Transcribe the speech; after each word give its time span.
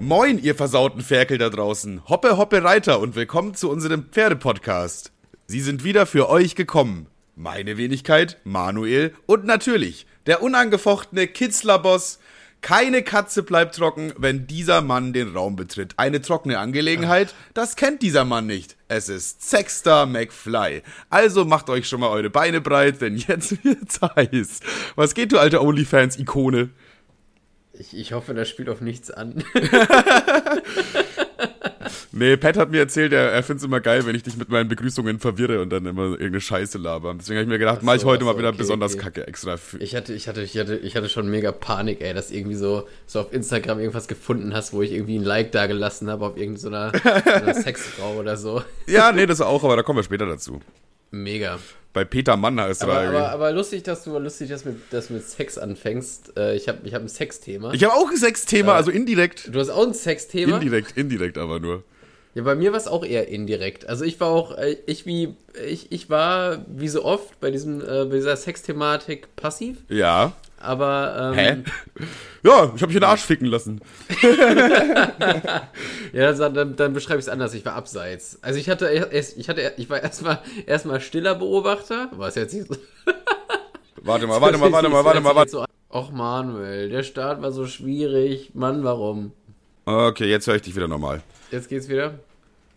Moin, 0.00 0.38
ihr 0.38 0.54
versauten 0.54 1.00
Ferkel 1.00 1.38
da 1.38 1.50
draußen. 1.50 2.08
Hoppe, 2.08 2.36
hoppe 2.36 2.62
Reiter 2.62 3.00
und 3.00 3.16
willkommen 3.16 3.54
zu 3.54 3.68
unserem 3.68 4.04
Pferdepodcast. 4.04 5.10
Sie 5.48 5.60
sind 5.60 5.82
wieder 5.82 6.06
für 6.06 6.28
euch 6.28 6.54
gekommen. 6.54 7.08
Meine 7.34 7.76
Wenigkeit, 7.76 8.38
Manuel 8.44 9.12
und 9.26 9.44
natürlich 9.44 10.06
der 10.26 10.40
unangefochtene 10.40 11.26
Kitzlerboss. 11.26 12.20
Keine 12.60 13.02
Katze 13.02 13.42
bleibt 13.42 13.74
trocken, 13.74 14.12
wenn 14.16 14.46
dieser 14.46 14.82
Mann 14.82 15.12
den 15.12 15.34
Raum 15.34 15.56
betritt. 15.56 15.94
Eine 15.96 16.20
trockene 16.20 16.60
Angelegenheit, 16.60 17.34
das 17.52 17.74
kennt 17.74 18.00
dieser 18.02 18.24
Mann 18.24 18.46
nicht. 18.46 18.76
Es 18.86 19.08
ist 19.08 19.48
Sexter 19.48 20.06
McFly. 20.06 20.82
Also 21.10 21.44
macht 21.44 21.70
euch 21.70 21.88
schon 21.88 22.00
mal 22.00 22.10
eure 22.10 22.30
Beine 22.30 22.60
breit, 22.60 23.00
denn 23.00 23.16
jetzt 23.16 23.64
wird's 23.64 24.00
heiß. 24.00 24.60
Was 24.94 25.14
geht, 25.14 25.32
du 25.32 25.38
alte 25.38 25.60
OnlyFans-Ikone? 25.60 26.70
Ich, 27.78 27.96
ich 27.96 28.12
hoffe, 28.12 28.34
das 28.34 28.48
spielt 28.48 28.68
auf 28.68 28.80
nichts 28.80 29.10
an. 29.10 29.44
nee, 32.12 32.36
Pat 32.36 32.56
hat 32.56 32.72
mir 32.72 32.80
erzählt, 32.80 33.12
er, 33.12 33.30
er 33.30 33.42
findet 33.44 33.60
es 33.60 33.64
immer 33.64 33.80
geil, 33.80 34.04
wenn 34.04 34.16
ich 34.16 34.24
dich 34.24 34.36
mit 34.36 34.48
meinen 34.48 34.68
Begrüßungen 34.68 35.20
verwirre 35.20 35.62
und 35.62 35.70
dann 35.70 35.86
immer 35.86 36.10
irgendeine 36.10 36.40
Scheiße 36.40 36.76
laber. 36.76 37.14
Deswegen 37.16 37.38
habe 37.38 37.44
ich 37.44 37.48
mir 37.48 37.58
gedacht, 37.58 37.80
so, 37.80 37.86
mach 37.86 37.94
ich 37.94 38.04
heute 38.04 38.24
so, 38.24 38.32
mal 38.32 38.36
wieder 38.36 38.48
okay, 38.48 38.58
besonders 38.58 38.94
okay. 38.94 39.04
kacke 39.04 39.26
extra. 39.28 39.56
Für 39.56 39.78
ich 39.78 39.94
hatte, 39.94 40.12
ich, 40.12 40.26
hatte, 40.26 40.42
ich, 40.42 40.58
hatte, 40.58 40.76
ich 40.76 40.96
hatte 40.96 41.08
schon 41.08 41.30
mega 41.30 41.52
Panik, 41.52 42.00
ey, 42.00 42.14
dass 42.14 42.32
irgendwie 42.32 42.56
so, 42.56 42.88
so 43.06 43.20
auf 43.20 43.32
Instagram 43.32 43.78
irgendwas 43.78 44.08
gefunden 44.08 44.54
hast, 44.54 44.72
wo 44.72 44.82
ich 44.82 44.90
irgendwie 44.90 45.16
ein 45.16 45.24
Like 45.24 45.52
da 45.52 45.68
gelassen 45.68 46.10
habe 46.10 46.26
auf 46.26 46.36
irgendeiner 46.36 46.90
so 46.92 47.52
Sexfrau 47.62 48.16
oder 48.16 48.36
so. 48.36 48.62
Ja, 48.88 49.12
nee, 49.12 49.26
das 49.26 49.40
auch, 49.40 49.62
aber 49.62 49.76
da 49.76 49.84
kommen 49.84 50.00
wir 50.00 50.04
später 50.04 50.26
dazu. 50.26 50.60
Mega 51.12 51.60
bei 51.98 52.04
Peter 52.04 52.36
Mann 52.36 52.60
heißt 52.60 52.84
aber, 52.84 53.00
aber, 53.00 53.30
aber, 53.30 53.50
lustig, 53.50 53.82
dass 53.82 54.04
du 54.04 54.16
lustig, 54.18 54.48
dass, 54.50 54.64
mit, 54.64 54.76
dass 54.92 55.08
du 55.08 55.14
mit 55.14 55.28
Sex 55.28 55.58
anfängst. 55.58 56.36
Äh, 56.36 56.54
ich 56.54 56.68
habe 56.68 56.78
ich 56.84 56.94
hab 56.94 57.02
ein 57.02 57.08
Sexthema. 57.08 57.72
Ich 57.72 57.82
habe 57.82 57.92
auch 57.92 58.08
ein 58.08 58.16
Sexthema, 58.16 58.74
äh, 58.74 58.76
also 58.76 58.92
indirekt. 58.92 59.52
Du 59.52 59.58
hast 59.58 59.70
auch 59.70 59.84
ein 59.84 59.94
Sexthema? 59.94 60.58
Indirekt, 60.58 60.96
indirekt 60.96 61.38
aber 61.38 61.58
nur. 61.58 61.82
Ja, 62.36 62.44
bei 62.44 62.54
mir 62.54 62.70
war 62.70 62.78
es 62.78 62.86
auch 62.86 63.04
eher 63.04 63.26
indirekt. 63.26 63.88
Also 63.88 64.04
ich 64.04 64.20
war 64.20 64.28
auch, 64.28 64.56
äh, 64.56 64.76
ich 64.86 65.06
wie, 65.06 65.34
ich, 65.66 65.90
ich 65.90 66.08
war 66.08 66.64
wie 66.68 66.86
so 66.86 67.04
oft 67.04 67.40
bei 67.40 67.50
diesem, 67.50 67.80
äh, 67.80 68.04
bei 68.04 68.14
dieser 68.14 68.36
Sexthematik 68.36 69.34
passiv. 69.34 69.78
Ja. 69.88 70.34
Aber. 70.60 71.32
Ähm, 71.32 71.38
Hä? 71.38 71.56
Ja, 72.42 72.72
ich 72.74 72.82
habe 72.82 72.86
mich 72.86 72.96
in 72.96 73.00
den 73.00 73.04
Arsch 73.04 73.22
ficken 73.22 73.46
lassen. 73.46 73.80
ja, 76.12 76.32
dann, 76.32 76.76
dann 76.76 76.92
beschreibe 76.92 77.18
ich 77.18 77.26
es 77.26 77.28
anders. 77.28 77.54
Ich 77.54 77.64
war 77.64 77.74
abseits. 77.74 78.38
Also 78.42 78.58
ich 78.58 78.68
hatte 78.68 78.88
ich 79.36 79.48
hatte, 79.48 79.72
ich 79.76 79.90
war 79.90 80.02
erstmal 80.02 80.40
erstmal 80.66 81.00
stiller 81.00 81.34
Beobachter. 81.34 82.08
Was 82.12 82.34
jetzt 82.34 82.54
nicht 82.54 82.68
so. 82.68 82.76
warte 84.02 84.26
mal, 84.26 84.40
warte 84.40 84.58
mal, 84.58 84.72
warte 84.72 84.88
mal, 84.88 85.04
warte 85.04 85.20
mal, 85.20 85.34
warte 85.34 85.56
mal. 85.56 85.66
Och 85.90 86.10
Manuel, 86.10 86.90
der 86.90 87.02
Start 87.02 87.40
war 87.40 87.50
so 87.50 87.66
schwierig. 87.66 88.50
Mann, 88.54 88.84
warum? 88.84 89.32
Okay, 89.86 90.26
jetzt 90.26 90.46
höre 90.46 90.56
ich 90.56 90.62
dich 90.62 90.76
wieder 90.76 90.88
normal. 90.88 91.22
Jetzt 91.50 91.68
geht's 91.68 91.88
wieder. 91.88 92.18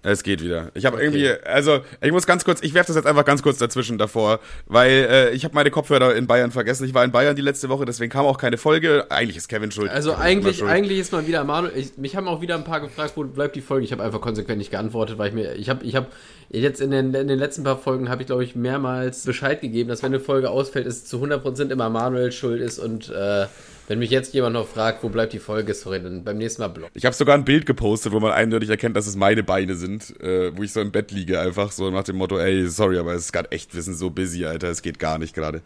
Es 0.03 0.23
geht 0.23 0.43
wieder. 0.43 0.71
Ich 0.73 0.85
habe 0.85 0.95
okay. 0.95 1.05
irgendwie, 1.05 1.29
also 1.45 1.81
ich 2.01 2.11
muss 2.11 2.25
ganz 2.25 2.43
kurz, 2.43 2.63
ich 2.63 2.73
werfe 2.73 2.87
das 2.87 2.95
jetzt 2.95 3.05
einfach 3.05 3.23
ganz 3.23 3.43
kurz 3.43 3.59
dazwischen 3.59 3.99
davor, 3.99 4.39
weil 4.65 4.89
äh, 4.89 5.29
ich 5.31 5.43
habe 5.43 5.53
meine 5.53 5.69
Kopfhörer 5.69 6.15
in 6.15 6.25
Bayern 6.25 6.51
vergessen. 6.51 6.85
Ich 6.85 6.95
war 6.95 7.03
in 7.03 7.11
Bayern 7.11 7.35
die 7.35 7.43
letzte 7.43 7.69
Woche, 7.69 7.85
deswegen 7.85 8.11
kam 8.11 8.25
auch 8.25 8.39
keine 8.39 8.57
Folge. 8.57 9.05
Eigentlich 9.09 9.37
ist 9.37 9.47
Kevin 9.47 9.71
schuld. 9.71 9.91
Also 9.91 10.15
eigentlich, 10.15 10.57
schuld. 10.57 10.71
eigentlich 10.71 10.97
ist 10.97 11.11
mal 11.11 11.27
wieder 11.27 11.43
Manuel. 11.43 11.73
Ich, 11.75 11.97
mich 11.97 12.15
haben 12.15 12.27
auch 12.27 12.41
wieder 12.41 12.55
ein 12.55 12.63
paar 12.63 12.81
gefragt, 12.81 13.13
wo 13.15 13.23
bleibt 13.23 13.55
die 13.55 13.61
Folge. 13.61 13.85
Ich 13.85 13.91
habe 13.91 14.01
einfach 14.01 14.21
konsequent 14.21 14.57
nicht 14.57 14.71
geantwortet, 14.71 15.19
weil 15.19 15.29
ich 15.29 15.35
mir, 15.35 15.53
ich 15.53 15.69
habe, 15.69 15.85
ich 15.85 15.95
habe 15.95 16.07
jetzt 16.49 16.81
in 16.81 16.89
den, 16.89 17.13
in 17.13 17.27
den 17.27 17.37
letzten 17.37 17.63
paar 17.63 17.77
Folgen 17.77 18.09
habe 18.09 18.23
ich 18.23 18.27
glaube 18.27 18.43
ich 18.43 18.55
mehrmals 18.55 19.23
Bescheid 19.23 19.61
gegeben, 19.61 19.89
dass 19.89 20.01
wenn 20.01 20.13
eine 20.13 20.19
Folge 20.19 20.49
ausfällt, 20.49 20.87
es 20.87 21.05
zu 21.05 21.23
100% 21.23 21.69
immer 21.69 21.91
Manuel 21.91 22.31
schuld 22.31 22.59
ist 22.59 22.79
und 22.79 23.09
äh, 23.09 23.45
wenn 23.91 23.99
mich 23.99 24.09
jetzt 24.09 24.33
jemand 24.33 24.53
noch 24.53 24.69
fragt, 24.69 25.03
wo 25.03 25.09
bleibt 25.09 25.33
die 25.33 25.39
Folge, 25.39 25.73
sorry, 25.73 26.01
dann 26.01 26.23
beim 26.23 26.37
nächsten 26.37 26.61
Mal 26.61 26.69
Blog. 26.69 26.91
Ich 26.93 27.03
habe 27.03 27.13
sogar 27.13 27.35
ein 27.35 27.43
Bild 27.43 27.65
gepostet, 27.65 28.13
wo 28.13 28.21
man 28.21 28.31
eindeutig 28.31 28.69
erkennt, 28.69 28.95
dass 28.95 29.05
es 29.05 29.17
meine 29.17 29.43
Beine 29.43 29.75
sind, 29.75 30.17
äh, 30.21 30.55
wo 30.55 30.63
ich 30.63 30.71
so 30.71 30.79
im 30.79 30.93
Bett 30.93 31.11
liege, 31.11 31.41
einfach 31.41 31.73
so 31.73 31.91
nach 31.91 32.05
dem 32.05 32.15
Motto, 32.15 32.39
ey, 32.39 32.69
sorry, 32.69 32.97
aber 32.97 33.13
es 33.15 33.25
ist 33.25 33.33
gerade 33.33 33.51
echt, 33.51 33.75
wir 33.75 33.81
sind 33.81 33.95
so 33.95 34.09
busy, 34.09 34.45
Alter, 34.45 34.69
es 34.69 34.81
geht 34.81 34.97
gar 34.97 35.17
nicht 35.17 35.35
gerade. 35.35 35.61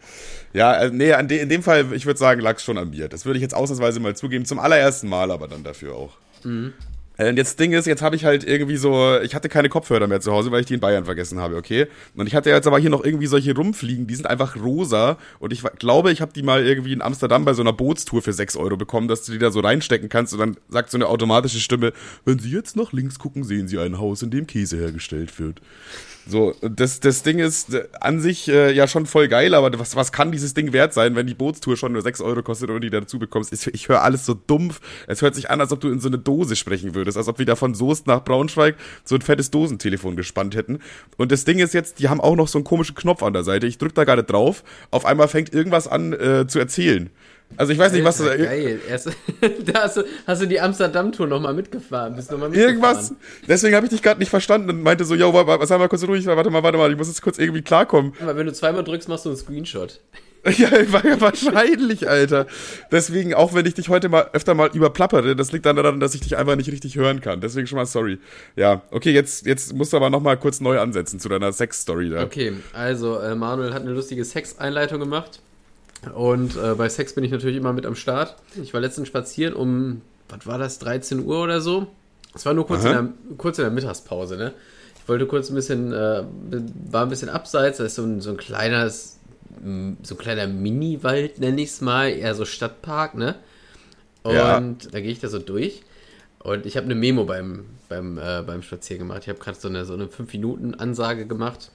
Ja, 0.52 0.74
äh, 0.74 0.90
nee, 0.90 1.12
de 1.22 1.38
in 1.38 1.48
dem 1.48 1.62
Fall, 1.62 1.86
ich 1.92 2.04
würde 2.04 2.18
sagen, 2.18 2.40
lag 2.40 2.58
schon 2.58 2.78
an 2.78 2.90
mir. 2.90 3.06
Das 3.06 3.26
würde 3.26 3.36
ich 3.36 3.42
jetzt 3.42 3.54
ausnahmsweise 3.54 4.00
mal 4.00 4.16
zugeben, 4.16 4.44
zum 4.44 4.58
allerersten 4.58 5.08
Mal 5.08 5.30
aber 5.30 5.46
dann 5.46 5.62
dafür 5.62 5.94
auch. 5.94 6.14
Mhm. 6.42 6.72
Äh, 7.16 7.30
und 7.30 7.36
jetzt 7.36 7.58
Ding 7.58 7.72
ist, 7.72 7.86
jetzt 7.86 8.02
habe 8.02 8.16
ich 8.16 8.24
halt 8.24 8.44
irgendwie 8.44 8.76
so, 8.76 9.18
ich 9.20 9.34
hatte 9.34 9.48
keine 9.48 9.68
Kopfhörer 9.68 10.06
mehr 10.06 10.20
zu 10.20 10.32
Hause, 10.32 10.50
weil 10.50 10.60
ich 10.60 10.66
die 10.66 10.74
in 10.74 10.80
Bayern 10.80 11.04
vergessen 11.04 11.38
habe, 11.38 11.56
okay? 11.56 11.86
Und 12.14 12.26
ich 12.26 12.34
hatte 12.34 12.50
jetzt 12.50 12.66
aber 12.66 12.78
hier 12.78 12.90
noch 12.90 13.04
irgendwie 13.04 13.26
solche 13.26 13.54
rumfliegen, 13.54 14.06
die 14.06 14.14
sind 14.14 14.26
einfach 14.26 14.56
rosa 14.56 15.18
und 15.38 15.52
ich 15.52 15.62
glaube, 15.78 16.12
ich 16.12 16.20
habe 16.20 16.32
die 16.32 16.42
mal 16.42 16.64
irgendwie 16.64 16.92
in 16.92 17.02
Amsterdam 17.02 17.44
bei 17.44 17.54
so 17.54 17.62
einer 17.62 17.72
Bootstour 17.72 18.22
für 18.22 18.32
6 18.32 18.56
Euro 18.56 18.76
bekommen, 18.76 19.08
dass 19.08 19.24
du 19.24 19.32
die 19.32 19.38
da 19.38 19.50
so 19.50 19.60
reinstecken 19.60 20.08
kannst 20.08 20.32
und 20.32 20.40
dann 20.40 20.56
sagt 20.68 20.90
so 20.90 20.98
eine 20.98 21.06
automatische 21.06 21.60
Stimme, 21.60 21.92
wenn 22.24 22.38
Sie 22.38 22.50
jetzt 22.50 22.76
nach 22.76 22.92
links 22.92 23.18
gucken, 23.18 23.44
sehen 23.44 23.68
Sie 23.68 23.78
ein 23.78 23.98
Haus, 23.98 24.22
in 24.22 24.30
dem 24.30 24.46
Käse 24.46 24.76
hergestellt 24.76 25.38
wird. 25.38 25.60
So, 26.28 26.54
das, 26.60 26.98
das 26.98 27.22
Ding 27.22 27.38
ist 27.38 27.72
äh, 27.72 27.86
an 28.00 28.18
sich 28.18 28.48
äh, 28.48 28.72
ja 28.72 28.88
schon 28.88 29.06
voll 29.06 29.28
geil, 29.28 29.54
aber 29.54 29.78
was, 29.78 29.94
was 29.94 30.10
kann 30.10 30.32
dieses 30.32 30.54
Ding 30.54 30.72
wert 30.72 30.92
sein, 30.92 31.14
wenn 31.14 31.28
die 31.28 31.34
Bootstour 31.34 31.76
schon 31.76 31.92
nur 31.92 32.02
6 32.02 32.20
Euro 32.20 32.42
kostet 32.42 32.68
und 32.68 32.80
die 32.80 32.90
dazu 32.90 33.20
bekommst? 33.20 33.52
Ich, 33.52 33.72
ich 33.72 33.88
höre 33.88 34.02
alles 34.02 34.26
so 34.26 34.34
dumpf. 34.34 34.80
Es 35.06 35.22
hört 35.22 35.36
sich 35.36 35.50
an, 35.50 35.60
als 35.60 35.70
ob 35.70 35.80
du 35.80 35.88
in 35.88 36.00
so 36.00 36.08
eine 36.08 36.18
Dose 36.18 36.56
sprechen 36.56 36.96
würdest, 36.96 37.16
als 37.16 37.28
ob 37.28 37.38
wir 37.38 37.46
da 37.46 37.54
von 37.54 37.76
Soest 37.76 38.08
nach 38.08 38.24
Braunschweig 38.24 38.74
so 39.04 39.14
ein 39.14 39.22
fettes 39.22 39.52
Dosentelefon 39.52 40.16
gespannt 40.16 40.56
hätten. 40.56 40.80
Und 41.16 41.30
das 41.30 41.44
Ding 41.44 41.60
ist 41.60 41.74
jetzt, 41.74 42.00
die 42.00 42.08
haben 42.08 42.20
auch 42.20 42.34
noch 42.34 42.48
so 42.48 42.58
einen 42.58 42.64
komischen 42.64 42.96
Knopf 42.96 43.22
an 43.22 43.32
der 43.32 43.44
Seite. 43.44 43.68
Ich 43.68 43.78
drück 43.78 43.94
da 43.94 44.02
gerade 44.02 44.24
drauf. 44.24 44.64
Auf 44.90 45.06
einmal 45.06 45.28
fängt 45.28 45.54
irgendwas 45.54 45.86
an 45.86 46.12
äh, 46.12 46.48
zu 46.48 46.58
erzählen. 46.58 47.10
Also 47.56 47.72
ich 47.72 47.78
weiß 47.78 47.92
nicht, 47.92 48.04
was 48.04 48.18
du 48.18 48.24
da. 48.24 48.36
Geil. 48.36 48.80
Erst, 48.88 49.06
da 49.64 49.84
hast 49.84 49.96
du, 49.96 50.02
hast 50.26 50.42
du 50.42 50.46
die 50.46 50.60
Amsterdam-Tour 50.60 51.26
nochmal 51.26 51.54
mitgefahren. 51.54 52.16
Bist 52.16 52.30
noch 52.30 52.38
mal 52.38 52.48
mitgefahren. 52.48 52.74
Irgendwas. 52.74 53.14
Deswegen 53.48 53.74
habe 53.74 53.86
ich 53.86 53.90
dich 53.90 54.02
gerade 54.02 54.20
nicht 54.20 54.30
verstanden 54.30 54.70
und 54.70 54.82
meinte 54.82 55.04
so, 55.04 55.14
yo, 55.14 55.32
was 55.32 55.70
haben 55.70 55.80
wir 55.80 55.88
kurz 55.88 56.06
ruhig? 56.06 56.26
Warte 56.26 56.50
mal, 56.50 56.62
warte 56.62 56.78
mal, 56.78 56.90
ich 56.90 56.98
muss 56.98 57.08
jetzt 57.08 57.22
kurz 57.22 57.38
irgendwie 57.38 57.62
klarkommen. 57.62 58.12
Aber 58.20 58.36
wenn 58.36 58.46
du 58.46 58.52
zweimal 58.52 58.84
drückst, 58.84 59.08
machst 59.08 59.24
du 59.24 59.30
einen 59.30 59.38
Screenshot. 59.38 60.00
Ja, 60.58 60.70
wahrscheinlich, 61.20 62.08
Alter. 62.08 62.46
Deswegen, 62.92 63.34
auch 63.34 63.52
wenn 63.54 63.66
ich 63.66 63.74
dich 63.74 63.88
heute 63.88 64.08
mal 64.08 64.30
öfter 64.32 64.54
mal 64.54 64.70
überplappere, 64.72 65.34
das 65.34 65.50
liegt 65.50 65.66
dann 65.66 65.74
daran, 65.74 65.98
dass 65.98 66.14
ich 66.14 66.20
dich 66.20 66.36
einfach 66.36 66.54
nicht 66.54 66.70
richtig 66.70 66.94
hören 66.96 67.20
kann. 67.20 67.40
Deswegen 67.40 67.66
schon 67.66 67.76
mal 67.76 67.86
sorry. 67.86 68.18
Ja, 68.54 68.82
okay, 68.92 69.10
jetzt, 69.10 69.44
jetzt 69.44 69.74
musst 69.74 69.92
du 69.92 69.96
aber 69.96 70.08
nochmal 70.08 70.36
kurz 70.36 70.60
neu 70.60 70.78
ansetzen 70.78 71.18
zu 71.18 71.28
deiner 71.28 71.52
Sex-Story 71.52 72.10
da. 72.10 72.22
Okay, 72.22 72.52
also 72.72 73.18
äh, 73.18 73.34
Manuel 73.34 73.74
hat 73.74 73.82
eine 73.82 73.90
lustige 73.92 74.24
Sex-Einleitung 74.24 75.00
gemacht. 75.00 75.40
Und 76.14 76.56
äh, 76.56 76.74
bei 76.74 76.88
Sex 76.88 77.14
bin 77.14 77.24
ich 77.24 77.30
natürlich 77.30 77.56
immer 77.56 77.72
mit 77.72 77.86
am 77.86 77.94
Start. 77.94 78.36
Ich 78.62 78.72
war 78.74 78.80
letztens 78.80 79.08
spazieren 79.08 79.54
um, 79.54 80.02
was 80.28 80.46
war 80.46 80.58
das, 80.58 80.78
13 80.78 81.24
Uhr 81.24 81.42
oder 81.42 81.60
so. 81.60 81.86
Es 82.34 82.44
war 82.44 82.54
nur 82.54 82.66
kurz 82.66 82.84
in, 82.84 82.90
der, 82.90 83.08
kurz 83.38 83.58
in 83.58 83.64
der 83.64 83.72
Mittagspause, 83.72 84.36
ne? 84.36 84.52
Ich 85.00 85.08
wollte 85.08 85.26
kurz 85.26 85.48
ein 85.48 85.54
bisschen, 85.54 85.92
äh, 85.92 86.24
war 86.90 87.04
ein 87.04 87.08
bisschen 87.08 87.28
abseits, 87.28 87.78
da 87.78 87.84
ist 87.84 87.94
so 87.94 88.02
ein, 88.02 88.20
so 88.20 88.30
ein 88.30 88.36
kleines, 88.36 89.18
so 90.02 90.14
ein 90.14 90.18
kleiner 90.18 90.46
Mini-Wald, 90.46 91.38
nenne 91.38 91.62
ich 91.62 91.70
es 91.70 91.80
mal, 91.80 92.10
eher 92.10 92.34
so 92.34 92.44
Stadtpark, 92.44 93.14
ne? 93.14 93.36
Und 94.22 94.34
ja. 94.34 94.60
da 94.60 95.00
gehe 95.00 95.10
ich 95.10 95.20
da 95.20 95.28
so 95.28 95.38
durch. 95.38 95.82
Und 96.40 96.66
ich 96.66 96.76
habe 96.76 96.84
eine 96.84 96.94
Memo 96.94 97.24
beim, 97.24 97.64
beim, 97.88 98.18
äh, 98.18 98.42
beim 98.46 98.62
Spazieren 98.62 99.00
gemacht. 99.06 99.22
Ich 99.22 99.28
habe 99.28 99.38
gerade 99.38 99.58
so 99.58 99.68
eine, 99.68 99.84
so 99.84 99.94
eine 99.94 100.06
5-Minuten-Ansage 100.06 101.26
gemacht, 101.26 101.70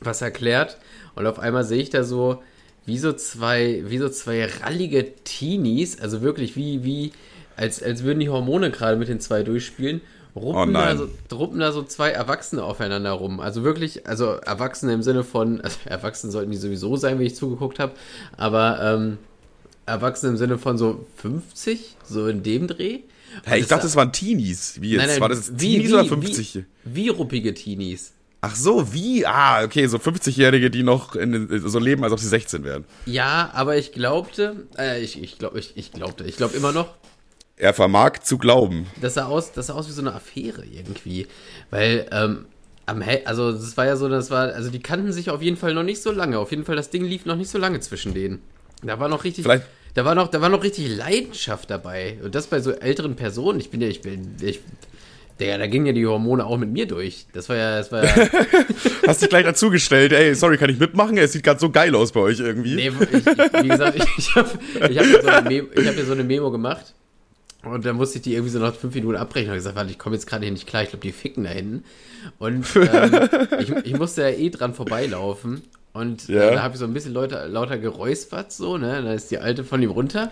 was 0.00 0.22
erklärt. 0.22 0.78
Und 1.14 1.26
auf 1.26 1.38
einmal 1.38 1.64
sehe 1.64 1.82
ich 1.82 1.90
da 1.90 2.04
so, 2.04 2.42
wie 2.88 2.98
so 2.98 3.12
zwei, 3.12 3.82
wie 3.86 3.98
so 3.98 4.08
zwei 4.08 4.46
rallige 4.46 5.14
Teenies, 5.22 6.00
also 6.00 6.22
wirklich 6.22 6.56
wie, 6.56 6.84
wie, 6.84 7.12
als, 7.54 7.82
als 7.82 8.02
würden 8.02 8.18
die 8.18 8.30
Hormone 8.30 8.70
gerade 8.70 8.96
mit 8.96 9.08
den 9.08 9.20
zwei 9.20 9.42
durchspielen, 9.42 10.00
ruppen, 10.34 10.70
oh 10.70 10.72
da 10.72 10.96
so, 10.96 11.08
ruppen 11.30 11.60
da 11.60 11.70
so 11.70 11.82
zwei 11.82 12.08
Erwachsene 12.10 12.64
aufeinander 12.64 13.12
rum. 13.12 13.40
Also 13.40 13.62
wirklich, 13.62 14.06
also 14.06 14.36
Erwachsene 14.36 14.94
im 14.94 15.02
Sinne 15.02 15.22
von, 15.22 15.60
also 15.62 15.76
Erwachsene 15.84 16.32
sollten 16.32 16.50
die 16.50 16.56
sowieso 16.56 16.96
sein, 16.96 17.18
wie 17.18 17.24
ich 17.24 17.36
zugeguckt 17.36 17.78
habe, 17.78 17.92
aber 18.38 18.80
ähm, 18.82 19.18
Erwachsene 19.84 20.32
im 20.32 20.38
Sinne 20.38 20.56
von 20.56 20.78
so 20.78 21.06
50, 21.16 21.96
so 22.04 22.26
in 22.26 22.42
dem 22.42 22.68
Dreh. 22.68 23.00
Hey, 23.44 23.60
ich 23.60 23.66
dachte, 23.66 23.86
es 23.86 23.96
waren 23.96 24.12
Teenies. 24.12 24.80
Wie 24.80 24.92
jetzt? 24.92 25.00
Nein, 25.00 25.08
nein, 25.10 25.20
war 25.20 25.28
das 25.28 25.52
wie, 25.52 25.74
Teenies 25.74 25.90
wie, 25.90 25.94
oder 25.94 26.04
50? 26.06 26.54
Wie, 26.54 26.64
wie 26.84 27.08
ruppige 27.10 27.52
Teenies. 27.52 28.14
Ach 28.40 28.54
so, 28.54 28.92
wie? 28.92 29.26
Ah, 29.26 29.64
okay, 29.64 29.86
so 29.86 29.98
50-Jährige, 29.98 30.70
die 30.70 30.84
noch 30.84 31.16
in, 31.16 31.48
so 31.68 31.78
leben, 31.80 32.04
als 32.04 32.12
ob 32.12 32.20
sie 32.20 32.28
16 32.28 32.62
wären. 32.62 32.84
Ja, 33.04 33.50
aber 33.52 33.76
ich 33.76 33.92
glaubte, 33.92 34.68
äh, 34.78 35.02
ich, 35.02 35.20
ich, 35.20 35.38
glaub, 35.38 35.56
ich, 35.56 35.76
ich 35.76 35.90
glaubte, 35.90 36.24
ich 36.24 36.36
glaube 36.36 36.56
immer 36.56 36.72
noch. 36.72 36.94
Er 37.56 37.74
vermag 37.74 38.20
zu 38.22 38.38
glauben. 38.38 38.86
Das 39.00 39.14
sah 39.14 39.26
aus, 39.26 39.50
das 39.52 39.66
sah 39.66 39.74
aus 39.74 39.88
wie 39.88 39.92
so 39.92 40.02
eine 40.02 40.14
Affäre 40.14 40.64
irgendwie. 40.64 41.26
Weil, 41.70 42.06
ähm, 42.12 42.46
am 42.86 43.02
He 43.02 43.26
also 43.26 43.52
das 43.52 43.76
war 43.76 43.86
ja 43.86 43.96
so, 43.96 44.08
das 44.08 44.30
war, 44.30 44.52
also 44.54 44.70
die 44.70 44.80
kannten 44.80 45.12
sich 45.12 45.30
auf 45.30 45.42
jeden 45.42 45.56
Fall 45.56 45.74
noch 45.74 45.82
nicht 45.82 46.00
so 46.00 46.12
lange. 46.12 46.38
Auf 46.38 46.52
jeden 46.52 46.64
Fall, 46.64 46.76
das 46.76 46.90
Ding 46.90 47.04
lief 47.04 47.26
noch 47.26 47.36
nicht 47.36 47.50
so 47.50 47.58
lange 47.58 47.80
zwischen 47.80 48.14
denen. 48.14 48.40
Da 48.82 49.00
war 49.00 49.08
noch 49.08 49.24
richtig. 49.24 49.44
Vielleicht. 49.44 49.66
Da 49.94 50.04
war 50.04 50.14
noch, 50.14 50.28
da 50.28 50.40
war 50.40 50.48
noch 50.48 50.62
richtig 50.62 50.96
Leidenschaft 50.96 51.70
dabei. 51.70 52.18
Und 52.22 52.36
das 52.36 52.46
bei 52.46 52.60
so 52.60 52.70
älteren 52.70 53.16
Personen. 53.16 53.58
Ich 53.58 53.70
bin 53.70 53.80
ja, 53.80 53.88
ich 53.88 54.00
bin, 54.00 54.36
ich 54.40 54.60
der, 55.40 55.58
da 55.58 55.66
gingen 55.66 55.86
ja 55.86 55.92
die 55.92 56.06
Hormone 56.06 56.44
auch 56.44 56.58
mit 56.58 56.70
mir 56.70 56.86
durch. 56.86 57.26
Das 57.32 57.48
war 57.48 57.56
ja, 57.56 57.78
das 57.78 57.92
war 57.92 58.04
ja. 58.04 58.14
Hast 59.06 59.22
dich 59.22 59.28
gleich 59.28 59.44
dazugestellt, 59.44 60.12
ey, 60.12 60.34
sorry, 60.34 60.58
kann 60.58 60.70
ich 60.70 60.78
mitmachen? 60.78 61.16
Es 61.18 61.32
sieht 61.32 61.42
gerade 61.44 61.60
so 61.60 61.70
geil 61.70 61.94
aus 61.94 62.12
bei 62.12 62.20
euch 62.20 62.40
irgendwie. 62.40 62.74
Nee, 62.74 62.88
ich, 62.88 63.18
ich, 63.18 63.26
wie 63.62 63.68
gesagt, 63.68 63.96
ich, 63.96 64.04
ich 64.18 64.34
habe 64.34 64.50
ich 64.90 64.98
hab 64.98 65.04
hier, 65.04 65.22
so 65.22 65.30
hab 65.30 65.48
hier 65.48 66.04
so 66.04 66.12
eine 66.12 66.24
Memo 66.24 66.50
gemacht. 66.50 66.94
Und 67.64 67.84
dann 67.84 67.96
musste 67.96 68.18
ich 68.18 68.22
die 68.22 68.34
irgendwie 68.34 68.52
so 68.52 68.58
nach 68.60 68.74
fünf 68.74 68.94
Minuten 68.94 69.16
abbrechen 69.16 69.50
und 69.50 69.56
gesagt, 69.56 69.74
warte, 69.76 69.90
ich 69.90 69.98
komme 69.98 70.14
jetzt 70.14 70.26
gerade 70.26 70.44
hier 70.44 70.52
nicht 70.52 70.66
klar, 70.66 70.84
ich 70.84 70.90
glaube, 70.90 71.02
die 71.02 71.12
ficken 71.12 71.44
da 71.44 71.50
hinten. 71.50 71.84
Und 72.38 72.66
ähm, 72.76 73.28
ich, 73.58 73.70
ich 73.70 73.98
musste 73.98 74.22
ja 74.22 74.28
eh 74.30 74.50
dran 74.50 74.74
vorbeilaufen. 74.74 75.62
Und 75.92 76.28
Ja. 76.28 76.50
äh, 76.50 76.54
da 76.54 76.62
habe 76.62 76.74
ich 76.74 76.78
so 76.80 76.84
ein 76.84 76.94
bisschen 76.94 77.14
lauter, 77.14 77.48
lauter 77.48 77.78
geräuspert, 77.78 78.52
so, 78.52 78.78
ne? 78.78 79.02
Da 79.02 79.12
ist 79.12 79.30
die 79.30 79.38
Alte 79.38 79.64
von 79.64 79.82
ihm 79.82 79.90
runter. 79.90 80.30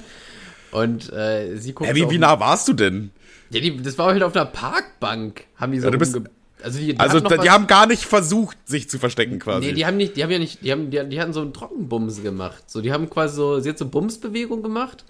Und 0.70 1.12
äh, 1.12 1.56
sie 1.56 1.72
guckt 1.72 1.90
Hä, 1.90 1.98
so 1.98 2.06
wie, 2.08 2.14
wie 2.14 2.18
nah 2.18 2.38
warst 2.38 2.68
du 2.68 2.72
denn? 2.74 3.10
Ja, 3.50 3.60
die, 3.60 3.76
das 3.82 3.96
war 3.98 4.06
halt 4.08 4.22
auf 4.22 4.34
einer 4.34 4.46
Parkbank, 4.46 5.44
haben 5.56 5.72
die 5.72 5.80
so 5.80 5.88
Ja, 5.88 5.96
bist- 5.96 6.18
Also 6.62 6.78
die, 6.78 6.94
die 6.94 6.98
Also, 7.00 7.20
da- 7.20 7.36
die 7.36 7.50
haben 7.50 7.66
gar 7.66 7.86
nicht 7.86 8.04
versucht, 8.04 8.56
sich 8.66 8.88
zu 8.88 8.98
verstecken 8.98 9.38
quasi. 9.38 9.66
Nee, 9.68 9.72
die 9.74 9.86
haben 9.86 9.96
nicht, 9.98 10.16
die 10.16 10.22
haben 10.22 10.30
ja 10.30 10.38
nicht, 10.38 10.64
die 10.64 10.72
haben, 10.72 10.90
die, 10.90 11.00
die 11.08 11.20
hatten 11.20 11.32
so 11.32 11.40
einen 11.42 11.52
Trockenbums 11.52 12.22
gemacht. 12.22 12.64
So, 12.68 12.80
die 12.80 12.92
haben 12.92 13.08
quasi 13.10 13.36
so, 13.36 13.60
sie 13.60 13.68
hat 13.68 13.78
so 13.78 13.86
Bumsbewegung 13.88 14.62
gemacht, 14.62 15.04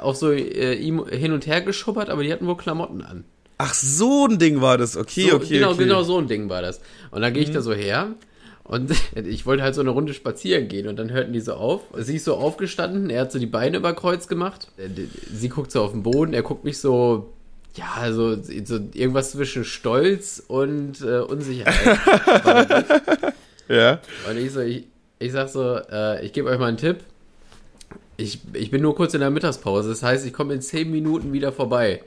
auch 0.00 0.14
so 0.14 0.30
äh, 0.30 0.74
ihm 0.74 1.04
hin 1.08 1.32
und 1.32 1.46
her 1.46 1.60
geschubbert, 1.60 2.08
aber 2.08 2.22
die 2.22 2.32
hatten 2.32 2.46
wohl 2.46 2.56
Klamotten 2.56 3.02
an. 3.02 3.24
Ach, 3.58 3.74
so 3.74 4.26
ein 4.26 4.38
Ding 4.38 4.60
war 4.60 4.78
das. 4.78 4.96
Okay, 4.96 5.28
So, 5.30 5.36
okay, 5.36 5.58
genau, 5.58 5.68
okay. 5.72 5.74
Mhm. 5.82 5.88
genau 5.88 6.02
so 6.02 6.18
ein 6.18 6.26
Ding 6.28 6.48
war 6.48 6.62
das. 6.62 6.80
Und 7.10 7.20
dann 7.22 7.32
gehe 7.34 7.42
ich 7.42 7.50
da 7.50 7.60
so 7.62 7.72
her 7.74 8.08
und 8.64 8.90
ich 9.26 9.44
wollte 9.44 9.62
halt 9.64 9.74
so 9.74 9.80
eine 9.82 9.90
Runde 9.90 10.14
spazieren 10.14 10.68
gehen 10.68 10.86
und 10.88 10.96
dann 10.98 11.10
hörten 11.10 11.32
die 11.32 11.40
so 11.40 11.54
auf. 11.54 11.82
Sie 11.98 12.16
ist 12.16 12.24
so 12.24 12.36
aufgestanden, 12.36 13.10
er 13.10 13.22
hat 13.22 13.32
so 13.32 13.38
die 13.38 13.46
Beine 13.46 13.76
über 13.78 13.92
Kreuz 13.92 14.28
gemacht. 14.28 14.68
Äh, 14.78 14.88
Sie 15.32 15.48
guckt 15.48 15.70
so 15.72 15.82
auf 15.82 15.90
den 15.92 16.02
Boden, 16.04 16.32
er 16.32 16.42
guckt 16.42 16.64
mich 16.64 16.78
so, 16.78 17.31
ja, 17.74 17.92
also 17.96 18.36
so 18.42 18.80
irgendwas 18.92 19.32
zwischen 19.32 19.64
Stolz 19.64 20.42
und 20.46 21.00
äh, 21.00 21.20
Unsicherheit. 21.20 21.98
Ja. 23.68 24.00
Und 24.28 24.36
ich 24.36 24.52
so, 24.52 24.60
ich, 24.60 24.84
ich 25.18 25.32
sag 25.32 25.48
so, 25.48 25.76
äh, 25.90 26.24
ich 26.24 26.32
gebe 26.32 26.50
euch 26.50 26.58
mal 26.58 26.66
einen 26.66 26.76
Tipp. 26.76 26.98
Ich, 28.18 28.40
ich 28.52 28.70
bin 28.70 28.82
nur 28.82 28.94
kurz 28.94 29.14
in 29.14 29.20
der 29.20 29.30
Mittagspause. 29.30 29.88
Das 29.88 30.02
heißt, 30.02 30.26
ich 30.26 30.32
komme 30.32 30.52
in 30.54 30.60
10 30.60 30.90
Minuten 30.90 31.32
wieder 31.32 31.52
vorbei. 31.52 32.02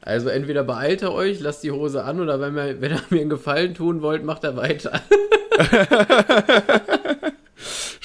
Also 0.00 0.28
entweder 0.28 0.62
beeilt 0.62 1.02
ihr 1.02 1.12
euch, 1.12 1.40
lasst 1.40 1.64
die 1.64 1.72
Hose 1.72 2.04
an 2.04 2.20
oder 2.20 2.40
wenn, 2.40 2.54
wir, 2.54 2.80
wenn 2.80 2.92
ihr 2.92 3.02
mir 3.10 3.20
einen 3.20 3.30
Gefallen 3.30 3.74
tun 3.74 4.00
wollt, 4.00 4.24
macht 4.24 4.44
er 4.44 4.56
weiter. 4.56 5.02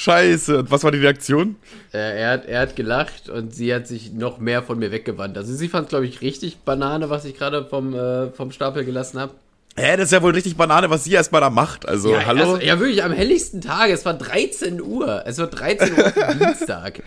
Scheiße. 0.04 0.60
Und 0.60 0.72
was 0.72 0.84
war 0.84 0.92
die 0.92 0.98
Reaktion? 0.98 1.56
Äh, 1.94 2.20
er, 2.20 2.32
hat, 2.32 2.46
er 2.46 2.60
hat 2.60 2.76
gelacht 2.76 3.30
und 3.30 3.56
sie 3.56 3.74
hat 3.74 3.88
sich 3.88 4.12
noch 4.12 4.38
mehr 4.38 4.62
von 4.62 4.78
mir 4.78 4.92
weggewandt. 4.92 5.38
Also 5.38 5.54
sie 5.54 5.70
fand, 5.70 5.88
glaube 5.90 6.06
ich, 6.06 6.22
richtig 6.22 6.58
Banane, 6.60 7.10
was 7.10 7.24
ich 7.24 7.38
gerade 7.38 7.66
vom, 7.66 7.94
äh, 7.94 8.30
vom 8.32 8.52
Stapel 8.52 8.84
gelassen 8.84 9.20
habe. 9.20 9.34
Hä, 9.78 9.96
das 9.96 10.08
ist 10.08 10.12
ja 10.12 10.22
wohl 10.22 10.34
richtig 10.34 10.58
Banane, 10.58 10.90
was 10.90 11.06
sie 11.06 11.14
erstmal 11.14 11.42
da 11.42 11.50
macht. 11.50 11.88
Also, 11.88 12.14
ja, 12.14 12.26
hallo? 12.26 12.54
Also, 12.54 12.58
ja, 12.58 12.80
wirklich, 12.80 13.04
am 13.04 13.14
helllichsten 13.14 13.62
Tag. 13.62 13.90
Es 13.90 14.06
war 14.06 14.14
13 14.14 14.82
Uhr. 14.82 15.24
Es 15.26 15.40
war 15.40 15.48
13 15.48 15.94
Uhr 15.98 16.14
Dienstag. 16.40 17.02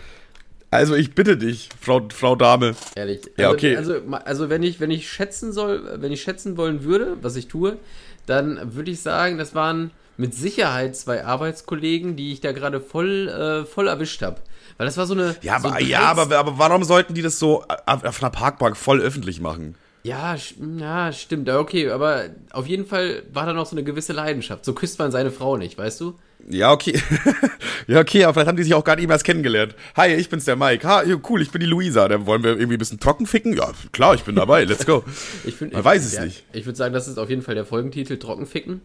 Also, 0.69 0.95
ich 0.95 1.13
bitte 1.15 1.37
dich, 1.37 1.69
Frau, 1.79 2.01
Frau 2.11 2.35
Dame. 2.35 2.75
Ehrlich. 2.95 3.21
Ja, 3.37 3.49
also, 3.49 3.53
okay. 3.53 3.77
Also, 3.77 4.01
also 4.25 4.49
wenn 4.49 4.63
ich, 4.63 4.79
wenn 4.79 4.91
ich 4.91 5.09
schätzen 5.09 5.53
soll, 5.53 6.01
wenn 6.01 6.11
ich 6.11 6.21
schätzen 6.21 6.57
wollen 6.57 6.83
würde, 6.83 7.15
was 7.21 7.35
ich 7.37 7.47
tue, 7.47 7.77
dann 8.25 8.75
würde 8.75 8.91
ich 8.91 9.01
sagen, 9.01 9.37
das 9.37 9.55
waren 9.55 9.91
mit 10.17 10.33
Sicherheit 10.33 10.95
zwei 10.95 11.23
Arbeitskollegen, 11.23 12.15
die 12.15 12.33
ich 12.33 12.41
da 12.41 12.51
gerade 12.51 12.81
voll, 12.81 13.27
äh, 13.27 13.65
voll 13.65 13.87
erwischt 13.87 14.21
habe. 14.21 14.41
Weil 14.77 14.85
das 14.85 14.97
war 14.97 15.05
so 15.05 15.13
eine. 15.13 15.35
Ja, 15.41 15.59
so 15.59 15.67
aber, 15.67 15.77
13 15.77 15.89
ja 15.89 16.01
aber, 16.01 16.37
aber 16.37 16.57
warum 16.57 16.83
sollten 16.83 17.13
die 17.13 17.21
das 17.21 17.39
so 17.39 17.63
auf 17.85 18.03
auf 18.03 18.21
einer 18.21 18.31
Parkbank 18.31 18.77
voll 18.77 18.99
öffentlich 18.99 19.39
machen? 19.39 19.75
Ja, 20.03 20.37
ja, 20.79 21.11
stimmt. 21.11 21.49
Okay, 21.49 21.89
aber 21.89 22.29
auf 22.51 22.65
jeden 22.67 22.85
Fall 22.85 23.23
war 23.33 23.45
da 23.45 23.53
noch 23.53 23.65
so 23.65 23.75
eine 23.75 23.83
gewisse 23.83 24.13
Leidenschaft. 24.13 24.63
So 24.63 24.73
küsst 24.73 24.99
man 24.99 25.11
seine 25.11 25.31
Frau 25.31 25.57
nicht, 25.57 25.77
weißt 25.77 25.99
du? 25.99 26.15
Ja, 26.47 26.71
okay. 26.71 26.97
ja, 27.87 27.99
okay, 27.99 28.23
aber 28.23 28.35
vielleicht 28.35 28.47
haben 28.47 28.55
die 28.55 28.63
sich 28.63 28.73
auch 28.73 28.85
gar 28.85 28.95
nicht 28.95 29.07
mehr 29.07 29.15
erst 29.15 29.25
kennengelernt. 29.25 29.75
Hi, 29.97 30.13
ich 30.13 30.29
bin's, 30.29 30.45
der 30.45 30.55
Mike. 30.55 30.87
Ha, 30.87 31.03
cool, 31.29 31.41
ich 31.41 31.51
bin 31.51 31.59
die 31.59 31.67
Luisa. 31.67 32.07
Dann 32.07 32.25
wollen 32.25 32.41
wir 32.41 32.51
irgendwie 32.51 32.75
ein 32.75 32.79
bisschen 32.79 33.01
trocken 33.01 33.25
ficken? 33.25 33.57
Ja, 33.57 33.71
klar, 33.91 34.15
ich 34.15 34.23
bin 34.23 34.35
dabei. 34.35 34.63
Let's 34.63 34.85
go. 34.85 35.03
Ich 35.43 35.55
find, 35.55 35.73
Man 35.73 35.81
ich, 35.81 35.85
weiß 35.85 36.05
es 36.05 36.13
ja, 36.13 36.23
nicht. 36.23 36.45
Ich 36.53 36.65
würde 36.65 36.77
sagen, 36.77 36.93
das 36.93 37.07
ist 37.07 37.17
auf 37.17 37.29
jeden 37.29 37.41
Fall 37.41 37.55
der 37.55 37.65
Folgentitel 37.65 38.17
Trockenficken. 38.17 38.81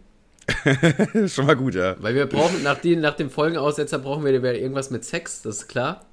Schon 1.28 1.46
mal 1.46 1.56
gut, 1.56 1.74
ja. 1.74 1.96
Weil 2.00 2.14
wir 2.14 2.26
brauchen, 2.26 2.62
nach, 2.62 2.78
den, 2.78 3.00
nach 3.00 3.14
dem 3.14 3.30
Folgenaussetzer 3.30 3.98
brauchen 3.98 4.24
wir 4.24 4.32
irgendwas 4.32 4.90
mit 4.90 5.04
Sex, 5.04 5.42
das 5.42 5.58
ist 5.58 5.68
klar. 5.68 6.04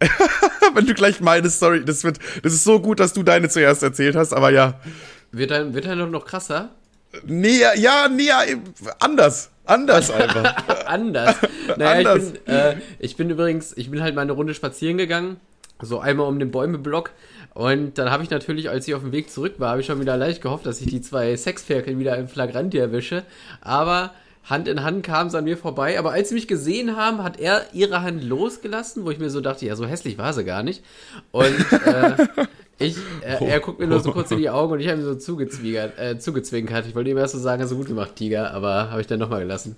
Wenn 0.74 0.86
du 0.86 0.94
gleich 0.94 1.20
meine 1.20 1.50
Story, 1.50 1.84
das 1.84 2.04
wird, 2.04 2.18
das 2.42 2.52
ist 2.52 2.64
so 2.64 2.80
gut, 2.80 3.00
dass 3.00 3.12
du 3.12 3.22
deine 3.22 3.48
zuerst 3.48 3.82
erzählt 3.82 4.16
hast, 4.16 4.32
aber 4.32 4.50
ja. 4.50 4.80
Wird 5.32 5.50
dann, 5.50 5.74
wird 5.74 5.86
dann 5.86 6.10
noch, 6.10 6.24
krasser? 6.24 6.70
Nee, 7.24 7.60
ja, 7.76 8.08
nee, 8.08 8.30
anders. 8.98 9.50
Anders 9.64 10.10
einfach. 10.10 10.86
Anders. 10.86 11.36
Naja, 11.76 12.10
Anders. 12.10 12.32
Ich, 12.34 12.44
bin, 12.44 12.54
äh, 12.54 12.76
ich 12.98 13.16
bin 13.16 13.30
übrigens, 13.30 13.76
ich 13.76 13.90
bin 13.90 14.02
halt 14.02 14.14
mal 14.14 14.22
eine 14.22 14.32
Runde 14.32 14.54
spazieren 14.54 14.98
gegangen, 14.98 15.40
so 15.80 16.00
einmal 16.00 16.26
um 16.26 16.38
den 16.38 16.50
Bäumeblock. 16.50 17.10
Und 17.54 17.98
dann 17.98 18.10
habe 18.10 18.24
ich 18.24 18.30
natürlich, 18.30 18.68
als 18.68 18.86
ich 18.88 18.94
auf 18.94 19.02
dem 19.02 19.12
Weg 19.12 19.30
zurück 19.30 19.54
war, 19.58 19.70
habe 19.70 19.80
ich 19.80 19.86
schon 19.86 20.00
wieder 20.00 20.16
leicht 20.16 20.42
gehofft, 20.42 20.66
dass 20.66 20.80
ich 20.80 20.88
die 20.88 21.00
zwei 21.00 21.36
Sexferkel 21.36 21.98
wieder 21.98 22.16
im 22.18 22.26
Flagranti 22.28 22.78
erwische. 22.78 23.22
Aber 23.60 24.10
Hand 24.44 24.68
in 24.68 24.82
Hand 24.82 25.04
kam 25.04 25.28
es 25.28 25.34
an 25.34 25.44
mir 25.44 25.56
vorbei. 25.56 25.98
Aber 25.98 26.12
als 26.12 26.30
sie 26.30 26.34
mich 26.34 26.48
gesehen 26.48 26.96
haben, 26.96 27.22
hat 27.22 27.38
er 27.38 27.62
ihre 27.72 28.02
Hand 28.02 28.24
losgelassen, 28.24 29.04
wo 29.04 29.10
ich 29.10 29.18
mir 29.18 29.30
so 29.30 29.40
dachte, 29.40 29.64
ja, 29.66 29.76
so 29.76 29.86
hässlich 29.86 30.18
war 30.18 30.32
sie 30.32 30.44
gar 30.44 30.64
nicht. 30.64 30.84
Und 31.30 31.44
äh, 31.86 32.26
ich, 32.78 32.96
er, 33.22 33.40
er 33.40 33.60
guckt 33.60 33.78
mir 33.78 33.86
nur 33.86 34.00
so 34.00 34.10
kurz 34.10 34.32
in 34.32 34.38
die 34.38 34.50
Augen 34.50 34.72
und 34.72 34.80
ich 34.80 34.88
habe 34.88 35.00
ihm 35.00 35.04
so 35.04 35.14
zugezwinkert, 35.14 35.98
äh, 35.98 36.18
zugezwinkert. 36.18 36.86
Ich 36.86 36.94
wollte 36.96 37.10
ihm 37.10 37.16
erst 37.16 37.34
so 37.34 37.38
sagen, 37.38 37.66
so 37.68 37.76
gut 37.76 37.86
gemacht, 37.86 38.16
Tiger, 38.16 38.52
aber 38.52 38.90
habe 38.90 39.00
ich 39.00 39.06
dann 39.06 39.20
nochmal 39.20 39.40
gelassen. 39.40 39.76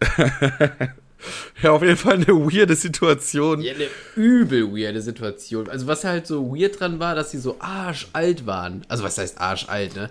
ja, 1.62 1.72
auf 1.72 1.82
jeden 1.82 1.96
Fall 1.96 2.14
eine 2.14 2.26
weirde 2.28 2.74
Situation. 2.76 3.60
Ja, 3.60 3.74
eine 3.74 3.88
übel 4.14 4.72
weirde 4.72 5.00
Situation. 5.00 5.68
Also 5.68 5.86
was 5.86 6.04
halt 6.04 6.26
so 6.26 6.54
weird 6.54 6.78
dran 6.78 6.98
war, 6.98 7.14
dass 7.14 7.30
sie 7.30 7.38
so 7.38 7.56
arschalt 7.58 8.46
waren. 8.46 8.82
Also 8.88 9.04
was 9.04 9.18
heißt 9.18 9.40
arschalt, 9.40 9.96
ne? 9.96 10.10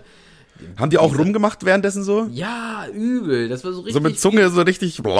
Haben 0.78 0.90
die 0.90 0.98
auch 0.98 1.16
rumgemacht 1.16 1.64
währenddessen 1.64 2.02
so? 2.02 2.28
Ja, 2.32 2.86
übel. 2.92 3.48
Das 3.48 3.62
war 3.64 3.72
so 3.72 3.80
richtig. 3.80 3.94
So 3.94 4.00
mit 4.00 4.18
Zunge 4.18 4.48
so 4.48 4.62
richtig. 4.62 5.00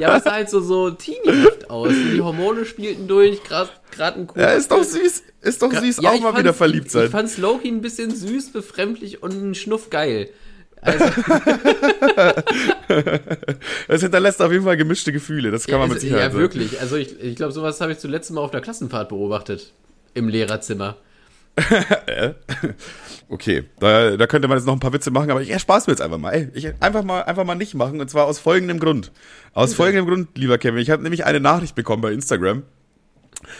Ja, 0.00 0.08
aber 0.08 0.18
es 0.18 0.24
sah 0.24 0.32
halt 0.32 0.50
so, 0.50 0.60
so 0.60 0.90
teeniehaft 0.90 1.70
aus. 1.70 1.88
Die 1.90 2.20
Hormone 2.20 2.64
spielten 2.64 3.08
durch, 3.08 3.42
gerade 3.44 3.70
ein 4.00 4.28
Ja, 4.34 4.50
ist 4.50 4.70
doch 4.70 4.82
süß. 4.82 5.22
Ist 5.42 5.62
doch 5.62 5.72
süß, 5.72 6.00
Ja, 6.02 6.10
auch 6.10 6.14
ich 6.14 6.22
mal 6.22 6.36
wieder 6.36 6.52
verliebt 6.52 6.86
Ich 6.86 6.92
sein. 6.92 7.08
fand's 7.10 7.38
Loki 7.38 7.68
ein 7.68 7.80
bisschen 7.80 8.14
süß, 8.14 8.50
befremdlich 8.50 9.22
und 9.22 9.32
ein 9.32 9.54
Schnuff 9.54 9.90
geil. 9.90 10.28
Also, 10.80 11.04
Es 13.88 14.02
hinterlässt 14.02 14.40
auf 14.42 14.52
jeden 14.52 14.64
Fall 14.64 14.76
gemischte 14.76 15.12
Gefühle, 15.12 15.50
das 15.50 15.66
kann 15.66 15.78
man 15.78 15.88
mit 15.88 15.96
also, 15.96 16.06
Sicherheit 16.06 16.24
ja, 16.24 16.30
sagen. 16.30 16.40
wirklich. 16.40 16.80
Also 16.80 16.96
ich, 16.96 17.20
ich 17.20 17.36
glaube, 17.36 17.52
sowas 17.52 17.80
habe 17.80 17.92
ich 17.92 17.98
zuletzt 17.98 18.30
mal 18.30 18.40
auf 18.40 18.50
der 18.50 18.60
Klassenfahrt 18.60 19.08
beobachtet. 19.08 19.72
Im 20.14 20.28
Lehrerzimmer. 20.28 20.96
Okay, 23.28 23.64
da, 23.80 24.16
da 24.16 24.26
könnte 24.28 24.46
man 24.46 24.56
jetzt 24.56 24.66
noch 24.66 24.72
ein 24.72 24.80
paar 24.80 24.92
Witze 24.92 25.10
machen, 25.10 25.30
aber 25.30 25.42
ich 25.42 25.50
erspare 25.50 25.82
mir 25.86 25.92
jetzt 25.92 26.00
einfach 26.00 26.18
mal. 26.18 26.30
Ey, 26.30 26.48
ich 26.54 26.68
einfach 26.80 27.02
mal 27.02 27.22
einfach 27.22 27.44
mal 27.44 27.56
nicht 27.56 27.74
machen 27.74 28.00
und 28.00 28.08
zwar 28.08 28.26
aus 28.26 28.38
folgendem 28.38 28.78
Grund. 28.78 29.10
Aus 29.52 29.74
folgendem 29.74 30.06
Grund, 30.06 30.38
lieber 30.38 30.58
Kevin, 30.58 30.78
ich 30.78 30.90
habe 30.90 31.02
nämlich 31.02 31.24
eine 31.24 31.40
Nachricht 31.40 31.74
bekommen 31.74 32.02
bei 32.02 32.12
Instagram. 32.12 32.62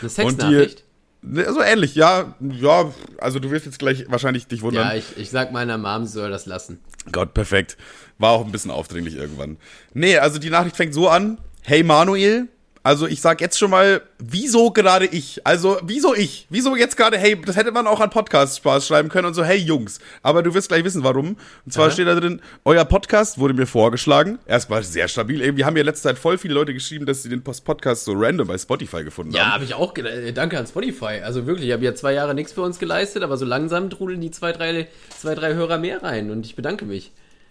Eine 0.00 0.08
Sexnachricht. 0.08 0.84
So 1.28 1.60
ähnlich, 1.60 1.94
ja, 1.96 2.34
ja, 2.40 2.92
also 3.18 3.38
du 3.40 3.50
wirst 3.50 3.66
jetzt 3.66 3.78
gleich 3.78 4.04
wahrscheinlich 4.08 4.46
dich 4.46 4.62
wundern. 4.62 4.88
Ja, 4.88 4.94
ich, 4.94 5.16
ich 5.16 5.30
sag 5.30 5.50
meiner 5.52 5.76
Mom, 5.76 6.04
sie 6.04 6.12
soll 6.12 6.30
das 6.30 6.46
lassen. 6.46 6.78
Gott, 7.10 7.34
perfekt. 7.34 7.76
War 8.18 8.30
auch 8.30 8.44
ein 8.44 8.52
bisschen 8.52 8.70
aufdringlich 8.70 9.16
irgendwann. 9.16 9.56
Nee, 9.92 10.18
also 10.18 10.38
die 10.38 10.50
Nachricht 10.50 10.76
fängt 10.76 10.94
so 10.94 11.08
an. 11.08 11.38
Hey 11.62 11.82
Manuel, 11.82 12.48
also 12.86 13.08
ich 13.08 13.20
sag 13.20 13.40
jetzt 13.40 13.58
schon 13.58 13.70
mal, 13.72 14.00
wieso 14.20 14.70
gerade 14.70 15.06
ich? 15.06 15.44
Also, 15.44 15.76
wieso 15.82 16.14
ich? 16.14 16.46
Wieso 16.50 16.76
jetzt 16.76 16.96
gerade, 16.96 17.18
hey, 17.18 17.36
das 17.44 17.56
hätte 17.56 17.72
man 17.72 17.88
auch 17.88 17.98
an 17.98 18.10
Podcast 18.10 18.58
Spaß 18.58 18.86
schreiben 18.86 19.08
können 19.08 19.26
und 19.26 19.34
so, 19.34 19.42
hey 19.42 19.56
Jungs. 19.58 19.98
Aber 20.22 20.44
du 20.44 20.54
wirst 20.54 20.68
gleich 20.68 20.84
wissen, 20.84 21.02
warum. 21.02 21.36
Und 21.64 21.72
zwar 21.72 21.86
Aha. 21.86 21.90
steht 21.92 22.06
da 22.06 22.14
drin, 22.14 22.40
euer 22.64 22.84
Podcast 22.84 23.38
wurde 23.38 23.54
mir 23.54 23.66
vorgeschlagen. 23.66 24.38
Erstmal 24.46 24.84
sehr 24.84 25.08
stabil. 25.08 25.42
Eben, 25.42 25.56
wir 25.56 25.66
haben 25.66 25.76
ja 25.76 25.82
letzte 25.82 26.04
Zeit 26.08 26.18
voll 26.18 26.38
viele 26.38 26.54
Leute 26.54 26.72
geschrieben, 26.74 27.06
dass 27.06 27.24
sie 27.24 27.28
den 27.28 27.42
Post- 27.42 27.64
Podcast 27.64 28.04
so 28.04 28.12
random 28.14 28.46
bei 28.46 28.56
Spotify 28.56 29.02
gefunden 29.02 29.32
Ja, 29.34 29.46
haben. 29.46 29.52
habe 29.54 29.64
ich 29.64 29.74
auch. 29.74 29.96
äh, 29.96 30.32
Danke 30.32 30.56
an 30.56 30.66
Spotify. 30.68 31.22
Also 31.24 31.44
wirklich, 31.46 31.66
ich 31.66 31.72
habe 31.72 31.84
ja 31.84 31.92
zwei 31.96 32.12
Jahre 32.12 32.34
nichts 32.36 32.52
für 32.52 32.62
uns 32.62 32.78
geleistet, 32.78 33.24
aber 33.24 33.36
so 33.36 33.44
langsam 33.44 33.90
trudeln 33.90 34.20
die 34.20 34.30
zwei, 34.30 34.52
drei, 34.52 34.86
zwei, 35.18 35.34
drei 35.34 35.54
Hörer 35.54 35.78
mehr 35.78 36.04
rein 36.04 36.30
und 36.30 36.46
ich 36.46 36.54
bedanke 36.54 36.84
mich. 36.84 37.10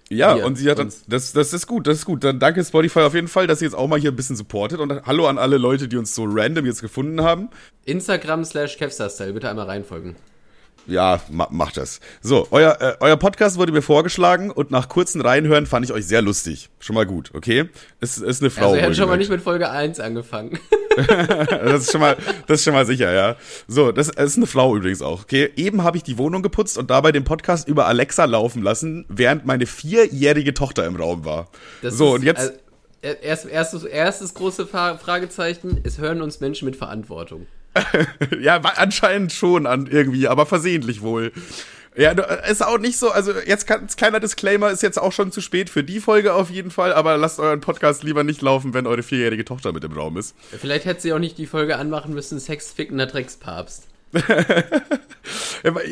Ja, 0.09 0.37
Wir, 0.37 0.45
und 0.45 0.55
sie 0.55 0.69
hat 0.69 0.77
dann, 0.77 0.93
das, 1.07 1.33
das 1.33 1.53
ist 1.53 1.65
gut, 1.65 1.87
das 1.87 1.99
ist 1.99 2.05
gut. 2.05 2.23
Dann 2.23 2.39
danke 2.39 2.63
Spotify 2.63 2.99
auf 2.99 3.15
jeden 3.15 3.27
Fall, 3.27 3.47
dass 3.47 3.61
ihr 3.61 3.67
jetzt 3.67 3.73
auch 3.75 3.87
mal 3.87 3.99
hier 3.99 4.11
ein 4.11 4.15
bisschen 4.15 4.35
supportet. 4.35 4.79
Und 4.79 5.05
hallo 5.05 5.27
an 5.27 5.37
alle 5.37 5.57
Leute, 5.57 5.87
die 5.87 5.97
uns 5.97 6.13
so 6.13 6.25
random 6.27 6.65
jetzt 6.65 6.81
gefunden 6.81 7.21
haben. 7.21 7.49
Instagram 7.85 8.45
slash 8.45 8.77
Kevstar-Style, 8.77 9.33
bitte 9.33 9.49
einmal 9.49 9.65
reinfolgen. 9.65 10.15
Ja, 10.87 11.21
ma 11.31 11.47
macht 11.51 11.77
das. 11.77 11.99
So, 12.21 12.47
euer, 12.51 12.77
äh, 12.79 12.93
euer 12.99 13.17
Podcast 13.17 13.57
wurde 13.57 13.71
mir 13.71 13.81
vorgeschlagen 13.81 14.51
und 14.51 14.71
nach 14.71 14.87
kurzen 14.89 15.21
Reinhören 15.21 15.65
fand 15.65 15.85
ich 15.85 15.91
euch 15.91 16.05
sehr 16.05 16.21
lustig. 16.21 16.69
Schon 16.79 16.95
mal 16.95 17.05
gut, 17.05 17.31
okay? 17.33 17.69
Es 17.99 18.17
ist 18.17 18.41
eine 18.41 18.49
Frau. 18.49 18.65
Also 18.67 18.75
er 18.75 18.87
hat 18.87 18.95
schon 18.95 19.09
mal 19.09 19.17
nicht 19.17 19.31
mit 19.31 19.41
Folge 19.41 19.69
1 19.69 19.99
angefangen. 19.99 20.59
das 20.95 21.83
ist 21.83 21.91
schon 21.91 22.01
mal, 22.01 22.15
das 22.47 22.59
ist 22.59 22.63
schon 22.63 22.73
mal 22.73 22.85
sicher, 22.85 23.11
ja. 23.11 23.35
So, 23.67 23.91
das, 23.91 24.11
das 24.11 24.31
ist 24.31 24.37
eine 24.37 24.47
Frau 24.47 24.75
übrigens 24.75 25.01
auch, 25.01 25.23
okay? 25.23 25.51
Eben 25.55 25.83
habe 25.83 25.97
ich 25.97 26.03
die 26.03 26.17
Wohnung 26.17 26.41
geputzt 26.41 26.77
und 26.77 26.89
dabei 26.89 27.11
den 27.11 27.23
Podcast 27.23 27.67
über 27.67 27.87
Alexa 27.87 28.25
laufen 28.25 28.61
lassen, 28.61 29.05
während 29.09 29.45
meine 29.45 29.65
vierjährige 29.65 30.53
Tochter 30.53 30.85
im 30.85 30.95
Raum 30.95 31.25
war. 31.25 31.49
Das 31.81 31.95
so, 31.95 32.09
ist, 32.09 32.19
und 32.19 32.23
jetzt. 32.23 32.39
Also, 32.39 32.53
erst, 33.21 33.45
erstes, 33.45 33.83
erstes 33.83 34.33
große 34.33 34.65
Fra- 34.67 34.97
Fragezeichen, 34.97 35.81
es 35.83 35.97
hören 35.97 36.21
uns 36.21 36.39
Menschen 36.39 36.65
mit 36.65 36.75
Verantwortung. 36.75 37.47
ja, 38.39 38.59
anscheinend 38.75 39.33
schon 39.33 39.65
an 39.65 39.87
irgendwie, 39.87 40.27
aber 40.27 40.45
versehentlich 40.45 41.01
wohl. 41.01 41.31
Ja, 41.97 42.11
ist 42.11 42.65
auch 42.65 42.77
nicht 42.77 42.97
so, 42.97 43.09
also 43.09 43.31
jetzt 43.45 43.67
kann, 43.67 43.87
kleiner 43.87 44.19
Disclaimer, 44.19 44.69
ist 44.69 44.83
jetzt 44.83 44.99
auch 44.99 45.13
schon 45.13 45.31
zu 45.31 45.39
spät 45.39 45.69
für 45.69 45.83
die 45.83 46.01
Folge 46.01 46.33
auf 46.33 46.49
jeden 46.49 46.69
Fall, 46.69 46.91
aber 46.91 47.17
lasst 47.17 47.39
euren 47.39 47.61
Podcast 47.61 48.03
lieber 48.03 48.25
nicht 48.25 48.41
laufen, 48.41 48.73
wenn 48.73 48.85
eure 48.85 49.01
vierjährige 49.01 49.45
Tochter 49.45 49.71
mit 49.71 49.83
im 49.85 49.93
Raum 49.93 50.17
ist. 50.17 50.35
Vielleicht 50.59 50.85
hätte 50.85 51.01
sie 51.01 51.13
auch 51.13 51.19
nicht 51.19 51.37
die 51.37 51.45
Folge 51.45 51.77
anmachen 51.77 52.13
müssen, 52.13 52.39
Sex 52.39 52.73
fickender 52.73 53.05
Dreckspapst. 53.05 53.87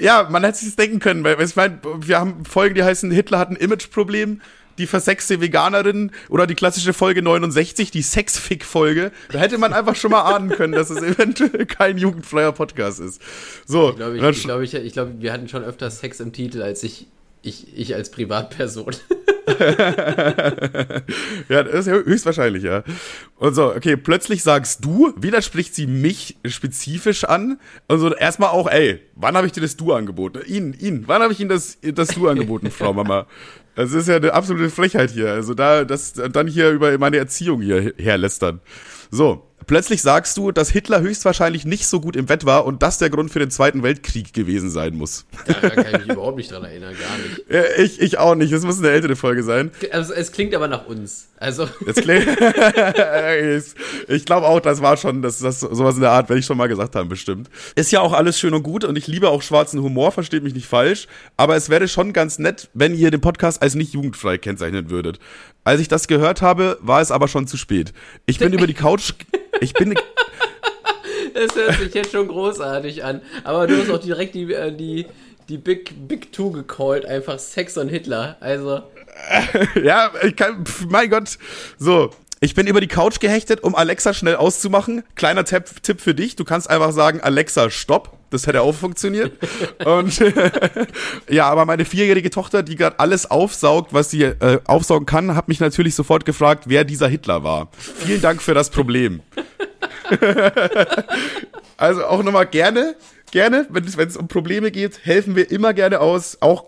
ja, 0.01 0.27
man 0.29 0.43
hätte 0.43 0.57
sich 0.57 0.75
denken 0.75 0.99
können, 0.99 1.23
weil 1.23 1.41
ich 1.41 1.55
meine, 1.55 1.79
wir 1.83 2.19
haben 2.19 2.43
Folgen, 2.45 2.75
die 2.75 2.83
heißen 2.83 3.09
Hitler 3.11 3.39
hat 3.39 3.49
ein 3.49 3.55
Imageproblem, 3.55 4.41
die 4.77 4.88
versexte 4.88 5.42
Veganerin 5.42 6.12
oder 6.30 6.48
die 6.48 6.56
klassische 6.56 6.94
Folge 6.94 7.22
69, 7.22 7.92
die 7.92 8.01
Sexfick-Folge. 8.01 9.12
Da 9.32 9.39
hätte 9.39 9.58
man 9.58 9.74
einfach 9.74 9.96
schon 9.96 10.12
mal 10.12 10.22
ahnen 10.22 10.50
können, 10.50 10.74
dass 10.74 10.89
es 10.89 11.01
eventuell 11.01 11.65
kein 11.65 11.98
jugendfreier 11.98 12.51
Podcast 12.51 13.00
ist. 13.00 13.22
So. 13.65 13.89
Ich 13.89 13.96
glaube, 13.98 14.18
ich, 14.18 14.24
ich, 14.24 14.44
glaub, 14.44 14.62
ich, 14.62 14.74
ich 14.74 14.94
glaub, 14.94 15.10
wir 15.20 15.34
hatten 15.34 15.48
schon 15.48 15.63
öfter 15.63 15.89
Sex 15.92 16.20
im 16.20 16.34
Titel, 16.34 16.62
als 16.62 16.84
ich, 16.84 17.08
ich, 17.42 17.77
ich 17.77 17.96
als 17.96 18.12
Privatperson. 18.12 18.96
ja, 21.50 21.63
das 21.63 21.86
ist 21.86 21.94
höchstwahrscheinlich, 21.94 22.63
ja. 22.63 22.84
Und 23.36 23.53
so, 23.56 23.75
okay, 23.75 23.98
plötzlich 23.98 24.42
sagst 24.42 24.86
du, 24.86 25.13
widerspricht 25.18 25.75
sie 25.75 25.86
mich 25.86 26.38
spezifisch 26.46 27.25
an. 27.25 27.60
Und 27.88 28.00
so, 28.00 28.13
erstmal 28.13 28.50
auch, 28.50 28.70
ey, 28.70 29.01
wann 29.15 29.36
habe 29.36 29.48
ich 29.48 29.53
dir 29.53 29.62
das 29.62 29.75
Du 29.75 29.92
angeboten? 29.94 30.42
Ihnen, 30.48 30.74
Ihnen, 30.74 31.03
wann 31.08 31.22
habe 31.22 31.34
ich 31.34 31.39
Ihnen 31.39 31.50
das, 31.50 31.77
das 31.82 32.10
Du 32.10 32.27
angeboten, 32.27 32.72
Frau 32.72 32.94
Mama? 32.94 33.27
Das 33.75 33.92
ist 33.92 34.08
ja 34.08 34.18
eine 34.18 34.34
absolute 34.34 34.70
Frechheit 34.70 35.12
hier. 35.12 35.32
Also 35.32 35.53
da, 35.53 35.84
das, 35.84 36.13
dann 36.13 36.48
hier 36.48 36.70
über 36.72 36.98
meine 36.98 37.18
Erziehung 37.18 37.62
hier 37.62 37.94
herlästern. 37.98 38.60
So, 39.10 39.48
plötzlich 39.67 40.01
sagst 40.01 40.38
du, 40.38 40.51
dass 40.51 40.70
Hitler 40.70 41.01
höchstwahrscheinlich 41.01 41.65
nicht 41.65 41.88
so 41.88 42.00
gut 42.00 42.15
im 42.15 42.25
Bett 42.25 42.46
war 42.46 42.65
und 42.65 42.84
das 42.84 42.98
der 42.98 43.10
Grund 43.10 43.32
für 43.32 43.39
den 43.39 43.51
Zweiten 43.51 43.84
Weltkrieg 43.84 44.34
gewesen 44.34 44.70
sein 44.70 44.96
muss. 44.96 45.25
Da 45.46 45.53
kann 45.53 45.86
ich 45.86 46.08
mich 46.08 46.15
überhaupt 46.15 46.38
nicht 46.38 46.51
dran 46.51 46.63
erinnern, 46.63 46.93
gar 46.93 47.17
nicht. 47.17 47.41
Ich, 47.77 48.01
ich 48.01 48.17
auch 48.17 48.36
nicht. 48.36 48.53
Das 48.53 48.63
muss 48.63 48.79
eine 48.79 48.89
ältere 48.89 49.15
Folge 49.15 49.43
sein. 49.43 49.72
Also, 49.91 50.13
es 50.13 50.32
klingt 50.32 50.53
aber 50.55 50.67
nach 50.67 50.88
uns. 50.88 51.27
Also. 51.38 51.67
ich 54.08 54.25
glaube 54.25 54.48
auch, 54.48 54.60
das 54.62 54.82
war 54.82 54.96
schon, 54.98 55.22
das, 55.22 55.39
das 55.39 55.60
sowas 55.60 55.96
in 55.96 56.01
der 56.01 56.12
Art, 56.12 56.29
werde 56.29 56.39
ich 56.39 56.46
schon 56.46 56.58
mal 56.58 56.67
gesagt 56.67 56.96
haben, 56.96 57.10
bestimmt. 57.10 57.50
Ist 57.75 57.91
ja 57.91 58.00
auch 58.00 58.13
alles 58.13 58.39
schön 58.39 58.53
und 58.53 58.63
gut 58.63 58.86
und 58.86 58.98
ich 58.98 59.08
liebe 59.08 59.29
auch 59.29 59.41
schwarzen 59.41 59.82
Humor, 59.82 60.12
versteht 60.13 60.43
mich 60.43 60.53
nicht 60.53 60.67
falsch. 60.67 61.08
Aber 61.36 61.55
es 61.55 61.70
wäre 61.70 61.88
schon 61.88 62.13
ganz 62.13 62.39
nett, 62.39 62.70
wenn 62.74 62.96
ihr 62.96 63.12
den 63.12 63.22
Podcast 63.22 63.62
als 63.62 63.75
nicht 63.75 63.93
jugendfrei 63.93 64.38
kennzeichnen 64.38 64.89
würdet. 64.89 65.20
Als 65.63 65.79
ich 65.79 65.88
das 65.88 66.08
gehört 66.08 66.41
habe, 66.41 66.77
war 66.82 67.01
es 67.01 67.12
aber 67.12 67.27
schon 67.27 67.48
zu 67.48 67.58
spät. 67.58 67.93
Ich 68.25 68.39
bin 68.39 68.53
über 68.53 68.67
die 68.67 68.74
Couch. 68.74 69.13
Ich 69.62 69.74
bin. 69.74 69.96
Das 71.34 71.55
hört 71.55 71.79
sich 71.79 71.93
jetzt 71.96 72.12
schon 72.12 72.27
großartig 72.27 73.03
an. 73.03 73.22
Aber 73.43 73.65
du 73.65 73.75
hast 73.82 73.89
auch 73.89 74.00
direkt 74.00 74.36
die, 74.36 74.53
äh, 74.53 74.72
die, 74.72 75.08
die 75.50 75.58
Big, 75.58 76.08
Big 76.08 76.32
Two 76.32 76.51
gecallt, 76.51 77.08
einfach 77.08 77.39
Sex 77.39 77.75
und 77.75 77.89
Hitler. 77.89 78.38
Also. 78.39 78.84
ja, 79.84 80.12
ich 80.22 80.36
kann. 80.36 80.63
Mein 80.89 81.10
Gott. 81.10 81.39
So, 81.79 82.12
ich 82.43 82.55
bin 82.55 82.67
über 82.67 82.81
die 82.81 82.88
Couch 82.88 83.21
gehechtet, 83.21 83.63
um 83.63 83.73
Alexa 83.73 84.13
schnell 84.13 84.35
auszumachen. 84.35 85.03
Kleiner 85.15 85.45
Tipp, 85.45 85.81
Tipp 85.81 86.01
für 86.01 86.13
dich. 86.13 86.35
Du 86.35 86.43
kannst 86.43 86.69
einfach 86.69 86.91
sagen, 86.91 87.21
Alexa, 87.21 87.69
stopp. 87.69 88.17
Das 88.31 88.47
hätte 88.47 88.62
auch 88.63 88.75
funktioniert. 88.75 89.31
Und 89.85 90.21
ja, 91.29 91.45
aber 91.50 91.63
meine 91.63 91.85
vierjährige 91.85 92.29
Tochter, 92.29 92.62
die 92.62 92.75
gerade 92.75 93.00
alles 93.00 93.31
aufsaugt, 93.31 93.93
was 93.93 94.12
sie 94.12 94.23
äh, 94.23 94.59
aufsaugen 94.65 95.05
kann, 95.05 95.38
hat 95.38 95.47
mich 95.47 95.62
natürlich 95.62 95.95
sofort 95.95 96.25
gefragt, 96.25 96.65
wer 96.67 96.83
dieser 96.83 97.07
Hitler 97.07 97.45
war. 97.45 97.69
Vielen 97.77 98.21
Dank 98.21 98.41
für 98.41 98.53
das 98.53 98.69
Problem. 98.69 99.21
also 101.77 102.05
auch 102.05 102.23
nochmal 102.23 102.47
gerne 102.47 102.95
gerne, 103.33 103.65
wenn 103.71 103.83
es 103.85 104.15
um 104.15 104.27
Probleme 104.27 104.69
geht, 104.69 105.03
helfen 105.03 105.35
wir 105.35 105.49
immer 105.49 105.73
gerne 105.73 105.99
aus. 105.99 106.37
Auch 106.39 106.65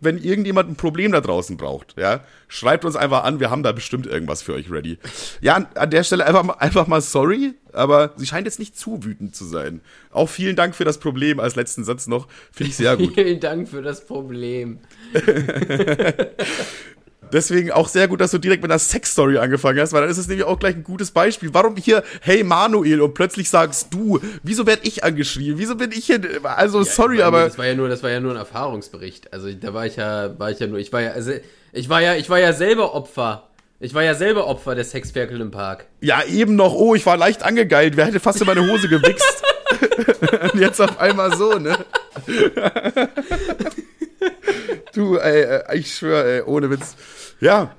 wenn 0.00 0.18
irgendjemand 0.18 0.68
ein 0.68 0.74
Problem 0.74 1.12
da 1.12 1.20
draußen 1.20 1.56
braucht. 1.56 1.94
Ja, 1.96 2.24
schreibt 2.48 2.84
uns 2.84 2.96
einfach 2.96 3.22
an. 3.22 3.38
Wir 3.38 3.50
haben 3.50 3.62
da 3.62 3.70
bestimmt 3.70 4.06
irgendwas 4.06 4.42
für 4.42 4.54
euch 4.54 4.68
ready. 4.68 4.98
Ja, 5.40 5.54
an, 5.54 5.68
an 5.76 5.90
der 5.90 6.02
Stelle 6.02 6.26
einfach, 6.26 6.58
einfach 6.58 6.88
mal 6.88 7.00
sorry, 7.00 7.54
aber 7.72 8.14
sie 8.16 8.26
scheint 8.26 8.46
jetzt 8.46 8.58
nicht 8.58 8.76
zu 8.76 9.04
wütend 9.04 9.36
zu 9.36 9.44
sein. 9.44 9.80
Auch 10.10 10.28
vielen 10.28 10.56
Dank 10.56 10.74
für 10.74 10.84
das 10.84 10.98
Problem 10.98 11.38
als 11.38 11.54
letzten 11.54 11.84
Satz 11.84 12.08
noch. 12.08 12.26
Finde 12.50 12.70
ich 12.70 12.76
sehr 12.76 12.96
gut. 12.96 13.14
vielen 13.14 13.38
Dank 13.38 13.68
für 13.68 13.82
das 13.82 14.04
Problem. 14.04 14.80
Deswegen 17.32 17.70
auch 17.70 17.88
sehr 17.88 18.08
gut, 18.08 18.20
dass 18.20 18.30
du 18.30 18.38
direkt 18.38 18.62
mit 18.62 18.70
einer 18.70 18.78
Sexstory 18.78 19.38
angefangen 19.38 19.80
hast, 19.80 19.92
weil 19.92 20.02
dann 20.02 20.10
ist 20.10 20.18
es 20.18 20.28
nämlich 20.28 20.46
auch 20.46 20.58
gleich 20.58 20.74
ein 20.74 20.84
gutes 20.84 21.10
Beispiel. 21.10 21.50
Warum 21.52 21.76
hier, 21.76 22.02
hey 22.20 22.44
Manuel, 22.44 23.00
und 23.00 23.14
plötzlich 23.14 23.50
sagst 23.50 23.92
du, 23.92 24.20
wieso 24.42 24.66
werde 24.66 24.82
ich 24.84 25.04
angeschrieben? 25.04 25.58
Wieso 25.58 25.76
bin 25.76 25.92
ich 25.92 26.06
hier, 26.06 26.20
also 26.42 26.78
ja, 26.78 26.84
sorry, 26.84 27.22
aber. 27.22 27.44
Das 27.44 27.58
war 27.58 27.66
ja 27.66 27.74
nur, 27.74 27.88
das 27.88 28.02
war 28.02 28.10
ja 28.10 28.20
nur 28.20 28.32
ein 28.32 28.38
Erfahrungsbericht. 28.38 29.32
Also 29.32 29.52
da 29.52 29.74
war 29.74 29.86
ich 29.86 29.96
ja, 29.96 30.38
war 30.38 30.50
ich 30.50 30.58
ja 30.58 30.66
nur, 30.66 30.78
ich 30.78 30.92
war 30.92 31.02
ja, 31.02 31.10
also 31.12 31.32
ich 31.72 31.88
war 31.88 32.00
ja, 32.00 32.14
ich 32.14 32.28
war 32.30 32.38
ja 32.38 32.52
selber 32.52 32.94
Opfer. 32.94 33.44
Ich 33.80 33.94
war 33.94 34.02
ja 34.02 34.14
selber 34.14 34.48
Opfer 34.48 34.74
der 34.74 34.84
Sexferkel 34.84 35.40
im 35.40 35.52
Park. 35.52 35.86
Ja, 36.00 36.24
eben 36.24 36.56
noch, 36.56 36.74
oh, 36.74 36.96
ich 36.96 37.06
war 37.06 37.16
leicht 37.16 37.44
angegeilt, 37.44 37.96
wer 37.96 38.06
hätte 38.06 38.18
fast 38.18 38.40
in 38.40 38.46
meine 38.46 38.68
Hose 38.68 38.88
gewichst. 38.88 39.44
und 40.52 40.60
jetzt 40.60 40.80
auf 40.80 40.98
einmal 40.98 41.36
so, 41.36 41.58
ne? 41.58 41.84
du, 44.94 45.16
ey, 45.16 45.42
äh, 45.42 45.78
ich 45.78 45.94
schwöre, 45.94 46.36
ey, 46.36 46.42
ohne 46.42 46.70
Witz. 46.70 46.96
Ja. 47.40 47.76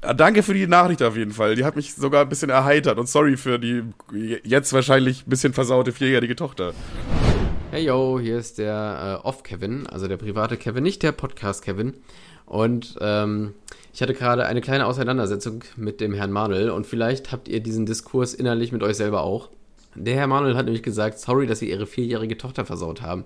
Danke 0.00 0.42
für 0.42 0.54
die 0.54 0.66
Nachricht 0.66 1.02
auf 1.02 1.16
jeden 1.16 1.30
Fall. 1.30 1.54
Die 1.54 1.64
hat 1.64 1.76
mich 1.76 1.94
sogar 1.94 2.22
ein 2.22 2.28
bisschen 2.28 2.50
erheitert. 2.50 2.98
Und 2.98 3.08
sorry 3.08 3.36
für 3.36 3.58
die 3.58 3.84
jetzt 4.42 4.72
wahrscheinlich 4.72 5.26
ein 5.26 5.30
bisschen 5.30 5.52
versaute 5.52 5.92
vierjährige 5.92 6.34
Tochter. 6.34 6.72
Hey 7.70 7.84
yo, 7.84 8.18
hier 8.18 8.38
ist 8.38 8.58
der 8.58 9.20
äh, 9.22 9.26
Off-Kevin, 9.26 9.86
also 9.86 10.08
der 10.08 10.16
private 10.16 10.56
Kevin, 10.56 10.82
nicht 10.82 11.02
der 11.02 11.12
Podcast-Kevin. 11.12 11.94
Und 12.46 12.96
ähm, 13.00 13.54
ich 13.92 14.02
hatte 14.02 14.14
gerade 14.14 14.46
eine 14.46 14.62
kleine 14.62 14.86
Auseinandersetzung 14.86 15.62
mit 15.76 16.00
dem 16.00 16.14
Herrn 16.14 16.32
Manuel 16.32 16.70
und 16.70 16.86
vielleicht 16.86 17.30
habt 17.30 17.46
ihr 17.46 17.60
diesen 17.60 17.86
Diskurs 17.86 18.34
innerlich 18.34 18.72
mit 18.72 18.82
euch 18.82 18.96
selber 18.96 19.22
auch. 19.22 19.50
Der 19.94 20.14
Herr 20.14 20.26
Manuel 20.26 20.56
hat 20.56 20.64
nämlich 20.64 20.82
gesagt, 20.82 21.18
sorry, 21.18 21.46
dass 21.46 21.58
sie 21.58 21.70
ihre 21.70 21.86
vierjährige 21.86 22.38
Tochter 22.38 22.64
versaut 22.64 23.02
haben. 23.02 23.24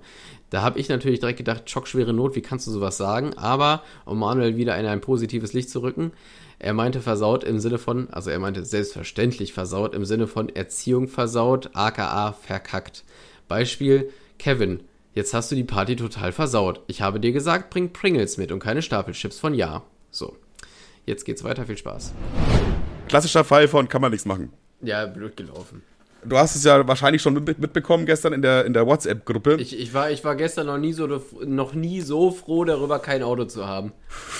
Da 0.52 0.60
habe 0.60 0.78
ich 0.78 0.90
natürlich 0.90 1.18
direkt 1.18 1.38
gedacht, 1.38 1.70
schockschwere 1.70 2.12
Not, 2.12 2.36
wie 2.36 2.42
kannst 2.42 2.66
du 2.66 2.70
sowas 2.70 2.98
sagen? 2.98 3.32
Aber, 3.38 3.82
um 4.04 4.18
Manuel 4.18 4.54
wieder 4.54 4.78
in 4.78 4.84
ein 4.84 5.00
positives 5.00 5.54
Licht 5.54 5.70
zu 5.70 5.80
rücken, 5.80 6.12
er 6.58 6.74
meinte 6.74 7.00
versaut 7.00 7.42
im 7.42 7.58
Sinne 7.58 7.78
von, 7.78 8.10
also 8.10 8.28
er 8.28 8.38
meinte 8.38 8.62
selbstverständlich 8.62 9.54
versaut 9.54 9.94
im 9.94 10.04
Sinne 10.04 10.26
von 10.26 10.50
Erziehung 10.50 11.08
versaut, 11.08 11.70
aka 11.72 12.32
verkackt. 12.32 13.02
Beispiel, 13.48 14.10
Kevin, 14.38 14.82
jetzt 15.14 15.32
hast 15.32 15.50
du 15.50 15.54
die 15.54 15.64
Party 15.64 15.96
total 15.96 16.32
versaut. 16.32 16.80
Ich 16.86 17.00
habe 17.00 17.18
dir 17.18 17.32
gesagt, 17.32 17.70
bring 17.70 17.94
Pringles 17.94 18.36
mit 18.36 18.52
und 18.52 18.58
keine 18.58 18.82
Stapelchips 18.82 19.38
von 19.38 19.54
Ja. 19.54 19.84
So, 20.10 20.36
jetzt 21.06 21.24
geht's 21.24 21.44
weiter, 21.44 21.64
viel 21.64 21.78
Spaß. 21.78 22.12
Klassischer 23.08 23.44
Fall 23.44 23.68
von 23.68 23.88
kann 23.88 24.02
man 24.02 24.10
nichts 24.10 24.26
machen. 24.26 24.52
Ja, 24.82 25.06
blöd 25.06 25.34
gelaufen. 25.34 25.82
Du 26.24 26.38
hast 26.38 26.54
es 26.54 26.62
ja 26.62 26.86
wahrscheinlich 26.86 27.20
schon 27.20 27.34
mitbekommen 27.34 28.06
gestern 28.06 28.32
in 28.32 28.42
der, 28.42 28.64
in 28.64 28.72
der 28.72 28.86
WhatsApp-Gruppe. 28.86 29.56
Ich, 29.58 29.78
ich, 29.78 29.92
war, 29.92 30.10
ich 30.10 30.22
war 30.24 30.36
gestern 30.36 30.66
noch 30.66 30.78
nie, 30.78 30.92
so, 30.92 31.20
noch 31.44 31.74
nie 31.74 32.00
so 32.00 32.30
froh 32.30 32.64
darüber, 32.64 33.00
kein 33.00 33.24
Auto 33.24 33.44
zu 33.44 33.66
haben. 33.66 33.92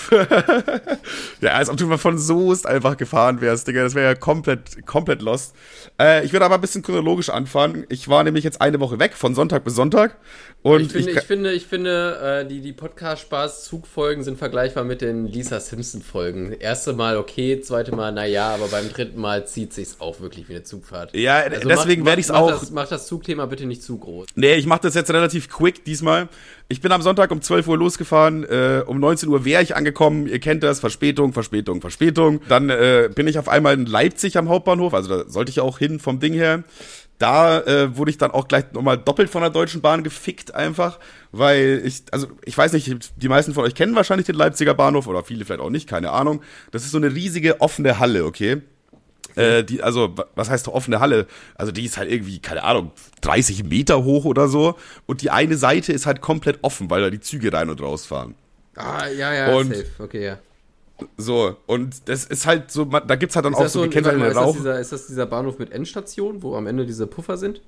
ja, 1.41 1.51
als 1.51 1.69
ob 1.69 1.75
du 1.75 1.85
mal 1.87 1.97
von 1.97 2.17
Soest 2.17 2.65
einfach 2.65 2.95
gefahren 2.95 3.41
wärst, 3.41 3.67
Digga. 3.67 3.83
Das 3.83 3.95
wäre 3.95 4.13
ja 4.13 4.15
komplett, 4.15 4.85
komplett 4.85 5.21
lost. 5.21 5.55
Äh, 5.99 6.25
ich 6.25 6.31
würde 6.31 6.45
aber 6.45 6.55
ein 6.55 6.61
bisschen 6.61 6.83
chronologisch 6.83 7.29
anfangen. 7.29 7.85
Ich 7.89 8.07
war 8.07 8.23
nämlich 8.23 8.45
jetzt 8.45 8.61
eine 8.61 8.79
Woche 8.79 8.99
weg, 8.99 9.13
von 9.13 9.35
Sonntag 9.35 9.65
bis 9.65 9.75
Sonntag. 9.75 10.17
Und 10.63 10.79
ich 10.81 10.91
finde, 10.93 11.11
ich, 11.11 11.17
ich 11.17 11.23
finde, 11.23 11.53
ich 11.53 11.65
finde 11.65 12.43
äh, 12.43 12.47
die, 12.47 12.61
die 12.61 12.71
Podcast-Spaß-Zugfolgen 12.71 14.23
sind 14.23 14.37
vergleichbar 14.37 14.85
mit 14.85 15.01
den 15.01 15.27
Lisa 15.27 15.59
Simpson-Folgen. 15.59 16.53
Erste 16.53 16.93
Mal 16.93 17.17
okay, 17.17 17.59
zweite 17.59 17.93
Mal 17.93 18.13
naja, 18.13 18.53
aber 18.53 18.69
beim 18.69 18.89
dritten 18.89 19.19
Mal 19.19 19.45
zieht 19.45 19.73
sich's 19.73 19.97
auch 19.99 20.21
wirklich 20.21 20.47
wie 20.47 20.53
eine 20.53 20.63
Zugfahrt. 20.63 21.13
Ja, 21.17 21.39
also 21.39 21.67
deswegen 21.67 22.05
werde 22.05 22.21
ich 22.21 22.27
es 22.27 22.31
auch. 22.31 22.49
Das, 22.49 22.71
mach 22.71 22.87
das 22.87 23.07
Zugthema 23.07 23.45
bitte 23.45 23.65
nicht 23.65 23.83
zu 23.83 23.97
groß. 23.97 24.27
Nee, 24.35 24.55
ich 24.55 24.65
mache 24.65 24.83
das 24.83 24.95
jetzt 24.95 25.11
relativ 25.11 25.49
quick 25.49 25.83
diesmal. 25.83 26.29
Ich 26.69 26.79
bin 26.79 26.93
am 26.93 27.01
Sonntag 27.01 27.29
um 27.31 27.41
12 27.41 27.67
Uhr 27.67 27.77
losgefahren. 27.77 28.45
Äh, 28.45 28.83
um 28.87 29.01
19 29.01 29.27
Uhr 29.27 29.43
wäre 29.43 29.61
ich 29.61 29.75
angekommen. 29.75 30.27
Ihr 30.27 30.39
kennt 30.39 30.63
das. 30.63 30.79
Verspätung, 30.79 31.33
Verspätung, 31.33 31.81
Verspätung. 31.81 32.39
Dann 32.47 32.69
äh, 32.69 33.09
bin 33.13 33.27
ich 33.27 33.37
auf 33.37 33.49
einmal 33.49 33.73
in 33.73 33.85
Leipzig 33.85 34.37
am 34.37 34.47
Hauptbahnhof. 34.47 34.93
Also 34.93 35.09
da 35.09 35.29
sollte 35.29 35.51
ich 35.51 35.59
auch 35.59 35.77
hin 35.77 35.99
vom 35.99 36.21
Ding 36.21 36.33
her. 36.33 36.63
Da 37.23 37.61
äh, 37.61 37.95
wurde 37.95 38.11
ich 38.11 38.17
dann 38.17 38.31
auch 38.31 38.49
gleich 38.49 38.73
nochmal 38.73 38.97
doppelt 38.97 39.29
von 39.29 39.39
der 39.39 39.49
Deutschen 39.49 39.79
Bahn 39.79 40.03
gefickt 40.03 40.53
einfach, 40.53 40.99
weil 41.31 41.81
ich, 41.85 42.03
also 42.11 42.27
ich 42.43 42.57
weiß 42.57 42.73
nicht, 42.73 43.13
die 43.15 43.29
meisten 43.29 43.53
von 43.53 43.63
euch 43.63 43.75
kennen 43.75 43.95
wahrscheinlich 43.95 44.25
den 44.25 44.35
Leipziger 44.35 44.73
Bahnhof 44.73 45.07
oder 45.07 45.23
viele 45.23 45.45
vielleicht 45.45 45.61
auch 45.61 45.69
nicht, 45.69 45.87
keine 45.87 46.11
Ahnung. 46.11 46.41
Das 46.71 46.83
ist 46.83 46.91
so 46.91 46.97
eine 46.97 47.15
riesige 47.15 47.61
offene 47.61 47.97
Halle, 47.97 48.25
okay? 48.25 48.61
Äh, 49.35 49.63
die, 49.63 49.81
also, 49.81 50.13
was 50.35 50.49
heißt 50.49 50.67
offene 50.67 50.99
Halle? 50.99 51.25
Also, 51.55 51.71
die 51.71 51.85
ist 51.85 51.95
halt 51.95 52.11
irgendwie, 52.11 52.39
keine 52.39 52.65
Ahnung, 52.65 52.91
30 53.21 53.63
Meter 53.63 54.03
hoch 54.03 54.25
oder 54.25 54.49
so. 54.49 54.75
Und 55.05 55.21
die 55.21 55.29
eine 55.29 55.55
Seite 55.55 55.93
ist 55.93 56.05
halt 56.05 56.19
komplett 56.19 56.59
offen, 56.61 56.89
weil 56.89 57.03
da 57.03 57.09
die 57.09 57.21
Züge 57.21 57.53
rein 57.53 57.69
und 57.69 57.81
raus 57.81 58.05
fahren. 58.05 58.35
Ah, 58.75 59.07
ja, 59.07 59.33
ja, 59.33 59.55
und, 59.55 59.73
safe. 59.73 59.87
Okay, 59.99 60.25
ja. 60.25 60.39
So, 61.17 61.57
und 61.65 62.07
das 62.07 62.25
ist 62.25 62.45
halt 62.45 62.71
so, 62.71 62.85
da 62.85 63.15
gibt 63.15 63.31
es 63.31 63.35
halt 63.35 63.45
dann 63.45 63.53
ist 63.53 63.59
auch 63.59 63.63
so, 63.67 63.79
so 63.79 63.83
die 63.83 63.89
kennst 63.89 64.09
halt 64.09 64.17
ist, 64.17 64.23
den 64.23 64.33
das 64.33 64.43
Rauch. 64.43 64.55
dieser, 64.55 64.79
ist 64.79 64.91
das 64.91 65.07
dieser 65.07 65.25
Bahnhof 65.25 65.59
mit 65.59 65.71
Endstation, 65.71 66.43
wo 66.43 66.55
am 66.55 66.67
Ende 66.67 66.85
diese 66.85 67.07
Puffer 67.07 67.37
sind? 67.37 67.61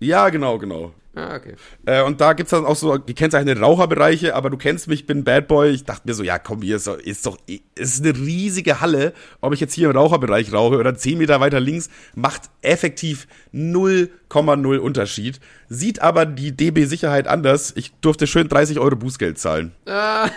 Ja, 0.00 0.28
genau, 0.28 0.58
genau. 0.58 0.92
Ah, 1.14 1.36
okay. 1.36 1.54
Äh, 1.86 2.02
und 2.02 2.20
da 2.20 2.34
gibt's 2.34 2.50
dann 2.50 2.66
auch 2.66 2.76
so 2.76 2.90
gekennzeichnete 2.92 3.58
Raucherbereiche, 3.58 4.34
aber 4.34 4.50
du 4.50 4.58
kennst 4.58 4.86
mich, 4.86 5.00
ich 5.00 5.06
bin 5.06 5.24
Bad 5.24 5.48
Boy. 5.48 5.70
Ich 5.70 5.84
dachte 5.84 6.02
mir 6.04 6.12
so, 6.12 6.22
ja 6.22 6.38
komm, 6.38 6.60
hier 6.60 6.76
ist 6.76 6.86
doch, 6.86 6.98
ist 6.98 7.24
doch 7.24 7.38
ist 7.74 8.04
eine 8.04 8.14
riesige 8.14 8.82
Halle. 8.82 9.14
Ob 9.40 9.54
ich 9.54 9.60
jetzt 9.60 9.72
hier 9.72 9.88
im 9.88 9.96
Raucherbereich 9.96 10.52
rauche 10.52 10.76
oder 10.76 10.94
10 10.94 11.16
Meter 11.16 11.40
weiter 11.40 11.58
links, 11.58 11.88
macht 12.14 12.42
effektiv 12.60 13.26
0,0 13.54 14.76
Unterschied. 14.76 15.40
Sieht 15.70 16.02
aber 16.02 16.26
die 16.26 16.54
DB 16.54 16.84
Sicherheit 16.84 17.28
anders. 17.28 17.72
Ich 17.76 17.94
durfte 18.02 18.26
schön 18.26 18.48
30 18.48 18.78
Euro 18.78 18.96
Bußgeld 18.96 19.38
zahlen. 19.38 19.72
Ah, 19.86 20.28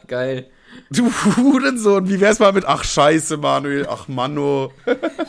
geil. 0.06 0.46
Du 0.90 1.10
Hurensohn, 1.36 2.08
wie 2.08 2.18
wär's 2.20 2.38
mal 2.38 2.52
mit, 2.52 2.64
ach 2.66 2.82
scheiße, 2.82 3.36
Manuel, 3.36 3.86
ach 3.88 4.08
Manno. 4.08 4.72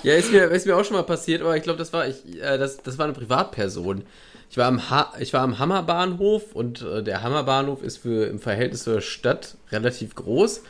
Ja, 0.03 0.13
ist 0.15 0.31
mir, 0.31 0.45
ist 0.45 0.65
mir 0.65 0.77
auch 0.77 0.85
schon 0.85 0.95
mal 0.95 1.03
passiert, 1.03 1.41
aber 1.41 1.57
ich 1.57 1.63
glaube, 1.63 1.77
das 1.79 1.91
war 1.91 2.07
ich, 2.07 2.15
äh, 2.41 2.57
das, 2.57 2.77
das 2.77 2.97
war 2.97 3.05
eine 3.05 3.13
Privatperson. 3.13 4.03
Ich 4.49 4.57
war 4.57 4.67
am, 4.67 4.89
ha 4.89 5.13
ich 5.19 5.33
war 5.33 5.41
am 5.41 5.59
Hammerbahnhof 5.59 6.53
und 6.53 6.81
äh, 6.81 7.03
der 7.03 7.23
Hammerbahnhof 7.23 7.83
ist 7.83 7.97
für 7.97 8.25
im 8.27 8.39
Verhältnis 8.39 8.83
zur 8.85 9.01
Stadt 9.01 9.57
relativ 9.71 10.15
groß. 10.15 10.63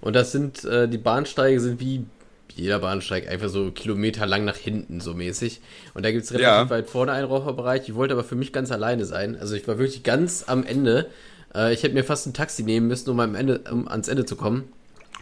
Und 0.00 0.14
das 0.14 0.30
sind, 0.30 0.64
äh, 0.64 0.88
die 0.88 0.98
Bahnsteige 0.98 1.58
sind 1.60 1.80
wie 1.80 2.04
jeder 2.54 2.78
Bahnsteig 2.78 3.28
einfach 3.28 3.48
so 3.48 3.70
kilometerlang 3.72 4.44
nach 4.44 4.56
hinten, 4.56 5.00
so 5.00 5.14
mäßig. 5.14 5.60
Und 5.94 6.04
da 6.04 6.12
gibt 6.12 6.24
es 6.24 6.30
relativ 6.32 6.46
Ja. 6.48 6.70
weit 6.70 6.88
vorne 6.88 7.12
einen 7.12 7.26
Raucherbereich. 7.26 7.88
Ich 7.88 7.94
wollte 7.96 8.14
aber 8.14 8.24
für 8.24 8.36
mich 8.36 8.52
ganz 8.52 8.70
alleine 8.70 9.04
sein. 9.04 9.36
Also 9.38 9.56
ich 9.56 9.66
war 9.66 9.78
wirklich 9.78 10.04
ganz 10.04 10.44
am 10.46 10.64
Ende. 10.64 11.06
Äh, 11.54 11.74
ich 11.74 11.82
hätte 11.82 11.94
mir 11.94 12.04
fast 12.04 12.26
ein 12.26 12.34
Taxi 12.34 12.62
nehmen 12.62 12.86
müssen, 12.86 13.10
um, 13.10 13.20
am 13.20 13.34
Ende, 13.34 13.60
um 13.70 13.88
ans 13.88 14.08
Ende 14.08 14.24
zu 14.24 14.36
kommen. 14.36 14.64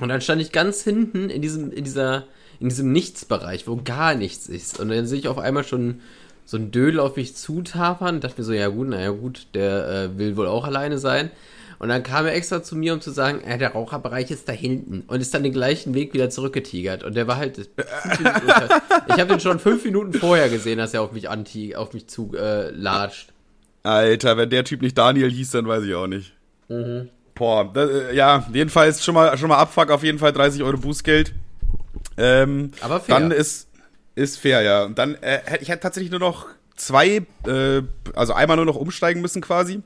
Und 0.00 0.08
dann 0.08 0.20
stand 0.20 0.42
ich 0.42 0.52
ganz 0.52 0.82
hinten 0.82 1.30
in 1.30 1.42
diesem, 1.42 1.72
in 1.72 1.84
dieser, 1.84 2.24
in 2.60 2.68
diesem 2.68 2.92
Nichtsbereich, 2.92 3.66
wo 3.66 3.76
gar 3.76 4.14
nichts 4.14 4.46
ist. 4.48 4.78
Und 4.78 4.90
dann 4.90 5.06
sehe 5.06 5.18
ich 5.18 5.28
auf 5.28 5.38
einmal 5.38 5.64
schon 5.64 6.00
so 6.44 6.56
ein 6.56 6.70
Dödel 6.70 7.00
auf 7.00 7.16
mich 7.16 7.34
zutapern 7.34 8.20
dachte 8.20 8.40
mir 8.40 8.44
so, 8.44 8.52
ja 8.52 8.68
gut, 8.68 8.88
naja 8.88 9.10
gut, 9.10 9.48
der 9.54 9.88
äh, 9.88 10.18
will 10.18 10.36
wohl 10.36 10.46
auch 10.46 10.64
alleine 10.64 10.98
sein. 10.98 11.30
Und 11.78 11.88
dann 11.88 12.02
kam 12.02 12.24
er 12.24 12.34
extra 12.34 12.62
zu 12.62 12.76
mir, 12.76 12.94
um 12.94 13.00
zu 13.00 13.10
sagen, 13.10 13.42
äh, 13.42 13.58
der 13.58 13.72
Raucherbereich 13.72 14.30
ist 14.30 14.48
da 14.48 14.52
hinten. 14.52 15.02
Und 15.08 15.20
ist 15.20 15.34
dann 15.34 15.42
den 15.42 15.52
gleichen 15.52 15.92
Weg 15.94 16.14
wieder 16.14 16.30
zurückgetigert. 16.30 17.04
Und 17.04 17.16
der 17.16 17.26
war 17.26 17.36
halt. 17.36 17.68
Ich 19.08 19.20
habe 19.20 19.30
den 19.30 19.40
schon 19.40 19.58
fünf 19.60 19.84
Minuten 19.84 20.12
vorher 20.12 20.48
gesehen, 20.48 20.78
dass 20.78 20.92
er 20.92 21.00
auf 21.00 21.12
mich 21.12 21.30
anti, 21.30 21.74
auf 21.74 21.94
mich 21.94 22.08
zu 22.08 22.32
äh, 22.34 22.70
latscht. 22.70 23.32
Alter, 23.86 24.36
wenn 24.36 24.50
der 24.50 24.64
Typ 24.64 24.82
nicht 24.82 24.98
Daniel 24.98 25.30
hieß, 25.30 25.52
dann 25.52 25.66
weiß 25.66 25.84
ich 25.84 25.94
auch 25.94 26.06
nicht. 26.06 26.34
Boah, 27.34 27.70
das, 27.72 27.90
äh, 27.90 28.14
ja, 28.14 28.46
jedenfalls 28.52 29.04
schon 29.04 29.14
mal, 29.14 29.36
schon 29.38 29.48
mal 29.48 29.58
Abfuck, 29.58 29.90
auf 29.90 30.02
jeden 30.02 30.18
Fall 30.18 30.32
30 30.32 30.62
Euro 30.62 30.78
Bußgeld. 30.78 31.32
Ähm, 32.16 32.72
Aber 32.80 33.00
fair. 33.00 33.18
Dann 33.18 33.30
ist, 33.30 33.68
ist 34.14 34.38
fair, 34.38 34.62
ja. 34.62 34.84
Und 34.84 34.98
dann, 34.98 35.14
äh, 35.16 35.40
hätte 35.44 35.62
ich 35.62 35.68
hätte 35.68 35.80
tatsächlich 35.80 36.10
nur 36.10 36.20
noch 36.20 36.46
zwei, 36.76 37.22
äh, 37.46 37.82
also 38.14 38.32
einmal 38.32 38.56
nur 38.56 38.66
noch 38.66 38.76
umsteigen 38.76 39.20
müssen 39.20 39.42
quasi. 39.42 39.82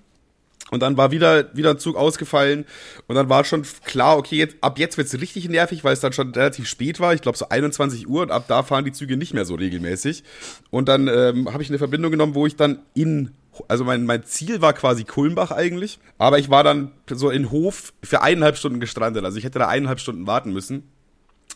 Und 0.71 0.81
dann 0.81 0.97
war 0.97 1.11
wieder, 1.11 1.55
wieder 1.57 1.71
ein 1.71 1.79
Zug 1.79 1.97
ausgefallen. 1.97 2.65
Und 3.09 3.17
dann 3.17 3.29
war 3.29 3.45
schon 3.45 3.65
klar, 3.85 4.17
okay, 4.17 4.37
jetzt, 4.37 4.57
ab 4.61 4.79
jetzt 4.79 4.97
wird's 4.99 5.21
richtig 5.21 5.49
nervig, 5.49 5.83
weil 5.83 5.93
es 5.93 6.01
dann 6.01 6.13
schon 6.13 6.33
relativ 6.33 6.69
spät 6.69 7.01
war. 7.01 7.13
Ich 7.13 7.23
glaube 7.23 7.37
so 7.37 7.49
21 7.49 8.09
Uhr 8.09 8.23
und 8.23 8.31
ab 8.31 8.45
da 8.47 8.63
fahren 8.63 8.85
die 8.85 8.93
Züge 8.93 9.17
nicht 9.17 9.35
mehr 9.35 9.45
so 9.45 9.57
regelmäßig. 9.57 10.23
Und 10.71 10.89
dann 10.89 11.09
ähm, 11.09 11.53
habe 11.53 11.63
ich 11.63 11.71
eine 11.71 11.79
Verbindung 11.79 12.13
genommen, 12.13 12.37
wo 12.37 12.47
ich 12.47 12.55
dann 12.55 12.83
in, 12.95 13.33
also 13.69 13.85
mein, 13.85 14.05
mein 14.07 14.25
Ziel 14.25 14.63
war 14.63 14.73
quasi 14.73 15.05
Kulmbach 15.05 15.51
eigentlich. 15.51 15.99
Aber 16.19 16.39
ich 16.39 16.51
war 16.51 16.65
dann 16.65 16.93
so 17.11 17.31
in 17.31 17.51
Hof 17.51 17.93
für 18.03 18.23
eineinhalb 18.23 18.57
Stunden 18.57 18.81
gestrandet. 18.81 19.25
Also 19.25 19.39
ich 19.39 19.45
hätte 19.45 19.59
da 19.59 19.69
eineinhalb 19.69 20.01
Stunden 20.01 20.27
warten 20.27 20.53
müssen 20.53 20.85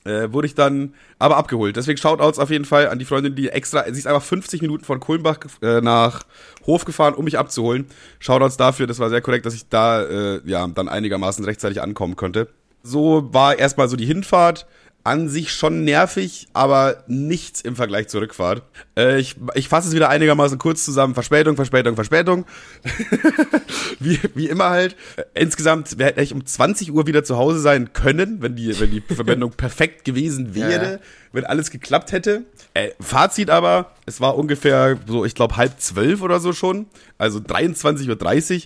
äh, 0.04 0.32
wurde 0.32 0.46
ich 0.46 0.54
dann 0.54 0.94
aber 1.18 1.36
abgeholt. 1.36 1.76
Deswegen 1.76 1.98
Shoutouts 1.98 2.38
auf 2.38 2.50
jeden 2.50 2.64
Fall 2.64 2.88
an 2.88 2.98
die 2.98 3.04
Freundin, 3.04 3.34
die 3.34 3.48
extra, 3.48 3.84
sie 3.84 3.98
ist 3.98 4.06
einfach 4.06 4.22
50 4.22 4.62
Minuten 4.62 4.84
von 4.84 5.00
Kulmbach 5.00 5.38
äh, 5.62 5.80
nach 5.80 6.24
Hof 6.66 6.84
gefahren, 6.84 7.14
um 7.14 7.24
mich 7.24 7.38
abzuholen. 7.38 7.86
Shoutouts 8.18 8.56
dafür, 8.56 8.86
das 8.86 8.98
war 8.98 9.10
sehr 9.10 9.20
korrekt, 9.20 9.46
dass 9.46 9.54
ich 9.54 9.68
da 9.68 10.02
äh, 10.02 10.40
ja 10.44 10.66
dann 10.66 10.88
einigermaßen 10.88 11.44
rechtzeitig 11.44 11.80
ankommen 11.80 12.16
konnte. 12.16 12.48
So 12.82 13.32
war 13.32 13.58
erstmal 13.58 13.88
so 13.88 13.96
die 13.96 14.06
Hinfahrt. 14.06 14.66
An 15.04 15.28
sich 15.28 15.52
schon 15.52 15.84
nervig, 15.84 16.48
aber 16.54 17.04
nichts 17.06 17.60
im 17.60 17.76
Vergleich 17.76 18.08
zur 18.08 18.22
Rückfahrt. 18.22 18.62
Äh, 18.96 19.20
ich 19.20 19.36
ich 19.54 19.68
fasse 19.68 19.88
es 19.88 19.94
wieder 19.94 20.08
einigermaßen 20.08 20.58
kurz 20.58 20.84
zusammen. 20.84 21.12
Verspätung, 21.12 21.56
Verspätung, 21.56 21.94
Verspätung. 21.94 22.46
wie, 24.00 24.18
wie 24.34 24.48
immer 24.48 24.70
halt. 24.70 24.96
Äh, 25.16 25.24
Insgesamt 25.34 25.98
wäre 25.98 26.20
ich 26.22 26.32
um 26.32 26.46
20 26.46 26.90
Uhr 26.90 27.06
wieder 27.06 27.22
zu 27.22 27.36
Hause 27.36 27.60
sein 27.60 27.92
können, 27.92 28.40
wenn 28.40 28.56
die, 28.56 28.80
wenn 28.80 28.90
die 28.90 29.02
Verbindung 29.02 29.50
perfekt 29.56 30.06
gewesen 30.06 30.54
wäre, 30.54 30.92
ja. 30.92 30.98
wenn 31.32 31.44
alles 31.44 31.70
geklappt 31.70 32.12
hätte. 32.12 32.44
Äh, 32.72 32.90
Fazit 32.98 33.50
aber, 33.50 33.92
es 34.06 34.22
war 34.22 34.36
ungefähr 34.38 34.98
so, 35.06 35.24
ich 35.26 35.34
glaube, 35.34 35.56
halb 35.56 35.80
zwölf 35.80 36.22
oder 36.22 36.40
so 36.40 36.54
schon. 36.54 36.86
Also 37.18 37.40
23.30 37.40 38.08
Uhr. 38.54 38.62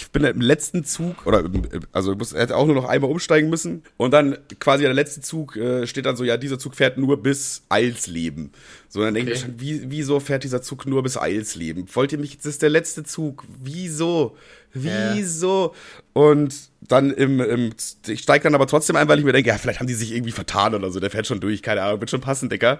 Ich 0.00 0.12
bin 0.12 0.22
im 0.22 0.40
letzten 0.40 0.84
Zug, 0.84 1.26
oder 1.26 1.42
also 1.90 2.12
ich 2.12 2.18
muss, 2.18 2.32
hätte 2.32 2.56
auch 2.56 2.66
nur 2.66 2.76
noch 2.76 2.84
einmal 2.84 3.10
umsteigen 3.10 3.50
müssen. 3.50 3.82
Und 3.96 4.12
dann 4.12 4.38
quasi 4.60 4.84
der 4.84 4.94
letzte 4.94 5.20
Zug 5.22 5.56
äh, 5.56 5.88
steht 5.88 6.06
dann 6.06 6.16
so, 6.16 6.22
ja, 6.22 6.36
dieser 6.36 6.56
Zug 6.60 6.76
fährt 6.76 6.98
nur 6.98 7.20
bis 7.20 7.62
Eilsleben. 7.68 8.52
So, 8.88 9.00
dann 9.02 9.14
denke 9.14 9.32
ich 9.32 9.38
Okay. 9.38 9.46
schon, 9.48 9.60
wie, 9.60 9.90
wieso 9.90 10.20
fährt 10.20 10.44
dieser 10.44 10.62
Zug 10.62 10.86
nur 10.86 11.02
bis 11.02 11.16
Eilsleben? 11.16 11.86
Wollt 11.94 12.12
ihr 12.12 12.18
mich, 12.18 12.36
das 12.36 12.46
ist 12.46 12.62
der 12.62 12.70
letzte 12.70 13.02
Zug. 13.02 13.42
Wieso? 13.60 14.36
Wieso? 14.72 15.74
Und 16.12 16.54
dann 16.80 17.10
im, 17.10 17.40
im 17.40 17.70
ich 18.06 18.20
steige 18.20 18.44
dann 18.44 18.54
aber 18.54 18.66
trotzdem 18.68 18.94
ein, 18.96 19.08
weil 19.08 19.18
ich 19.18 19.24
mir 19.24 19.32
denke, 19.32 19.48
ja, 19.50 19.58
vielleicht 19.58 19.80
haben 19.80 19.86
die 19.88 19.94
sich 19.94 20.12
irgendwie 20.12 20.30
vertan 20.32 20.74
oder 20.74 20.90
so. 20.92 21.00
Der 21.00 21.10
fährt 21.10 21.26
schon 21.26 21.40
durch, 21.40 21.62
keine 21.62 21.82
Ahnung, 21.82 22.00
wird 22.00 22.10
schon 22.10 22.20
passen, 22.20 22.48
Dicker. 22.48 22.78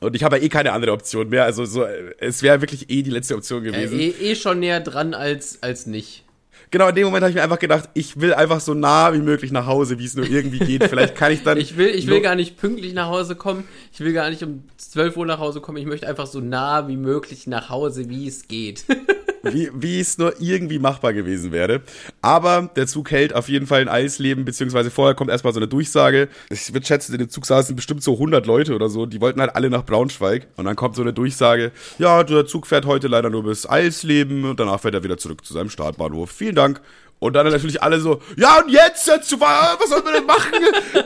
Und 0.00 0.16
ich 0.16 0.24
habe 0.24 0.38
ja 0.38 0.42
eh 0.42 0.48
keine 0.48 0.72
andere 0.72 0.92
Option 0.92 1.28
mehr. 1.28 1.44
Also 1.44 1.64
so, 1.64 1.84
äh, 1.84 2.14
es 2.18 2.42
wäre 2.42 2.60
wirklich 2.62 2.90
eh 2.90 3.02
die 3.02 3.10
letzte 3.10 3.36
Option 3.36 3.64
Äh, 3.64 3.70
gewesen. 3.70 4.00
eh, 4.00 4.08
eh 4.20 4.34
schon 4.34 4.60
näher 4.60 4.80
dran 4.80 5.14
als, 5.14 5.62
als 5.62 5.86
nicht. 5.86 6.24
Genau, 6.72 6.88
in 6.88 6.94
dem 6.94 7.04
Moment 7.06 7.22
habe 7.22 7.30
ich 7.30 7.36
mir 7.36 7.42
einfach 7.42 7.58
gedacht, 7.58 7.88
ich 7.94 8.20
will 8.20 8.32
einfach 8.32 8.60
so 8.60 8.74
nah 8.74 9.12
wie 9.12 9.18
möglich 9.18 9.50
nach 9.50 9.66
Hause, 9.66 9.98
wie 9.98 10.04
es 10.04 10.14
nur 10.14 10.28
irgendwie 10.28 10.60
geht. 10.60 10.84
Vielleicht 10.84 11.16
kann 11.16 11.32
ich 11.32 11.42
dann. 11.42 11.58
Ich 11.60 11.76
will, 11.76 11.88
ich 11.88 12.06
will 12.06 12.20
gar 12.20 12.36
nicht 12.36 12.56
pünktlich 12.56 12.94
nach 12.94 13.08
Hause 13.08 13.34
kommen. 13.34 13.64
Ich 13.92 14.00
will 14.00 14.12
gar 14.12 14.30
nicht 14.30 14.42
um 14.42 14.62
12 14.76 15.16
Uhr 15.16 15.26
nach 15.26 15.40
Hause 15.40 15.60
kommen. 15.60 15.78
Ich 15.78 15.86
möchte 15.86 16.08
einfach 16.08 16.26
so 16.26 16.40
nah 16.40 16.86
wie 16.88 16.96
möglich 16.96 17.46
nach 17.46 17.68
Hause, 17.70 18.08
wie 18.08 18.26
es 18.28 18.46
geht. 18.46 18.84
wie, 19.42 19.70
wie 19.74 20.00
es 20.00 20.18
nur 20.18 20.40
irgendwie 20.40 20.78
machbar 20.78 21.12
gewesen 21.12 21.52
wäre. 21.52 21.82
Aber 22.22 22.70
der 22.76 22.86
Zug 22.86 23.10
hält 23.10 23.34
auf 23.34 23.48
jeden 23.48 23.66
Fall 23.66 23.82
in 23.82 23.88
Eisleben, 23.88 24.44
beziehungsweise 24.44 24.90
vorher 24.90 25.14
kommt 25.14 25.30
erstmal 25.30 25.52
so 25.52 25.60
eine 25.60 25.68
Durchsage. 25.68 26.28
Ich 26.50 26.72
würde 26.72 26.86
schätzen, 26.86 27.12
in 27.12 27.18
dem 27.18 27.30
Zug 27.30 27.46
saßen 27.46 27.74
bestimmt 27.76 28.02
so 28.02 28.14
100 28.14 28.46
Leute 28.46 28.74
oder 28.74 28.88
so. 28.88 29.06
Die 29.06 29.20
wollten 29.20 29.40
halt 29.40 29.54
alle 29.54 29.70
nach 29.70 29.84
Braunschweig. 29.84 30.48
Und 30.56 30.64
dann 30.64 30.76
kommt 30.76 30.96
so 30.96 31.02
eine 31.02 31.12
Durchsage, 31.12 31.72
ja, 31.98 32.22
der 32.22 32.46
Zug 32.46 32.66
fährt 32.66 32.86
heute 32.86 33.08
leider 33.08 33.30
nur 33.30 33.44
bis 33.44 33.68
Eisleben 33.68 34.44
und 34.44 34.60
danach 34.60 34.80
fährt 34.80 34.94
er 34.94 35.02
wieder 35.02 35.18
zurück 35.18 35.44
zu 35.44 35.54
seinem 35.54 35.70
Startbahnhof. 35.70 36.30
Vielen 36.30 36.54
Dank. 36.54 36.80
Und 37.20 37.34
dann 37.34 37.46
natürlich 37.46 37.82
alle 37.82 38.00
so, 38.00 38.22
ja 38.36 38.60
und 38.60 38.70
jetzt, 38.70 39.06
dazu, 39.06 39.38
was 39.40 39.88
sollen 39.90 40.04
wir 40.04 40.12
denn 40.12 40.26
machen? 40.26 40.52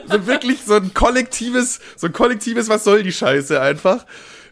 so 0.08 0.26
wirklich 0.26 0.62
so 0.64 0.74
ein 0.74 0.94
kollektives, 0.94 1.80
so 1.96 2.06
ein 2.06 2.12
kollektives, 2.12 2.68
was 2.68 2.84
soll 2.84 3.02
die 3.02 3.12
Scheiße 3.12 3.60
einfach. 3.60 4.06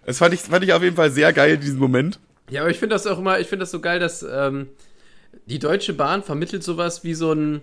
Das 0.04 0.18
fand 0.18 0.34
ich, 0.34 0.40
fand 0.40 0.64
ich 0.64 0.72
auf 0.72 0.82
jeden 0.82 0.96
Fall 0.96 1.12
sehr 1.12 1.32
geil, 1.32 1.58
diesen 1.58 1.78
Moment. 1.78 2.18
Ja, 2.52 2.60
aber 2.60 2.70
ich 2.70 2.78
finde 2.78 2.94
das 2.94 3.06
auch 3.06 3.18
immer, 3.18 3.40
ich 3.40 3.46
finde 3.46 3.62
das 3.62 3.70
so 3.70 3.80
geil, 3.80 3.98
dass 3.98 4.22
ähm, 4.22 4.68
die 5.46 5.58
Deutsche 5.58 5.94
Bahn 5.94 6.22
vermittelt 6.22 6.62
sowas 6.62 7.02
wie 7.02 7.14
so 7.14 7.32
ein, 7.32 7.62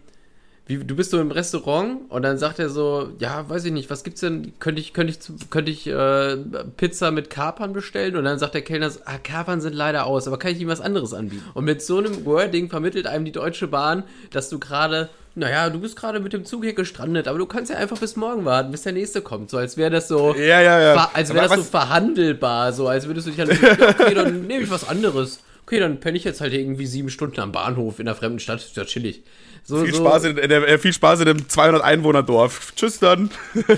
wie 0.66 0.84
du 0.84 0.96
bist 0.96 1.12
so 1.12 1.22
im 1.22 1.30
Restaurant 1.30 2.10
und 2.10 2.24
dann 2.24 2.40
sagt 2.40 2.58
er 2.58 2.70
so, 2.70 3.12
ja, 3.20 3.48
weiß 3.48 3.66
ich 3.66 3.72
nicht, 3.72 3.92
was 3.92 4.04
gibt's 4.04 4.22
denn? 4.22 4.54
Könnte 4.60 4.82
ich, 4.82 4.94
könnte 4.94 5.14
ich, 5.14 5.50
könnte 5.52 5.70
ich 5.70 5.86
äh, 5.86 6.38
Pizza 6.76 7.12
mit 7.12 7.30
Kapern 7.30 7.72
bestellen? 7.72 8.16
Und 8.16 8.24
dann 8.24 8.40
sagt 8.40 8.56
der 8.56 8.64
Kellner, 8.64 8.90
so, 8.90 9.02
ah, 9.06 9.20
Kapern 9.20 9.62
sind 9.62 9.76
leider 9.76 10.08
aus, 10.08 10.28
aber 10.28 10.40
kann 10.40 10.54
ich 10.54 10.60
ihm 10.60 10.70
was 10.70 10.82
anderes 10.82 11.14
anbieten? 11.14 11.44
Und 11.54 11.66
mit 11.66 11.84
so 11.84 12.00
einem 12.00 12.26
Wording 12.26 12.72
vermittelt 12.72 13.06
einem 13.06 13.26
die 13.26 13.32
Deutsche 13.32 13.68
Bahn, 13.68 14.04
dass 14.32 14.50
du 14.50 14.58
gerade 14.58 15.10
naja, 15.36 15.70
du 15.70 15.80
bist 15.80 15.96
gerade 15.96 16.20
mit 16.20 16.34
dem 16.34 16.46
Zug 16.46 16.64
hier 16.64 16.74
gestrandet, 16.74 17.28
aber 17.28 17.38
du 17.38 17.46
kannst 17.46 17.72
ja 17.72 17.78
einfach 17.78 17.98
bis 17.98 18.16
morgen 18.16 18.46
warten, 18.46 18.72
bis 18.72 18.82
der 18.84 18.94
nächste 18.94 19.22
kommt. 19.22 19.50
So 19.50 19.58
als 19.58 19.78
wäre 19.78 19.90
das 19.90 20.08
so, 20.08 20.36
Ja, 20.36 20.62
ja, 20.62 20.80
ja. 20.82 21.10
als 21.14 21.34
wäre 21.34 21.48
das 21.48 21.54
so 21.56 21.60
was- 21.62 21.70
verhandelbar, 21.70 22.74
so 22.74 22.88
als 22.88 23.08
würdest 23.08 23.28
du 23.28 23.32
dich 23.32 23.40
ja, 23.40 23.46
okay, 23.46 24.14
dann 24.14 24.48
nehme 24.48 24.64
ich 24.64 24.70
was 24.70 24.88
anderes. 24.88 25.42
Okay, 25.66 25.80
dann 25.80 26.00
penne 26.00 26.18
ich 26.18 26.24
jetzt 26.24 26.42
halt 26.42 26.52
irgendwie 26.54 26.88
sieben 26.88 27.10
Stunden 27.12 27.40
am 27.40 27.52
Bahnhof 27.52 28.00
in 28.00 28.08
einer 28.08 28.16
fremden 28.16 28.40
Stadt, 28.40 28.58
ist 28.58 28.76
ja 28.76 28.86
chillig. 28.86 29.22
So, 29.64 29.84
Viel 29.84 29.94
so, 29.94 30.04
Spaß, 30.04 30.24
in, 30.24 30.38
in 30.40 30.50
der, 30.50 30.68
äh, 30.68 30.80
viel 30.80 30.94
Spaß 30.94 31.20
in 31.20 31.26
dem 31.28 31.48
200 31.48 31.84
Einwohner 31.84 32.24
Dorf. 32.24 32.74
Tschüss 32.76 32.98
dann. 32.98 33.30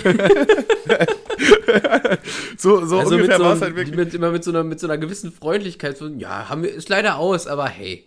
so 2.56 2.86
so 2.86 2.98
also 2.98 3.10
mit 3.10 3.20
ungefähr 3.24 3.36
so, 3.38 3.44
war 3.44 3.54
es 3.54 3.60
halt 3.60 3.76
wirklich. 3.76 3.96
mit, 3.96 4.14
immer 4.14 4.30
mit 4.30 4.42
so, 4.42 4.50
einer, 4.52 4.64
mit 4.64 4.80
so 4.80 4.86
einer 4.86 4.96
gewissen 4.96 5.32
Freundlichkeit, 5.32 5.98
so, 5.98 6.08
ja, 6.08 6.48
haben 6.48 6.62
wir, 6.62 6.72
ist 6.72 6.88
leider 6.88 7.16
aus, 7.16 7.46
aber 7.46 7.68
hey. 7.68 8.04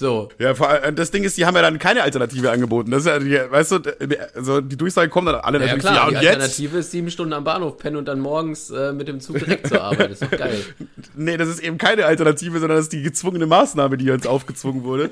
So. 0.00 0.30
Ja, 0.38 0.54
vor 0.54 0.70
allem, 0.70 0.96
das 0.96 1.10
Ding 1.10 1.24
ist, 1.24 1.36
die 1.36 1.44
haben 1.44 1.54
ja 1.56 1.60
dann 1.60 1.78
keine 1.78 2.02
Alternative 2.02 2.50
angeboten. 2.50 2.90
Das 2.90 3.00
ist 3.00 3.06
ja, 3.06 3.18
die, 3.18 3.38
weißt 3.52 3.72
du, 3.72 3.78
die- 3.80 4.16
also 4.34 4.62
die 4.62 4.78
Durchsage 4.78 5.10
kommen 5.10 5.26
dann 5.26 5.36
alle 5.36 5.58
Ja, 5.58 5.66
natürlich 5.66 5.82
klar, 5.84 5.94
ja 5.94 6.08
die 6.08 6.16
und 6.16 6.22
jetzt? 6.22 6.32
Alternative 6.36 6.78
ist 6.78 6.90
sieben 6.90 7.10
Stunden 7.10 7.34
am 7.34 7.44
Bahnhof 7.44 7.76
pennen 7.76 7.96
und 7.96 8.08
dann 8.08 8.18
morgens 8.18 8.70
äh, 8.70 8.94
mit 8.94 9.08
dem 9.08 9.20
Zug 9.20 9.38
direkt 9.40 9.66
zur 9.66 9.82
Arbeit. 9.82 10.10
Ist 10.12 10.22
doch 10.22 10.30
geil. 10.30 10.58
Nee, 11.14 11.36
das 11.36 11.48
ist 11.48 11.60
eben 11.62 11.76
keine 11.76 12.06
Alternative, 12.06 12.58
sondern 12.60 12.78
das 12.78 12.86
ist 12.86 12.92
die 12.94 13.02
gezwungene 13.02 13.44
Maßnahme, 13.44 13.98
die 13.98 14.10
uns 14.10 14.26
aufgezwungen 14.26 14.84
wurde. 14.84 15.10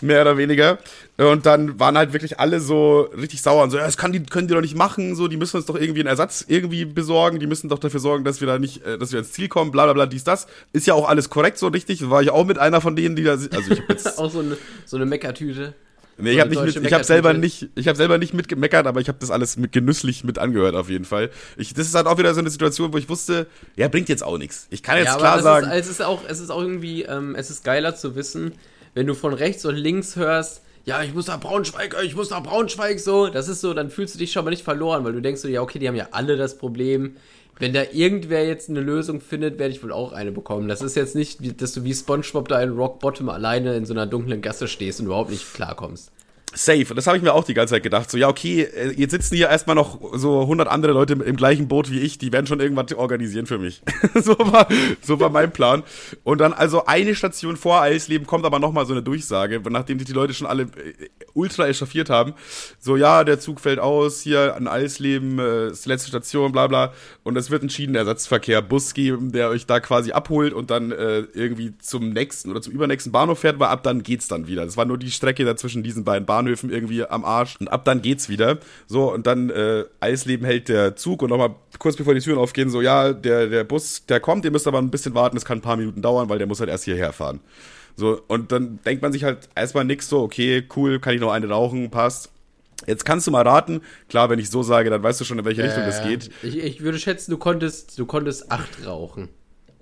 Mehr 0.00 0.20
oder 0.22 0.36
weniger. 0.36 0.78
Und 1.18 1.46
dann 1.46 1.80
waren 1.80 1.98
halt 1.98 2.12
wirklich 2.12 2.38
alle 2.38 2.60
so 2.60 3.00
richtig 3.00 3.42
sauer 3.42 3.64
und 3.64 3.70
so, 3.70 3.76
ja, 3.76 3.84
das 3.84 3.96
kann 3.96 4.12
die, 4.12 4.22
können 4.22 4.46
die 4.46 4.54
doch 4.54 4.60
nicht 4.60 4.76
machen, 4.76 5.16
so, 5.16 5.26
die 5.26 5.36
müssen 5.36 5.56
uns 5.56 5.66
doch 5.66 5.74
irgendwie 5.74 5.98
einen 5.98 6.08
Ersatz 6.08 6.44
irgendwie 6.46 6.84
besorgen, 6.84 7.40
die 7.40 7.48
müssen 7.48 7.68
doch 7.68 7.80
dafür 7.80 7.98
sorgen, 7.98 8.22
dass 8.22 8.40
wir 8.40 8.46
da 8.46 8.60
nicht, 8.60 8.86
äh, 8.86 8.98
dass 8.98 9.10
wir 9.10 9.18
ins 9.18 9.32
Ziel 9.32 9.48
kommen, 9.48 9.72
bla 9.72 9.84
bla 9.84 9.94
bla, 9.94 10.06
dies, 10.06 10.22
das. 10.22 10.46
Ist 10.72 10.86
ja 10.86 10.94
auch 10.94 11.08
alles 11.08 11.28
korrekt, 11.28 11.58
so 11.58 11.66
richtig. 11.66 12.08
War 12.08 12.22
ich 12.22 12.30
auch 12.30 12.46
mit 12.46 12.58
einer 12.58 12.80
von 12.80 12.94
denen, 12.94 13.16
die 13.16 13.24
da, 13.24 13.32
also 13.32 13.48
ich 13.50 13.80
hab 13.80 13.88
jetzt. 13.88 14.16
auch 14.18 14.30
so 14.30 14.38
eine, 14.38 14.56
so 14.86 14.96
eine 14.96 15.06
Meckertüte. 15.06 15.74
Nee, 16.18 16.32
ich 16.32 16.40
habe 16.40 16.50
nicht 16.50 16.76
mit, 16.76 16.86
ich 16.86 16.92
habe 16.92 17.04
selber 17.04 17.32
nicht, 17.32 17.68
ich 17.74 17.88
habe 17.88 17.96
selber 17.96 18.18
nicht 18.18 18.34
mitgemeckert, 18.34 18.86
aber 18.86 19.00
ich 19.00 19.08
habe 19.08 19.18
das 19.20 19.32
alles 19.32 19.56
mit 19.56 19.72
genüsslich 19.72 20.22
mit 20.22 20.38
angehört 20.38 20.74
auf 20.74 20.88
jeden 20.88 21.04
Fall. 21.04 21.30
Ich, 21.56 21.74
das 21.74 21.86
ist 21.86 21.94
halt 21.94 22.06
auch 22.06 22.18
wieder 22.18 22.34
so 22.34 22.40
eine 22.40 22.50
Situation, 22.50 22.92
wo 22.92 22.98
ich 22.98 23.08
wusste, 23.08 23.46
ja 23.76 23.88
bringt 23.88 24.08
jetzt 24.08 24.22
auch 24.22 24.38
nichts. 24.38 24.66
Ich 24.70 24.82
kann 24.82 24.98
jetzt 24.98 25.06
ja, 25.06 25.16
klar 25.16 25.42
sagen, 25.42 25.70
ist, 25.70 25.86
es 25.86 25.90
ist 25.90 26.02
auch, 26.02 26.22
es 26.28 26.40
ist 26.40 26.50
auch 26.50 26.60
irgendwie, 26.60 27.02
ähm, 27.02 27.36
es 27.36 27.50
ist 27.50 27.64
geiler 27.64 27.94
zu 27.94 28.16
wissen, 28.16 28.52
wenn 28.94 29.06
du 29.06 29.14
von 29.14 29.32
rechts 29.32 29.64
und 29.64 29.76
links 29.76 30.16
hörst, 30.16 30.62
ja, 30.88 31.02
ich 31.02 31.12
muss 31.12 31.26
nach 31.26 31.38
Braunschweig, 31.38 31.94
ich 32.02 32.16
muss 32.16 32.30
nach 32.30 32.42
Braunschweig, 32.42 32.98
so, 32.98 33.26
das 33.26 33.46
ist 33.46 33.60
so, 33.60 33.74
dann 33.74 33.90
fühlst 33.90 34.14
du 34.14 34.18
dich 34.18 34.32
schon 34.32 34.42
mal 34.42 34.50
nicht 34.50 34.64
verloren, 34.64 35.04
weil 35.04 35.12
du 35.12 35.20
denkst 35.20 35.42
so, 35.42 35.48
ja, 35.48 35.60
okay, 35.60 35.78
die 35.78 35.86
haben 35.86 35.94
ja 35.94 36.08
alle 36.12 36.38
das 36.38 36.56
Problem. 36.56 37.16
Wenn 37.58 37.74
da 37.74 37.82
irgendwer 37.92 38.46
jetzt 38.46 38.70
eine 38.70 38.80
Lösung 38.80 39.20
findet, 39.20 39.58
werde 39.58 39.74
ich 39.74 39.82
wohl 39.82 39.92
auch 39.92 40.12
eine 40.12 40.32
bekommen. 40.32 40.66
Das 40.66 40.80
ist 40.80 40.96
jetzt 40.96 41.14
nicht, 41.14 41.60
dass 41.60 41.74
du 41.74 41.84
wie 41.84 41.92
Spongebob 41.92 42.48
da 42.48 42.62
in 42.62 42.70
Rock 42.70 43.00
Bottom 43.00 43.28
alleine 43.28 43.76
in 43.76 43.84
so 43.84 43.92
einer 43.92 44.06
dunklen 44.06 44.40
Gasse 44.40 44.66
stehst 44.66 45.00
und 45.00 45.06
überhaupt 45.06 45.30
nicht 45.30 45.52
klarkommst. 45.52 46.10
Safe. 46.54 46.94
Das 46.94 47.06
habe 47.06 47.16
ich 47.16 47.22
mir 47.22 47.34
auch 47.34 47.44
die 47.44 47.54
ganze 47.54 47.74
Zeit 47.74 47.82
gedacht. 47.82 48.10
So, 48.10 48.16
ja, 48.16 48.28
okay, 48.28 48.62
äh, 48.62 48.92
jetzt 48.96 49.12
sitzen 49.12 49.36
hier 49.36 49.48
erstmal 49.48 49.76
noch 49.76 49.98
so 50.14 50.42
100 50.42 50.68
andere 50.68 50.92
Leute 50.92 51.14
im 51.14 51.36
gleichen 51.36 51.68
Boot 51.68 51.90
wie 51.90 52.00
ich, 52.00 52.18
die 52.18 52.32
werden 52.32 52.46
schon 52.46 52.60
irgendwas 52.60 52.92
organisieren 52.94 53.46
für 53.46 53.58
mich. 53.58 53.82
so, 54.14 54.38
war, 54.38 54.68
so 55.02 55.20
war 55.20 55.30
mein 55.30 55.52
Plan. 55.52 55.82
Und 56.24 56.38
dann 56.38 56.52
also 56.52 56.86
eine 56.86 57.14
Station 57.14 57.56
vor 57.56 57.82
Eisleben 57.82 58.26
kommt 58.26 58.44
aber 58.44 58.58
nochmal 58.58 58.86
so 58.86 58.92
eine 58.92 59.02
Durchsage, 59.02 59.60
nachdem 59.68 59.98
sich 59.98 60.06
die 60.06 60.12
Leute 60.12 60.34
schon 60.34 60.46
alle 60.46 60.62
äh, 60.62 61.08
ultra 61.34 61.68
echauffiert 61.68 62.10
haben. 62.10 62.34
So, 62.78 62.96
ja, 62.96 63.24
der 63.24 63.38
Zug 63.40 63.60
fällt 63.60 63.78
aus, 63.78 64.20
hier 64.20 64.56
an 64.56 64.68
Eisleben, 64.68 65.38
äh, 65.38 65.68
ist 65.68 65.84
die 65.84 65.90
letzte 65.90 66.08
Station, 66.08 66.52
bla 66.52 66.66
bla. 66.66 66.92
Und 67.24 67.36
es 67.36 67.50
wird 67.50 67.62
einen 67.62 67.70
Schienenersatzverkehr, 67.70 68.62
Bus 68.62 68.94
geben, 68.94 69.32
der 69.32 69.50
euch 69.50 69.66
da 69.66 69.80
quasi 69.80 70.12
abholt 70.12 70.52
und 70.52 70.70
dann 70.70 70.92
äh, 70.92 71.20
irgendwie 71.34 71.74
zum 71.78 72.10
nächsten 72.10 72.50
oder 72.50 72.62
zum 72.62 72.72
übernächsten 72.72 73.12
Bahnhof 73.12 73.40
fährt, 73.40 73.58
weil 73.58 73.68
ab 73.68 73.82
dann 73.82 74.02
geht's 74.02 74.28
dann 74.28 74.46
wieder. 74.46 74.64
Das 74.64 74.76
war 74.76 74.84
nur 74.84 74.98
die 74.98 75.10
Strecke 75.10 75.44
dazwischen 75.44 75.82
diesen 75.82 76.04
beiden 76.04 76.26
Bahnhöfen. 76.26 76.37
Bahnhöfen 76.38 76.70
irgendwie 76.70 77.04
am 77.04 77.24
Arsch 77.24 77.56
und 77.60 77.68
ab 77.68 77.84
dann 77.84 78.02
geht's 78.02 78.28
wieder. 78.28 78.58
So, 78.86 79.12
und 79.12 79.26
dann 79.26 79.50
äh, 79.50 79.84
Eisleben 80.00 80.46
hält 80.46 80.68
der 80.68 80.96
Zug 80.96 81.22
und 81.22 81.30
nochmal 81.30 81.54
kurz 81.78 81.96
bevor 81.96 82.14
die 82.14 82.20
Türen 82.20 82.38
aufgehen, 82.38 82.70
so, 82.70 82.80
ja, 82.80 83.12
der, 83.12 83.48
der 83.48 83.64
Bus, 83.64 84.06
der 84.06 84.20
kommt, 84.20 84.44
ihr 84.44 84.50
müsst 84.50 84.66
aber 84.66 84.78
ein 84.78 84.90
bisschen 84.90 85.14
warten, 85.14 85.36
es 85.36 85.44
kann 85.44 85.58
ein 85.58 85.62
paar 85.62 85.76
Minuten 85.76 86.02
dauern, 86.02 86.28
weil 86.28 86.38
der 86.38 86.46
muss 86.46 86.60
halt 86.60 86.70
erst 86.70 86.84
hierher 86.84 87.12
fahren. 87.12 87.40
So, 87.96 88.20
und 88.28 88.52
dann 88.52 88.78
denkt 88.84 89.02
man 89.02 89.12
sich 89.12 89.24
halt 89.24 89.48
erstmal 89.56 89.84
nix 89.84 90.08
so, 90.08 90.20
okay, 90.22 90.64
cool, 90.76 91.00
kann 91.00 91.14
ich 91.14 91.20
noch 91.20 91.32
eine 91.32 91.48
rauchen, 91.48 91.90
passt. 91.90 92.30
Jetzt 92.86 93.04
kannst 93.04 93.26
du 93.26 93.32
mal 93.32 93.42
raten. 93.42 93.80
Klar, 94.08 94.30
wenn 94.30 94.38
ich 94.38 94.50
so 94.50 94.62
sage, 94.62 94.88
dann 94.88 95.02
weißt 95.02 95.20
du 95.20 95.24
schon, 95.24 95.40
in 95.40 95.44
welche 95.44 95.62
äh, 95.62 95.66
Richtung 95.66 95.84
das 95.84 96.04
geht. 96.04 96.30
Ich, 96.44 96.58
ich 96.58 96.80
würde 96.80 97.00
schätzen, 97.00 97.32
du 97.32 97.36
konntest, 97.36 97.98
du 97.98 98.06
konntest 98.06 98.52
acht 98.52 98.86
rauchen. 98.86 99.28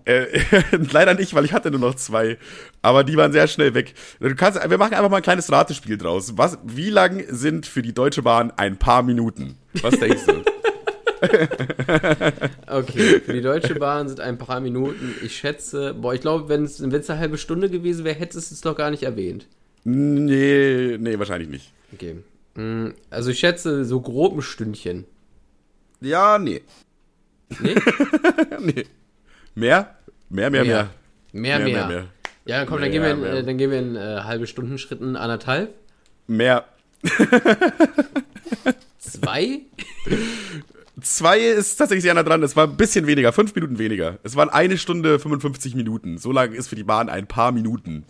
Äh, 0.07 0.41
leider 0.93 1.15
nicht, 1.15 1.35
weil 1.35 1.45
ich 1.45 1.53
hatte 1.53 1.71
nur 1.71 1.81
noch 1.81 1.97
zwei. 1.97 2.39
Aber 2.81 3.05
die 3.05 3.17
waren 3.17 3.33
sehr 3.33 3.49
schnell 3.49 3.75
weg. 3.75 3.95
Du 4.21 4.35
kannst, 4.35 4.59
wir 4.59 4.79
machen 4.79 4.95
einfach 4.95 5.11
mal 5.11 5.19
ein 5.19 5.23
kleines 5.23 5.51
Ratespiel 5.53 5.99
draus. 5.99 6.39
Was, 6.39 6.59
wie 6.65 6.91
lang 6.91 7.25
sind 7.29 7.67
für 7.67 7.83
die 7.83 7.93
Deutsche 7.93 8.23
Bahn 8.23 8.53
ein 8.57 8.79
paar 8.79 9.03
Minuten? 9.03 9.59
Was 9.83 9.99
denkst 9.99 10.27
du? 10.27 10.45
okay, 12.69 13.21
für 13.21 13.33
die 13.33 13.41
Deutsche 13.41 13.75
Bahn 13.75 14.09
sind 14.09 14.21
ein 14.21 14.39
paar 14.39 14.61
Minuten. 14.61 15.15
Ich 15.23 15.37
schätze, 15.37 15.93
boah, 15.95 16.15
ich 16.15 16.21
glaube, 16.21 16.49
wenn 16.49 16.65
es 16.65 16.81
eine 16.81 17.19
halbe 17.19 17.39
Stunde 17.39 17.69
gewesen 17.69 18.05
wäre, 18.05 18.17
hättest 18.17 18.51
du 18.51 18.55
es 18.55 18.61
doch 18.61 18.77
gar 18.77 18.91
nicht 18.91 19.03
erwähnt. 19.03 19.49
Nee, 19.85 20.99
nee, 20.99 21.19
wahrscheinlich 21.19 21.49
nicht. 21.49 21.73
Okay. 21.93 22.17
Mm, 22.55 22.91
also 23.11 23.31
ich 23.31 23.41
schätze 23.41 23.85
so 23.85 24.01
grob 24.01 24.37
ein 24.37 24.43
Stündchen. 24.43 25.05
Ja, 26.01 26.39
nee. 26.39 26.63
Nee? 27.61 27.75
nee. 28.61 28.85
Mehr? 29.57 29.97
Mehr, 30.29 30.51
mehr, 30.51 30.65
mehr. 30.65 30.91
Mehr, 31.33 31.59
mehr. 31.59 31.69
mehr, 31.69 31.87
mehr. 31.87 32.05
Ja, 32.45 32.67
komm, 32.67 32.81
dann, 32.81 32.91
gehen 32.91 33.03
wir 33.03 33.11
in, 33.11 33.25
äh, 33.25 33.43
dann 33.43 33.57
gehen 33.57 33.71
wir 33.71 33.79
in 33.79 33.97
äh, 33.97 34.21
halbe 34.23 34.47
Stunden 34.47 34.77
Schritten 34.79 35.17
anderthalb. 35.17 35.75
Mehr. 36.27 36.67
Zwei? 38.99 39.61
Zwei 41.01 41.39
ist 41.41 41.77
tatsächlich 41.77 42.03
sehr 42.03 42.15
nah 42.15 42.23
dran. 42.23 42.43
Es 42.43 42.55
war 42.55 42.67
ein 42.67 42.77
bisschen 42.77 43.07
weniger, 43.07 43.33
fünf 43.33 43.55
Minuten 43.55 43.79
weniger. 43.79 44.19
Es 44.23 44.37
waren 44.37 44.51
eine 44.51 44.77
Stunde 44.77 45.19
55 45.19 45.75
Minuten. 45.75 46.19
So 46.19 46.33
lang 46.33 46.53
ist 46.53 46.69
für 46.69 46.77
die 46.77 46.85
Bahn 46.85 47.09
ein 47.09 47.27
paar 47.27 47.51
Minuten. 47.51 48.05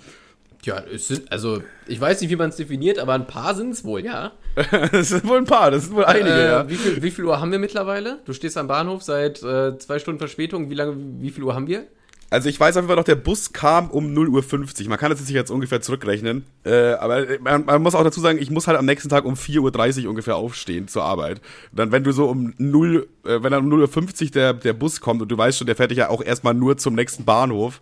Ja, 0.67 0.83
es 0.93 1.07
sind, 1.07 1.31
also, 1.31 1.63
ich 1.87 2.01
weiß 2.01 2.21
nicht, 2.21 2.31
wie 2.31 2.37
man 2.37 2.49
es 2.49 2.57
definiert, 2.57 2.99
aber 2.99 3.15
ein 3.15 3.29
paar 3.29 3.55
sind 3.55 3.71
es 3.71 3.85
wohl, 3.85 4.05
ja. 4.05 4.33
Es 4.93 5.11
sind 5.11 5.27
wohl 5.27 5.39
ein 5.39 5.45
paar, 5.45 5.71
das 5.71 5.85
sind 5.85 5.95
wohl 5.95 6.05
einige, 6.05 6.35
äh, 6.35 6.47
ja. 6.47 6.69
Wie 6.69 6.75
viel, 6.75 7.01
wie 7.03 7.11
viel 7.13 7.25
Uhr 7.25 7.41
haben 7.41 7.53
wir 7.53 7.61
mittlerweile? 7.61 8.19
Du 8.25 8.33
stehst 8.33 8.59
am 8.59 8.67
Bahnhof 8.67 9.05
seit 9.05 9.43
äh, 9.45 9.79
zwei 9.79 10.01
Stunden 10.01 10.19
Verspätung. 10.19 10.69
Wie 10.69 10.75
lange, 10.75 10.97
wie 11.21 11.31
viel 11.31 11.45
Uhr 11.45 11.55
haben 11.55 11.69
wir? 11.69 11.87
Also 12.29 12.49
ich 12.49 12.59
weiß 12.59 12.77
auf 12.77 12.83
jeden 12.83 12.89
Fall 12.89 12.97
noch, 12.97 13.05
der 13.05 13.15
Bus 13.15 13.53
kam 13.53 13.91
um 13.91 14.07
0.50 14.07 14.83
Uhr. 14.83 14.89
Man 14.89 14.99
kann 14.99 15.11
das 15.11 15.21
sich 15.21 15.31
jetzt 15.31 15.51
ungefähr 15.51 15.81
zurückrechnen. 15.81 16.45
Äh, 16.65 16.95
aber 16.95 17.25
man, 17.41 17.65
man, 17.65 17.81
muss 17.81 17.95
auch 17.95 18.03
dazu 18.03 18.21
sagen, 18.21 18.39
ich 18.41 18.51
muss 18.51 18.67
halt 18.67 18.77
am 18.77 18.85
nächsten 18.85 19.09
Tag 19.09 19.25
um 19.25 19.35
4.30 19.35 20.03
Uhr 20.03 20.11
ungefähr 20.11 20.35
aufstehen 20.35 20.89
zur 20.89 21.05
Arbeit. 21.05 21.41
dann, 21.71 21.93
wenn 21.93 22.03
du 22.03 22.11
so 22.11 22.27
um 22.27 22.53
0, 22.59 23.07
äh, 23.25 23.43
wenn 23.43 23.53
dann 23.53 23.65
um 23.65 23.81
0.50 23.81 24.25
Uhr 24.25 24.31
der, 24.33 24.55
der 24.55 24.73
Bus 24.73 25.01
kommt 25.01 25.23
und 25.23 25.29
du 25.29 25.39
weißt 25.39 25.59
schon, 25.59 25.69
der 25.69 25.77
fährt 25.77 25.93
dich 25.93 25.99
ja 25.99 26.09
auch 26.09 26.23
erstmal 26.23 26.55
nur 26.55 26.77
zum 26.77 26.95
nächsten 26.95 27.25
Bahnhof, 27.25 27.81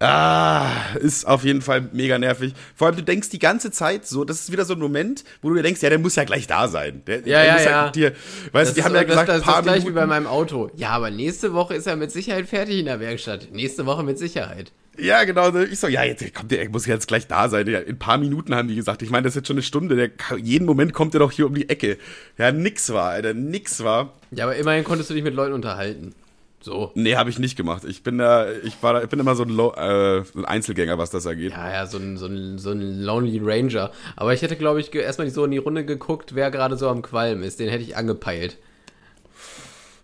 Ah, 0.00 0.94
ist 1.00 1.26
auf 1.26 1.42
jeden 1.44 1.60
Fall 1.60 1.88
mega 1.92 2.18
nervig. 2.18 2.54
Vor 2.76 2.86
allem, 2.86 2.96
du 2.96 3.02
denkst 3.02 3.30
die 3.30 3.40
ganze 3.40 3.72
Zeit 3.72 4.06
so, 4.06 4.24
das 4.24 4.40
ist 4.40 4.52
wieder 4.52 4.64
so 4.64 4.74
ein 4.74 4.78
Moment, 4.78 5.24
wo 5.42 5.48
du 5.48 5.56
dir 5.56 5.62
denkst, 5.62 5.82
ja, 5.82 5.88
der 5.88 5.98
muss 5.98 6.14
ja 6.14 6.22
gleich 6.22 6.46
da 6.46 6.68
sein. 6.68 7.02
Der, 7.06 7.16
ja, 7.18 7.22
der 7.22 7.44
ja, 7.44 7.60
ja. 7.60 7.82
Halt 7.82 7.96
dir, 7.96 8.12
weißt 8.52 8.70
du, 8.70 8.74
die 8.76 8.84
haben 8.84 8.94
ja 8.94 9.02
gesagt, 9.02 9.28
das, 9.28 9.38
das, 9.38 9.46
das 9.46 9.56
ist 9.56 9.62
gleich 9.64 9.86
wie 9.86 9.90
bei 9.90 10.06
meinem 10.06 10.28
Auto. 10.28 10.70
Ja, 10.76 10.90
aber 10.90 11.10
nächste 11.10 11.52
Woche 11.52 11.74
ist 11.74 11.88
er 11.88 11.96
mit 11.96 12.12
Sicherheit 12.12 12.48
fertig 12.48 12.78
in 12.78 12.84
der 12.84 13.00
Werkstatt. 13.00 13.48
Nächste 13.52 13.86
Woche 13.86 14.04
mit 14.04 14.18
Sicherheit. 14.18 14.70
Ja, 14.98 15.24
genau. 15.24 15.54
Ich 15.56 15.78
so, 15.78 15.88
ja, 15.88 16.04
jetzt 16.04 16.34
kommt 16.34 16.50
der, 16.50 16.68
muss 16.70 16.86
jetzt 16.86 17.08
gleich 17.08 17.26
da 17.26 17.48
sein. 17.48 17.66
In 17.66 17.74
ein 17.74 17.98
paar 17.98 18.18
Minuten 18.18 18.54
haben 18.54 18.68
die 18.68 18.74
gesagt. 18.74 19.02
Ich 19.02 19.10
meine, 19.10 19.24
das 19.24 19.32
ist 19.32 19.36
jetzt 19.36 19.46
schon 19.48 19.56
eine 19.56 19.62
Stunde. 19.62 19.96
Der, 19.96 20.10
jeden 20.38 20.64
Moment 20.64 20.92
kommt 20.92 21.14
er 21.14 21.20
doch 21.20 21.32
hier 21.32 21.46
um 21.46 21.54
die 21.54 21.68
Ecke. 21.68 21.98
Ja, 22.36 22.52
nix 22.52 22.92
war, 22.92 23.10
Alter, 23.10 23.34
nix 23.34 23.82
war. 23.82 24.14
Ja, 24.30 24.44
aber 24.44 24.56
immerhin 24.56 24.84
konntest 24.84 25.10
du 25.10 25.14
dich 25.14 25.22
mit 25.22 25.34
Leuten 25.34 25.54
unterhalten. 25.54 26.14
So. 26.60 26.90
Nee, 26.94 27.14
habe 27.14 27.30
ich 27.30 27.38
nicht 27.38 27.56
gemacht. 27.56 27.84
Ich 27.84 28.02
bin 28.02 28.18
da, 28.18 28.50
ich 28.50 28.82
war 28.82 28.94
da, 28.94 29.02
ich 29.02 29.08
bin 29.08 29.20
immer 29.20 29.36
so 29.36 29.44
ein, 29.44 29.50
Low, 29.50 29.72
äh, 29.76 30.22
ein 30.36 30.44
Einzelgänger, 30.44 30.98
was 30.98 31.10
das 31.10 31.26
angeht. 31.26 31.52
Ja, 31.52 31.72
ja, 31.72 31.86
so 31.86 31.98
ein, 31.98 32.16
so 32.16 32.26
ein, 32.26 32.58
so 32.58 32.72
ein 32.72 33.00
Lonely 33.00 33.40
Ranger. 33.42 33.92
Aber 34.16 34.34
ich 34.34 34.42
hätte, 34.42 34.56
glaube 34.56 34.80
ich, 34.80 34.92
erstmal 34.92 35.30
so 35.30 35.44
in 35.44 35.52
die 35.52 35.58
Runde 35.58 35.84
geguckt, 35.84 36.34
wer 36.34 36.50
gerade 36.50 36.76
so 36.76 36.88
am 36.88 37.02
Qualm 37.02 37.42
ist. 37.42 37.60
Den 37.60 37.68
hätte 37.68 37.84
ich 37.84 37.96
angepeilt. 37.96 38.56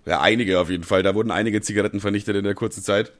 Ja, 0.06 0.20
einige 0.20 0.60
auf 0.60 0.70
jeden 0.70 0.84
Fall. 0.84 1.02
Da 1.02 1.14
wurden 1.14 1.32
einige 1.32 1.60
Zigaretten 1.60 2.00
vernichtet 2.00 2.36
in 2.36 2.44
der 2.44 2.54
kurzen 2.54 2.84
Zeit. 2.84 3.12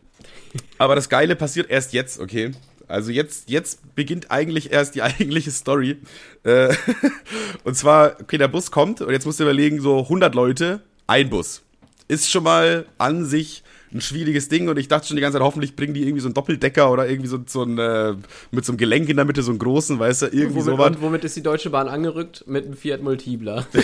Aber 0.78 0.94
das 0.94 1.08
Geile 1.08 1.34
passiert 1.34 1.70
erst 1.70 1.92
jetzt, 1.92 2.20
okay? 2.20 2.52
Also 2.86 3.10
jetzt, 3.10 3.50
jetzt 3.50 3.96
beginnt 3.96 4.30
eigentlich 4.30 4.70
erst 4.70 4.94
die 4.94 5.02
eigentliche 5.02 5.50
Story. 5.50 5.96
Äh, 6.44 6.72
und 7.64 7.74
zwar, 7.74 8.20
okay, 8.20 8.38
der 8.38 8.48
Bus 8.48 8.70
kommt 8.70 9.00
und 9.00 9.10
jetzt 9.10 9.26
musst 9.26 9.40
du 9.40 9.44
überlegen, 9.44 9.80
so 9.80 10.00
100 10.00 10.36
Leute, 10.36 10.82
ein 11.08 11.30
Bus 11.30 11.63
ist 12.08 12.30
schon 12.30 12.44
mal 12.44 12.86
an 12.98 13.24
sich 13.24 13.62
ein 13.92 14.00
schwieriges 14.00 14.48
Ding 14.48 14.68
und 14.68 14.76
ich 14.76 14.88
dachte 14.88 15.06
schon 15.06 15.16
die 15.16 15.20
ganze 15.20 15.38
Zeit, 15.38 15.44
hoffentlich 15.44 15.76
bringen 15.76 15.94
die 15.94 16.02
irgendwie 16.02 16.20
so 16.20 16.26
einen 16.26 16.34
Doppeldecker 16.34 16.90
oder 16.90 17.08
irgendwie 17.08 17.28
so, 17.28 17.38
so 17.46 17.62
ein, 17.62 17.78
äh, 17.78 18.14
mit 18.50 18.64
so 18.64 18.72
einem 18.72 18.78
Gelenk 18.78 19.08
in 19.08 19.16
der 19.16 19.24
Mitte, 19.24 19.42
so 19.42 19.52
einen 19.52 19.60
großen, 19.60 20.00
weißt 20.00 20.22
du, 20.22 20.26
irgendwie 20.26 20.56
womit, 20.56 20.64
sowas. 20.64 20.88
Und 20.88 21.00
womit 21.00 21.22
ist 21.24 21.36
die 21.36 21.42
Deutsche 21.42 21.70
Bahn 21.70 21.86
angerückt? 21.86 22.44
Mit 22.48 22.64
einem 22.64 22.74
Fiat 22.76 23.02
Multipla. 23.02 23.66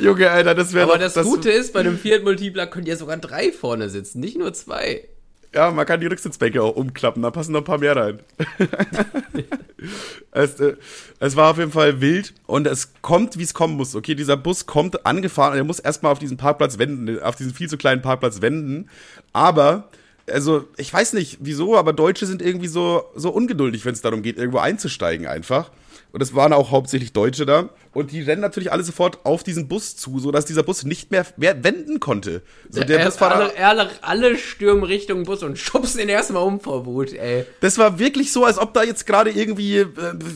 Junge, 0.00 0.30
Alter, 0.30 0.54
das 0.54 0.72
wäre 0.72 0.84
Aber 0.84 0.94
doch, 0.94 1.00
das, 1.00 1.12
das 1.14 1.26
Gute 1.26 1.50
ist, 1.50 1.74
bei 1.74 1.80
einem 1.80 1.98
Fiat 1.98 2.22
Multipla 2.24 2.64
können 2.66 2.86
ja 2.86 2.96
sogar 2.96 3.18
drei 3.18 3.52
vorne 3.52 3.90
sitzen, 3.90 4.20
nicht 4.20 4.38
nur 4.38 4.54
zwei. 4.54 5.08
Ja, 5.54 5.70
man 5.70 5.86
kann 5.86 6.00
die 6.00 6.06
Rücksitzbänke 6.06 6.62
auch 6.62 6.76
umklappen, 6.76 7.22
da 7.22 7.30
passen 7.30 7.52
noch 7.52 7.60
ein 7.60 7.64
paar 7.64 7.78
mehr 7.78 7.96
rein. 7.96 8.20
es, 10.32 10.60
äh, 10.60 10.76
es 11.20 11.36
war 11.36 11.50
auf 11.50 11.58
jeden 11.58 11.72
Fall 11.72 12.00
wild 12.02 12.34
und 12.46 12.66
es 12.66 12.92
kommt, 13.00 13.38
wie 13.38 13.44
es 13.44 13.54
kommen 13.54 13.76
muss. 13.76 13.94
Okay, 13.94 14.14
dieser 14.14 14.36
Bus 14.36 14.66
kommt 14.66 15.06
angefahren 15.06 15.52
und 15.52 15.58
er 15.58 15.64
muss 15.64 15.78
erstmal 15.78 16.12
auf 16.12 16.18
diesen 16.18 16.36
Parkplatz 16.36 16.78
wenden, 16.78 17.20
auf 17.20 17.36
diesen 17.36 17.54
viel 17.54 17.68
zu 17.68 17.78
kleinen 17.78 18.02
Parkplatz 18.02 18.42
wenden. 18.42 18.90
Aber, 19.32 19.88
also, 20.30 20.66
ich 20.76 20.92
weiß 20.92 21.14
nicht 21.14 21.38
wieso, 21.40 21.78
aber 21.78 21.94
Deutsche 21.94 22.26
sind 22.26 22.42
irgendwie 22.42 22.68
so, 22.68 23.04
so 23.14 23.30
ungeduldig, 23.30 23.86
wenn 23.86 23.94
es 23.94 24.02
darum 24.02 24.20
geht, 24.20 24.36
irgendwo 24.36 24.58
einzusteigen 24.58 25.26
einfach. 25.26 25.70
Und 26.12 26.22
es 26.22 26.34
waren 26.34 26.52
auch 26.52 26.70
hauptsächlich 26.70 27.12
Deutsche 27.12 27.46
da. 27.46 27.70
Und 27.92 28.12
die 28.12 28.22
rennen 28.22 28.40
natürlich 28.42 28.72
alle 28.72 28.82
sofort 28.82 29.24
auf 29.24 29.42
diesen 29.42 29.68
Bus 29.68 29.96
zu, 29.96 30.18
sodass 30.18 30.44
dieser 30.44 30.62
Bus 30.62 30.84
nicht 30.84 31.10
mehr, 31.10 31.26
mehr 31.36 31.64
wenden 31.64 32.00
konnte. 32.00 32.42
So, 32.68 32.82
der 32.84 33.04
Busfahrer. 33.04 33.52
Alle, 33.56 33.66
alle, 33.66 33.90
alle 34.02 34.38
stürmen 34.38 34.84
Richtung 34.84 35.24
Bus 35.24 35.42
und 35.42 35.58
schubsen 35.58 36.00
ihn 36.00 36.08
erstmal 36.08 36.42
um 36.42 36.60
vor 36.60 36.86
Wut, 36.86 37.12
ey. 37.12 37.44
Das 37.60 37.78
war 37.78 37.98
wirklich 37.98 38.32
so, 38.32 38.44
als 38.44 38.58
ob 38.58 38.74
da 38.74 38.82
jetzt 38.82 39.06
gerade 39.06 39.30
irgendwie, 39.30 39.78
äh, 39.78 39.86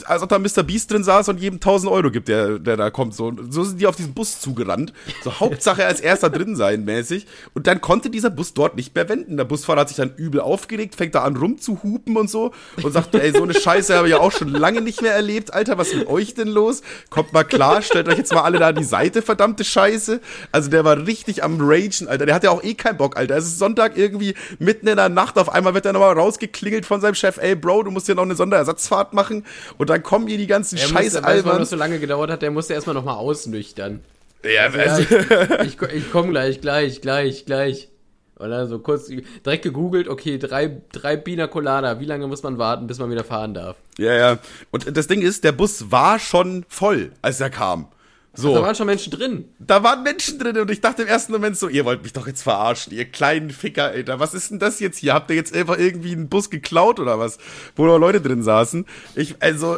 als 0.05 0.23
ob 0.23 0.29
da 0.29 0.39
Mr. 0.39 0.63
Beast 0.63 0.91
drin 0.91 1.05
saß 1.05 1.29
und 1.29 1.41
jedem 1.41 1.57
1000 1.57 1.93
Euro 1.93 2.11
gibt, 2.11 2.29
der, 2.29 2.59
der 2.59 2.77
da 2.77 2.91
kommt. 2.91 3.15
So, 3.15 3.33
so 3.49 3.65
sind 3.65 3.81
die 3.81 3.87
auf 3.87 3.97
diesen 3.97 4.15
Bus 4.15 4.41
zugerannt. 4.41 4.93
So 5.23 5.41
Hauptsache 5.41 5.85
als 5.85 6.01
erster 6.01 6.31
drin 6.31 6.57
sein 6.57 6.85
mäßig. 6.85 7.27
Und 7.55 7.67
dann 7.67 7.81
konnte 7.81 8.11
dieser 8.11 8.31
Bus 8.31 8.55
dort 8.55 8.77
nicht 8.77 8.95
mehr 8.95 9.09
wenden. 9.09 9.37
Der 9.37 9.45
Busfahrer 9.45 9.81
hat 9.81 9.89
sich 9.89 9.97
dann 9.97 10.15
übel 10.17 10.41
aufgeregt, 10.41 10.95
fängt 10.95 11.15
da 11.15 11.23
an 11.23 11.37
rumzuhupen 11.37 12.17
und 12.17 12.31
so 12.31 12.53
und 12.83 12.93
sagt, 12.93 13.15
ey, 13.15 13.33
so 13.33 13.43
eine 13.43 13.55
Scheiße 13.55 13.95
habe 13.95 14.09
ich 14.09 14.13
ja 14.13 14.21
auch 14.21 14.33
schon 14.33 14.49
lange 14.49 14.81
nicht 14.81 15.03
mehr 15.03 15.15
erlebt. 15.15 15.53
Alter, 15.53 15.79
was 15.79 15.89
ist 15.89 15.97
mit 15.97 16.09
euch 16.09 16.35
denn 16.35 16.49
los? 16.49 16.83
Kommt 17.11 17.33
mal 17.33 17.42
klar, 17.45 17.83
stellt 17.83 18.09
euch 18.09 18.19
jetzt 18.19 18.33
mal 18.33 18.43
alle 18.43 18.59
da 18.59 18.69
an 18.69 18.75
die 18.75 18.85
Seite, 18.85 19.23
verdammte 19.23 19.65
Scheiße. 19.65 20.21
Also 20.51 20.71
der 20.71 20.85
war 20.85 21.07
richtig 21.07 21.43
am 21.45 21.59
Ragen, 21.61 22.09
Alter. 22.09 22.27
Der 22.27 22.35
hat 22.35 22.45
ja 22.45 22.51
auch 22.51 22.63
eh 22.63 22.75
keinen 22.75 22.97
Bock, 22.97 23.17
Alter. 23.17 23.37
Es 23.37 23.47
ist 23.47 23.59
Sonntag 23.59 23.97
irgendwie 23.97 24.35
mitten 24.59 24.87
in 24.89 24.97
der 24.97 25.09
Nacht. 25.09 25.39
Auf 25.39 25.51
einmal 25.51 25.75
wird 25.75 25.87
er 25.87 25.93
nochmal 25.93 26.13
rausgeklingelt 26.13 26.87
von 26.87 27.01
seinem 27.01 27.15
Chef. 27.15 27.39
Ey, 27.39 27.55
Bro, 27.55 27.85
du 27.85 27.91
musst 27.91 28.07
hier 28.07 28.15
noch 28.15 28.23
eine 28.23 28.35
Sonderersatzfahrt 28.35 29.13
machen. 29.13 29.45
Und 29.79 29.91
dann 29.91 30.03
kommen 30.03 30.27
hier 30.27 30.39
die 30.39 30.47
ganzen 30.47 30.79
Scheiße 30.79 31.23
Weil 31.23 31.63
es 31.63 31.71
so 31.71 31.77
lange 31.77 31.99
gedauert 31.99 32.31
hat, 32.31 32.43
der 32.43 32.51
musste 32.51 32.75
erstmal 32.75 32.95
nochmal 32.95 33.17
ausnüchtern. 33.17 34.01
Ja, 34.45 34.65
also, 34.65 34.79
ja 34.79 35.63
ich, 35.63 35.81
ich, 35.81 35.83
ich 35.83 36.13
komme 36.13 36.31
gleich, 36.31 36.61
gleich, 36.61 37.01
gleich, 37.01 37.45
gleich. 37.47 37.92
Dann 38.39 38.69
so 38.69 38.79
kurz 38.81 39.07
direkt 39.07 39.63
gegoogelt, 39.63 40.09
okay, 40.09 40.39
drei, 40.39 40.83
drei 40.93 41.17
Pina 41.17 41.47
Colada, 41.47 42.01
wie 42.01 42.07
lange 42.07 42.27
muss 42.27 42.43
man 42.43 42.59
warten, 42.59 42.87
bis 42.87 42.99
man 42.99 43.11
wieder 43.11 43.25
fahren 43.25 43.55
darf? 43.55 43.77
Ja, 43.99 44.15
ja. 44.15 44.39
Und 44.71 44.97
das 44.97 45.07
Ding 45.07 45.23
ist, 45.23 45.45
der 45.45 45.53
Bus 45.53 45.91
war 45.91 46.19
schon 46.19 46.65
voll, 46.69 47.13
als 47.23 47.41
er 47.41 47.51
kam. 47.51 47.89
So. 48.35 48.51
Ach, 48.51 48.61
da 48.61 48.63
waren 48.63 48.75
schon 48.75 48.87
Menschen 48.87 49.11
drin. 49.11 49.45
Da 49.59 49.83
waren 49.83 50.03
Menschen 50.03 50.39
drin 50.39 50.59
und 50.59 50.71
ich 50.71 50.81
dachte 50.81 51.03
im 51.03 51.09
ersten 51.09 51.33
Moment 51.33 51.59
so, 51.59 51.69
ihr 51.69 51.85
wollt 51.85 52.03
mich 52.03 52.15
doch 52.15 52.27
jetzt 52.27 52.43
verarschen, 52.43 52.95
ihr 52.95 53.05
kleinen 53.05 53.51
Ficker, 53.51 53.85
Alter. 53.85 54.21
Was 54.21 54.33
ist 54.33 54.51
denn 54.51 54.59
das 54.59 54.81
jetzt 54.81 54.99
hier? 54.99 55.13
Habt 55.13 55.29
ihr 55.31 55.37
jetzt 55.37 55.55
einfach 55.55 55.79
irgendwie 55.79 56.13
einen 56.13 56.31
Bus 56.31 56.49
geklaut 56.49 56.99
oder 56.99 57.19
was? 57.19 57.37
Wo 57.77 57.85
noch 57.85 57.99
Leute 57.99 58.23
drin 58.23 58.43
saßen. 58.43 58.87
Ich, 59.17 59.37
also, 59.41 59.77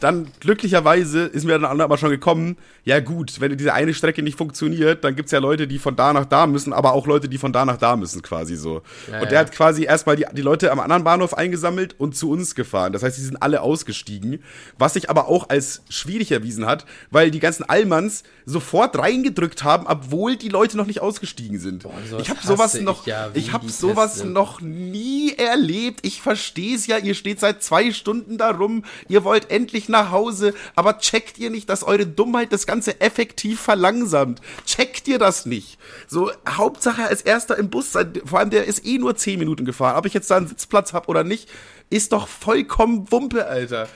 dann 0.00 0.28
glücklicherweise 0.40 1.22
ist 1.26 1.44
mir 1.44 1.58
dann 1.60 1.80
aber 1.80 1.96
schon 1.96 2.10
gekommen, 2.10 2.56
ja 2.84 2.98
gut, 2.98 3.40
wenn 3.40 3.56
diese 3.56 3.72
eine 3.72 3.94
Strecke 3.94 4.22
nicht 4.22 4.36
funktioniert, 4.36 5.04
dann 5.04 5.14
gibt's 5.14 5.30
ja 5.30 5.38
Leute, 5.38 5.68
die 5.68 5.78
von 5.78 5.94
da 5.94 6.12
nach 6.12 6.24
da 6.24 6.46
müssen, 6.48 6.72
aber 6.72 6.92
auch 6.92 7.06
Leute, 7.06 7.28
die 7.28 7.38
von 7.38 7.52
da 7.52 7.64
nach 7.64 7.76
da 7.76 7.94
müssen, 7.94 8.22
quasi 8.22 8.56
so. 8.56 8.82
Ja, 9.10 9.20
und 9.20 9.26
der 9.26 9.32
ja. 9.32 9.38
hat 9.40 9.52
quasi 9.52 9.84
erstmal 9.84 10.16
die, 10.16 10.26
die 10.32 10.42
Leute 10.42 10.72
am 10.72 10.80
anderen 10.80 11.04
Bahnhof 11.04 11.34
eingesammelt 11.34 11.94
und 11.98 12.16
zu 12.16 12.30
uns 12.30 12.54
gefahren. 12.54 12.92
Das 12.92 13.02
heißt, 13.02 13.16
die 13.16 13.22
sind 13.22 13.42
alle 13.42 13.60
ausgestiegen, 13.62 14.42
was 14.76 14.94
sich 14.94 15.08
aber 15.08 15.28
auch 15.28 15.48
als 15.50 15.82
schwierig 15.88 16.32
erwiesen 16.32 16.66
hat, 16.66 16.84
weil 17.10 17.30
die 17.30 17.38
ganzen 17.38 17.59
ganzen 17.60 17.68
Allmanns 17.68 18.22
sofort 18.46 18.98
reingedrückt 18.98 19.62
haben, 19.62 19.86
obwohl 19.86 20.36
die 20.36 20.48
Leute 20.48 20.76
noch 20.76 20.86
nicht 20.86 21.00
ausgestiegen 21.00 21.58
sind. 21.58 21.82
Boah, 21.84 21.92
ich 22.18 22.30
habe 22.30 22.40
sowas 22.42 22.80
noch, 22.80 23.02
ich, 23.02 23.06
ja, 23.06 23.30
ich 23.34 23.52
habe 23.52 23.68
sowas 23.68 24.24
noch 24.24 24.60
nie 24.60 25.34
erlebt. 25.36 26.00
Ich 26.02 26.22
verstehe 26.22 26.74
es 26.74 26.86
ja. 26.86 26.98
Ihr 26.98 27.14
steht 27.14 27.40
seit 27.40 27.62
zwei 27.62 27.92
Stunden 27.92 28.38
da 28.38 28.50
rum. 28.50 28.84
Ihr 29.08 29.24
wollt 29.24 29.50
endlich 29.50 29.88
nach 29.88 30.10
Hause, 30.10 30.54
aber 30.74 30.98
checkt 30.98 31.38
ihr 31.38 31.50
nicht, 31.50 31.68
dass 31.68 31.82
eure 31.82 32.06
Dummheit 32.06 32.52
das 32.52 32.66
Ganze 32.66 33.00
effektiv 33.00 33.60
verlangsamt? 33.60 34.40
Checkt 34.66 35.06
ihr 35.06 35.18
das 35.18 35.46
nicht? 35.46 35.78
So 36.08 36.32
Hauptsache 36.48 37.04
als 37.04 37.22
erster 37.22 37.56
im 37.56 37.70
Bus 37.70 37.92
sein. 37.92 38.12
Vor 38.24 38.38
allem 38.38 38.50
der 38.50 38.64
ist 38.64 38.84
eh 38.84 38.98
nur 38.98 39.16
zehn 39.16 39.38
Minuten 39.38 39.64
gefahren. 39.64 39.96
Ob 39.96 40.06
ich 40.06 40.14
jetzt 40.14 40.30
da 40.30 40.36
einen 40.36 40.48
Sitzplatz 40.48 40.92
habe 40.92 41.08
oder 41.08 41.24
nicht, 41.24 41.48
ist 41.90 42.12
doch 42.12 42.26
vollkommen 42.26 43.10
Wumpe, 43.10 43.46
Alter. 43.46 43.88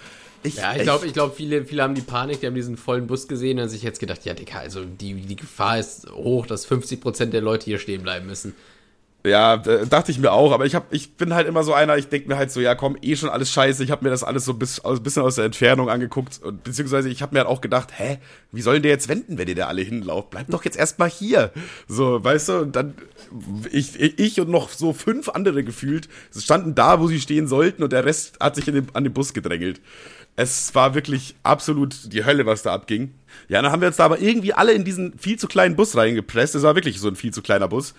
Ich, 0.44 0.56
ja, 0.56 0.76
ich 0.76 0.82
glaube, 0.82 1.06
ich 1.06 1.14
glaub, 1.14 1.34
viele, 1.34 1.64
viele 1.64 1.82
haben 1.82 1.94
die 1.94 2.02
Panik, 2.02 2.40
die 2.40 2.46
haben 2.46 2.54
diesen 2.54 2.76
vollen 2.76 3.06
Bus 3.06 3.28
gesehen 3.28 3.58
und 3.58 3.68
sich 3.70 3.82
jetzt 3.82 3.98
gedacht, 3.98 4.24
ja, 4.24 4.34
Digga, 4.34 4.58
also 4.58 4.84
die, 4.84 5.14
die 5.14 5.36
Gefahr 5.36 5.78
ist 5.78 6.10
hoch, 6.10 6.46
dass 6.46 6.68
50% 6.68 7.26
der 7.26 7.40
Leute 7.40 7.64
hier 7.64 7.78
stehen 7.78 8.02
bleiben 8.02 8.26
müssen. 8.26 8.54
Ja, 9.26 9.56
dachte 9.56 10.10
ich 10.10 10.18
mir 10.18 10.32
auch, 10.32 10.52
aber 10.52 10.66
ich 10.66 10.74
hab, 10.74 10.92
ich 10.92 11.16
bin 11.16 11.32
halt 11.32 11.48
immer 11.48 11.62
so 11.62 11.72
einer, 11.72 11.96
ich 11.96 12.08
denke 12.08 12.28
mir 12.28 12.36
halt 12.36 12.50
so, 12.50 12.60
ja 12.60 12.74
komm, 12.74 12.98
eh 13.00 13.16
schon 13.16 13.30
alles 13.30 13.50
scheiße, 13.50 13.82
ich 13.82 13.90
habe 13.90 14.04
mir 14.04 14.10
das 14.10 14.22
alles 14.22 14.44
so 14.44 14.52
ein 14.52 14.58
bis, 14.58 14.82
bisschen 15.02 15.22
aus 15.22 15.36
der 15.36 15.46
Entfernung 15.46 15.88
angeguckt 15.88 16.42
und 16.42 16.62
beziehungsweise 16.62 17.08
ich 17.08 17.22
habe 17.22 17.32
mir 17.34 17.38
halt 17.38 17.48
auch 17.48 17.62
gedacht, 17.62 17.88
hä, 17.96 18.18
wie 18.52 18.60
sollen 18.60 18.82
der 18.82 18.90
jetzt 18.90 19.08
wenden, 19.08 19.38
wenn 19.38 19.48
ihr 19.48 19.54
da 19.54 19.66
alle 19.66 19.80
hinlauft? 19.80 20.28
Bleibt 20.28 20.52
doch 20.52 20.62
jetzt 20.62 20.76
erstmal 20.76 21.08
hier. 21.08 21.52
So, 21.88 22.22
weißt 22.22 22.50
du, 22.50 22.58
und 22.58 22.76
dann 22.76 22.96
ich, 23.72 23.98
ich 23.98 24.40
und 24.42 24.50
noch 24.50 24.68
so 24.68 24.92
fünf 24.92 25.30
andere 25.30 25.64
gefühlt 25.64 26.10
standen 26.36 26.74
da, 26.74 27.00
wo 27.00 27.08
sie 27.08 27.18
stehen 27.18 27.48
sollten 27.48 27.82
und 27.82 27.94
der 27.94 28.04
Rest 28.04 28.38
hat 28.40 28.56
sich 28.56 28.66
den, 28.66 28.88
an 28.92 29.04
den 29.04 29.14
Bus 29.14 29.32
gedrängelt. 29.32 29.80
Es 30.36 30.74
war 30.74 30.94
wirklich 30.94 31.36
absolut 31.42 32.12
die 32.12 32.24
Hölle, 32.24 32.44
was 32.44 32.62
da 32.62 32.74
abging. 32.74 33.14
Ja, 33.48 33.62
dann 33.62 33.70
haben 33.70 33.80
wir 33.80 33.88
uns 33.88 33.96
da 33.96 34.04
aber 34.04 34.20
irgendwie 34.20 34.52
alle 34.52 34.72
in 34.72 34.84
diesen 34.84 35.16
viel 35.18 35.38
zu 35.38 35.46
kleinen 35.46 35.76
Bus 35.76 35.96
reingepresst. 35.96 36.54
Es 36.54 36.62
war 36.62 36.74
wirklich 36.74 36.98
so 37.00 37.08
ein 37.08 37.16
viel 37.16 37.32
zu 37.32 37.40
kleiner 37.40 37.68
Bus. 37.68 37.94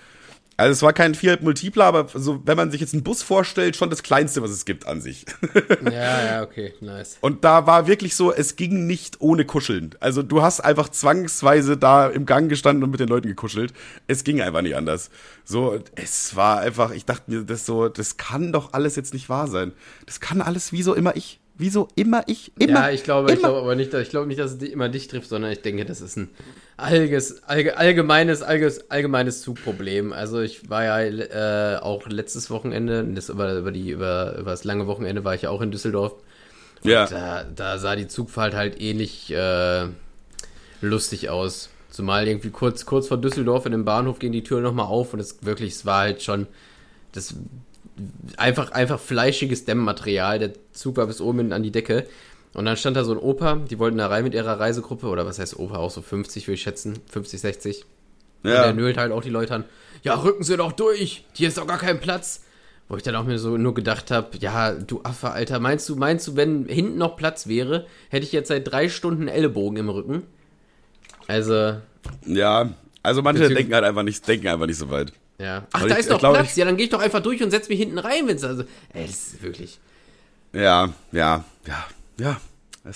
Also 0.57 0.71
es 0.71 0.81
war 0.81 0.93
kein 0.93 1.15
Fiat 1.15 1.41
Multipler, 1.41 1.83
aber 1.83 2.07
so, 2.13 2.41
wenn 2.45 2.55
man 2.55 2.71
sich 2.71 2.79
jetzt 2.79 2.93
einen 2.93 3.03
Bus 3.03 3.21
vorstellt, 3.21 3.75
schon 3.75 3.89
das 3.89 4.03
kleinste, 4.03 4.41
was 4.41 4.51
es 4.51 4.63
gibt 4.63 4.87
an 4.87 5.01
sich. 5.01 5.25
ja, 5.83 6.25
ja, 6.25 6.43
okay, 6.43 6.73
nice. 6.79 7.17
Und 7.19 7.43
da 7.43 7.67
war 7.67 7.87
wirklich 7.87 8.15
so, 8.15 8.33
es 8.33 8.55
ging 8.55 8.87
nicht 8.87 9.19
ohne 9.19 9.43
Kuscheln. 9.43 9.95
Also 9.99 10.23
du 10.23 10.41
hast 10.41 10.61
einfach 10.61 10.87
zwangsweise 10.87 11.75
da 11.75 12.07
im 12.07 12.25
Gang 12.25 12.47
gestanden 12.47 12.85
und 12.85 12.91
mit 12.91 13.01
den 13.01 13.09
Leuten 13.09 13.27
gekuschelt. 13.27 13.73
Es 14.07 14.23
ging 14.23 14.41
einfach 14.41 14.61
nicht 14.61 14.77
anders. 14.77 15.09
So, 15.43 15.77
es 15.95 16.37
war 16.37 16.59
einfach, 16.59 16.91
ich 16.91 17.03
dachte 17.03 17.31
mir, 17.31 17.43
das 17.43 17.65
so, 17.65 17.89
das 17.89 18.15
kann 18.15 18.53
doch 18.53 18.71
alles 18.71 18.95
jetzt 18.95 19.13
nicht 19.13 19.27
wahr 19.27 19.47
sein. 19.47 19.73
Das 20.05 20.21
kann 20.21 20.41
alles 20.41 20.71
wie 20.71 20.83
so 20.83 20.93
immer 20.93 21.17
ich. 21.17 21.41
Wieso 21.57 21.87
immer 21.95 22.23
ich? 22.27 22.51
Immer. 22.59 22.73
Ja, 22.73 22.89
ich 22.89 23.03
glaube, 23.03 23.29
immer. 23.29 23.33
ich 23.33 23.39
glaube 23.39 23.59
aber 23.59 23.75
nicht, 23.75 23.93
ich 23.93 24.09
glaube 24.09 24.27
nicht, 24.27 24.39
dass 24.39 24.53
es 24.53 24.61
immer 24.61 24.89
dich 24.89 25.07
trifft, 25.07 25.29
sondern 25.29 25.51
ich 25.51 25.61
denke, 25.61 25.85
das 25.85 26.01
ist 26.01 26.17
ein 26.17 26.29
allges, 26.75 27.43
allgemeines, 27.43 28.41
allges, 28.41 28.91
allgemeines 28.91 29.41
Zugproblem. 29.41 30.11
Also 30.11 30.41
ich 30.41 30.69
war 30.69 30.83
ja 30.83 30.99
äh, 30.99 31.77
auch 31.77 32.07
letztes 32.07 32.49
Wochenende, 32.49 33.05
das 33.05 33.29
über, 33.29 33.57
über, 33.57 33.71
die, 33.71 33.91
über, 33.91 34.37
über 34.37 34.51
das 34.51 34.65
lange 34.65 34.85
Wochenende 34.87 35.23
war 35.23 35.33
ich 35.33 35.43
ja 35.43 35.49
auch 35.49 35.61
in 35.61 35.71
Düsseldorf. 35.71 36.15
ja. 36.83 37.05
Da, 37.05 37.43
da 37.43 37.77
sah 37.77 37.95
die 37.95 38.07
Zugfahrt 38.07 38.53
halt 38.53 38.81
ähnlich 38.81 39.31
äh, 39.31 39.85
lustig 40.81 41.29
aus. 41.29 41.69
Zumal 41.89 42.27
irgendwie 42.27 42.49
kurz, 42.49 42.85
kurz 42.85 43.07
vor 43.07 43.17
Düsseldorf 43.17 43.65
in 43.65 43.71
dem 43.71 43.85
Bahnhof 43.85 44.19
ging 44.19 44.33
die 44.33 44.43
Tür 44.43 44.59
nochmal 44.59 44.87
auf 44.87 45.13
und 45.13 45.21
es 45.21 45.45
wirklich, 45.45 45.71
es 45.71 45.85
war 45.85 46.01
halt 46.01 46.21
schon, 46.21 46.47
das 47.13 47.33
einfach, 48.37 48.71
einfach 48.71 48.99
fleischiges 48.99 49.65
Dämmmaterial. 49.65 50.39
Der 50.39 50.51
Zug 50.73 50.97
war 50.97 51.07
bis 51.07 51.21
oben 51.21 51.53
an 51.53 51.63
die 51.63 51.71
Decke. 51.71 52.05
Und 52.53 52.65
dann 52.65 52.77
stand 52.77 52.95
da 52.95 53.03
so 53.03 53.11
ein 53.11 53.17
Opa, 53.17 53.55
die 53.55 53.79
wollten 53.79 53.97
da 53.97 54.07
rein 54.07 54.23
mit 54.23 54.33
ihrer 54.33 54.59
Reisegruppe, 54.59 55.07
oder 55.07 55.25
was 55.25 55.39
heißt 55.39 55.59
Opa, 55.59 55.77
auch 55.77 55.91
so 55.91 56.01
50, 56.01 56.47
würde 56.47 56.55
ich 56.55 56.61
schätzen, 56.61 56.99
50, 57.09 57.41
60. 57.41 57.85
Ja. 58.43 58.57
Und 58.57 58.63
der 58.63 58.73
nölt 58.73 58.97
halt 58.97 59.11
auch 59.11 59.23
die 59.23 59.29
Leute 59.29 59.55
an, 59.55 59.65
ja, 60.03 60.13
rücken 60.15 60.43
Sie 60.43 60.55
doch 60.55 60.71
durch, 60.71 61.25
hier 61.33 61.49
ist 61.49 61.57
doch 61.57 61.67
gar 61.67 61.79
kein 61.79 61.99
Platz. 61.99 62.43
Wo 62.87 62.95
ich 62.95 63.03
dann 63.03 63.15
auch 63.15 63.23
mir 63.23 63.39
so 63.39 63.57
nur 63.57 63.73
gedacht 63.73 64.11
habe, 64.11 64.37
ja, 64.37 64.71
du 64.71 65.01
Affe, 65.03 65.31
Alter, 65.31 65.59
meinst 65.59 65.89
du, 65.89 65.95
meinst 65.95 66.27
du, 66.27 66.35
wenn 66.35 66.65
hinten 66.65 66.99
noch 66.99 67.17
Platz 67.17 67.47
wäre, 67.47 67.87
hätte 68.09 68.25
ich 68.25 68.31
jetzt 68.31 68.49
seit 68.49 68.71
drei 68.71 68.89
Stunden 68.89 69.27
Ellenbogen 69.27 69.77
im 69.77 69.89
Rücken? 69.89 70.21
Also. 71.27 71.77
Ja, 72.27 72.69
also 73.01 73.23
manche 73.23 73.49
denken 73.49 73.73
halt 73.73 73.83
einfach 73.83 74.03
nicht, 74.03 74.25
denken 74.27 74.47
einfach 74.47 74.67
nicht 74.67 74.77
so 74.77 74.91
weit. 74.91 75.13
Ja. 75.37 75.67
Ach, 75.71 75.81
da 75.81 75.87
ich, 75.87 75.97
ist 75.97 76.11
doch 76.11 76.19
Platz. 76.19 76.51
Ich, 76.51 76.55
ja, 76.55 76.65
dann 76.65 76.77
gehe 76.77 76.85
ich 76.85 76.91
doch 76.91 77.01
einfach 77.01 77.21
durch 77.21 77.43
und 77.43 77.51
setze 77.51 77.69
mich 77.69 77.79
hinten 77.79 77.97
rein, 77.97 78.27
wenn 78.27 78.37
es 78.37 78.43
also. 78.43 78.63
Ey, 78.93 79.05
das 79.05 79.15
ist 79.15 79.43
wirklich. 79.43 79.79
Ja, 80.53 80.93
ja, 81.11 81.43
ja, 81.67 81.85
ja. 82.17 82.41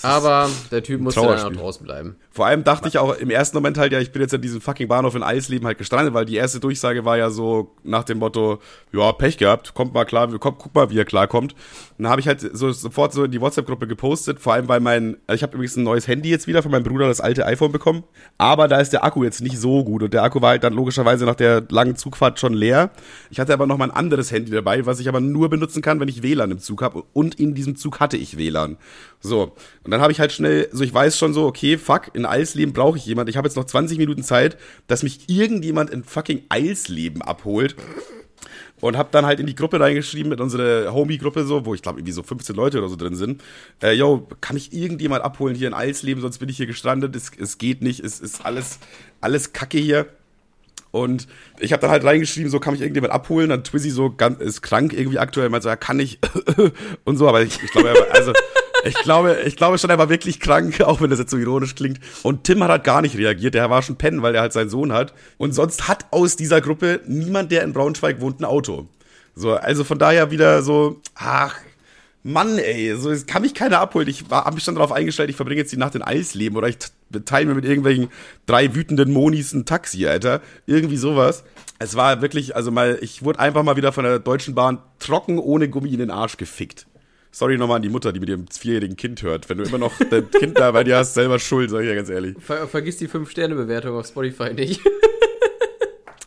Aber 0.02 0.48
der 0.70 0.82
Typ 0.82 1.00
musste 1.00 1.20
dann 1.20 1.38
auch 1.40 1.60
draußen 1.60 1.84
bleiben. 1.84 2.16
Vor 2.40 2.46
allem 2.46 2.64
dachte 2.64 2.88
ich 2.88 2.96
auch 2.96 3.14
im 3.18 3.28
ersten 3.28 3.58
Moment 3.58 3.76
halt, 3.76 3.92
ja, 3.92 4.00
ich 4.00 4.12
bin 4.12 4.22
jetzt 4.22 4.32
an 4.32 4.40
diesem 4.40 4.62
fucking 4.62 4.88
Bahnhof 4.88 5.14
in 5.14 5.22
Eisleben 5.22 5.66
halt 5.66 5.76
gestrandet, 5.76 6.14
weil 6.14 6.24
die 6.24 6.36
erste 6.36 6.58
Durchsage 6.58 7.04
war 7.04 7.18
ja 7.18 7.28
so 7.28 7.76
nach 7.82 8.02
dem 8.02 8.16
Motto, 8.16 8.60
ja, 8.92 9.12
Pech 9.12 9.36
gehabt, 9.36 9.74
kommt 9.74 9.92
mal 9.92 10.06
klar, 10.06 10.26
komm, 10.38 10.56
guck 10.56 10.74
mal, 10.74 10.88
wie 10.88 10.98
er 10.98 11.04
klarkommt. 11.04 11.52
Und 11.52 12.04
dann 12.04 12.10
habe 12.10 12.22
ich 12.22 12.26
halt 12.26 12.40
so 12.40 12.72
sofort 12.72 13.12
so 13.12 13.24
in 13.24 13.30
die 13.30 13.42
WhatsApp-Gruppe 13.42 13.86
gepostet, 13.86 14.40
vor 14.40 14.54
allem 14.54 14.68
weil 14.68 14.80
mein, 14.80 15.18
also 15.26 15.36
ich 15.36 15.42
habe 15.42 15.52
übrigens 15.52 15.76
ein 15.76 15.82
neues 15.82 16.08
Handy 16.08 16.30
jetzt 16.30 16.46
wieder 16.46 16.62
von 16.62 16.72
meinem 16.72 16.84
Bruder, 16.84 17.08
das 17.08 17.20
alte 17.20 17.44
iPhone 17.44 17.72
bekommen, 17.72 18.04
aber 18.38 18.68
da 18.68 18.80
ist 18.80 18.94
der 18.94 19.04
Akku 19.04 19.22
jetzt 19.22 19.42
nicht 19.42 19.58
so 19.58 19.84
gut 19.84 20.02
und 20.02 20.14
der 20.14 20.22
Akku 20.22 20.40
war 20.40 20.48
halt 20.48 20.64
dann 20.64 20.72
logischerweise 20.72 21.26
nach 21.26 21.34
der 21.34 21.64
langen 21.68 21.96
Zugfahrt 21.96 22.40
schon 22.40 22.54
leer. 22.54 22.88
Ich 23.28 23.38
hatte 23.38 23.52
aber 23.52 23.66
noch 23.66 23.76
mal 23.76 23.84
ein 23.84 23.90
anderes 23.90 24.32
Handy 24.32 24.50
dabei, 24.50 24.86
was 24.86 24.98
ich 24.98 25.10
aber 25.10 25.20
nur 25.20 25.50
benutzen 25.50 25.82
kann, 25.82 26.00
wenn 26.00 26.08
ich 26.08 26.22
WLAN 26.22 26.52
im 26.52 26.58
Zug 26.58 26.80
habe 26.80 27.04
und 27.12 27.34
in 27.34 27.54
diesem 27.54 27.76
Zug 27.76 28.00
hatte 28.00 28.16
ich 28.16 28.38
WLAN. 28.38 28.78
So, 29.20 29.52
und 29.84 29.90
dann 29.90 30.00
habe 30.00 30.10
ich 30.10 30.20
halt 30.20 30.32
schnell, 30.32 30.70
so 30.72 30.82
ich 30.82 30.94
weiß 30.94 31.18
schon 31.18 31.34
so, 31.34 31.44
okay, 31.44 31.76
fuck, 31.76 32.14
in 32.14 32.24
Eisleben 32.30 32.72
brauche 32.72 32.98
ich 32.98 33.06
jemand. 33.06 33.28
Ich 33.28 33.36
habe 33.36 33.48
jetzt 33.48 33.56
noch 33.56 33.64
20 33.64 33.98
Minuten 33.98 34.22
Zeit, 34.22 34.56
dass 34.86 35.02
mich 35.02 35.28
irgendjemand 35.28 35.90
in 35.90 36.04
fucking 36.04 36.42
Eisleben 36.48 37.22
abholt. 37.22 37.76
Und 38.80 38.96
habe 38.96 39.10
dann 39.12 39.26
halt 39.26 39.40
in 39.40 39.46
die 39.46 39.54
Gruppe 39.54 39.78
reingeschrieben, 39.78 40.30
mit 40.30 40.40
unserer 40.40 40.94
Homie-Gruppe 40.94 41.44
so, 41.44 41.66
wo 41.66 41.74
ich 41.74 41.82
glaube 41.82 41.98
irgendwie 41.98 42.12
so 42.12 42.22
15 42.22 42.56
Leute 42.56 42.78
oder 42.78 42.88
so 42.88 42.96
drin 42.96 43.14
sind. 43.14 43.42
Äh, 43.82 43.92
yo, 43.92 44.26
kann 44.40 44.54
mich 44.54 44.72
irgendjemand 44.72 45.22
abholen 45.22 45.54
hier 45.54 45.68
in 45.68 45.74
Eisleben, 45.74 46.22
sonst 46.22 46.38
bin 46.38 46.48
ich 46.48 46.56
hier 46.56 46.66
gestrandet. 46.66 47.14
Es, 47.14 47.30
es 47.38 47.58
geht 47.58 47.82
nicht, 47.82 48.00
es 48.00 48.20
ist 48.20 48.46
alles, 48.46 48.78
alles 49.20 49.52
Kacke 49.52 49.76
hier. 49.76 50.06
Und 50.92 51.28
ich 51.60 51.72
habe 51.72 51.80
dann 51.82 51.90
halt 51.90 52.04
reingeschrieben, 52.04 52.50
so 52.50 52.58
kann 52.58 52.72
mich 52.72 52.80
irgendjemand 52.80 53.12
abholen. 53.12 53.50
Dann 53.50 53.62
Twizzy 53.62 53.90
so 53.90 54.10
ganz, 54.10 54.40
ist 54.40 54.62
krank 54.62 54.92
irgendwie 54.92 55.18
aktuell, 55.18 55.48
meint 55.48 55.62
so, 55.62 55.68
ja, 55.68 55.76
kann 55.76 56.00
ich 56.00 56.18
und 57.04 57.16
so, 57.16 57.28
aber 57.28 57.42
ich, 57.42 57.62
ich 57.62 57.70
glaube, 57.70 57.94
also 58.12 58.32
ich 58.84 58.94
glaube, 59.02 59.38
ich 59.44 59.56
glaube 59.56 59.78
schon, 59.78 59.90
er 59.90 59.98
war 59.98 60.08
wirklich 60.08 60.40
krank, 60.40 60.80
auch 60.84 61.00
wenn 61.00 61.10
das 61.10 61.18
jetzt 61.18 61.30
so 61.30 61.36
ironisch 61.36 61.74
klingt. 61.74 62.00
Und 62.22 62.44
Tim 62.44 62.62
hat 62.62 62.70
halt 62.70 62.84
gar 62.84 63.02
nicht 63.02 63.16
reagiert. 63.16 63.54
Der 63.54 63.70
war 63.70 63.82
schon 63.82 63.96
pennen, 63.96 64.22
weil 64.22 64.34
er 64.34 64.42
halt 64.42 64.52
seinen 64.52 64.70
Sohn 64.70 64.92
hat. 64.92 65.14
Und 65.38 65.52
sonst 65.52 65.88
hat 65.88 66.06
aus 66.10 66.36
dieser 66.36 66.60
Gruppe 66.60 67.00
niemand, 67.06 67.52
der 67.52 67.62
in 67.62 67.72
Braunschweig 67.72 68.20
wohnt, 68.20 68.40
ein 68.40 68.44
Auto. 68.44 68.88
So, 69.34 69.54
also 69.54 69.84
von 69.84 69.98
daher 69.98 70.30
wieder 70.30 70.62
so, 70.62 71.00
ach, 71.14 71.56
Mann, 72.22 72.58
ey, 72.58 72.94
so 72.96 73.10
es 73.10 73.24
kann 73.24 73.42
mich 73.42 73.54
keiner 73.54 73.80
abholen. 73.80 74.08
Ich 74.08 74.24
habe 74.30 74.54
mich 74.54 74.64
schon 74.64 74.74
darauf 74.74 74.92
eingestellt, 74.92 75.30
ich 75.30 75.36
verbringe 75.36 75.60
jetzt 75.60 75.72
die 75.72 75.78
Nacht 75.78 75.94
in 75.94 76.02
Eisleben 76.02 76.58
oder 76.58 76.68
ich 76.68 76.76
teile 77.24 77.46
mir 77.46 77.54
mit 77.54 77.64
irgendwelchen 77.64 78.08
drei 78.44 78.74
wütenden 78.74 79.10
Monis 79.10 79.52
ein 79.52 79.64
Taxi, 79.64 80.06
Alter. 80.06 80.42
Irgendwie 80.66 80.98
sowas. 80.98 81.44
Es 81.78 81.96
war 81.96 82.20
wirklich, 82.20 82.54
also 82.56 82.70
mal, 82.70 82.98
ich 83.00 83.24
wurde 83.24 83.38
einfach 83.38 83.62
mal 83.62 83.76
wieder 83.76 83.92
von 83.92 84.04
der 84.04 84.18
Deutschen 84.18 84.54
Bahn 84.54 84.82
trocken 84.98 85.38
ohne 85.38 85.70
Gummi 85.70 85.90
in 85.90 85.98
den 85.98 86.10
Arsch 86.10 86.36
gefickt. 86.36 86.86
Sorry 87.32 87.56
nochmal 87.56 87.76
an 87.76 87.82
die 87.82 87.88
Mutter, 87.88 88.12
die 88.12 88.20
mit 88.20 88.28
ihrem 88.28 88.46
vierjährigen 88.48 88.96
Kind 88.96 89.22
hört. 89.22 89.48
Wenn 89.48 89.58
du 89.58 89.64
immer 89.64 89.78
noch 89.78 89.92
dein 90.10 90.30
Kind 90.30 90.58
da 90.58 90.72
bei 90.72 90.84
dir 90.84 90.96
hast, 90.96 91.14
selber 91.14 91.38
schuld, 91.38 91.70
sag 91.70 91.82
ich 91.82 91.88
ja 91.88 91.94
ganz 91.94 92.08
ehrlich. 92.08 92.36
Ver 92.40 92.66
vergiss 92.66 92.96
die 92.96 93.08
5-Sterne-Bewertung 93.08 93.96
auf 93.96 94.06
Spotify 94.06 94.52
nicht. 94.52 94.80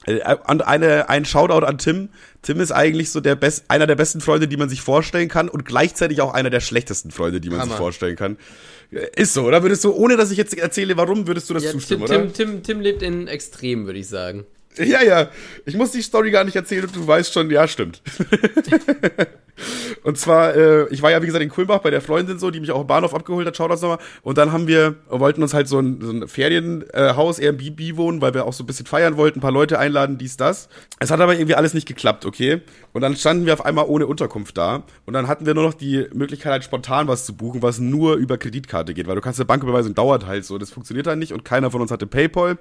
Äh, 0.05 0.19
eine, 0.45 1.09
ein 1.09 1.25
Shoutout 1.25 1.65
an 1.65 1.77
Tim. 1.77 2.09
Tim 2.41 2.59
ist 2.59 2.71
eigentlich 2.71 3.09
so 3.11 3.21
der 3.21 3.35
best, 3.35 3.65
einer 3.69 3.87
der 3.87 3.95
besten 3.95 4.21
Freunde, 4.21 4.47
die 4.47 4.57
man 4.57 4.69
sich 4.69 4.81
vorstellen 4.81 5.29
kann 5.29 5.49
und 5.49 5.65
gleichzeitig 5.65 6.21
auch 6.21 6.33
einer 6.33 6.49
der 6.49 6.59
schlechtesten 6.59 7.11
Freunde, 7.11 7.39
die 7.39 7.49
man 7.49 7.59
Hammer. 7.59 7.71
sich 7.71 7.77
vorstellen 7.77 8.15
kann. 8.15 8.37
Äh, 8.91 9.07
ist 9.15 9.33
so, 9.33 9.43
oder 9.43 9.63
würdest 9.63 9.83
du, 9.83 9.93
ohne 9.93 10.17
dass 10.17 10.31
ich 10.31 10.37
jetzt 10.37 10.57
erzähle, 10.57 10.97
warum, 10.97 11.27
würdest 11.27 11.49
du 11.49 11.53
das 11.53 11.63
ja, 11.63 11.71
zustimmen, 11.71 12.05
Tim, 12.05 12.17
oder? 12.21 12.33
Tim, 12.33 12.51
Tim, 12.51 12.63
Tim 12.63 12.81
lebt 12.81 13.01
in 13.01 13.27
Extrem, 13.27 13.85
würde 13.85 13.99
ich 13.99 14.07
sagen. 14.07 14.45
Ja, 14.77 15.03
ja. 15.03 15.29
Ich 15.65 15.75
muss 15.75 15.91
die 15.91 16.01
Story 16.01 16.31
gar 16.31 16.43
nicht 16.43 16.55
erzählen 16.55 16.86
und 16.86 16.95
du 16.95 17.05
weißt 17.05 17.33
schon, 17.33 17.49
ja, 17.51 17.67
stimmt. 17.67 18.01
und 20.03 20.17
zwar, 20.17 20.55
äh, 20.55 20.88
ich 20.89 21.01
war 21.01 21.12
ja, 21.12 21.21
wie 21.21 21.27
gesagt, 21.27 21.43
in 21.43 21.49
Kulmbach 21.49 21.79
bei 21.79 21.91
der 21.91 22.01
Freundin 22.01 22.39
so, 22.39 22.51
die 22.51 22.59
mich 22.59 22.71
auch 22.71 22.81
im 22.81 22.88
Bahnhof 22.88 23.13
abgeholt 23.13 23.45
hat, 23.45 23.55
schaut 23.55 23.71
das 23.71 23.81
nochmal. 23.81 23.99
Und 24.21 24.38
dann 24.38 24.51
haben 24.51 24.67
wir, 24.67 24.95
wollten 25.09 25.43
uns 25.43 25.53
halt 25.53 25.67
so 25.67 25.79
ein, 25.79 26.01
so 26.01 26.12
ein 26.12 26.27
Ferienhaus, 26.27 27.39
äh, 27.39 27.45
Airbnb 27.45 27.97
wohnen, 27.97 28.21
weil 28.21 28.33
wir 28.33 28.45
auch 28.45 28.53
so 28.53 28.63
ein 28.63 28.67
bisschen 28.67 28.86
feiern 28.86 29.17
wollten, 29.17 29.39
ein 29.39 29.41
paar 29.41 29.51
Leute 29.51 29.79
einladen, 29.79 30.17
dies, 30.17 30.38
das. 30.38 30.69
Es 30.99 31.12
hat 31.12 31.19
aber 31.19 31.36
irgendwie 31.36 31.55
alles 31.55 31.73
nicht 31.73 31.88
geklappt, 31.88 32.25
okay? 32.25 32.62
Und 32.93 33.01
dann 33.01 33.15
standen 33.15 33.45
wir 33.45 33.53
auf 33.53 33.65
einmal 33.65 33.86
ohne 33.86 34.07
Unterkunft 34.07 34.57
da. 34.57 34.83
Und 35.05 35.13
dann 35.13 35.27
hatten 35.27 35.45
wir 35.45 35.53
nur 35.53 35.63
noch 35.63 35.73
die 35.73 36.07
Möglichkeit, 36.13 36.51
halt 36.51 36.63
spontan 36.63 37.07
was 37.07 37.25
zu 37.25 37.36
buchen, 37.36 37.62
was 37.62 37.79
nur 37.79 38.15
über 38.15 38.38
Kreditkarte 38.38 38.93
geht, 38.93 39.07
weil 39.07 39.15
du 39.15 39.21
kannst 39.21 39.39
eine 39.39 39.45
Banküberweisung 39.45 39.93
dauert 39.93 40.25
halt 40.25 40.45
so. 40.45 40.57
Das 40.57 40.71
funktioniert 40.71 41.07
halt 41.07 41.19
nicht 41.19 41.33
und 41.33 41.45
keiner 41.45 41.71
von 41.71 41.81
uns 41.81 41.91
hatte 41.91 42.07
Paypal. 42.07 42.57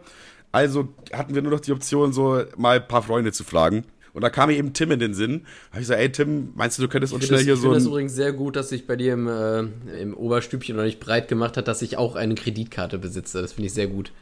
Also 0.52 0.88
hatten 1.12 1.34
wir 1.34 1.42
nur 1.42 1.52
noch 1.52 1.60
die 1.60 1.72
Option, 1.72 2.12
so 2.12 2.42
mal 2.56 2.78
ein 2.78 2.86
paar 2.86 3.02
Freunde 3.02 3.32
zu 3.32 3.42
fragen. 3.42 3.84
Und 4.12 4.20
da 4.20 4.28
kam 4.28 4.50
mir 4.50 4.56
eben 4.56 4.74
Tim 4.74 4.90
in 4.90 5.00
den 5.00 5.14
Sinn. 5.14 5.40
Da 5.40 5.70
habe 5.70 5.80
ich 5.80 5.88
gesagt, 5.88 6.00
ey 6.00 6.12
Tim, 6.12 6.52
meinst 6.54 6.78
du, 6.78 6.82
du 6.82 6.88
könntest 6.88 7.14
uns 7.14 7.24
schnell 7.24 7.38
das, 7.38 7.44
hier 7.44 7.56
so. 7.56 7.60
Ich 7.60 7.62
finde 7.62 7.78
das 7.78 7.86
übrigens 7.86 8.14
sehr 8.14 8.32
gut, 8.32 8.56
dass 8.56 8.68
sich 8.68 8.86
bei 8.86 8.96
dir 8.96 9.14
im, 9.14 9.26
äh, 9.26 9.60
im 10.00 10.14
Oberstübchen 10.14 10.76
noch 10.76 10.84
nicht 10.84 11.00
breit 11.00 11.28
gemacht 11.28 11.56
hat, 11.56 11.66
dass 11.66 11.80
ich 11.80 11.96
auch 11.96 12.14
eine 12.14 12.34
Kreditkarte 12.34 12.98
besitze. 12.98 13.40
Das 13.40 13.54
finde 13.54 13.68
ich 13.68 13.74
sehr 13.74 13.86
gut. 13.86 14.12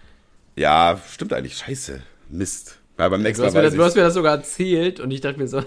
Ja, 0.55 1.01
stimmt 1.13 1.33
eigentlich. 1.33 1.57
Scheiße. 1.57 2.03
Mist. 2.29 2.79
Ja, 2.99 3.09
beim 3.09 3.23
nächsten 3.23 3.43
du, 3.43 3.47
hast 3.47 3.55
Mal 3.55 3.63
das, 3.63 3.75
du 3.75 3.83
hast 3.83 3.97
mir 3.97 4.03
das 4.03 4.15
sogar 4.15 4.37
erzählt 4.37 5.01
und 5.01 5.11
ich 5.11 5.21
dachte 5.21 5.41
mir 5.41 5.49
so, 5.49 5.65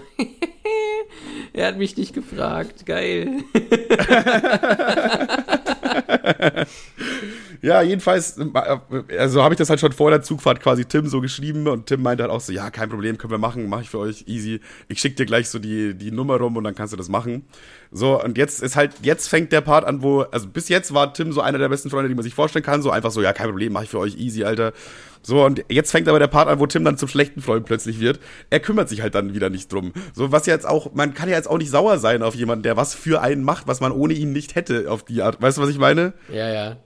er 1.52 1.66
hat 1.66 1.76
mich 1.76 1.96
nicht 1.96 2.14
gefragt. 2.14 2.86
Geil. 2.86 3.42
Ja, 7.64 7.80
jedenfalls, 7.80 8.38
also 9.18 9.42
habe 9.42 9.54
ich 9.54 9.58
das 9.58 9.70
halt 9.70 9.80
schon 9.80 9.92
vor 9.92 10.10
der 10.10 10.20
Zugfahrt 10.20 10.60
quasi 10.60 10.84
Tim 10.84 11.06
so 11.06 11.22
geschrieben 11.22 11.66
und 11.66 11.86
Tim 11.86 12.02
meinte 12.02 12.22
halt 12.22 12.30
auch 12.30 12.42
so, 12.42 12.52
ja, 12.52 12.68
kein 12.68 12.90
Problem, 12.90 13.16
können 13.16 13.30
wir 13.30 13.38
machen, 13.38 13.70
mache 13.70 13.80
ich 13.80 13.88
für 13.88 14.00
euch 14.00 14.24
easy. 14.26 14.60
Ich 14.88 15.00
schicke 15.00 15.16
dir 15.16 15.24
gleich 15.24 15.48
so 15.48 15.58
die, 15.58 15.94
die 15.94 16.10
Nummer 16.10 16.36
rum 16.36 16.58
und 16.58 16.64
dann 16.64 16.74
kannst 16.74 16.92
du 16.92 16.98
das 16.98 17.08
machen. 17.08 17.46
So, 17.90 18.22
und 18.22 18.36
jetzt 18.36 18.62
ist 18.62 18.76
halt, 18.76 18.92
jetzt 19.00 19.28
fängt 19.28 19.50
der 19.50 19.62
Part 19.62 19.86
an, 19.86 20.02
wo, 20.02 20.20
also 20.20 20.46
bis 20.46 20.68
jetzt 20.68 20.92
war 20.92 21.14
Tim 21.14 21.32
so 21.32 21.40
einer 21.40 21.56
der 21.56 21.70
besten 21.70 21.88
Freunde, 21.88 22.10
die 22.10 22.14
man 22.14 22.22
sich 22.22 22.34
vorstellen 22.34 22.66
kann, 22.66 22.82
so 22.82 22.90
einfach 22.90 23.10
so, 23.10 23.22
ja, 23.22 23.32
kein 23.32 23.48
Problem, 23.48 23.72
mache 23.72 23.84
ich 23.84 23.90
für 23.90 23.98
euch 23.98 24.18
easy, 24.18 24.44
Alter. 24.44 24.74
So, 25.22 25.42
und 25.42 25.64
jetzt 25.70 25.90
fängt 25.90 26.06
aber 26.06 26.18
der 26.18 26.26
Part 26.26 26.48
an, 26.48 26.60
wo 26.60 26.66
Tim 26.66 26.84
dann 26.84 26.98
zum 26.98 27.08
schlechten 27.08 27.40
Freund 27.40 27.64
plötzlich 27.64 27.98
wird. 27.98 28.20
Er 28.50 28.60
kümmert 28.60 28.90
sich 28.90 29.00
halt 29.00 29.14
dann 29.14 29.32
wieder 29.32 29.48
nicht 29.48 29.72
drum. 29.72 29.94
So, 30.12 30.30
was 30.32 30.44
jetzt 30.44 30.68
auch, 30.68 30.92
man 30.92 31.14
kann 31.14 31.30
ja 31.30 31.36
jetzt 31.36 31.48
auch 31.48 31.56
nicht 31.56 31.70
sauer 31.70 31.98
sein 31.98 32.22
auf 32.22 32.34
jemanden, 32.34 32.62
der 32.62 32.76
was 32.76 32.94
für 32.94 33.22
einen 33.22 33.42
macht, 33.42 33.66
was 33.66 33.80
man 33.80 33.90
ohne 33.90 34.12
ihn 34.12 34.34
nicht 34.34 34.54
hätte 34.54 34.90
auf 34.90 35.02
die 35.02 35.22
Art. 35.22 35.40
Weißt 35.40 35.56
du, 35.56 35.62
was 35.62 35.70
ich 35.70 35.78
meine? 35.78 36.12
Ja, 36.30 36.52
ja. 36.52 36.76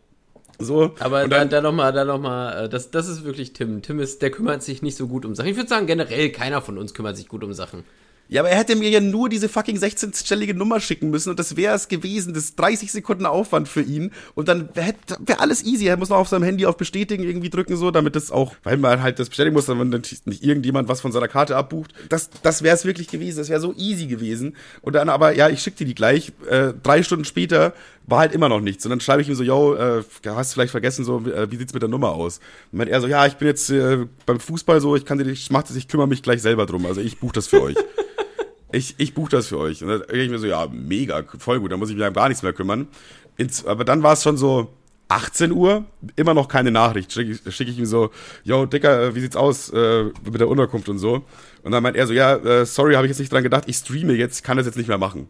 So. 0.59 0.94
Aber 0.99 1.25
und 1.25 1.31
dann, 1.31 1.49
da, 1.49 1.57
da 1.57 1.62
nochmal, 1.62 1.92
da 1.92 2.05
nochmal, 2.05 2.64
äh, 2.64 2.68
das, 2.68 2.90
das 2.90 3.09
ist 3.09 3.25
wirklich 3.25 3.53
Tim. 3.53 3.83
Tim 3.83 4.01
ist, 4.01 4.23
der 4.23 4.31
kümmert 4.31 4.62
sich 4.62 4.83
nicht 4.83 4.97
so 4.97 5.07
gut 5.07 5.25
um 5.25 5.35
Sachen. 5.35 5.49
Ich 5.49 5.57
würde 5.57 5.68
sagen, 5.68 5.87
generell 5.87 6.31
keiner 6.31 6.62
von 6.62 6.79
uns 6.79 6.94
kümmert 6.94 7.16
sich 7.16 7.29
gut 7.29 7.44
um 7.44 7.53
Sachen. 7.53 7.85
Ja, 8.31 8.42
aber 8.42 8.51
er 8.51 8.59
hätte 8.59 8.77
mir 8.77 8.90
ja 8.90 9.01
nur 9.01 9.31
diese 9.31 9.49
fucking 9.49 9.79
16-stellige 9.79 10.53
Nummer 10.53 10.81
schicken 10.81 11.09
müssen 11.09 11.31
und 11.31 11.38
das 11.38 11.57
wäre 11.57 11.75
es 11.75 11.88
gewesen. 11.88 12.35
Das 12.35 12.44
ist 12.44 12.61
30 12.61 12.92
Sekunden 12.92 13.25
Aufwand 13.25 13.68
für 13.68 13.81
ihn 13.81 14.11
und 14.35 14.49
dann 14.49 14.68
wäre 14.75 14.92
wär 15.21 15.40
alles 15.40 15.64
easy. 15.64 15.87
Er 15.87 15.97
muss 15.97 16.11
noch 16.11 16.18
auf 16.18 16.29
seinem 16.29 16.42
Handy 16.42 16.66
auf 16.66 16.77
Bestätigen 16.77 17.23
irgendwie 17.23 17.49
drücken, 17.49 17.77
so, 17.79 17.90
damit 17.90 18.16
das 18.16 18.31
auch, 18.31 18.55
weil 18.64 18.77
man 18.77 19.03
halt 19.03 19.18
das 19.18 19.31
bestätigen 19.31 19.55
muss, 19.55 19.64
damit 19.64 20.27
nicht 20.27 20.44
irgendjemand 20.44 20.88
was 20.88 21.01
von 21.01 21.11
seiner 21.11 21.29
Karte 21.29 21.57
abbucht. 21.57 21.94
Das, 22.11 22.29
das 22.42 22.62
wäre 22.62 22.77
es 22.77 22.85
wirklich 22.85 23.09
gewesen. 23.09 23.38
Das 23.38 23.49
wäre 23.49 23.61
so 23.61 23.73
easy 23.79 24.07
gewesen. 24.07 24.57
Und 24.83 24.92
dann 24.94 25.09
aber, 25.09 25.35
ja, 25.35 25.49
ich 25.49 25.62
schick 25.62 25.77
dir 25.77 25.87
die 25.87 25.94
gleich. 25.94 26.33
Äh, 26.51 26.75
drei 26.83 27.03
Stunden 27.03 27.25
später 27.25 27.73
war 28.09 28.21
halt 28.21 28.33
immer 28.33 28.49
noch 28.49 28.61
nichts. 28.61 28.85
Und 28.87 28.90
dann 28.90 29.01
schreibe 29.01 29.23
ich 29.23 29.29
ihm 29.29 29.35
so, 29.35 29.42
yo, 29.42 29.75
äh, 29.75 30.03
hast 30.27 30.51
du 30.51 30.55
vielleicht 30.55 30.71
vergessen, 30.71 31.05
so, 31.05 31.18
äh, 31.27 31.51
wie 31.51 31.57
sieht's 31.57 31.75
mit 31.75 31.83
der 31.83 31.90
Nummer 31.90 32.12
aus? 32.12 32.40
Und 32.73 32.79
meint 32.79 32.90
er 32.90 33.01
so, 33.01 33.07
ja, 33.07 33.27
ich 33.27 33.35
bin 33.35 33.47
jetzt 33.47 33.71
äh, 33.71 34.07
beim 34.25 34.40
Fußball 34.40 34.81
so, 34.81 34.97
ich 34.97 35.05
kann 35.05 35.18
dir, 35.18 35.27
ich 35.27 35.51
mach 35.51 35.62
das, 35.62 35.77
ich 35.77 35.88
kümmere 35.88 36.09
mich 36.09 36.23
gleich 36.23 36.40
selber 36.40 36.64
drum. 36.64 36.87
Also 36.87 37.03
ich 37.03 37.21
buche 37.21 37.35
das 37.35 37.47
für 37.47 37.62
euch. 37.62 37.77
ich, 38.73 38.94
ich 38.97 39.12
buche 39.12 39.31
das 39.31 39.49
für 39.49 39.59
euch. 39.59 39.83
Und 39.83 39.90
dann 39.90 40.01
denke 40.01 40.23
ich 40.23 40.31
mir 40.31 40.38
so, 40.38 40.47
ja, 40.47 40.66
mega, 40.71 41.23
voll 41.38 41.61
gut, 41.61 41.71
da 41.71 41.77
muss 41.77 41.90
ich 41.90 41.97
mich 41.97 42.07
um 42.07 42.12
gar 42.14 42.29
nichts 42.29 42.42
mehr 42.42 42.55
kümmern. 42.55 42.88
Ins, 43.37 43.66
aber 43.66 43.85
dann 43.85 44.03
war 44.03 44.14
es 44.14 44.23
schon 44.23 44.38
so 44.38 44.73
18 45.09 45.53
Uhr, 45.53 45.85
immer 46.16 46.35
noch 46.35 46.49
keine 46.49 46.71
Nachricht. 46.71 47.12
Schicke 47.12 47.33
ich, 47.33 47.55
schick 47.55 47.68
ich 47.68 47.79
ihm 47.79 47.87
so, 47.87 48.11
yo, 48.44 48.66
Dicker, 48.66 49.03
äh, 49.03 49.14
wie 49.14 49.21
sieht's 49.21 49.37
aus 49.37 49.71
äh, 49.71 50.05
mit 50.25 50.40
der 50.40 50.49
Unterkunft 50.49 50.88
und 50.88 50.99
so. 50.99 51.25
Und 51.62 51.73
dann 51.73 51.83
meint 51.83 51.97
er 51.97 52.07
so, 52.07 52.12
ja, 52.12 52.37
äh, 52.37 52.66
sorry, 52.66 52.94
habe 52.94 53.07
ich 53.07 53.11
jetzt 53.11 53.18
nicht 53.18 53.33
dran 53.33 53.42
gedacht, 53.42 53.64
ich 53.66 53.77
streame 53.77 54.14
jetzt, 54.14 54.44
kann 54.44 54.57
das 54.57 54.66
jetzt 54.66 54.77
nicht 54.77 54.88
mehr 54.88 54.99
machen. 54.99 55.29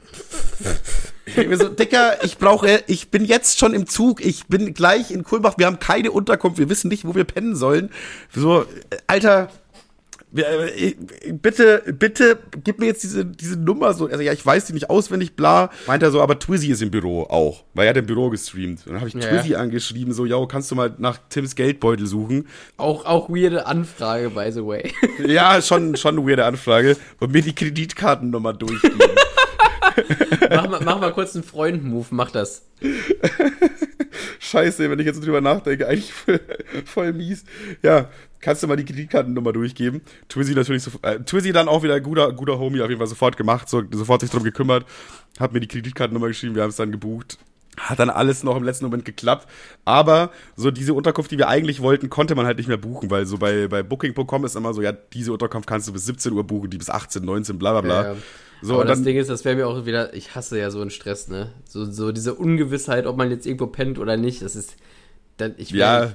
ich 1.26 1.34
denke 1.34 1.50
mir 1.50 1.56
so, 1.56 1.68
Dicker, 1.68 2.24
ich 2.24 2.38
brauche, 2.38 2.82
ich 2.86 3.10
bin 3.10 3.24
jetzt 3.24 3.58
schon 3.58 3.74
im 3.74 3.86
Zug, 3.86 4.24
ich 4.24 4.46
bin 4.46 4.74
gleich 4.74 5.10
in 5.10 5.24
Kulmbach, 5.24 5.54
wir 5.58 5.66
haben 5.66 5.78
keine 5.78 6.10
Unterkunft, 6.10 6.58
wir 6.58 6.68
wissen 6.68 6.88
nicht, 6.88 7.06
wo 7.06 7.14
wir 7.14 7.24
pennen 7.24 7.56
sollen. 7.56 7.90
So, 8.34 8.62
äh, 8.62 8.66
Alter, 9.06 9.44
äh, 9.44 9.48
bitte, 10.30 11.82
bitte, 11.86 12.38
gib 12.62 12.78
mir 12.78 12.86
jetzt 12.86 13.02
diese, 13.02 13.24
diese 13.24 13.58
Nummer 13.58 13.94
so. 13.94 14.06
Also 14.06 14.20
ja, 14.20 14.32
ich 14.32 14.44
weiß 14.44 14.66
die 14.66 14.74
nicht 14.74 14.90
auswendig, 14.90 15.36
bla. 15.36 15.70
Meint 15.86 16.02
er 16.02 16.10
so, 16.10 16.20
aber 16.20 16.38
Twizzy 16.38 16.68
ist 16.68 16.82
im 16.82 16.90
Büro 16.90 17.22
auch, 17.22 17.64
weil 17.74 17.86
er 17.86 17.90
hat 17.90 17.96
im 17.96 18.06
Büro 18.06 18.28
gestreamt. 18.28 18.86
Und 18.86 18.92
dann 18.92 19.00
habe 19.00 19.08
ich 19.08 19.14
ja. 19.14 19.20
Twizzy 19.20 19.54
angeschrieben, 19.54 20.12
so, 20.12 20.26
yo, 20.26 20.46
kannst 20.46 20.70
du 20.70 20.74
mal 20.74 20.94
nach 20.98 21.18
Tims 21.28 21.54
Geldbeutel 21.54 22.06
suchen? 22.06 22.46
Auch, 22.76 23.06
auch 23.06 23.30
weirde 23.30 23.66
Anfrage, 23.66 24.30
by 24.30 24.50
the 24.52 24.64
way. 24.64 24.92
ja, 25.26 25.62
schon, 25.62 25.96
schon 25.96 26.18
eine 26.18 26.28
weirde 26.28 26.44
Anfrage. 26.44 26.96
Und 27.20 27.32
mir 27.32 27.42
die 27.42 27.54
Kreditkartennummer 27.54 28.52
durchgeben. 28.52 28.98
mach, 30.50 30.68
mal, 30.68 30.80
mach 30.84 31.00
mal 31.00 31.12
kurz 31.12 31.34
einen 31.34 31.44
Freund-Move, 31.44 32.06
mach 32.10 32.30
das. 32.30 32.66
Scheiße, 34.38 34.90
wenn 34.90 34.98
ich 34.98 35.06
jetzt 35.06 35.24
drüber 35.24 35.40
nachdenke, 35.40 35.86
eigentlich 35.86 36.12
voll, 36.12 36.40
voll 36.84 37.12
mies. 37.12 37.44
Ja, 37.82 38.08
kannst 38.40 38.62
du 38.62 38.66
mal 38.66 38.76
die 38.76 38.84
Kreditkartennummer 38.84 39.52
durchgeben? 39.52 40.02
Twizzy 40.28 40.54
natürlich 40.54 40.82
so, 40.82 40.90
äh, 41.02 41.18
Twizzy 41.20 41.52
dann 41.52 41.68
auch 41.68 41.82
wieder 41.82 42.00
guter, 42.00 42.32
guter 42.32 42.58
Homie, 42.58 42.80
auf 42.80 42.88
jeden 42.88 42.98
Fall 42.98 43.08
sofort 43.08 43.36
gemacht, 43.36 43.68
so, 43.68 43.82
sofort 43.90 44.20
sich 44.20 44.30
drum 44.30 44.44
gekümmert, 44.44 44.86
hat 45.38 45.52
mir 45.52 45.60
die 45.60 45.68
Kreditkartennummer 45.68 46.28
geschrieben, 46.28 46.54
wir 46.54 46.62
haben 46.62 46.70
es 46.70 46.76
dann 46.76 46.92
gebucht. 46.92 47.38
Hat 47.76 48.00
dann 48.00 48.10
alles 48.10 48.42
noch 48.42 48.56
im 48.56 48.64
letzten 48.64 48.86
Moment 48.86 49.04
geklappt. 49.04 49.46
Aber 49.84 50.32
so 50.56 50.72
diese 50.72 50.94
Unterkunft, 50.94 51.30
die 51.30 51.38
wir 51.38 51.48
eigentlich 51.48 51.80
wollten, 51.80 52.10
konnte 52.10 52.34
man 52.34 52.44
halt 52.44 52.58
nicht 52.58 52.66
mehr 52.66 52.76
buchen, 52.76 53.08
weil 53.08 53.24
so 53.24 53.38
bei, 53.38 53.68
bei 53.68 53.84
Booking.com 53.84 54.44
ist 54.44 54.56
immer 54.56 54.74
so, 54.74 54.82
ja, 54.82 54.90
diese 54.90 55.32
Unterkunft 55.32 55.68
kannst 55.68 55.86
du 55.86 55.92
bis 55.92 56.04
17 56.06 56.32
Uhr 56.32 56.44
buchen, 56.44 56.70
die 56.70 56.78
bis 56.78 56.90
18, 56.90 57.24
19, 57.24 57.56
bla 57.56 57.72
bla 57.72 57.80
bla. 57.82 58.02
Ja, 58.02 58.12
ja. 58.14 58.18
So, 58.62 58.74
Aber 58.74 58.84
das 58.84 59.04
Ding 59.04 59.16
ist, 59.16 59.30
das 59.30 59.44
wäre 59.44 59.54
mir 59.54 59.68
auch 59.68 59.86
wieder, 59.86 60.12
ich 60.14 60.34
hasse 60.34 60.58
ja 60.58 60.72
so 60.72 60.80
einen 60.80 60.90
Stress, 60.90 61.28
ne? 61.28 61.52
So, 61.68 61.84
so 61.84 62.10
diese 62.10 62.34
Ungewissheit, 62.34 63.06
ob 63.06 63.16
man 63.16 63.30
jetzt 63.30 63.46
irgendwo 63.46 63.68
pennt 63.68 64.00
oder 64.00 64.16
nicht, 64.16 64.42
das 64.42 64.56
ist, 64.56 64.74
dann, 65.36 65.54
ich 65.58 65.72
wär, 65.72 65.78
ja 65.78 66.12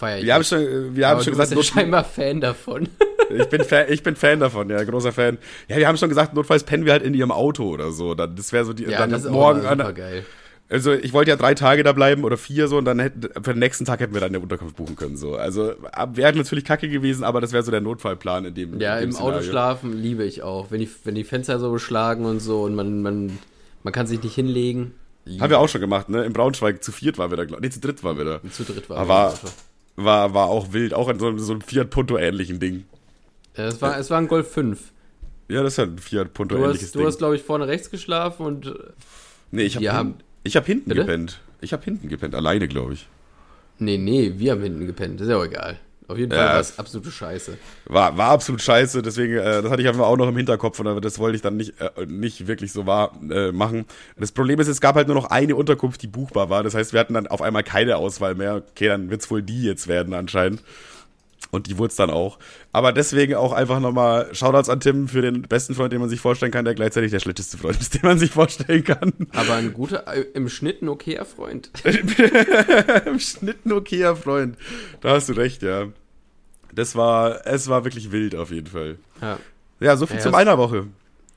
feiere 0.00 0.18
ich. 0.18 0.24
Wir 0.24 0.34
haben 0.34 0.44
schon, 0.44 0.96
wir 0.96 1.06
haben 1.06 1.14
Aber 1.16 1.24
schon 1.24 1.32
gesagt, 1.32 1.54
bist 1.54 1.68
ja 1.68 1.74
scheinbar 1.74 2.04
Fan 2.04 2.40
davon. 2.40 2.88
ich 3.30 3.48
bin 3.48 3.62
Fan, 3.62 3.86
ich 3.88 4.02
bin 4.02 4.16
Fan 4.16 4.40
davon, 4.40 4.68
ja, 4.70 4.82
großer 4.82 5.12
Fan. 5.12 5.38
Ja, 5.68 5.76
wir 5.76 5.86
haben 5.86 5.96
schon 5.96 6.08
gesagt, 6.08 6.34
notfalls 6.34 6.64
pennen 6.64 6.84
wir 6.84 6.92
halt 6.92 7.02
in 7.02 7.14
ihrem 7.14 7.30
Auto 7.30 7.68
oder 7.68 7.92
so. 7.92 8.14
Dann, 8.14 8.34
das 8.34 8.52
wäre 8.52 8.64
so 8.64 8.72
die, 8.72 8.84
ja, 8.84 8.98
dann 8.98 9.10
das 9.10 9.24
ist 9.24 9.30
morgen 9.30 9.64
auch 9.64 9.70
super 9.70 9.92
geil. 9.92 10.24
Also 10.70 10.92
ich 10.92 11.12
wollte 11.12 11.30
ja 11.32 11.36
drei 11.36 11.54
Tage 11.54 11.82
da 11.82 11.92
bleiben 11.92 12.22
oder 12.22 12.36
vier 12.36 12.68
so 12.68 12.78
und 12.78 12.84
dann 12.84 13.00
hätten, 13.00 13.22
für 13.42 13.52
den 13.54 13.58
nächsten 13.58 13.84
Tag 13.84 13.98
hätten 13.98 14.14
wir 14.14 14.20
dann 14.20 14.28
eine 14.28 14.38
Unterkunft 14.38 14.76
buchen 14.76 14.94
können. 14.94 15.16
So. 15.16 15.34
Also 15.34 15.72
wäre 16.12 16.36
natürlich 16.36 16.64
kacke 16.64 16.88
gewesen, 16.88 17.24
aber 17.24 17.40
das 17.40 17.52
wäre 17.52 17.64
so 17.64 17.72
der 17.72 17.80
Notfallplan 17.80 18.44
in 18.44 18.54
dem 18.54 18.80
Ja, 18.80 18.94
in 18.94 19.00
dem 19.00 19.08
im 19.08 19.12
Szenario. 19.12 19.38
Auto 19.38 19.44
schlafen 19.46 20.00
liebe 20.00 20.22
ich 20.22 20.44
auch. 20.44 20.70
Wenn 20.70 20.78
die, 20.78 20.88
wenn 21.02 21.16
die 21.16 21.24
Fenster 21.24 21.58
so 21.58 21.72
beschlagen 21.72 22.24
und 22.24 22.38
so 22.38 22.62
und 22.62 22.76
man, 22.76 23.02
man, 23.02 23.38
man 23.82 23.92
kann 23.92 24.06
sich 24.06 24.22
nicht 24.22 24.36
hinlegen. 24.36 24.94
Haben 25.40 25.50
wir 25.50 25.58
auch 25.58 25.68
schon 25.68 25.80
gemacht, 25.80 26.08
ne? 26.08 26.24
Im 26.24 26.32
Braunschweig 26.32 26.82
zu 26.82 26.92
viert 26.92 27.18
waren 27.18 27.30
wir 27.30 27.44
da, 27.44 27.58
nee, 27.60 27.70
zu 27.70 27.80
dritt 27.80 28.02
waren 28.04 28.16
wir 28.16 28.24
da. 28.24 28.40
Zu 28.50 28.64
dritt 28.64 28.88
waren 28.88 29.08
wir. 29.08 29.34
War, 29.96 30.32
war 30.34 30.46
auch 30.46 30.72
wild, 30.72 30.94
auch 30.94 31.08
in 31.08 31.18
so, 31.18 31.36
so 31.38 31.52
einem 31.52 31.60
Fiat 31.60 31.90
Punto-ähnlichen 31.90 32.58
Ding. 32.60 32.84
Ja, 33.56 33.64
es 33.66 33.82
war, 33.82 33.98
es 33.98 34.10
war 34.10 34.18
ein 34.18 34.28
Golf 34.28 34.50
5. 34.52 34.92
Ja, 35.48 35.62
das 35.62 35.74
ist 35.74 35.76
ja 35.78 35.84
ein 35.84 35.98
Fiat 35.98 36.32
Punto-ähnliches 36.32 36.92
Ding. 36.92 37.02
Du 37.02 37.06
hast, 37.06 37.18
glaube 37.18 37.36
ich, 37.36 37.42
vorne 37.42 37.66
rechts 37.66 37.90
geschlafen 37.90 38.46
und. 38.46 38.74
Nee, 39.50 39.62
ich 39.62 39.76
habe. 39.76 39.92
Haben, 39.92 40.14
Ich 40.44 40.56
habe 40.56 40.66
hinten 40.66 40.88
Bitte? 40.88 41.02
gepennt. 41.02 41.40
Ich 41.60 41.72
habe 41.72 41.84
hinten 41.84 42.08
gepennt, 42.08 42.34
alleine, 42.34 42.68
glaube 42.68 42.94
ich. 42.94 43.06
Nee, 43.78 43.98
nee, 43.98 44.34
wir 44.36 44.52
haben 44.52 44.62
hinten 44.62 44.86
gepennt. 44.86 45.20
Ist 45.20 45.28
ja 45.28 45.36
auch 45.36 45.44
egal. 45.44 45.78
Auf 46.10 46.18
jeden 46.18 46.32
Fall 46.32 46.44
ja, 46.44 46.52
war 46.54 46.60
es 46.60 46.76
absolute 46.76 47.10
Scheiße. 47.10 47.56
War, 47.86 48.16
war 48.16 48.30
absolut 48.30 48.60
scheiße, 48.60 49.00
deswegen, 49.00 49.34
äh, 49.34 49.62
das 49.62 49.70
hatte 49.70 49.80
ich 49.80 49.86
einfach 49.86 50.06
auch 50.06 50.16
noch 50.16 50.28
im 50.28 50.36
Hinterkopf 50.36 50.80
und 50.80 51.04
das 51.04 51.20
wollte 51.20 51.36
ich 51.36 51.42
dann 51.42 51.56
nicht, 51.56 51.74
äh, 51.80 52.04
nicht 52.06 52.48
wirklich 52.48 52.72
so 52.72 52.84
wahr 52.84 53.12
äh, 53.30 53.52
machen. 53.52 53.84
Das 54.18 54.32
Problem 54.32 54.58
ist, 54.58 54.66
es 54.66 54.80
gab 54.80 54.96
halt 54.96 55.06
nur 55.06 55.14
noch 55.14 55.26
eine 55.30 55.54
Unterkunft, 55.54 56.02
die 56.02 56.08
buchbar 56.08 56.50
war. 56.50 56.64
Das 56.64 56.74
heißt, 56.74 56.92
wir 56.92 56.98
hatten 56.98 57.14
dann 57.14 57.28
auf 57.28 57.42
einmal 57.42 57.62
keine 57.62 57.96
Auswahl 57.96 58.34
mehr. 58.34 58.62
Okay, 58.70 58.88
dann 58.88 59.08
wird 59.10 59.22
es 59.22 59.30
wohl 59.30 59.42
die 59.42 59.62
jetzt 59.62 59.86
werden 59.86 60.12
anscheinend. 60.12 60.62
Und 61.50 61.66
die 61.66 61.78
wurde 61.78 61.90
es 61.90 61.96
dann 61.96 62.10
auch. 62.10 62.38
Aber 62.72 62.92
deswegen 62.92 63.34
auch 63.34 63.52
einfach 63.52 63.80
nochmal 63.80 64.32
Shoutouts 64.32 64.68
an 64.68 64.80
Tim 64.80 65.08
für 65.08 65.22
den 65.22 65.42
besten 65.42 65.74
Freund, 65.74 65.92
den 65.92 66.00
man 66.00 66.08
sich 66.08 66.20
vorstellen 66.20 66.52
kann, 66.52 66.64
der 66.64 66.74
gleichzeitig 66.74 67.10
der 67.10 67.18
schlechteste 67.18 67.58
Freund 67.58 67.80
ist, 67.80 67.94
den 68.00 68.02
man 68.02 68.18
sich 68.18 68.30
vorstellen 68.30 68.84
kann. 68.84 69.12
Aber 69.32 69.54
ein 69.54 69.72
guter, 69.72 70.06
äh, 70.06 70.26
im 70.34 70.48
Schnitt 70.48 70.82
ein 70.82 70.88
okayer 70.88 71.24
Freund. 71.24 71.70
Im 73.06 73.18
Schnitt 73.18 73.66
ein 73.66 73.72
okayer 73.72 74.14
Freund. 74.14 74.56
Da 75.00 75.10
hast 75.10 75.28
du 75.28 75.32
recht, 75.32 75.62
ja. 75.62 75.88
Das 76.72 76.94
war, 76.94 77.46
es 77.46 77.68
war 77.68 77.84
wirklich 77.84 78.12
wild 78.12 78.34
auf 78.34 78.50
jeden 78.50 78.68
Fall. 78.68 78.98
Ja, 79.20 79.38
ja 79.80 79.96
so 79.96 80.06
viel 80.06 80.16
ja, 80.16 80.22
zu 80.22 80.30
meiner 80.30 80.58
Woche. 80.58 80.86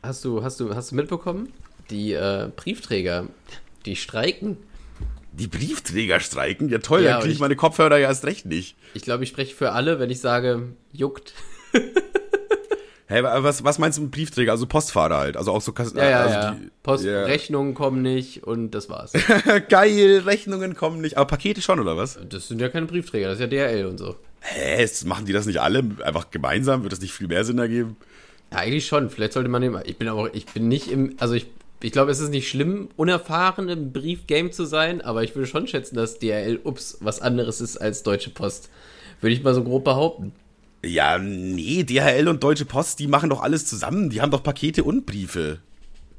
Hast 0.01 0.23
du, 0.25 0.43
hast 0.43 0.59
du, 0.59 0.75
hast 0.75 0.91
du 0.91 0.95
mitbekommen? 0.95 1.51
Die 1.89 2.13
äh, 2.13 2.49
Briefträger, 2.55 3.27
die 3.85 3.95
streiken. 3.95 4.57
Die 5.31 5.47
Briefträger 5.47 6.19
streiken? 6.19 6.69
Ja 6.69 6.77
toll, 6.79 7.03
ja, 7.03 7.13
dann 7.13 7.21
kriege 7.21 7.33
ich 7.33 7.39
meine 7.39 7.55
Kopfhörer 7.55 7.97
ja 7.97 8.07
erst 8.09 8.25
recht 8.25 8.45
nicht. 8.45 8.75
Ich 8.93 9.03
glaube, 9.03 9.23
ich 9.23 9.29
spreche 9.29 9.55
für 9.55 9.71
alle, 9.71 9.99
wenn 9.99 10.09
ich 10.09 10.21
sage, 10.21 10.69
juckt. 10.91 11.33
Hey, 13.13 13.21
was, 13.21 13.63
was 13.63 13.77
meinst 13.77 13.99
du 13.99 14.01
mit 14.01 14.11
Briefträger? 14.11 14.53
Also 14.53 14.65
Postfahrer 14.65 15.17
halt. 15.17 15.37
Also 15.37 15.51
auch 15.51 15.61
so 15.61 15.71
ja, 15.77 16.09
ja, 16.09 16.21
also 16.21 16.33
ja. 16.33 16.51
Die, 16.51 16.71
Postrechnungen 16.81 17.73
yeah. 17.73 17.77
kommen 17.77 18.01
nicht 18.01 18.43
und 18.43 18.71
das 18.71 18.89
war's. 18.89 19.11
Geil, 19.69 20.23
Rechnungen 20.25 20.75
kommen 20.75 20.99
nicht. 20.99 21.17
Aber 21.17 21.27
Pakete 21.27 21.61
schon, 21.61 21.79
oder 21.79 21.95
was? 21.95 22.17
Das 22.27 22.47
sind 22.47 22.59
ja 22.59 22.69
keine 22.69 22.87
Briefträger, 22.87 23.27
das 23.27 23.35
ist 23.35 23.41
ja 23.41 23.47
DRL 23.47 23.85
und 23.85 23.99
so. 23.99 24.15
Hä, 24.43 24.87
machen 25.05 25.25
die 25.25 25.33
das 25.33 25.45
nicht 25.45 25.61
alle 25.61 25.83
einfach 26.03 26.31
gemeinsam? 26.31 26.83
Wird 26.83 26.91
das 26.91 27.01
nicht 27.01 27.13
viel 27.13 27.27
mehr 27.27 27.45
Sinn 27.45 27.57
ergeben? 27.57 27.95
Ja, 28.51 28.59
eigentlich 28.59 28.85
schon. 28.85 29.09
Vielleicht 29.09 29.33
sollte 29.33 29.49
man 29.49 29.61
dem. 29.61 29.79
Ich 29.85 29.97
bin 29.97 30.07
aber, 30.07 30.35
ich 30.35 30.45
bin 30.45 30.67
nicht 30.67 30.91
im. 30.91 31.15
Also 31.19 31.33
ich 31.33 31.47
ich 31.83 31.91
glaube, 31.91 32.11
es 32.11 32.21
ist 32.21 32.29
nicht 32.29 32.47
schlimm, 32.47 32.87
unerfahren 32.95 33.67
im 33.67 33.91
Briefgame 33.91 34.51
zu 34.51 34.63
sein, 34.63 35.01
aber 35.01 35.23
ich 35.23 35.35
würde 35.35 35.47
schon 35.47 35.67
schätzen, 35.67 35.97
dass 35.97 36.17
DRL, 36.17 36.61
ups, 36.63 36.97
was 37.01 37.19
anderes 37.19 37.59
ist 37.59 37.75
als 37.75 38.03
Deutsche 38.03 38.29
Post. 38.29 38.69
Würde 39.19 39.33
ich 39.33 39.43
mal 39.43 39.53
so 39.53 39.65
grob 39.65 39.83
behaupten. 39.83 40.31
Ja, 40.85 41.17
nee, 41.17 41.83
DHL 41.83 42.29
und 42.29 42.41
Deutsche 42.41 42.63
Post, 42.63 42.99
die 42.99 43.07
machen 43.07 43.29
doch 43.29 43.41
alles 43.41 43.65
zusammen. 43.65 44.09
Die 44.09 44.21
haben 44.21 44.31
doch 44.31 44.43
Pakete 44.43 44.85
und 44.85 45.05
Briefe. 45.05 45.59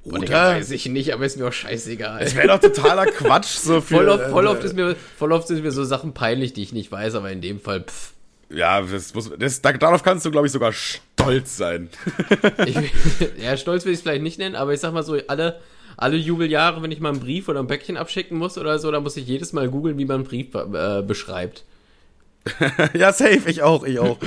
Oder? 0.04 0.18
Oder? 0.18 0.48
Weiß 0.56 0.70
ich 0.70 0.86
nicht, 0.86 1.14
aber 1.14 1.24
ist 1.24 1.38
mir 1.38 1.48
auch 1.48 1.52
scheißegal. 1.52 2.20
Es 2.22 2.34
wäre 2.34 2.48
doch 2.48 2.58
totaler 2.58 3.06
Quatsch 3.10 3.56
so 3.56 3.80
viel. 3.80 3.96
Voll 3.96 4.08
oft, 4.10 4.30
voll, 4.30 4.46
oft 4.46 4.64
ist 4.64 4.74
mir, 4.74 4.96
voll 5.16 5.32
oft 5.32 5.48
sind 5.48 5.62
mir 5.62 5.72
so 5.72 5.84
Sachen 5.84 6.12
peinlich, 6.12 6.52
die 6.52 6.62
ich 6.62 6.72
nicht 6.72 6.92
weiß, 6.92 7.14
aber 7.14 7.30
in 7.30 7.40
dem 7.40 7.58
Fall, 7.58 7.84
pff. 7.84 8.12
Ja, 8.54 8.80
das 8.80 9.14
muss, 9.14 9.30
das, 9.38 9.60
darauf 9.60 10.02
kannst 10.02 10.24
du, 10.24 10.30
glaube 10.30 10.46
ich, 10.46 10.52
sogar 10.52 10.72
stolz 10.72 11.56
sein. 11.56 11.88
ich, 12.66 12.76
ja, 13.42 13.56
stolz 13.56 13.84
will 13.84 13.92
ich 13.92 13.98
es 13.98 14.02
vielleicht 14.02 14.22
nicht 14.22 14.38
nennen, 14.38 14.54
aber 14.54 14.72
ich 14.72 14.80
sag 14.80 14.92
mal 14.92 15.02
so, 15.02 15.18
alle, 15.26 15.60
alle 15.96 16.16
Jubeljahre, 16.16 16.82
wenn 16.82 16.90
ich 16.90 17.00
mal 17.00 17.10
einen 17.10 17.20
Brief 17.20 17.48
oder 17.48 17.60
ein 17.60 17.66
Päckchen 17.66 17.96
abschicken 17.96 18.38
muss 18.38 18.58
oder 18.58 18.78
so, 18.78 18.90
dann 18.90 19.02
muss 19.02 19.16
ich 19.16 19.26
jedes 19.26 19.52
Mal 19.52 19.68
googeln, 19.68 19.98
wie 19.98 20.04
man 20.04 20.16
einen 20.16 20.24
Brief 20.24 20.54
äh, 20.54 21.02
beschreibt. 21.02 21.64
ja, 22.94 23.12
safe, 23.12 23.42
ich 23.46 23.62
auch, 23.62 23.84
ich 23.84 23.98
auch. 23.98 24.18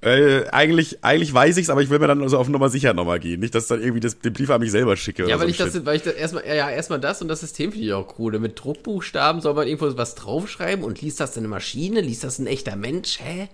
Äh, 0.00 0.46
eigentlich, 0.50 1.02
eigentlich 1.02 1.34
weiß 1.34 1.56
ich's, 1.56 1.70
aber 1.70 1.82
ich 1.82 1.90
will 1.90 1.98
mir 1.98 2.06
dann 2.06 2.22
also 2.22 2.38
auf 2.38 2.48
Nummer 2.48 2.68
sicher 2.68 2.94
nochmal 2.94 3.18
gehen. 3.18 3.40
Nicht, 3.40 3.54
dass 3.54 3.64
ich 3.64 3.68
dann 3.68 3.80
irgendwie 3.80 4.00
das, 4.00 4.18
den 4.20 4.32
Brief 4.32 4.48
an 4.50 4.60
mich 4.60 4.70
selber 4.70 4.96
schicke. 4.96 5.28
Ja, 5.28 5.40
weil, 5.40 5.46
so 5.46 5.50
ich 5.50 5.56
das, 5.56 5.84
weil 5.84 5.96
ich 5.96 6.02
das 6.02 6.14
erstmal, 6.14 6.46
ja, 6.46 6.70
erstmal 6.70 7.00
das 7.00 7.20
und 7.20 7.26
das 7.26 7.40
System 7.40 7.72
finde 7.72 7.86
ich 7.86 7.92
auch 7.92 8.18
cool. 8.18 8.38
Mit 8.38 8.62
Druckbuchstaben 8.62 9.40
soll 9.40 9.54
man 9.54 9.66
irgendwo 9.66 9.96
was 9.98 10.14
draufschreiben 10.14 10.84
und 10.84 11.00
liest 11.00 11.18
das 11.18 11.36
eine 11.36 11.48
Maschine? 11.48 12.00
Liest 12.00 12.22
das 12.22 12.38
ein 12.38 12.46
echter 12.46 12.76
Mensch? 12.76 13.18
Hä? 13.20 13.48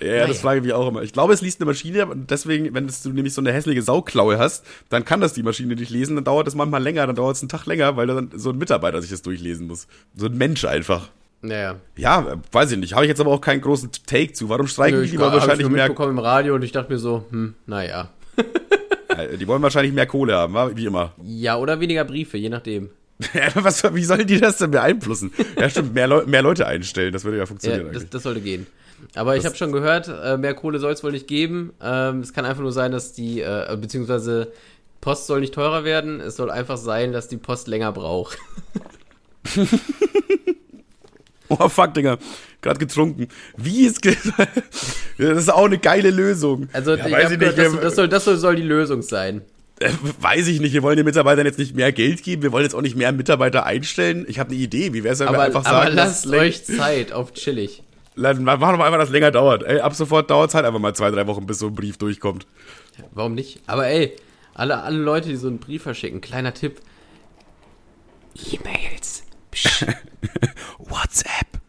Ja, 0.00 0.06
naja. 0.06 0.26
das 0.28 0.38
frage 0.38 0.60
ich 0.60 0.64
mich 0.64 0.72
auch 0.72 0.88
immer. 0.88 1.02
Ich 1.02 1.12
glaube, 1.12 1.34
es 1.34 1.42
liest 1.42 1.60
eine 1.60 1.66
Maschine 1.66 2.06
und 2.06 2.30
deswegen, 2.30 2.72
wenn 2.72 2.86
du 2.86 3.10
nämlich 3.10 3.34
so 3.34 3.42
eine 3.42 3.52
hässliche 3.52 3.82
Sauklaue 3.82 4.38
hast, 4.38 4.64
dann 4.88 5.04
kann 5.04 5.20
das 5.20 5.34
die 5.34 5.42
Maschine 5.42 5.74
nicht 5.74 5.90
lesen, 5.90 6.14
dann 6.14 6.24
dauert 6.24 6.48
es 6.48 6.54
manchmal 6.54 6.82
länger, 6.82 7.06
dann 7.06 7.16
dauert 7.16 7.36
es 7.36 7.42
einen 7.42 7.50
Tag 7.50 7.66
länger, 7.66 7.96
weil 7.96 8.06
dann 8.06 8.30
so 8.34 8.48
ein 8.48 8.56
Mitarbeiter 8.56 9.02
sich 9.02 9.10
das 9.10 9.20
durchlesen 9.20 9.66
muss. 9.66 9.86
So 10.16 10.26
ein 10.26 10.38
Mensch 10.38 10.64
einfach. 10.64 11.10
Naja. 11.42 11.76
Ja, 11.96 12.40
weiß 12.52 12.72
ich 12.72 12.78
nicht. 12.78 12.94
Habe 12.94 13.04
ich 13.04 13.08
jetzt 13.08 13.20
aber 13.20 13.30
auch 13.30 13.40
keinen 13.40 13.60
großen 13.60 13.90
Take 14.06 14.32
zu. 14.32 14.48
Warum 14.48 14.66
streiken 14.66 14.98
Nö, 14.98 15.04
die? 15.04 15.12
Die 15.12 15.18
wollen 15.18 15.32
wahrscheinlich 15.32 15.66
ich 15.66 15.72
mehr. 15.72 15.86
im 15.86 16.18
Radio 16.18 16.54
und 16.54 16.62
ich 16.62 16.72
dachte 16.72 16.92
mir 16.92 16.98
so, 16.98 17.24
hm, 17.30 17.54
naja. 17.66 18.10
die 19.40 19.46
wollen 19.46 19.62
wahrscheinlich 19.62 19.92
mehr 19.92 20.06
Kohle 20.06 20.34
haben, 20.34 20.76
wie 20.76 20.86
immer. 20.86 21.12
Ja, 21.24 21.56
oder 21.56 21.80
weniger 21.80 22.04
Briefe, 22.04 22.36
je 22.36 22.50
nachdem. 22.50 22.90
Was, 23.54 23.82
wie 23.94 24.04
sollen 24.04 24.26
die 24.26 24.40
das 24.40 24.58
denn 24.58 24.70
beeinflussen? 24.70 25.32
Ja, 25.58 25.68
stimmt, 25.68 25.94
mehr, 25.94 26.06
Leu 26.06 26.24
mehr 26.26 26.42
Leute 26.42 26.66
einstellen, 26.66 27.12
das 27.12 27.24
würde 27.24 27.38
ja 27.38 27.46
funktionieren. 27.46 27.86
Ja, 27.88 27.92
das, 27.92 28.08
das, 28.08 28.22
sollte 28.22 28.40
gehen. 28.40 28.66
Aber 29.14 29.34
das 29.34 29.40
ich 29.40 29.46
habe 29.46 29.56
schon 29.56 29.72
gehört, 29.72 30.08
äh, 30.08 30.36
mehr 30.36 30.54
Kohle 30.54 30.78
soll 30.78 30.92
es 30.92 31.02
wohl 31.04 31.12
nicht 31.12 31.26
geben. 31.26 31.72
Ähm, 31.82 32.20
es 32.20 32.32
kann 32.32 32.44
einfach 32.44 32.62
nur 32.62 32.72
sein, 32.72 32.92
dass 32.92 33.12
die, 33.12 33.40
äh, 33.40 33.76
beziehungsweise 33.78 34.52
Post 35.00 35.26
soll 35.26 35.40
nicht 35.40 35.54
teurer 35.54 35.84
werden. 35.84 36.20
Es 36.20 36.36
soll 36.36 36.50
einfach 36.50 36.76
sein, 36.76 37.12
dass 37.12 37.28
die 37.28 37.36
Post 37.36 37.68
länger 37.68 37.92
braucht. 37.92 38.38
Oh 41.58 41.68
fuck, 41.68 41.94
Digga. 41.94 42.18
Gerade 42.62 42.78
getrunken. 42.78 43.28
Wie 43.56 43.84
ist. 43.84 44.02
Ge 44.02 44.16
das 45.18 45.38
ist 45.38 45.52
auch 45.52 45.64
eine 45.64 45.78
geile 45.78 46.10
Lösung. 46.10 46.68
Also, 46.72 46.94
ja, 46.94 47.10
weiß 47.10 47.32
ich 47.32 47.38
nicht, 47.38 47.58
das, 47.58 47.80
das, 47.80 47.96
soll, 47.96 48.08
das 48.08 48.24
soll 48.24 48.56
die 48.56 48.62
Lösung 48.62 49.02
sein. 49.02 49.42
Äh, 49.80 49.90
weiß 50.20 50.46
ich 50.46 50.60
nicht. 50.60 50.72
Wir 50.72 50.82
wollen 50.82 50.96
den 50.96 51.06
Mitarbeitern 51.06 51.46
jetzt 51.46 51.58
nicht 51.58 51.74
mehr 51.74 51.90
Geld 51.90 52.22
geben. 52.22 52.42
Wir 52.42 52.52
wollen 52.52 52.64
jetzt 52.64 52.74
auch 52.74 52.82
nicht 52.82 52.96
mehr 52.96 53.10
Mitarbeiter 53.12 53.66
einstellen. 53.66 54.26
Ich 54.28 54.38
habe 54.38 54.50
eine 54.50 54.58
Idee. 54.58 54.92
Wie 54.92 55.02
wäre 55.02 55.14
es, 55.14 55.20
wenn 55.20 55.28
aber, 55.28 55.38
wir 55.38 55.42
einfach 55.44 55.64
sagen. 55.64 55.76
Aber 55.76 55.90
lasst 55.90 56.26
euch 56.28 56.64
Zeit 56.64 57.12
auf 57.12 57.32
chillig. 57.32 57.82
Machen 58.14 58.44
wir 58.44 58.56
mal 58.58 58.82
einfach, 58.82 58.98
dass 58.98 59.08
es 59.08 59.12
länger 59.12 59.30
dauert. 59.30 59.62
Ey, 59.62 59.80
ab 59.80 59.94
sofort 59.94 60.30
dauert 60.30 60.50
es 60.50 60.54
halt 60.54 60.66
einfach 60.66 60.80
mal 60.80 60.94
zwei, 60.94 61.10
drei 61.10 61.26
Wochen, 61.26 61.46
bis 61.46 61.58
so 61.58 61.68
ein 61.68 61.74
Brief 61.74 61.96
durchkommt. 61.96 62.46
Warum 63.12 63.34
nicht? 63.34 63.60
Aber 63.66 63.86
ey, 63.86 64.14
alle, 64.54 64.82
alle 64.82 64.98
Leute, 64.98 65.28
die 65.28 65.36
so 65.36 65.48
einen 65.48 65.58
Brief 65.58 65.82
verschicken, 65.82 66.20
kleiner 66.20 66.52
Tipp. 66.52 66.80
E-Mails. 68.52 69.19
WhatsApp. 70.78 71.60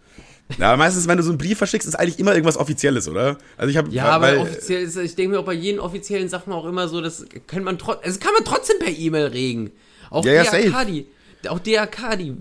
Ja, 0.57 0.75
meistens, 0.75 1.07
wenn 1.07 1.17
du 1.17 1.23
so 1.23 1.29
einen 1.29 1.37
Brief 1.37 1.57
verschickst, 1.57 1.87
ist 1.87 1.95
eigentlich 1.95 2.19
immer 2.19 2.33
irgendwas 2.33 2.57
Offizielles, 2.57 3.07
oder? 3.07 3.37
Also 3.57 3.71
ich 3.71 3.77
habe 3.77 3.89
ja, 3.91 4.19
weil, 4.21 4.37
aber 4.37 4.41
offiziell 4.43 4.83
ist, 4.83 4.97
ich 4.97 5.15
denke 5.15 5.31
mir 5.31 5.39
auch 5.39 5.45
bei 5.45 5.53
jeden 5.53 5.79
offiziellen 5.79 6.29
Sachen 6.29 6.51
auch 6.53 6.65
immer 6.65 6.87
so, 6.87 7.01
das 7.01 7.25
kann 7.47 7.63
man 7.63 7.77
trotzdem, 7.77 8.05
also 8.05 8.19
kann 8.19 8.33
man 8.33 8.43
trotzdem 8.43 8.79
per 8.79 8.89
E-Mail 8.89 9.27
regen. 9.27 9.71
Auch 10.09 10.25
ja, 10.25 10.43
DRK, 10.43 10.65
ja, 10.65 10.85
die, 10.85 11.07
auch 11.47 11.59
DRK, 11.59 12.17
die 12.17 12.35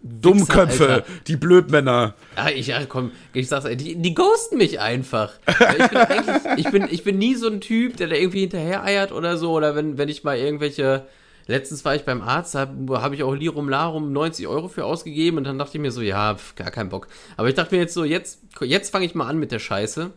Dummköpfe, 0.00 0.88
Alter. 0.88 1.06
die 1.26 1.36
Blödmänner. 1.36 2.14
Ja, 2.36 2.48
ich, 2.48 2.68
ja, 2.68 2.84
komm, 2.86 3.10
ich 3.32 3.48
sag's, 3.48 3.66
die, 3.76 3.96
die 3.96 4.14
ghosten 4.14 4.56
mich 4.56 4.80
einfach. 4.80 5.34
Ich 5.78 5.88
bin, 5.88 6.56
ich, 6.56 6.70
bin, 6.70 6.88
ich 6.90 7.04
bin 7.04 7.18
nie 7.18 7.34
so 7.34 7.48
ein 7.48 7.60
Typ, 7.60 7.96
der 7.96 8.08
da 8.08 8.14
irgendwie 8.14 8.40
hinterher 8.40 8.84
eiert 8.84 9.12
oder 9.12 9.36
so, 9.36 9.52
oder 9.52 9.74
wenn, 9.74 9.98
wenn 9.98 10.08
ich 10.08 10.24
mal 10.24 10.38
irgendwelche 10.38 11.06
Letztens 11.48 11.82
war 11.86 11.96
ich 11.96 12.04
beim 12.04 12.20
Arzt, 12.20 12.54
da 12.54 12.68
habe 12.90 13.14
ich 13.14 13.22
auch 13.22 13.34
Lirum 13.34 13.70
Larum 13.70 14.12
90 14.12 14.46
Euro 14.46 14.68
für 14.68 14.84
ausgegeben 14.84 15.38
und 15.38 15.44
dann 15.44 15.58
dachte 15.58 15.78
ich 15.78 15.80
mir 15.80 15.90
so, 15.90 16.02
ja, 16.02 16.34
pf, 16.34 16.54
gar 16.56 16.70
keinen 16.70 16.90
Bock. 16.90 17.08
Aber 17.38 17.48
ich 17.48 17.54
dachte 17.54 17.74
mir 17.74 17.80
jetzt 17.80 17.94
so, 17.94 18.04
jetzt, 18.04 18.40
jetzt 18.60 18.90
fange 18.90 19.06
ich 19.06 19.14
mal 19.14 19.26
an 19.26 19.38
mit 19.38 19.50
der 19.50 19.58
Scheiße. 19.58 20.12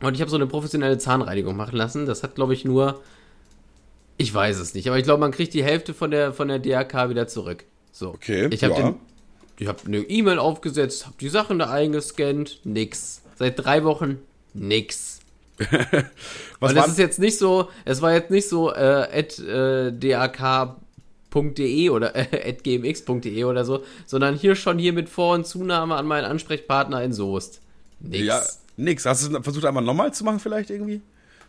Und 0.00 0.14
ich 0.14 0.20
habe 0.20 0.30
so 0.30 0.36
eine 0.36 0.48
professionelle 0.48 0.98
Zahnreinigung 0.98 1.56
machen 1.56 1.76
lassen. 1.76 2.06
Das 2.06 2.24
hat, 2.24 2.34
glaube 2.34 2.54
ich, 2.54 2.64
nur. 2.64 3.00
Ich 4.16 4.34
weiß 4.34 4.58
es 4.58 4.74
nicht, 4.74 4.88
aber 4.88 4.98
ich 4.98 5.04
glaube, 5.04 5.20
man 5.20 5.30
kriegt 5.30 5.54
die 5.54 5.64
Hälfte 5.64 5.94
von 5.94 6.10
der, 6.10 6.32
von 6.32 6.48
der 6.48 6.58
DRK 6.58 7.08
wieder 7.08 7.26
zurück. 7.26 7.64
So. 7.92 8.10
Okay. 8.10 8.48
Ich 8.50 8.64
habe 8.64 8.74
ja. 8.74 8.94
ich 9.58 9.68
hab 9.68 9.86
eine 9.86 9.98
E-Mail 9.98 10.38
aufgesetzt, 10.38 11.06
habe 11.06 11.16
die 11.20 11.28
Sachen 11.28 11.60
da 11.60 11.70
eingescannt, 11.70 12.60
nix. 12.64 13.22
Seit 13.36 13.64
drei 13.64 13.84
Wochen 13.84 14.18
nix. 14.52 15.13
Was 16.60 16.72
Und 16.72 16.78
es 16.78 16.86
ist 16.88 16.98
jetzt 16.98 17.18
nicht 17.18 17.38
so, 17.38 17.68
es 17.84 18.02
war 18.02 18.12
jetzt 18.12 18.30
nicht 18.30 18.48
so 18.48 18.72
äh, 18.72 19.06
at 19.12 19.38
äh, 19.38 19.92
dak.de 19.92 21.90
oder 21.90 22.14
äh, 22.16 22.48
at 22.50 22.64
gmx.de 22.64 23.44
oder 23.44 23.64
so, 23.64 23.84
sondern 24.06 24.34
hier 24.34 24.56
schon 24.56 24.78
hier 24.78 24.92
mit 24.92 25.08
Vor- 25.08 25.34
und 25.34 25.46
Zunahme 25.46 25.94
an 25.94 26.06
meinen 26.06 26.24
Ansprechpartner 26.24 27.02
in 27.02 27.12
Soest. 27.12 27.60
Nix. 28.00 28.24
Ja, 28.24 28.42
nix. 28.76 29.06
Hast 29.06 29.30
du 29.30 29.42
versucht 29.42 29.64
einmal 29.64 29.84
nochmal 29.84 30.12
zu 30.12 30.24
machen 30.24 30.40
vielleicht 30.40 30.70
irgendwie? 30.70 31.00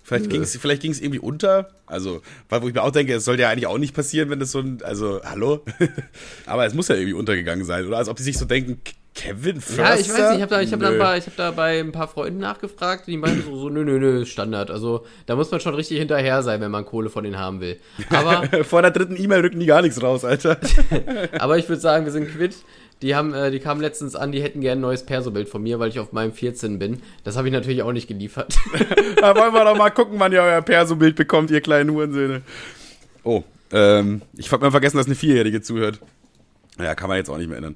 Vielleicht 0.06 0.30
ging 0.30 0.42
es 0.44 0.56
vielleicht 0.56 0.84
ging's 0.84 1.00
irgendwie 1.00 1.18
unter. 1.18 1.72
Also, 1.88 2.22
wo 2.50 2.68
ich 2.68 2.76
mir 2.76 2.84
auch 2.84 2.92
denke, 2.92 3.16
es 3.16 3.26
sollte 3.26 3.42
ja 3.42 3.50
eigentlich 3.50 3.66
auch 3.66 3.80
nicht 3.80 3.96
passieren, 3.96 4.30
wenn 4.30 4.40
das 4.40 4.52
so 4.52 4.60
ein, 4.60 4.84
also, 4.84 5.20
hallo? 5.24 5.66
Aber 6.46 6.64
es 6.68 6.76
muss 6.76 6.90
ja 6.90 6.96
irgendwie 6.96 7.14
untergegangen 7.14 7.66
sein, 7.66 7.88
oder? 7.88 7.98
Als 7.98 8.08
ob 8.08 8.18
die 8.18 8.22
sich 8.22 8.38
so 8.38 8.46
denken, 8.46 8.80
Kevin 9.16 9.62
Förster? 9.62 9.84
Ja, 9.84 9.96
ich 9.96 10.10
weiß 10.10 10.30
nicht, 10.30 10.36
ich 10.36 10.42
habe 10.42 10.50
da, 10.50 10.62
ich 10.62 10.72
hab 10.74 10.80
da, 10.82 10.92
bei, 10.92 11.22
hab 11.22 11.36
da 11.38 11.52
bei 11.52 11.80
ein 11.80 11.94
paar 11.94 12.10
Freunden 12.10 12.40
nachgefragt, 12.40 13.08
die 13.08 13.16
meinten 13.16 13.44
so, 13.44 13.58
so, 13.58 13.70
nö, 13.70 13.86
nö, 13.86 13.98
nö, 13.98 14.26
Standard. 14.26 14.70
Also 14.70 15.06
da 15.26 15.38
muss 15.38 15.50
man 15.52 15.62
schon 15.62 15.74
richtig 15.74 15.98
hinterher 16.00 16.44
sein, 16.44 16.60
wenn 16.60 16.70
man 16.70 16.86
Kohle 16.86 17.10
von 17.10 17.24
denen 17.24 17.40
haben 17.40 17.62
will. 17.62 17.80
Aber 18.10 18.64
Vor 18.66 18.82
der 18.82 18.92
dritten 18.92 19.16
E-Mail 19.16 19.40
rücken 19.40 19.60
die 19.60 19.66
gar 19.66 19.82
nichts 19.82 20.04
raus, 20.04 20.26
Alter. 20.26 20.60
aber 21.40 21.58
ich 21.58 21.68
würde 21.70 21.82
sagen, 21.82 22.06
wir 22.06 22.12
sind 22.12 22.30
quitt. 22.30 22.58
Die, 23.02 23.16
haben, 23.16 23.34
äh, 23.34 23.52
die 23.52 23.60
kamen 23.60 23.82
letztens 23.82 24.16
an, 24.16 24.32
die 24.32 24.42
hätten 24.42 24.62
gerne 24.62 24.80
ein 24.80 24.82
neues 24.82 25.06
Perso-Bild 25.06 25.50
von 25.50 25.64
mir, 25.64 25.80
weil 25.80 25.90
ich 25.90 26.00
auf 26.00 26.12
meinem 26.12 26.34
14 26.34 26.78
bin. 26.80 27.02
Das 27.24 27.38
habe 27.38 27.48
ich 27.48 27.54
natürlich 27.54 27.84
auch 27.84 27.92
nicht 27.92 28.08
geliefert. 28.08 28.56
da 29.22 29.36
wollen 29.36 29.54
wir 29.54 29.64
doch 29.64 29.78
mal 29.78 29.90
gucken, 29.92 30.20
wann 30.20 30.32
ihr 30.32 30.42
euer 30.42 30.62
Perso-Bild 30.62 31.16
bekommt, 31.16 31.52
ihr 31.52 31.62
kleinen 31.62 31.92
Hurensöhne. 31.92 32.42
Oh, 33.24 33.44
Ähm, 33.72 34.22
ich 34.38 34.52
hab 34.52 34.62
mal 34.62 34.72
vergessen, 34.72 34.98
dass 34.98 35.08
eine 35.08 35.16
Vierjährige 35.16 35.62
zuhört. 35.62 36.00
Ja, 36.80 36.96
kann 36.96 37.10
man 37.10 37.18
jetzt 37.18 37.30
auch 37.30 37.38
nicht 37.38 37.48
mehr 37.48 37.58
ändern. 37.58 37.76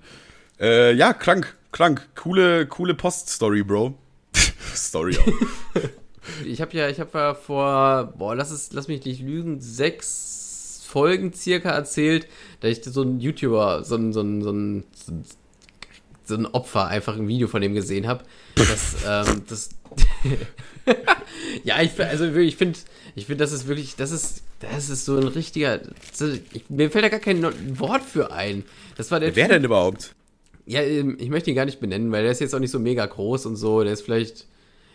Äh, 0.60 0.94
ja, 0.94 1.14
krank, 1.14 1.56
krank. 1.72 2.10
Coole, 2.16 2.68
coole 2.68 2.94
Post-Story, 2.94 3.64
Bro. 3.64 3.96
Story 4.76 5.18
auch. 5.18 5.82
ich 6.46 6.62
habe 6.62 6.76
ja, 6.76 6.90
ich 6.90 7.00
habe 7.00 7.18
ja 7.18 7.34
vor, 7.34 8.14
boah, 8.18 8.36
lass 8.36 8.52
es, 8.52 8.74
lass 8.74 8.88
mich 8.88 9.06
nicht 9.06 9.22
lügen, 9.22 9.62
sechs 9.62 10.84
Folgen 10.86 11.34
circa 11.34 11.70
erzählt, 11.70 12.28
dass 12.60 12.72
ich 12.72 12.84
so 12.84 13.04
ein 13.04 13.20
YouTuber, 13.20 13.84
so 13.84 13.96
ein, 13.96 14.12
so 14.12 14.22
ein, 14.22 14.42
so 14.42 14.52
ein, 14.52 14.84
so 16.26 16.36
ein 16.36 16.46
Opfer 16.48 16.88
einfach 16.88 17.16
ein 17.16 17.28
Video 17.28 17.48
von 17.48 17.62
dem 17.62 17.74
gesehen 17.74 18.08
habe. 18.08 18.26
Das, 18.56 18.96
ähm, 19.08 19.44
das, 19.48 19.70
ja, 21.64 21.82
ich, 21.82 22.00
also 22.00 22.26
ich 22.26 22.58
finde, 22.58 22.80
ich 23.16 23.28
finde, 23.28 23.44
das 23.44 23.52
ist 23.52 23.68
wirklich, 23.68 23.96
das 23.96 24.12
ist, 24.12 24.44
das 24.60 24.90
ist 24.90 25.06
so 25.06 25.18
ein 25.18 25.28
richtiger, 25.28 25.80
ich, 26.52 26.70
mir 26.70 26.92
fällt 26.92 27.06
da 27.06 27.10
gar 27.10 27.20
kein 27.20 27.80
Wort 27.80 28.04
für 28.04 28.32
ein. 28.32 28.66
Das 28.98 29.12
war 29.12 29.20
der. 29.20 29.36
Wer 29.36 29.46
typ, 29.46 29.54
denn 29.54 29.64
überhaupt? 29.64 30.16
Ja, 30.70 30.82
ähm, 30.82 31.18
ich 31.20 31.30
möchte 31.30 31.50
ihn 31.50 31.56
gar 31.56 31.66
nicht 31.66 31.80
benennen, 31.80 32.12
weil 32.12 32.22
der 32.22 32.32
ist 32.32 32.42
jetzt 32.42 32.54
auch 32.54 32.60
nicht 32.60 32.70
so 32.70 32.80
mega 32.80 33.04
groß 33.04 33.48
und 33.48 33.56
so. 33.56 33.84
Der 33.84 33.92
ist 33.92 34.04
vielleicht, 34.04 34.46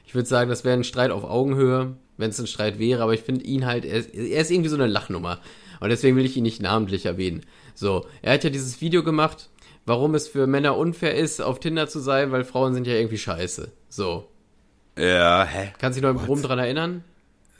ich 0.07 0.15
würde 0.15 0.29
sagen, 0.29 0.49
das 0.49 0.65
wäre 0.65 0.77
ein 0.77 0.85
Streit 0.85 1.11
auf 1.11 1.25
Augenhöhe, 1.25 1.97
wenn 2.17 2.31
es 2.31 2.39
ein 2.39 2.47
Streit 2.47 2.79
wäre, 2.79 3.03
aber 3.03 3.13
ich 3.13 3.23
finde 3.23 3.45
ihn 3.45 3.67
halt, 3.67 3.85
er 3.85 3.99
ist, 3.99 4.15
er 4.15 4.41
ist 4.41 4.53
irgendwie 4.53 4.69
so 4.69 4.77
eine 4.77 4.87
Lachnummer. 4.87 5.41
Und 5.81 5.89
deswegen 5.89 6.17
will 6.17 6.25
ich 6.25 6.37
ihn 6.37 6.45
nicht 6.45 6.63
namentlich 6.63 7.07
erwähnen. 7.07 7.45
So, 7.75 8.07
er 8.23 8.35
hat 8.35 8.45
ja 8.45 8.51
dieses 8.51 8.81
Video 8.81 9.03
gemacht, 9.03 9.51
warum 9.85 10.15
es 10.15 10.29
für 10.29 10.47
Männer 10.47 10.79
unfair 10.79 11.17
ist, 11.17 11.43
auf 11.43 11.59
Tinder 11.59 11.89
zu 11.89 11.99
sein, 11.99 12.31
weil 12.31 12.45
Frauen 12.45 12.73
sind 12.75 12.87
ja 12.87 12.95
irgendwie 12.95 13.19
scheiße. 13.19 13.73
So. 13.89 14.29
Ja, 14.97 15.45
hä? 15.45 15.73
Kannst 15.81 15.99
du 15.99 16.03
dich 16.03 16.09
noch 16.09 16.21
im 16.21 16.25
Groben 16.25 16.43
dran 16.43 16.61
erinnern? 16.61 17.03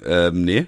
Ähm, 0.07 0.45
nee. 0.45 0.67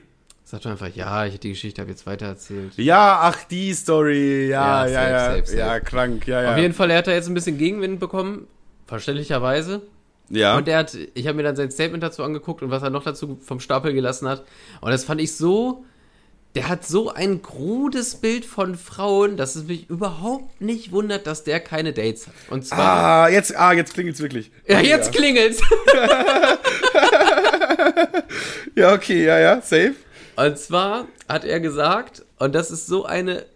Sag 0.48 0.60
doch 0.60 0.70
einfach, 0.70 0.94
ja, 0.94 1.26
ich 1.26 1.32
hätte 1.32 1.40
die 1.40 1.48
Geschichte 1.48 1.82
habe 1.82 1.90
jetzt 1.90 2.06
weitererzählt. 2.06 2.74
Ja, 2.76 3.18
ach, 3.20 3.42
die 3.50 3.74
Story, 3.74 4.46
ja, 4.46 4.86
ja, 4.86 4.92
ja, 4.92 5.10
ja, 5.10 5.30
safe, 5.30 5.46
safe, 5.46 5.58
ja, 5.58 5.80
krank, 5.80 6.28
ja, 6.28 6.40
ja. 6.40 6.52
Auf 6.52 6.58
jeden 6.58 6.72
Fall, 6.72 6.88
er 6.92 6.98
hat 6.98 7.08
da 7.08 7.10
jetzt 7.10 7.26
ein 7.26 7.34
bisschen 7.34 7.58
Gegenwind 7.58 7.98
bekommen, 7.98 8.46
verständlicherweise. 8.86 9.82
Ja. 10.28 10.56
Und 10.56 10.68
er 10.68 10.78
hat, 10.78 10.96
ich 11.14 11.26
habe 11.26 11.36
mir 11.36 11.42
dann 11.42 11.56
sein 11.56 11.72
Statement 11.72 12.00
dazu 12.00 12.22
angeguckt 12.22 12.62
und 12.62 12.70
was 12.70 12.80
er 12.80 12.90
noch 12.90 13.02
dazu 13.02 13.40
vom 13.42 13.58
Stapel 13.58 13.92
gelassen 13.92 14.28
hat. 14.28 14.44
Und 14.80 14.92
das 14.92 15.02
fand 15.02 15.20
ich 15.20 15.34
so, 15.34 15.84
der 16.54 16.68
hat 16.68 16.86
so 16.86 17.12
ein 17.12 17.42
krudes 17.42 18.14
Bild 18.14 18.44
von 18.44 18.76
Frauen, 18.76 19.36
dass 19.36 19.56
es 19.56 19.64
mich 19.64 19.90
überhaupt 19.90 20.60
nicht 20.60 20.92
wundert, 20.92 21.26
dass 21.26 21.42
der 21.42 21.58
keine 21.58 21.92
Dates 21.92 22.28
hat. 22.28 22.34
Und 22.50 22.64
zwar. 22.64 22.78
Ah, 22.78 23.28
jetzt, 23.28 23.56
ah, 23.56 23.72
jetzt 23.72 23.94
klingelt's 23.94 24.20
wirklich. 24.20 24.52
Ja, 24.68 24.78
jetzt 24.78 25.12
ja. 25.12 25.20
klingelt's. 25.20 25.60
ja, 28.76 28.94
okay, 28.94 29.24
ja, 29.24 29.40
ja, 29.40 29.60
safe. 29.60 29.96
Und 30.36 30.58
zwar 30.58 31.08
hat 31.28 31.44
er 31.44 31.60
gesagt, 31.60 32.24
und 32.38 32.54
das 32.54 32.70
ist 32.70 32.86
so 32.86 33.04
eine, 33.04 33.46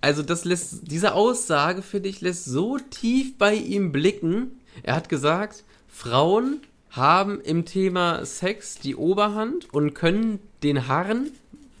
also 0.00 0.22
das 0.22 0.44
lässt, 0.44 0.90
diese 0.90 1.14
Aussage, 1.14 1.82
finde 1.82 2.08
ich, 2.08 2.20
lässt 2.20 2.44
so 2.44 2.78
tief 2.78 3.38
bei 3.38 3.54
ihm 3.54 3.92
blicken. 3.92 4.60
Er 4.82 4.96
hat 4.96 5.08
gesagt, 5.08 5.64
Frauen 5.88 6.60
haben 6.90 7.40
im 7.40 7.64
Thema 7.64 8.24
Sex 8.24 8.78
die 8.78 8.96
Oberhand 8.96 9.72
und 9.72 9.94
können 9.94 10.40
den 10.62 10.88
Haaren, 10.88 11.30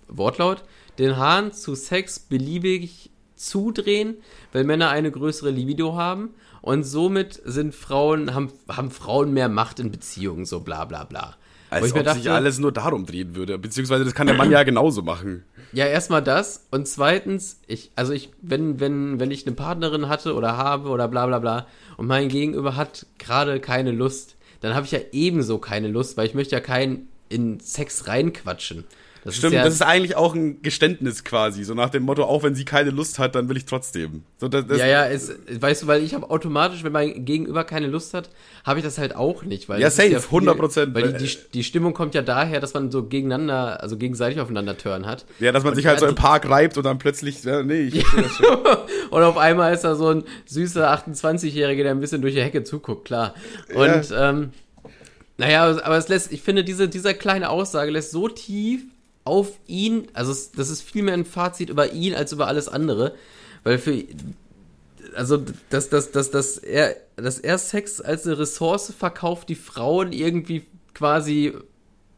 Wortlaut, 0.08 0.62
den 0.98 1.16
Haaren 1.16 1.52
zu 1.52 1.74
Sex 1.74 2.20
beliebig 2.20 3.10
zudrehen, 3.34 4.16
weil 4.52 4.64
Männer 4.64 4.90
eine 4.90 5.10
größere 5.10 5.50
Libido 5.50 5.96
haben 5.96 6.30
und 6.62 6.84
somit 6.84 7.40
sind 7.44 7.74
Frauen, 7.74 8.34
haben, 8.34 8.52
haben 8.68 8.90
Frauen 8.90 9.32
mehr 9.32 9.48
Macht 9.48 9.80
in 9.80 9.90
Beziehungen, 9.90 10.46
so 10.46 10.60
bla 10.60 10.84
bla 10.84 11.04
bla. 11.04 11.36
Als 11.74 11.92
ob 11.92 12.04
dachte, 12.04 12.20
sich 12.20 12.30
alles 12.30 12.58
nur 12.58 12.72
darum 12.72 13.06
drehen 13.06 13.34
würde. 13.34 13.58
Beziehungsweise 13.58 14.04
das 14.04 14.14
kann 14.14 14.26
der 14.26 14.36
Mann 14.36 14.50
ja 14.50 14.62
genauso 14.62 15.02
machen. 15.02 15.44
Ja, 15.72 15.86
erstmal 15.86 16.22
das. 16.22 16.66
Und 16.70 16.86
zweitens, 16.86 17.60
ich, 17.66 17.90
also 17.96 18.12
ich, 18.12 18.30
wenn, 18.40 18.80
wenn, 18.80 19.18
wenn 19.18 19.30
ich 19.30 19.46
eine 19.46 19.56
Partnerin 19.56 20.08
hatte 20.08 20.34
oder 20.34 20.56
habe 20.56 20.88
oder 20.88 21.08
bla 21.08 21.26
bla 21.26 21.38
bla 21.38 21.66
und 21.96 22.06
mein 22.06 22.28
Gegenüber 22.28 22.76
hat 22.76 23.06
gerade 23.18 23.60
keine 23.60 23.90
Lust, 23.90 24.36
dann 24.60 24.74
habe 24.74 24.86
ich 24.86 24.92
ja 24.92 25.00
ebenso 25.12 25.58
keine 25.58 25.88
Lust, 25.88 26.16
weil 26.16 26.26
ich 26.26 26.34
möchte 26.34 26.54
ja 26.54 26.60
keinen 26.60 27.08
in 27.28 27.60
Sex 27.60 28.06
reinquatschen. 28.06 28.84
Das 29.24 29.36
Stimmt, 29.36 29.54
ist 29.54 29.56
ja, 29.56 29.64
das 29.64 29.74
ist 29.74 29.82
eigentlich 29.82 30.16
auch 30.16 30.34
ein 30.34 30.60
Geständnis 30.60 31.24
quasi. 31.24 31.64
So 31.64 31.72
nach 31.72 31.88
dem 31.88 32.02
Motto, 32.02 32.24
auch 32.24 32.42
wenn 32.42 32.54
sie 32.54 32.66
keine 32.66 32.90
Lust 32.90 33.18
hat, 33.18 33.34
dann 33.34 33.48
will 33.48 33.56
ich 33.56 33.64
trotzdem. 33.64 34.22
So, 34.36 34.48
das, 34.48 34.66
das 34.66 34.78
ja, 34.78 34.86
ja, 34.86 35.06
es, 35.06 35.32
weißt 35.48 35.82
du, 35.82 35.86
weil 35.86 36.02
ich 36.02 36.14
habe 36.14 36.28
automatisch, 36.28 36.84
wenn 36.84 36.92
mein 36.92 37.24
Gegenüber 37.24 37.64
keine 37.64 37.86
Lust 37.86 38.12
hat, 38.12 38.28
habe 38.64 38.80
ich 38.80 38.84
das 38.84 38.98
halt 38.98 39.16
auch 39.16 39.42
nicht. 39.42 39.66
Weil 39.70 39.80
ja, 39.80 39.90
safe, 39.90 40.10
ja 40.10 40.20
viel, 40.20 40.26
100 40.26 40.58
Prozent. 40.58 40.94
Weil 40.94 41.14
die, 41.14 41.24
die, 41.24 41.38
die, 41.54 41.64
Stimmung 41.64 41.94
kommt 41.94 42.14
ja 42.14 42.20
daher, 42.20 42.60
dass 42.60 42.74
man 42.74 42.90
so 42.90 43.04
gegeneinander, 43.04 43.82
also 43.82 43.96
gegenseitig 43.96 44.40
aufeinander 44.40 44.76
turn 44.76 45.06
hat. 45.06 45.24
Ja, 45.40 45.52
dass 45.52 45.64
man 45.64 45.72
und 45.72 45.76
sich 45.76 45.86
halt 45.86 46.00
so 46.00 46.06
im 46.06 46.14
Park 46.14 46.46
reibt 46.50 46.76
und 46.76 46.84
dann 46.84 46.98
plötzlich, 46.98 47.42
ja, 47.44 47.62
nee, 47.62 47.80
ich 47.80 48.04
das 48.04 48.32
schon. 48.32 48.58
und 49.10 49.22
auf 49.22 49.38
einmal 49.38 49.72
ist 49.72 49.84
da 49.84 49.94
so 49.94 50.08
ein 50.08 50.24
süßer 50.44 50.86
28-Jähriger, 50.92 51.82
der 51.82 51.92
ein 51.92 52.00
bisschen 52.00 52.20
durch 52.20 52.34
die 52.34 52.42
Hecke 52.42 52.62
zuguckt, 52.62 53.06
klar. 53.06 53.34
Und, 53.74 54.10
ja. 54.10 54.30
ähm, 54.30 54.50
naja, 55.38 55.64
aber 55.82 55.96
es 55.96 56.08
lässt, 56.08 56.30
ich 56.30 56.42
finde, 56.42 56.62
diese, 56.62 56.88
diese 56.88 57.14
kleine 57.14 57.48
Aussage 57.48 57.90
lässt 57.90 58.10
so 58.10 58.28
tief 58.28 58.82
auf 59.24 59.58
ihn, 59.66 60.08
also 60.12 60.32
es, 60.32 60.52
das 60.52 60.68
ist 60.68 60.82
viel 60.82 61.02
mehr 61.02 61.14
ein 61.14 61.24
Fazit 61.24 61.70
über 61.70 61.92
ihn 61.92 62.14
als 62.14 62.32
über 62.32 62.46
alles 62.46 62.68
andere, 62.68 63.14
weil 63.62 63.78
für 63.78 64.04
also 65.16 65.42
dass, 65.70 65.88
dass, 65.88 66.10
dass, 66.10 66.30
dass, 66.30 66.58
er, 66.58 66.96
dass 67.16 67.38
er 67.38 67.58
Sex 67.58 68.00
als 68.00 68.26
eine 68.26 68.38
Ressource 68.38 68.92
verkauft, 68.96 69.48
die 69.48 69.54
Frauen 69.54 70.12
irgendwie 70.12 70.66
quasi 70.92 71.54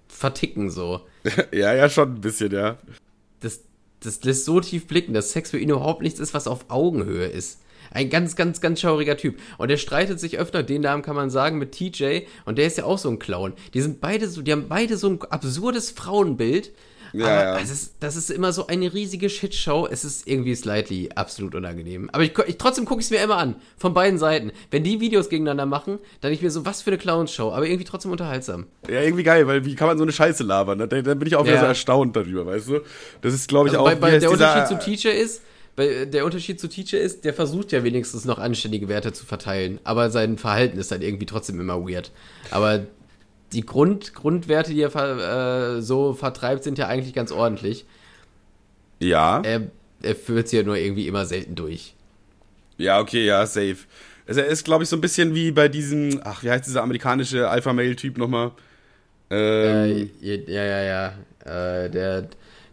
verticken 0.09 0.71
so. 0.71 1.01
ja, 1.53 1.75
ja, 1.75 1.89
schon 1.89 2.15
ein 2.15 2.21
bisschen, 2.21 2.53
ja. 2.53 2.79
Das, 3.41 3.61
das 4.01 4.23
lässt 4.25 4.45
so 4.45 4.61
tief 4.61 4.87
blicken, 4.87 5.15
dass 5.15 5.33
Sex 5.33 5.51
für 5.51 5.59
ihn 5.59 5.71
überhaupt 5.71 6.03
nichts 6.03 6.21
ist, 6.21 6.35
was 6.35 6.47
auf 6.47 6.67
Augenhöhe 6.69 7.27
ist. 7.27 7.61
Ein 7.91 8.11
ganz, 8.11 8.35
ganz, 8.37 8.61
ganz 8.61 8.81
schauriger 8.81 9.17
Typ. 9.17 9.39
Und 9.59 9.69
der 9.69 9.77
streitet 9.77 10.19
sich 10.19 10.39
öfter, 10.39 10.63
den 10.63 10.83
Namen 10.83 11.03
kann 11.03 11.17
man 11.17 11.31
sagen, 11.31 11.59
mit 11.59 11.73
TJ. 11.73 12.23
Und 12.45 12.59
der 12.59 12.67
ist 12.67 12.79
ja 12.79 12.85
auch 12.85 12.99
so 12.99 13.09
ein 13.09 13.19
Clown. 13.19 13.53
Die 13.75 13.81
sind 13.81 14.01
beide 14.01 14.29
so, 14.29 14.43
die 14.43 14.53
haben 14.53 14.69
beide 14.69 14.97
so 14.97 15.09
ein 15.09 15.23
absurdes 15.23 15.91
Frauenbild. 15.91 16.73
Ja, 17.13 17.27
aber 17.27 17.43
ja. 17.43 17.59
Das, 17.59 17.71
ist, 17.71 17.95
das 18.01 18.17
ist 18.17 18.31
immer 18.31 18.53
so 18.53 18.67
eine 18.67 18.93
riesige 18.93 19.29
Shitshow. 19.29 19.87
Es 19.91 20.05
ist 20.05 20.27
irgendwie 20.27 20.55
slightly 20.55 21.11
absolut 21.15 21.55
unangenehm. 21.55 22.11
Aber 22.13 22.25
ich, 22.25 22.33
ich 22.47 22.59
trotzdem 22.59 22.85
gucke 22.85 23.01
ich 23.01 23.07
es 23.07 23.11
mir 23.11 23.23
immer 23.23 23.37
an. 23.37 23.57
Von 23.77 23.95
beiden 23.95 24.19
Seiten. 24.19 24.53
Wenn 24.71 24.85
die 24.85 25.01
Videos 25.01 25.29
gegeneinander 25.29 25.67
machen, 25.67 25.99
dann 26.21 26.33
ich 26.33 26.43
mir 26.43 26.51
so, 26.51 26.65
was 26.65 26.83
für 26.83 26.91
eine 26.91 26.99
Clownshow. 26.99 27.53
Aber 27.53 27.67
irgendwie 27.67 27.85
trotzdem 27.85 28.13
unterhaltsam. 28.13 28.67
Ja, 28.89 29.01
irgendwie 29.01 29.25
geil, 29.25 29.47
weil 29.47 29.65
wie 29.65 29.75
kann 29.75 29.89
man 29.89 29.99
so 29.99 30.05
eine 30.05 30.13
Scheiße 30.13 30.45
labern? 30.45 30.79
Da, 30.79 30.87
da 30.87 31.15
bin 31.15 31.27
ich 31.27 31.37
auch 31.37 31.45
wieder 31.45 31.55
ja. 31.55 31.61
so 31.61 31.67
erstaunt 31.67 32.17
darüber, 32.17 32.47
weißt 32.47 32.69
du? 32.69 32.81
Das 33.23 33.35
ist, 33.35 33.49
glaube 33.49 33.69
ich, 33.69 33.75
also 33.75 33.85
auch. 33.85 33.91
Bei, 33.91 33.97
bei 33.97 34.19
der 34.19 34.31
Unterschied 34.31 34.69
zu 34.69 34.79
Teacher 34.79 35.15
ist, 35.15 35.43
der 35.79 36.25
Unterschied 36.25 36.59
zu 36.59 36.69
Teacher 36.69 36.99
ist, 36.99 37.25
der 37.25 37.35
versucht 37.35 37.73
ja 37.73 37.85
wenigstens 37.85 38.25
noch 38.25 38.39
anständige 38.39 38.89
Werte 38.89 39.13
zu 39.13 39.27
verteilen, 39.27 39.79
aber 39.85 40.11
sein 40.11 40.39
Verhalten 40.39 40.79
ist 40.79 40.91
dann 40.91 41.03
irgendwie 41.03 41.27
trotzdem 41.27 41.61
immer 41.61 41.87
weird. 41.87 42.13
Aber 42.51 42.87
die 43.53 43.65
Grund, 43.65 44.15
Grundwerte, 44.15 44.73
die 44.73 44.83
er 44.83 45.77
äh, 45.77 45.83
so 45.83 46.15
vertreibt, 46.15 46.65
sind 46.65 46.79
ja 46.79 46.89
eigentlich 46.89 47.15
ganz 47.15 47.33
ordentlich. 47.33 47.85
Ja. 49.01 49.41
Er, 49.43 49.63
er 50.03 50.15
führt 50.15 50.49
sie 50.49 50.59
ja 50.59 50.63
nur 50.63 50.77
irgendwie 50.77 51.07
immer 51.07 51.27
selten 51.27 51.55
durch. 51.55 51.95
Ja, 52.79 53.01
okay, 53.01 53.25
ja, 53.25 53.47
safe. 53.47 53.77
Also 54.27 54.41
er 54.41 54.47
ist, 54.49 54.65
glaube 54.65 54.85
ich, 54.85 54.91
so 54.91 54.97
ein 54.97 55.01
bisschen 55.01 55.35
wie 55.35 55.53
bei 55.53 55.69
diesem, 55.69 56.21
ach, 56.25 56.43
wie 56.43 56.51
heißt 56.51 56.67
dieser 56.67 56.83
amerikanische 56.83 57.49
Alpha-Male-Typ 57.49 58.19
nochmal? 58.19 58.53
Ähm, 59.31 60.11
äh, 60.23 60.35
ja, 60.47 60.65
ja, 60.65 60.83
ja. 60.83 61.85
Äh, 61.85 61.91
der, 61.91 62.29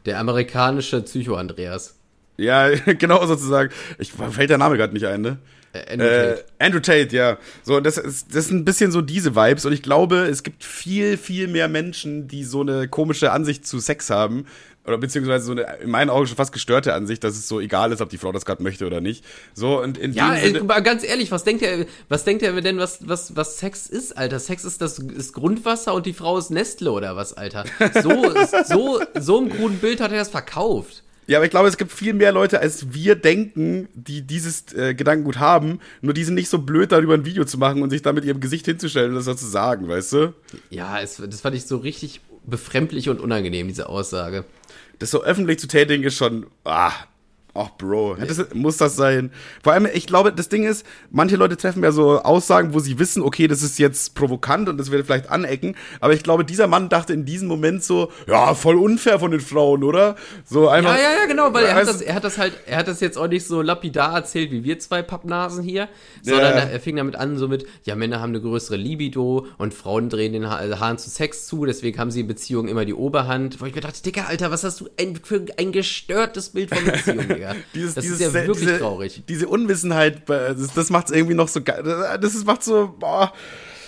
der 0.05 0.19
amerikanische 0.19 1.01
Psycho-Andreas. 1.01 1.95
Ja, 2.37 2.69
genau 2.97 3.25
sozusagen. 3.25 3.71
Ich 3.99 4.11
fällt 4.11 4.49
der 4.49 4.57
Name 4.57 4.77
gerade 4.77 4.93
nicht 4.93 5.05
ein, 5.05 5.21
ne? 5.21 5.37
Äh, 5.73 5.93
Andrew 5.93 6.07
Tate. 6.07 6.45
Äh, 6.59 6.65
Andrew 6.65 6.79
Tate, 6.79 7.15
ja. 7.15 7.37
So, 7.63 7.79
das 7.79 7.97
ist, 7.97 8.35
das 8.35 8.47
sind 8.47 8.59
ein 8.59 8.65
bisschen 8.65 8.91
so 8.91 9.01
diese 9.01 9.35
Vibes 9.35 9.65
und 9.65 9.73
ich 9.73 9.81
glaube, 9.81 10.17
es 10.27 10.43
gibt 10.43 10.63
viel, 10.63 11.17
viel 11.17 11.47
mehr 11.47 11.67
Menschen, 11.67 12.27
die 12.27 12.43
so 12.43 12.61
eine 12.61 12.87
komische 12.87 13.31
Ansicht 13.31 13.67
zu 13.67 13.79
Sex 13.79 14.09
haben. 14.09 14.45
Oder 14.85 14.97
beziehungsweise 14.97 15.45
so 15.45 15.53
eine, 15.53 15.77
in 15.81 15.89
meinen 15.89 16.09
Augen 16.09 16.27
schon 16.27 16.35
fast 16.35 16.51
gestörte 16.51 16.93
Ansicht, 16.93 17.23
dass 17.23 17.35
es 17.35 17.47
so 17.47 17.61
egal 17.61 17.93
ist, 17.93 18.01
ob 18.01 18.09
die 18.09 18.17
Frau 18.17 18.33
das 18.33 18.43
gerade 18.43 18.61
möchte 18.61 18.85
oder 18.85 18.99
nicht. 18.99 19.23
So, 19.53 19.81
und 19.81 19.97
in 19.97 20.11
Ja, 20.11 20.33
ey, 20.35 20.51
ganz 20.83 21.05
ehrlich, 21.05 21.31
was 21.31 21.45
denkt 21.45 21.63
er, 21.63 21.85
was 22.09 22.25
denkt 22.25 22.43
er 22.43 22.59
denn, 22.59 22.77
was, 22.79 23.07
was, 23.07 23.33
was 23.37 23.59
Sex 23.59 23.87
ist, 23.87 24.17
Alter? 24.17 24.39
Sex 24.39 24.65
ist 24.65 24.81
das 24.81 24.99
ist 24.99 25.33
Grundwasser 25.33 25.93
und 25.93 26.05
die 26.05 26.11
Frau 26.11 26.37
ist 26.37 26.51
Nestle 26.51 26.91
oder 26.91 27.15
was, 27.15 27.31
Alter? 27.31 27.63
So, 28.01 28.33
so, 28.65 29.01
so 29.17 29.41
im 29.41 29.49
kruden 29.49 29.77
Bild 29.79 30.01
hat 30.01 30.11
er 30.11 30.17
das 30.17 30.29
verkauft. 30.29 31.03
Ja, 31.27 31.37
aber 31.37 31.45
ich 31.45 31.51
glaube, 31.51 31.67
es 31.69 31.77
gibt 31.77 31.91
viel 31.91 32.13
mehr 32.13 32.31
Leute, 32.31 32.59
als 32.59 32.93
wir 32.93 33.15
denken, 33.15 33.87
die 33.93 34.21
dieses 34.21 34.73
äh, 34.73 34.93
Gedankengut 34.93 35.39
haben. 35.39 35.79
Nur 36.01 36.13
die 36.13 36.23
sind 36.23 36.35
nicht 36.35 36.49
so 36.49 36.59
blöd, 36.59 36.91
darüber 36.91 37.13
ein 37.13 37.25
Video 37.25 37.45
zu 37.45 37.57
machen 37.57 37.81
und 37.81 37.89
sich 37.89 38.01
da 38.01 38.11
mit 38.11 38.25
ihrem 38.25 38.39
Gesicht 38.39 38.65
hinzustellen 38.65 39.11
und 39.11 39.15
das 39.15 39.25
so 39.25 39.33
zu 39.33 39.47
sagen, 39.47 39.87
weißt 39.87 40.13
du? 40.13 40.33
Ja, 40.69 40.99
es, 40.99 41.17
das 41.17 41.41
fand 41.41 41.55
ich 41.55 41.65
so 41.65 41.77
richtig 41.77 42.21
befremdlich 42.45 43.09
und 43.09 43.21
unangenehm, 43.21 43.67
diese 43.67 43.87
Aussage. 43.87 44.43
Das 44.99 45.11
so 45.11 45.23
öffentlich 45.23 45.59
zu 45.59 45.67
tätigen 45.67 46.03
ist 46.03 46.17
schon, 46.17 46.47
ah, 46.65 46.91
Ach, 47.55 47.69
Bro, 47.77 48.15
das, 48.15 48.53
muss 48.55 48.77
das 48.77 48.95
sein? 48.95 49.31
Vor 49.61 49.73
allem, 49.73 49.87
ich 49.93 50.07
glaube, 50.07 50.33
das 50.33 50.49
Ding 50.49 50.63
ist, 50.63 50.85
manche 51.11 51.35
Leute 51.35 51.55
treffen 51.55 51.83
ja 51.83 51.91
so 51.91 52.19
Aussagen, 52.19 52.73
wo 52.73 52.79
sie 52.79 52.97
wissen, 52.97 53.21
okay, 53.21 53.47
das 53.47 53.61
ist 53.61 53.77
jetzt 53.77 54.15
provokant 54.15 54.69
und 54.69 54.79
das 54.79 54.89
wird 54.89 55.05
vielleicht 55.05 55.29
anecken, 55.29 55.75
aber 55.99 56.13
ich 56.13 56.23
glaube, 56.23 56.45
dieser 56.45 56.65
Mann 56.65 56.89
dachte 56.89 57.13
in 57.13 57.25
diesem 57.25 57.47
Moment 57.47 57.83
so, 57.83 58.11
ja, 58.27 58.55
voll 58.55 58.77
unfair 58.77 59.19
von 59.19 59.29
den 59.29 59.39
Frauen, 59.39 59.83
oder? 59.83 60.15
So 60.45 60.67
einfach. 60.67 60.95
Ja, 60.95 61.01
ja, 61.01 61.11
ja, 61.21 61.25
genau, 61.27 61.53
weil 61.53 61.65
er 61.65 61.75
hat 61.75 61.87
das, 61.87 62.01
er 62.01 62.15
hat 62.15 62.23
das 62.23 62.39
halt, 62.39 62.53
er 62.65 62.77
hat 62.77 62.87
das 62.87 62.99
jetzt 63.01 63.19
auch 63.19 63.27
nicht 63.27 63.45
so 63.45 63.61
lapidar 63.61 64.15
erzählt, 64.15 64.51
wie 64.51 64.63
wir 64.63 64.79
zwei 64.79 65.03
Pappnasen 65.03 65.63
hier, 65.63 65.89
sondern 66.23 66.57
ja. 66.57 66.63
er 66.63 66.79
fing 66.79 66.95
damit 66.95 67.15
an, 67.15 67.37
so 67.37 67.47
mit, 67.47 67.67
ja, 67.83 67.95
Männer 67.95 68.19
haben 68.19 68.31
eine 68.31 68.41
größere 68.41 68.77
Libido 68.77 69.45
und 69.59 69.75
Frauen 69.75 70.09
drehen 70.09 70.33
den 70.33 70.49
ha 70.49 70.59
Haaren 70.79 70.97
zu 70.97 71.11
Sex 71.11 71.45
zu, 71.45 71.65
deswegen 71.65 71.99
haben 71.99 72.09
sie 72.09 72.21
in 72.21 72.27
Beziehungen 72.27 72.67
immer 72.67 72.85
die 72.85 72.95
Oberhand. 72.95 73.61
Wo 73.61 73.65
ich 73.65 73.75
mir 73.75 73.81
dachte, 73.81 74.01
Dicker, 74.01 74.27
Alter, 74.27 74.49
was 74.49 74.63
hast 74.63 74.81
du 74.81 74.89
ein, 74.99 75.15
für 75.23 75.45
ein 75.57 75.71
gestörtes 75.71 76.49
Bild 76.49 76.73
von 76.73 76.83
Beziehungen, 76.83 77.39
Digga? 77.43 77.55
dieses, 77.73 77.95
das 77.95 78.03
dieses, 78.03 78.19
ist 78.19 78.25
ja 78.25 78.33
wirklich 78.33 78.59
diese, 78.59 78.79
traurig. 78.79 79.23
Diese 79.27 79.47
Unwissenheit, 79.47 80.27
das, 80.27 80.73
das 80.73 80.89
macht 80.89 81.09
es 81.09 81.15
irgendwie 81.15 81.35
noch 81.35 81.47
so 81.47 81.61
geil. 81.61 81.83
Das 81.83 82.43
macht 82.45 82.63
so, 82.63 82.95
boah. 82.99 83.33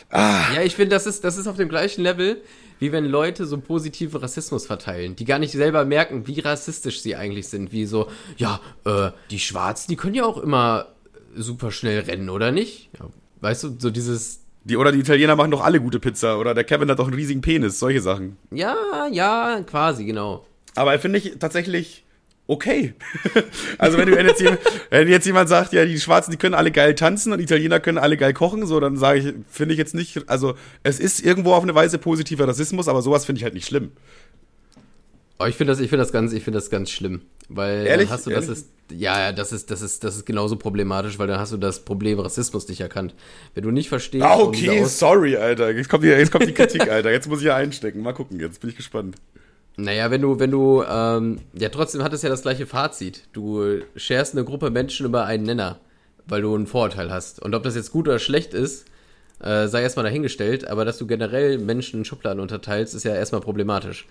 Ah. 0.09 0.53
Ja, 0.53 0.61
ich 0.61 0.75
finde, 0.75 0.95
das 0.95 1.07
ist, 1.07 1.23
das 1.23 1.37
ist 1.37 1.47
auf 1.47 1.57
dem 1.57 1.69
gleichen 1.69 2.01
Level, 2.01 2.41
wie 2.79 2.91
wenn 2.91 3.05
Leute 3.05 3.45
so 3.45 3.57
positive 3.57 4.21
Rassismus 4.21 4.65
verteilen, 4.65 5.15
die 5.15 5.25
gar 5.25 5.39
nicht 5.39 5.51
selber 5.51 5.85
merken, 5.85 6.27
wie 6.27 6.39
rassistisch 6.39 7.01
sie 7.01 7.15
eigentlich 7.15 7.47
sind. 7.47 7.71
Wie 7.71 7.85
so, 7.85 8.07
ja, 8.37 8.59
äh, 8.85 9.11
die 9.31 9.39
Schwarzen, 9.39 9.89
die 9.89 9.95
können 9.95 10.15
ja 10.15 10.25
auch 10.25 10.37
immer 10.37 10.87
super 11.35 11.71
schnell 11.71 12.01
rennen, 12.01 12.29
oder 12.29 12.51
nicht? 12.51 12.89
Ja, 12.99 13.07
weißt 13.41 13.63
du, 13.63 13.75
so 13.79 13.89
dieses. 13.89 14.41
Die, 14.63 14.77
oder 14.77 14.91
die 14.91 14.99
Italiener 14.99 15.35
machen 15.35 15.51
doch 15.51 15.63
alle 15.63 15.79
gute 15.79 15.99
Pizza, 15.99 16.39
oder 16.39 16.55
der 16.55 16.63
Kevin 16.63 16.89
hat 16.89 16.97
doch 16.97 17.05
einen 17.05 17.13
riesigen 17.13 17.41
Penis, 17.41 17.77
solche 17.77 18.01
Sachen. 18.01 18.37
Ja, 18.51 18.75
ja, 19.11 19.61
quasi, 19.61 20.05
genau. 20.05 20.45
Aber 20.73 20.97
finde 20.97 21.19
ich 21.19 21.37
tatsächlich 21.37 22.04
okay. 22.47 22.93
also 23.77 23.97
wenn, 23.97 24.09
du, 24.09 24.15
wenn, 24.15 24.25
jetzt 24.25 24.41
jemand, 24.41 24.59
wenn 24.89 25.07
jetzt 25.07 25.25
jemand 25.25 25.49
sagt, 25.49 25.73
ja, 25.73 25.85
die 25.85 25.99
Schwarzen, 25.99 26.31
die 26.31 26.37
können 26.37 26.55
alle 26.55 26.71
geil 26.71 26.95
tanzen 26.95 27.33
und 27.33 27.39
Italiener 27.39 27.79
können 27.79 27.97
alle 27.97 28.17
geil 28.17 28.33
kochen, 28.33 28.65
so, 28.65 28.79
dann 28.79 28.97
sage 28.97 29.19
ich, 29.19 29.33
finde 29.49 29.73
ich 29.73 29.77
jetzt 29.77 29.95
nicht, 29.95 30.29
also 30.29 30.55
es 30.83 30.99
ist 30.99 31.23
irgendwo 31.23 31.53
auf 31.53 31.63
eine 31.63 31.75
Weise 31.75 31.97
positiver 31.97 32.47
Rassismus, 32.47 32.87
aber 32.87 33.01
sowas 33.01 33.25
finde 33.25 33.39
ich 33.39 33.43
halt 33.43 33.53
nicht 33.53 33.67
schlimm. 33.67 33.91
Oh, 35.37 35.45
ich 35.45 35.55
finde 35.55 35.73
das, 35.73 35.81
ich 35.81 35.89
finde 35.89 36.03
das 36.03 36.13
ganz, 36.13 36.31
ich 36.31 36.43
finde 36.43 36.59
das 36.59 36.69
ganz 36.69 36.89
schlimm, 36.89 37.21
weil 37.49 37.85
ehrlich, 37.85 38.09
hast 38.09 38.25
du 38.25 38.29
ehrlich? 38.29 38.47
das 38.47 38.59
ist, 38.59 38.69
ja, 38.91 39.33
das 39.33 39.51
ist, 39.51 39.69
das 39.69 39.81
ist, 39.81 40.03
das 40.05 40.15
ist 40.15 40.25
genauso 40.25 40.55
problematisch, 40.55 41.19
weil 41.19 41.27
dann 41.27 41.39
hast 41.39 41.51
du 41.51 41.57
das 41.57 41.83
Problem 41.83 42.19
Rassismus 42.19 42.69
nicht 42.69 42.79
erkannt. 42.79 43.15
Wenn 43.53 43.63
du 43.63 43.71
nicht 43.71 43.89
verstehst. 43.89 44.23
Ah, 44.23 44.37
okay, 44.37 44.85
sorry, 44.85 45.35
Alter. 45.35 45.71
Jetzt 45.71 45.89
kommt 45.89 46.03
die, 46.03 46.07
jetzt 46.07 46.31
kommt 46.31 46.47
die 46.47 46.53
Kritik, 46.53 46.89
Alter. 46.89 47.11
Jetzt 47.11 47.27
muss 47.27 47.39
ich 47.39 47.47
ja 47.47 47.55
einstecken. 47.55 48.01
Mal 48.01 48.13
gucken, 48.13 48.39
jetzt 48.39 48.61
bin 48.61 48.69
ich 48.69 48.77
gespannt. 48.77 49.17
Naja, 49.77 50.09
wenn 50.09 50.21
du, 50.21 50.39
wenn 50.39 50.51
du, 50.51 50.83
ähm, 50.83 51.39
ja, 51.53 51.69
trotzdem 51.69 52.01
hat 52.03 52.13
es 52.13 52.21
ja 52.21 52.29
das 52.29 52.43
gleiche 52.43 52.65
Fazit. 52.65 53.23
Du 53.33 53.81
scherst 53.95 54.33
eine 54.33 54.45
Gruppe 54.45 54.69
Menschen 54.69 55.05
über 55.05 55.25
einen 55.25 55.43
Nenner, 55.43 55.79
weil 56.27 56.41
du 56.41 56.55
einen 56.55 56.67
Vorurteil 56.67 57.11
hast. 57.11 57.41
Und 57.41 57.53
ob 57.55 57.63
das 57.63 57.75
jetzt 57.75 57.91
gut 57.91 58.07
oder 58.07 58.19
schlecht 58.19 58.53
ist, 58.53 58.85
äh, 59.41 59.67
sei 59.67 59.81
erstmal 59.81 60.05
dahingestellt, 60.05 60.67
aber 60.67 60.85
dass 60.85 60.97
du 60.97 61.07
generell 61.07 61.57
Menschen 61.57 61.99
in 61.99 62.05
Schubladen 62.05 62.39
unterteilst, 62.39 62.95
ist 62.95 63.03
ja 63.03 63.13
erstmal 63.13 63.41
problematisch. 63.41 64.07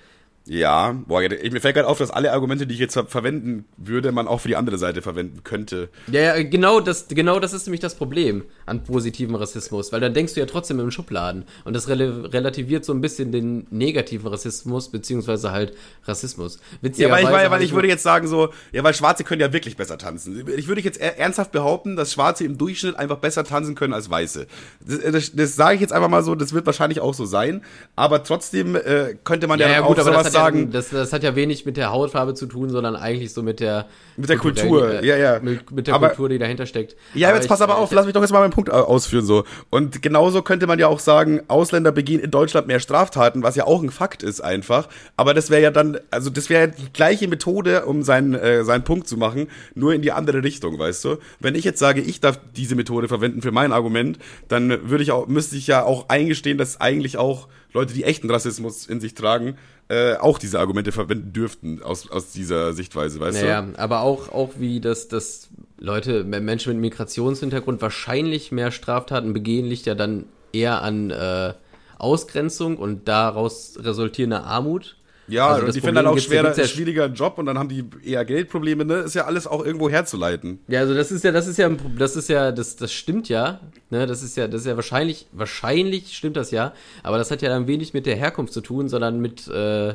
Ja, 0.46 0.94
boah, 1.06 1.22
ich, 1.22 1.52
mir 1.52 1.60
fällt 1.60 1.74
gerade 1.74 1.88
auf, 1.88 1.96
dass 1.96 2.10
alle 2.10 2.32
Argumente, 2.32 2.66
die 2.66 2.74
ich 2.74 2.80
jetzt 2.80 2.92
ver 2.92 3.06
verwenden 3.06 3.64
würde, 3.78 4.12
man 4.12 4.28
auch 4.28 4.42
für 4.42 4.48
die 4.48 4.56
andere 4.56 4.76
Seite 4.76 5.00
verwenden 5.00 5.42
könnte. 5.42 5.88
Ja, 6.12 6.20
ja, 6.20 6.42
genau 6.42 6.80
das, 6.80 7.08
genau 7.08 7.40
das 7.40 7.54
ist 7.54 7.66
nämlich 7.66 7.80
das 7.80 7.94
Problem 7.94 8.44
an 8.66 8.84
positiven 8.84 9.36
Rassismus, 9.36 9.90
weil 9.90 10.00
dann 10.00 10.12
denkst 10.12 10.34
du 10.34 10.40
ja 10.40 10.46
trotzdem 10.46 10.80
im 10.80 10.90
Schubladen 10.90 11.44
und 11.64 11.74
das 11.74 11.88
rel 11.88 12.26
relativiert 12.26 12.84
so 12.84 12.92
ein 12.92 13.00
bisschen 13.00 13.32
den 13.32 13.66
negativen 13.70 14.28
Rassismus, 14.28 14.90
beziehungsweise 14.90 15.50
halt 15.50 15.72
Rassismus. 16.04 16.58
Ja, 16.82 17.10
weil 17.10 17.24
ich, 17.24 17.30
weil, 17.30 17.50
weil 17.50 17.62
ich 17.62 17.72
würde 17.72 17.88
jetzt 17.88 18.02
sagen 18.02 18.28
so, 18.28 18.50
ja, 18.72 18.84
weil 18.84 18.92
Schwarze 18.92 19.24
können 19.24 19.40
ja 19.40 19.50
wirklich 19.50 19.78
besser 19.78 19.96
tanzen. 19.96 20.46
Ich 20.58 20.68
würde 20.68 20.82
jetzt 20.82 21.00
ernsthaft 21.00 21.52
behaupten, 21.52 21.96
dass 21.96 22.12
Schwarze 22.12 22.44
im 22.44 22.58
Durchschnitt 22.58 22.96
einfach 22.96 23.16
besser 23.16 23.44
tanzen 23.44 23.74
können 23.74 23.94
als 23.94 24.10
Weiße. 24.10 24.46
Das, 24.86 25.12
das, 25.12 25.32
das 25.32 25.56
sage 25.56 25.76
ich 25.76 25.80
jetzt 25.80 25.94
einfach 25.94 26.10
mal 26.10 26.22
so, 26.22 26.34
das 26.34 26.52
wird 26.52 26.66
wahrscheinlich 26.66 27.00
auch 27.00 27.14
so 27.14 27.24
sein, 27.24 27.62
aber 27.96 28.22
trotzdem 28.24 28.76
äh, 28.76 29.16
könnte 29.24 29.46
man 29.46 29.58
ja, 29.58 29.68
ja, 29.68 29.72
ja 29.74 29.80
gut, 29.80 29.98
auch 29.98 30.04
sowas 30.04 30.33
sagen. 30.34 30.58
Ja, 30.58 30.66
das, 30.66 30.90
das 30.90 31.12
hat 31.12 31.22
ja 31.22 31.34
wenig 31.34 31.64
mit 31.64 31.76
der 31.76 31.90
Hautfarbe 31.90 32.34
zu 32.34 32.46
tun, 32.46 32.70
sondern 32.70 32.96
eigentlich 32.96 33.32
so 33.32 33.42
mit 33.42 33.60
der 33.60 33.86
mit 34.16 34.28
der 34.28 34.36
Kultur, 34.36 34.86
der, 34.86 35.02
äh, 35.02 35.06
ja, 35.06 35.16
ja. 35.16 35.40
Mit, 35.40 35.70
mit 35.70 35.86
der 35.86 35.94
aber, 35.94 36.08
Kultur, 36.08 36.28
die 36.28 36.38
dahinter 36.38 36.66
steckt. 36.66 36.96
Ja, 37.14 37.28
aber 37.28 37.36
jetzt 37.36 37.44
ich, 37.44 37.48
pass 37.48 37.60
aber 37.60 37.78
auf, 37.78 37.90
ich, 37.90 37.96
lass 37.96 38.04
mich 38.04 38.14
doch 38.14 38.20
jetzt 38.20 38.32
mal 38.32 38.40
meinen 38.40 38.52
Punkt 38.52 38.70
ausführen 38.70 39.24
so. 39.24 39.44
Und 39.70 40.02
genauso 40.02 40.42
könnte 40.42 40.66
man 40.66 40.78
ja 40.78 40.88
auch 40.88 41.00
sagen, 41.00 41.40
Ausländer 41.48 41.92
begehen 41.92 42.20
in 42.20 42.30
Deutschland 42.30 42.66
mehr 42.66 42.80
Straftaten, 42.80 43.42
was 43.42 43.56
ja 43.56 43.66
auch 43.66 43.82
ein 43.82 43.90
Fakt 43.90 44.22
ist 44.22 44.40
einfach. 44.40 44.88
Aber 45.16 45.34
das 45.34 45.50
wäre 45.50 45.62
ja 45.62 45.70
dann, 45.70 45.98
also 46.10 46.30
das 46.30 46.50
wäre 46.50 46.68
ja 46.68 46.74
die 46.78 46.92
gleiche 46.92 47.28
Methode, 47.28 47.86
um 47.86 48.02
seinen, 48.02 48.34
äh, 48.34 48.64
seinen 48.64 48.84
Punkt 48.84 49.08
zu 49.08 49.16
machen, 49.16 49.48
nur 49.74 49.94
in 49.94 50.02
die 50.02 50.12
andere 50.12 50.42
Richtung, 50.42 50.78
weißt 50.78 51.04
du? 51.04 51.16
Wenn 51.40 51.54
ich 51.54 51.64
jetzt 51.64 51.78
sage, 51.78 52.00
ich 52.00 52.20
darf 52.20 52.38
diese 52.56 52.76
Methode 52.76 53.08
verwenden 53.08 53.42
für 53.42 53.52
mein 53.52 53.72
Argument, 53.72 54.18
dann 54.48 54.90
würde 54.90 55.02
ich 55.02 55.10
auch, 55.10 55.26
müsste 55.26 55.56
ich 55.56 55.66
ja 55.66 55.82
auch 55.82 56.08
eingestehen, 56.08 56.58
dass 56.58 56.80
eigentlich 56.80 57.16
auch 57.16 57.48
Leute, 57.74 57.92
die 57.92 58.04
echten 58.04 58.30
Rassismus 58.30 58.86
in 58.86 59.00
sich 59.00 59.14
tragen, 59.14 59.56
äh, 59.88 60.16
auch 60.16 60.38
diese 60.38 60.58
Argumente 60.60 60.92
verwenden 60.92 61.32
dürften 61.32 61.82
aus, 61.82 62.10
aus 62.10 62.32
dieser 62.32 62.72
Sichtweise, 62.72 63.20
weißt 63.20 63.42
naja, 63.42 63.62
du? 63.62 63.72
Ja, 63.72 63.78
aber 63.78 64.00
auch, 64.00 64.30
auch 64.30 64.52
wie 64.58 64.80
das, 64.80 65.08
das 65.08 65.48
Leute, 65.78 66.24
Menschen 66.24 66.72
mit 66.72 66.80
Migrationshintergrund 66.80 67.82
wahrscheinlich 67.82 68.50
mehr 68.50 68.70
Straftaten 68.70 69.32
begehen, 69.32 69.66
liegt 69.66 69.86
ja 69.86 69.94
dann 69.94 70.24
eher 70.52 70.82
an 70.82 71.10
äh, 71.10 71.52
Ausgrenzung 71.98 72.78
und 72.78 73.08
daraus 73.08 73.78
resultierender 73.80 74.44
Armut 74.44 74.96
ja, 75.28 75.48
also 75.48 75.72
die 75.72 75.80
finden 75.80 75.96
dann 75.96 76.06
auch 76.06 76.18
schwerer, 76.18 76.56
ja 76.56 76.66
schwieriger 76.66 77.06
Job 77.06 77.38
und 77.38 77.46
dann 77.46 77.58
haben 77.58 77.68
die 77.68 77.84
eher 78.02 78.24
Geldprobleme, 78.24 78.84
ne? 78.84 78.96
Ist 78.96 79.14
ja 79.14 79.24
alles 79.24 79.46
auch 79.46 79.64
irgendwo 79.64 79.88
herzuleiten. 79.88 80.60
Ja, 80.68 80.80
also 80.80 80.94
das 80.94 81.10
ist 81.10 81.24
ja, 81.24 81.32
das 81.32 81.46
ist 81.46 81.58
ja, 81.58 81.70
das 81.98 82.16
ist 82.16 82.28
ja, 82.28 82.52
das, 82.52 82.76
das 82.76 82.92
stimmt 82.92 83.28
ja, 83.28 83.60
ne? 83.90 84.06
Das 84.06 84.22
ist 84.22 84.36
ja, 84.36 84.48
das 84.48 84.62
ist 84.62 84.66
ja 84.66 84.76
wahrscheinlich, 84.76 85.26
wahrscheinlich 85.32 86.16
stimmt 86.16 86.36
das 86.36 86.50
ja, 86.50 86.72
aber 87.02 87.18
das 87.18 87.30
hat 87.30 87.42
ja 87.42 87.48
dann 87.48 87.66
wenig 87.66 87.94
mit 87.94 88.06
der 88.06 88.16
Herkunft 88.16 88.52
zu 88.52 88.60
tun, 88.60 88.88
sondern 88.88 89.20
mit 89.20 89.48
äh, 89.48 89.94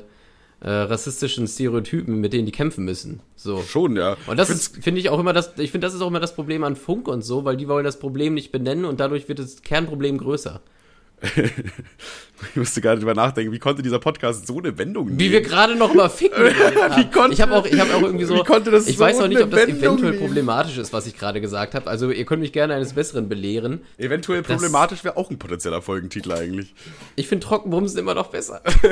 äh, 0.62 0.72
rassistischen 0.72 1.48
Stereotypen, 1.48 2.20
mit 2.20 2.34
denen 2.34 2.46
die 2.46 2.52
kämpfen 2.52 2.84
müssen. 2.84 3.22
So. 3.36 3.62
Schon, 3.62 3.96
ja. 3.96 4.18
Und 4.28 4.38
das 4.38 4.50
ist, 4.50 4.84
finde 4.84 5.00
ich 5.00 5.10
auch 5.10 5.20
immer 5.20 5.34
das, 5.34 5.54
ich 5.58 5.72
finde, 5.72 5.88
das 5.88 5.94
ist 5.94 6.02
auch 6.02 6.08
immer 6.08 6.20
das 6.20 6.36
Problem 6.36 6.64
an 6.64 6.76
Funk 6.76 7.08
und 7.08 7.22
so, 7.22 7.46
weil 7.46 7.56
die 7.56 7.68
wollen 7.68 7.86
das 7.86 8.00
Problem 8.00 8.34
nicht 8.34 8.52
benennen 8.52 8.86
und 8.86 9.00
dadurch 9.00 9.30
wird 9.30 9.40
das 9.40 9.62
Kernproblem 9.62 10.18
größer. 10.18 10.62
ich 12.52 12.56
musste 12.56 12.82
gerade 12.82 13.00
drüber 13.00 13.14
nachdenken, 13.14 13.52
wie 13.52 13.60
konnte 13.60 13.82
dieser 13.82 14.00
Podcast 14.00 14.48
so 14.48 14.58
eine 14.60 14.78
Wendung 14.78 15.08
nehmen? 15.08 15.20
Wie 15.20 15.32
wir 15.32 15.42
gerade 15.42 15.76
noch 15.76 15.94
mal 15.94 16.10
ficken. 16.10 16.44
konnte, 17.14 17.34
ich 17.34 17.42
habe 17.42 17.54
auch, 17.54 17.66
ich 17.66 17.80
hab 17.80 17.94
auch 17.94 18.02
irgendwie 18.02 18.26
so. 18.26 18.36
Ich 18.36 18.96
so 18.96 19.00
weiß 19.00 19.20
auch 19.20 19.28
nicht, 19.28 19.42
ob 19.42 19.52
das 19.52 19.68
Wendung 19.68 19.80
eventuell 19.80 20.12
nehmen? 20.12 20.20
problematisch 20.20 20.78
ist, 20.78 20.94
was 20.94 21.08
ich 21.08 21.18
gerade 21.18 21.42
gesagt 21.42 21.76
habe. 21.76 21.90
Also, 21.90 22.10
ihr 22.10 22.26
könnt 22.26 22.42
mich 22.42 22.54
gerne 22.54 22.74
eines 22.74 22.94
Besseren 22.94 23.28
belehren. 23.28 23.82
Eventuell 23.98 24.44
problematisch 24.44 25.04
wäre 25.04 25.18
auch 25.18 25.30
ein 25.30 25.38
potenzieller 25.38 25.82
Folgentitel 25.82 26.32
eigentlich. 26.32 26.74
Ich 27.16 27.28
finde 27.28 27.46
Trockenbumsen 27.46 28.00
immer 28.00 28.16
noch 28.16 28.28
besser. 28.28 28.62
ja, 28.84 28.92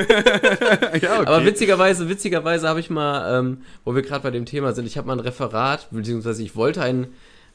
okay. 0.90 1.06
Aber 1.06 1.44
witzigerweise, 1.44 2.08
witzigerweise 2.08 2.68
habe 2.68 2.80
ich 2.80 2.90
mal, 2.90 3.38
ähm, 3.38 3.62
wo 3.84 3.94
wir 3.94 4.02
gerade 4.02 4.22
bei 4.22 4.30
dem 4.30 4.44
Thema 4.44 4.72
sind, 4.74 4.86
ich 4.86 4.98
habe 4.98 5.06
mal 5.06 5.14
ein 5.14 5.20
Referat, 5.20 5.88
beziehungsweise 5.90 6.42
ich 6.42 6.56
wollte 6.56 6.82
ein 6.82 7.08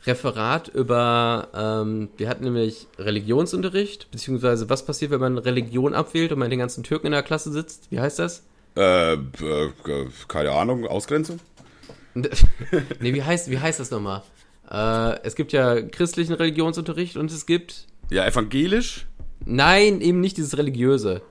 Referat 0.06 0.68
über, 0.68 1.48
ähm, 1.56 2.10
wir 2.18 2.28
hatten 2.28 2.44
nämlich 2.44 2.88
Religionsunterricht, 2.98 4.12
beziehungsweise 4.12 4.70
was 4.70 4.86
passiert, 4.86 5.12
wenn 5.12 5.22
man 5.22 5.38
Religion 5.38 5.94
abwählt 5.94 6.32
und 6.32 6.40
man 6.40 6.50
den 6.50 6.60
ganzen 6.60 6.84
Türken 6.84 7.08
in 7.08 7.14
der 7.14 7.24
Klasse 7.24 7.52
sitzt? 7.52 7.88
Wie 7.90 8.00
heißt 8.00 8.20
das? 8.20 8.44
Äh, 8.76 9.14
äh 9.14 9.20
keine 10.28 10.52
Ahnung, 10.52 10.86
Ausgrenzung? 10.88 11.40
nee, 12.14 13.14
wie 13.14 13.24
heißt, 13.24 13.50
wie 13.50 13.60
heißt 13.60 13.80
das 13.80 13.92
nochmal? 13.92 14.24
Äh, 14.70 15.20
es 15.24 15.36
gibt 15.36 15.54
ja 15.54 15.82
christlichen 15.82 16.34
Religionsunterricht 16.34 17.18
und 17.18 17.32
es 17.32 17.46
gibt. 17.46 17.88
Ja, 18.10 18.26
evangelisch? 18.28 19.08
Nein, 19.46 20.02
eben 20.02 20.20
nicht 20.20 20.38
dieses 20.38 20.58
religiöse. 20.58 21.22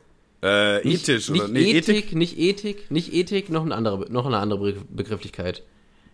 Äh, 0.42 0.80
ethisch, 0.80 1.28
nicht, 1.28 1.42
oder? 1.42 1.52
Nicht 1.52 1.66
nee, 1.66 1.78
Ethik, 1.78 1.96
Ethik, 1.96 2.14
nicht 2.16 2.38
Ethik, 2.38 2.90
nicht 2.90 3.12
Ethik, 3.12 3.48
noch 3.48 3.64
eine 3.64 3.74
andere, 3.74 4.10
noch 4.10 4.26
eine 4.26 4.38
andere 4.38 4.74
Begrifflichkeit. 4.90 5.62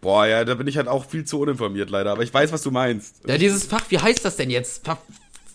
Boah, 0.00 0.26
ja, 0.26 0.44
da 0.44 0.54
bin 0.54 0.66
ich 0.66 0.76
halt 0.76 0.88
auch 0.88 1.04
viel 1.04 1.24
zu 1.24 1.40
uninformiert 1.40 1.90
leider, 1.90 2.12
aber 2.12 2.22
ich 2.22 2.32
weiß, 2.32 2.52
was 2.52 2.62
du 2.62 2.70
meinst. 2.70 3.16
Ja, 3.26 3.36
dieses 3.36 3.64
Fach, 3.64 3.84
wie 3.88 3.98
heißt 3.98 4.24
das 4.24 4.36
denn 4.36 4.50
jetzt? 4.50 4.84
Fach, 4.84 4.98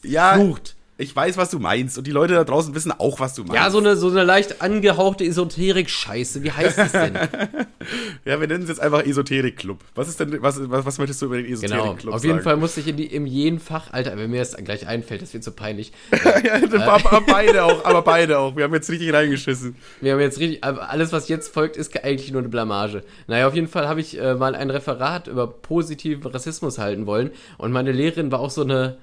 ja, 0.04 0.34
Flucht 0.34 0.76
ich 0.98 1.16
weiß, 1.16 1.38
was 1.38 1.50
du 1.50 1.58
meinst. 1.58 1.98
Und 1.98 2.06
die 2.06 2.12
Leute 2.12 2.36
da 2.36 2.44
draußen 2.44 2.76
wissen 2.76 2.92
auch, 2.92 3.20
was 3.20 3.34
du 3.34 3.42
meinst. 3.42 3.56
Ja, 3.56 3.72
so 3.72 3.80
eine, 3.80 3.96
so 3.96 4.10
eine 4.10 4.24
leicht 4.24 4.62
angehauchte 4.62 5.26
Esoterik-Scheiße. 5.26 6.44
Wie 6.44 6.52
heißt 6.52 6.78
das 6.78 6.92
denn? 6.92 7.16
ja, 8.26 8.40
wir 8.40 8.48
nennen 8.48 8.64
es 8.64 8.70
jetzt 8.70 8.80
einfach 8.80 9.04
Esoterik-Club. 9.04 9.80
Was 9.96 10.08
ist 10.08 10.20
denn, 10.20 10.40
was, 10.44 10.60
was, 10.70 10.86
was 10.86 10.98
möchtest 11.00 11.22
du 11.22 11.26
über 11.26 11.38
den 11.38 11.52
Esoterik-Club 11.52 11.98
genau. 12.00 12.14
Auf 12.14 12.22
sagen? 12.22 12.34
jeden 12.34 12.44
Fall 12.44 12.58
musste 12.58 12.82
ich 12.82 12.88
in, 12.88 12.98
die, 12.98 13.08
in 13.08 13.26
jedem 13.26 13.60
Fach, 13.60 13.92
Alter, 13.92 14.16
wenn 14.18 14.30
mir 14.30 14.40
das 14.40 14.56
gleich 14.56 14.88
einfällt, 14.88 15.24
das 15.24 15.34
wird 15.34 15.44
so 15.44 15.52
peinlich. 15.52 15.94
ja, 16.44 16.62
aber 16.88 17.22
beide 17.22 17.64
auch, 17.64 17.84
aber 17.86 18.04
beide 18.04 18.38
auch. 18.38 18.56
Wir 18.56 18.66
haben 18.66 18.74
jetzt 18.76 18.90
richtig 18.92 19.12
reingeschissen. 19.12 19.76
Wir 20.00 20.14
haben 20.14 20.20
jetzt 20.20 20.40
richtig, 20.40 20.64
alles, 20.64 21.12
was 21.12 21.28
jetzt 21.28 21.52
folgt, 21.52 21.76
ist 21.76 22.04
eigentlich 22.04 22.32
nur 22.32 22.42
eine 22.42 22.50
Blamage. 22.50 23.04
Naja, 23.26 23.48
auf 23.48 23.56
jeden 23.56 23.68
Fall 23.68 23.88
habe 23.88 24.00
ich 24.00 24.20
äh, 24.20 24.36
mal 24.36 24.54
ein 24.54 24.70
Referat 24.70 25.28
über 25.28 25.48
positiven 25.48 26.32
Rassismus 26.32 26.78
halten 26.78 27.08
wollen. 27.08 27.32
Und 27.58 27.72
meine 27.72 27.92
Lehrerin 27.92 28.32
war 28.32 28.40
auch 28.40 28.52
so 28.52 28.62
eine, 28.62 28.98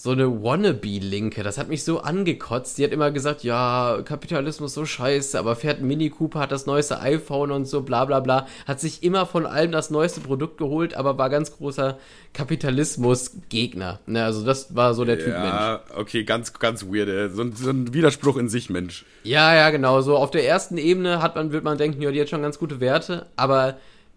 so 0.00 0.12
eine 0.12 0.42
Wannabe-Linke. 0.44 1.42
Das 1.42 1.58
hat 1.58 1.68
mich 1.68 1.82
so 1.82 1.98
angekotzt. 2.00 2.78
Die 2.78 2.84
hat 2.84 2.92
immer 2.92 3.10
gesagt, 3.10 3.42
ja, 3.42 4.00
Kapitalismus 4.04 4.72
so 4.74 4.84
scheiße, 4.86 5.36
aber 5.38 5.56
fährt 5.56 5.80
Mini 5.80 6.08
Cooper, 6.10 6.38
hat 6.40 6.52
das 6.52 6.66
neueste 6.66 7.00
iPhone 7.00 7.50
und 7.50 7.64
so, 7.66 7.80
bla 7.82 8.04
bla 8.04 8.20
bla. 8.20 8.46
Hat 8.66 8.78
sich 8.80 9.02
immer 9.02 9.26
von 9.26 9.44
allem 9.44 9.72
das 9.72 9.90
neueste 9.90 10.20
Produkt 10.20 10.56
geholt, 10.58 10.94
aber 10.94 11.18
war 11.18 11.28
ganz 11.30 11.56
großer 11.56 11.98
Kapitalismus-Gegner. 12.32 14.00
Ne, 14.06 14.24
also 14.24 14.44
das 14.44 14.74
war 14.74 14.94
so 14.94 15.04
der 15.04 15.18
Typ 15.18 15.28
Mensch. 15.28 15.36
Ja, 15.44 15.80
okay, 15.96 16.24
ganz, 16.24 16.52
ganz 16.58 16.84
weird. 16.84 17.08
ey. 17.08 17.28
So, 17.30 17.42
ein- 17.42 17.52
so 17.54 17.70
ein 17.70 17.92
Widerspruch 17.94 18.36
in 18.36 18.48
sich, 18.48 18.70
Mensch. 18.70 19.04
Ja, 19.24 19.54
ja, 19.54 19.70
genau. 19.70 20.00
So 20.00 20.16
auf 20.16 20.30
der 20.30 20.46
ersten 20.46 20.78
Ebene 20.78 21.22
hat 21.22 21.36
man, 21.36 21.52
wird 21.52 21.64
man 21.64 21.78
denken, 21.78 22.00
ja, 22.02 22.10
die 22.10 22.20
hat 22.20 22.28
schon 22.28 22.42
ganz 22.42 22.58
gute 22.58 22.80
Werte, 22.80 23.26
aber 23.36 23.76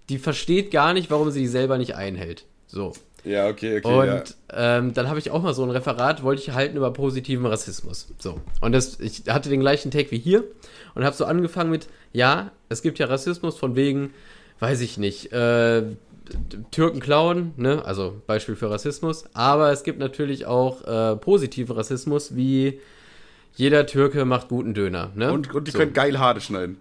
die 0.10 0.18
versteht 0.18 0.72
gar 0.72 0.94
nicht, 0.94 1.10
warum 1.10 1.32
sie 1.32 1.40
die 1.42 1.48
selber 1.48 1.78
nicht 1.78 1.96
einhält. 1.96 2.46
So. 2.68 2.94
Ja, 3.24 3.48
okay, 3.48 3.78
okay. 3.78 3.88
Und 3.88 4.36
ja. 4.52 4.78
ähm, 4.78 4.94
dann 4.94 5.08
habe 5.08 5.20
ich 5.20 5.32
auch 5.32 5.42
mal 5.42 5.54
so 5.54 5.64
ein 5.64 5.70
Referat, 5.70 6.24
wollte 6.24 6.42
ich 6.42 6.52
halten 6.52 6.78
über 6.78 6.92
positiven 6.92 7.46
Rassismus. 7.46 8.14
So. 8.18 8.40
Und 8.62 8.72
das, 8.72 9.00
ich 9.00 9.24
hatte 9.30 9.50
den 9.50 9.60
gleichen 9.60 9.92
Take 9.92 10.12
wie 10.12 10.18
hier 10.18 10.44
und 10.96 11.04
habe 11.04 11.16
so 11.16 11.26
angefangen 11.26 11.70
mit, 11.70 11.88
ja, 12.14 12.52
es 12.70 12.82
gibt 12.82 13.00
ja 13.00 13.06
Rassismus 13.06 13.58
von 13.58 13.76
wegen, 13.76 14.14
weiß 14.60 14.82
ich 14.82 14.98
nicht, 14.98 15.32
äh, 15.34 15.84
Türken 16.72 17.00
klauen, 17.00 17.54
ne? 17.58 17.84
Also 17.86 18.22
Beispiel 18.26 18.56
für 18.56 18.70
Rassismus. 18.70 19.26
Aber 19.34 19.72
es 19.72 19.84
gibt 19.84 20.00
natürlich 20.00 20.46
auch 20.46 20.84
äh, 20.86 21.16
positiven 21.18 21.76
Rassismus, 21.76 22.36
wie 22.36 22.80
jeder 23.54 23.86
Türke 23.86 24.26
macht 24.26 24.48
guten 24.48 24.74
Döner, 24.74 25.12
ne? 25.16 25.32
Und, 25.32 25.54
und 25.54 25.68
die 25.68 25.72
so. 25.72 25.78
können 25.78 25.94
geil 25.94 26.20
Haare 26.20 26.42
schneiden. 26.42 26.78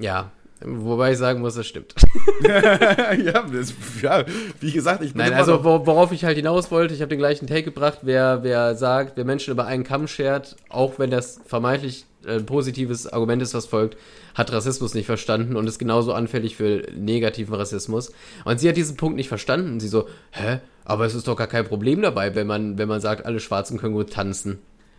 Ja, 0.00 0.32
wobei 0.64 1.12
ich 1.12 1.18
sagen 1.18 1.40
muss, 1.40 1.54
das 1.54 1.66
stimmt. 1.66 1.94
ja, 2.42 3.42
das, 3.42 3.72
ja, 4.02 4.24
wie 4.60 4.72
gesagt, 4.72 5.02
ich 5.02 5.12
bin 5.12 5.22
Nein, 5.22 5.34
also 5.34 5.64
worauf 5.64 6.12
ich 6.12 6.24
halt 6.24 6.36
hinaus 6.36 6.70
wollte, 6.70 6.94
ich 6.94 7.00
habe 7.00 7.08
den 7.08 7.18
gleichen 7.18 7.46
Take 7.46 7.64
gebracht, 7.64 8.00
wer, 8.02 8.42
wer 8.42 8.74
sagt, 8.74 9.16
wer 9.16 9.24
Menschen 9.24 9.52
über 9.52 9.66
einen 9.66 9.84
Kamm 9.84 10.08
schert, 10.08 10.56
auch 10.68 10.98
wenn 10.98 11.10
das 11.10 11.40
vermeintlich 11.46 12.04
äh, 12.26 12.40
positives 12.40 13.06
Argument 13.06 13.42
ist, 13.42 13.54
was 13.54 13.66
folgt, 13.66 13.96
hat 14.34 14.52
Rassismus 14.52 14.94
nicht 14.94 15.06
verstanden 15.06 15.56
und 15.56 15.66
ist 15.66 15.78
genauso 15.78 16.12
anfällig 16.12 16.56
für 16.56 16.82
negativen 16.96 17.54
Rassismus. 17.54 18.12
Und 18.44 18.60
sie 18.60 18.68
hat 18.68 18.76
diesen 18.76 18.96
Punkt 18.96 19.16
nicht 19.16 19.28
verstanden. 19.28 19.72
Und 19.72 19.80
sie 19.80 19.88
so, 19.88 20.08
hä? 20.30 20.60
Aber 20.84 21.06
es 21.06 21.14
ist 21.14 21.26
doch 21.26 21.36
gar 21.36 21.46
kein 21.46 21.64
Problem 21.64 22.02
dabei, 22.02 22.34
wenn 22.34 22.46
man, 22.46 22.78
wenn 22.78 22.88
man 22.88 23.00
sagt, 23.00 23.26
alle 23.26 23.40
Schwarzen 23.40 23.78
können 23.78 23.94
gut 23.94 24.12
tanzen. 24.12 24.58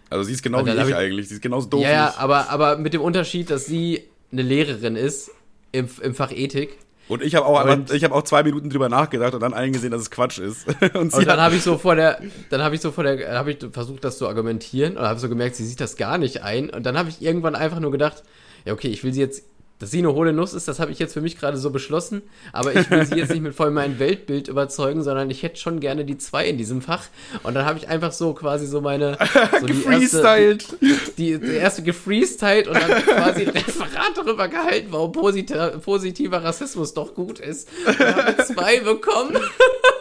Also 0.10 0.24
sie 0.24 0.34
ist 0.34 0.44
genau 0.44 0.66
wie 0.66 0.72
ich 0.72 0.88
ich- 0.88 0.96
eigentlich. 0.96 1.30
Sie 1.30 1.36
ist 1.36 1.42
genauso 1.42 1.68
doof 1.70 1.82
ja, 1.82 1.92
ja, 1.92 2.14
aber, 2.18 2.50
aber 2.50 2.78
mit 2.78 2.94
dem 2.94 3.02
Unterschied, 3.02 3.50
dass 3.50 3.66
sie 3.66 4.04
eine 4.32 4.42
Lehrerin 4.42 4.96
ist 4.96 5.32
im, 5.72 5.90
im 6.02 6.16
Fach 6.16 6.32
Ethik. 6.32 6.78
Und 7.10 7.24
ich 7.24 7.34
habe 7.34 7.48
auch, 7.48 7.66
ich 7.92 8.04
habe 8.04 8.14
auch 8.14 8.22
zwei 8.22 8.44
Minuten 8.44 8.70
drüber 8.70 8.88
nachgedacht 8.88 9.34
und 9.34 9.40
dann 9.40 9.56
eingesehen, 9.56 9.92
dass 9.92 10.02
es 10.02 10.12
Quatsch 10.12 10.38
ist. 10.38 10.68
Und 10.94 11.12
Und 11.12 11.28
dann 11.28 11.42
habe 11.42 11.56
ich 11.56 11.64
so 11.64 11.80
vor 11.80 11.96
der, 11.96 12.22
dann 12.52 12.62
habe 12.62 12.76
ich 12.76 12.82
so 12.82 12.92
vor 12.92 13.04
der, 13.04 13.36
habe 13.36 13.52
ich 13.52 13.58
versucht, 13.72 14.04
das 14.04 14.20
zu 14.20 14.28
argumentieren 14.28 14.96
und 14.96 15.04
habe 15.04 15.20
so 15.20 15.28
gemerkt, 15.28 15.56
sie 15.56 15.66
sieht 15.66 15.82
das 15.82 15.96
gar 15.96 16.20
nicht 16.20 16.44
ein. 16.44 16.70
Und 16.70 16.86
dann 16.86 17.00
habe 17.00 17.10
ich 17.10 17.20
irgendwann 17.20 17.56
einfach 17.56 17.80
nur 17.80 17.92
gedacht, 17.92 18.22
ja 18.64 18.74
okay, 18.74 18.90
ich 18.90 19.04
will 19.04 19.12
sie 19.12 19.22
jetzt, 19.22 19.44
dass 19.80 19.92
sie 19.92 20.00
eine 20.00 20.14
hohle 20.14 20.34
Nuss 20.34 20.54
ist, 20.54 20.68
das 20.68 20.80
habe 20.80 20.92
ich 20.92 21.00
jetzt 21.00 21.14
für 21.14 21.22
mich 21.22 21.40
gerade 21.40 21.58
so 21.58 21.70
beschlossen. 21.72 22.22
Aber 22.52 22.76
ich 22.76 22.90
will 22.92 23.06
sie 23.06 23.16
jetzt 23.16 23.32
nicht 23.32 23.42
mit 23.42 23.56
voll 23.56 23.72
meinem 23.72 23.98
Weltbild 23.98 24.50
überzeugen, 24.50 25.04
sondern 25.04 25.30
ich 25.30 25.42
hätte 25.42 25.58
schon 25.58 25.80
gerne 25.80 26.04
die 26.04 26.18
zwei 26.18 26.48
in 26.48 26.58
diesem 26.58 26.82
Fach. 26.82 27.06
Und 27.44 27.54
dann 27.54 27.66
habe 27.66 27.80
ich 27.80 27.88
einfach 27.88 28.12
so 28.12 28.34
quasi 28.34 28.68
so 28.68 28.82
meine 28.82 29.18
so 29.60 29.66
die 29.66 29.84
erste, 29.84 30.00
gefreestylt. 30.00 30.78
die, 31.18 31.40
die 31.40 31.54
erste 31.54 31.82
gefreestylt 31.82 32.68
und 32.68 32.76
dann 32.76 33.04
quasi 33.04 33.44
ein 33.44 33.50
Referat 33.50 34.18
darüber 34.18 34.50
gehalten, 34.50 34.88
warum 34.92 35.14
positiver, 35.14 35.70
positiver 35.70 36.44
Rassismus 36.44 36.94
doch 36.94 37.14
gut 37.14 37.40
ist. 37.40 37.70
Und 37.88 38.00
habe 38.00 38.44
zwei 38.44 38.82
bekommen. 38.82 39.38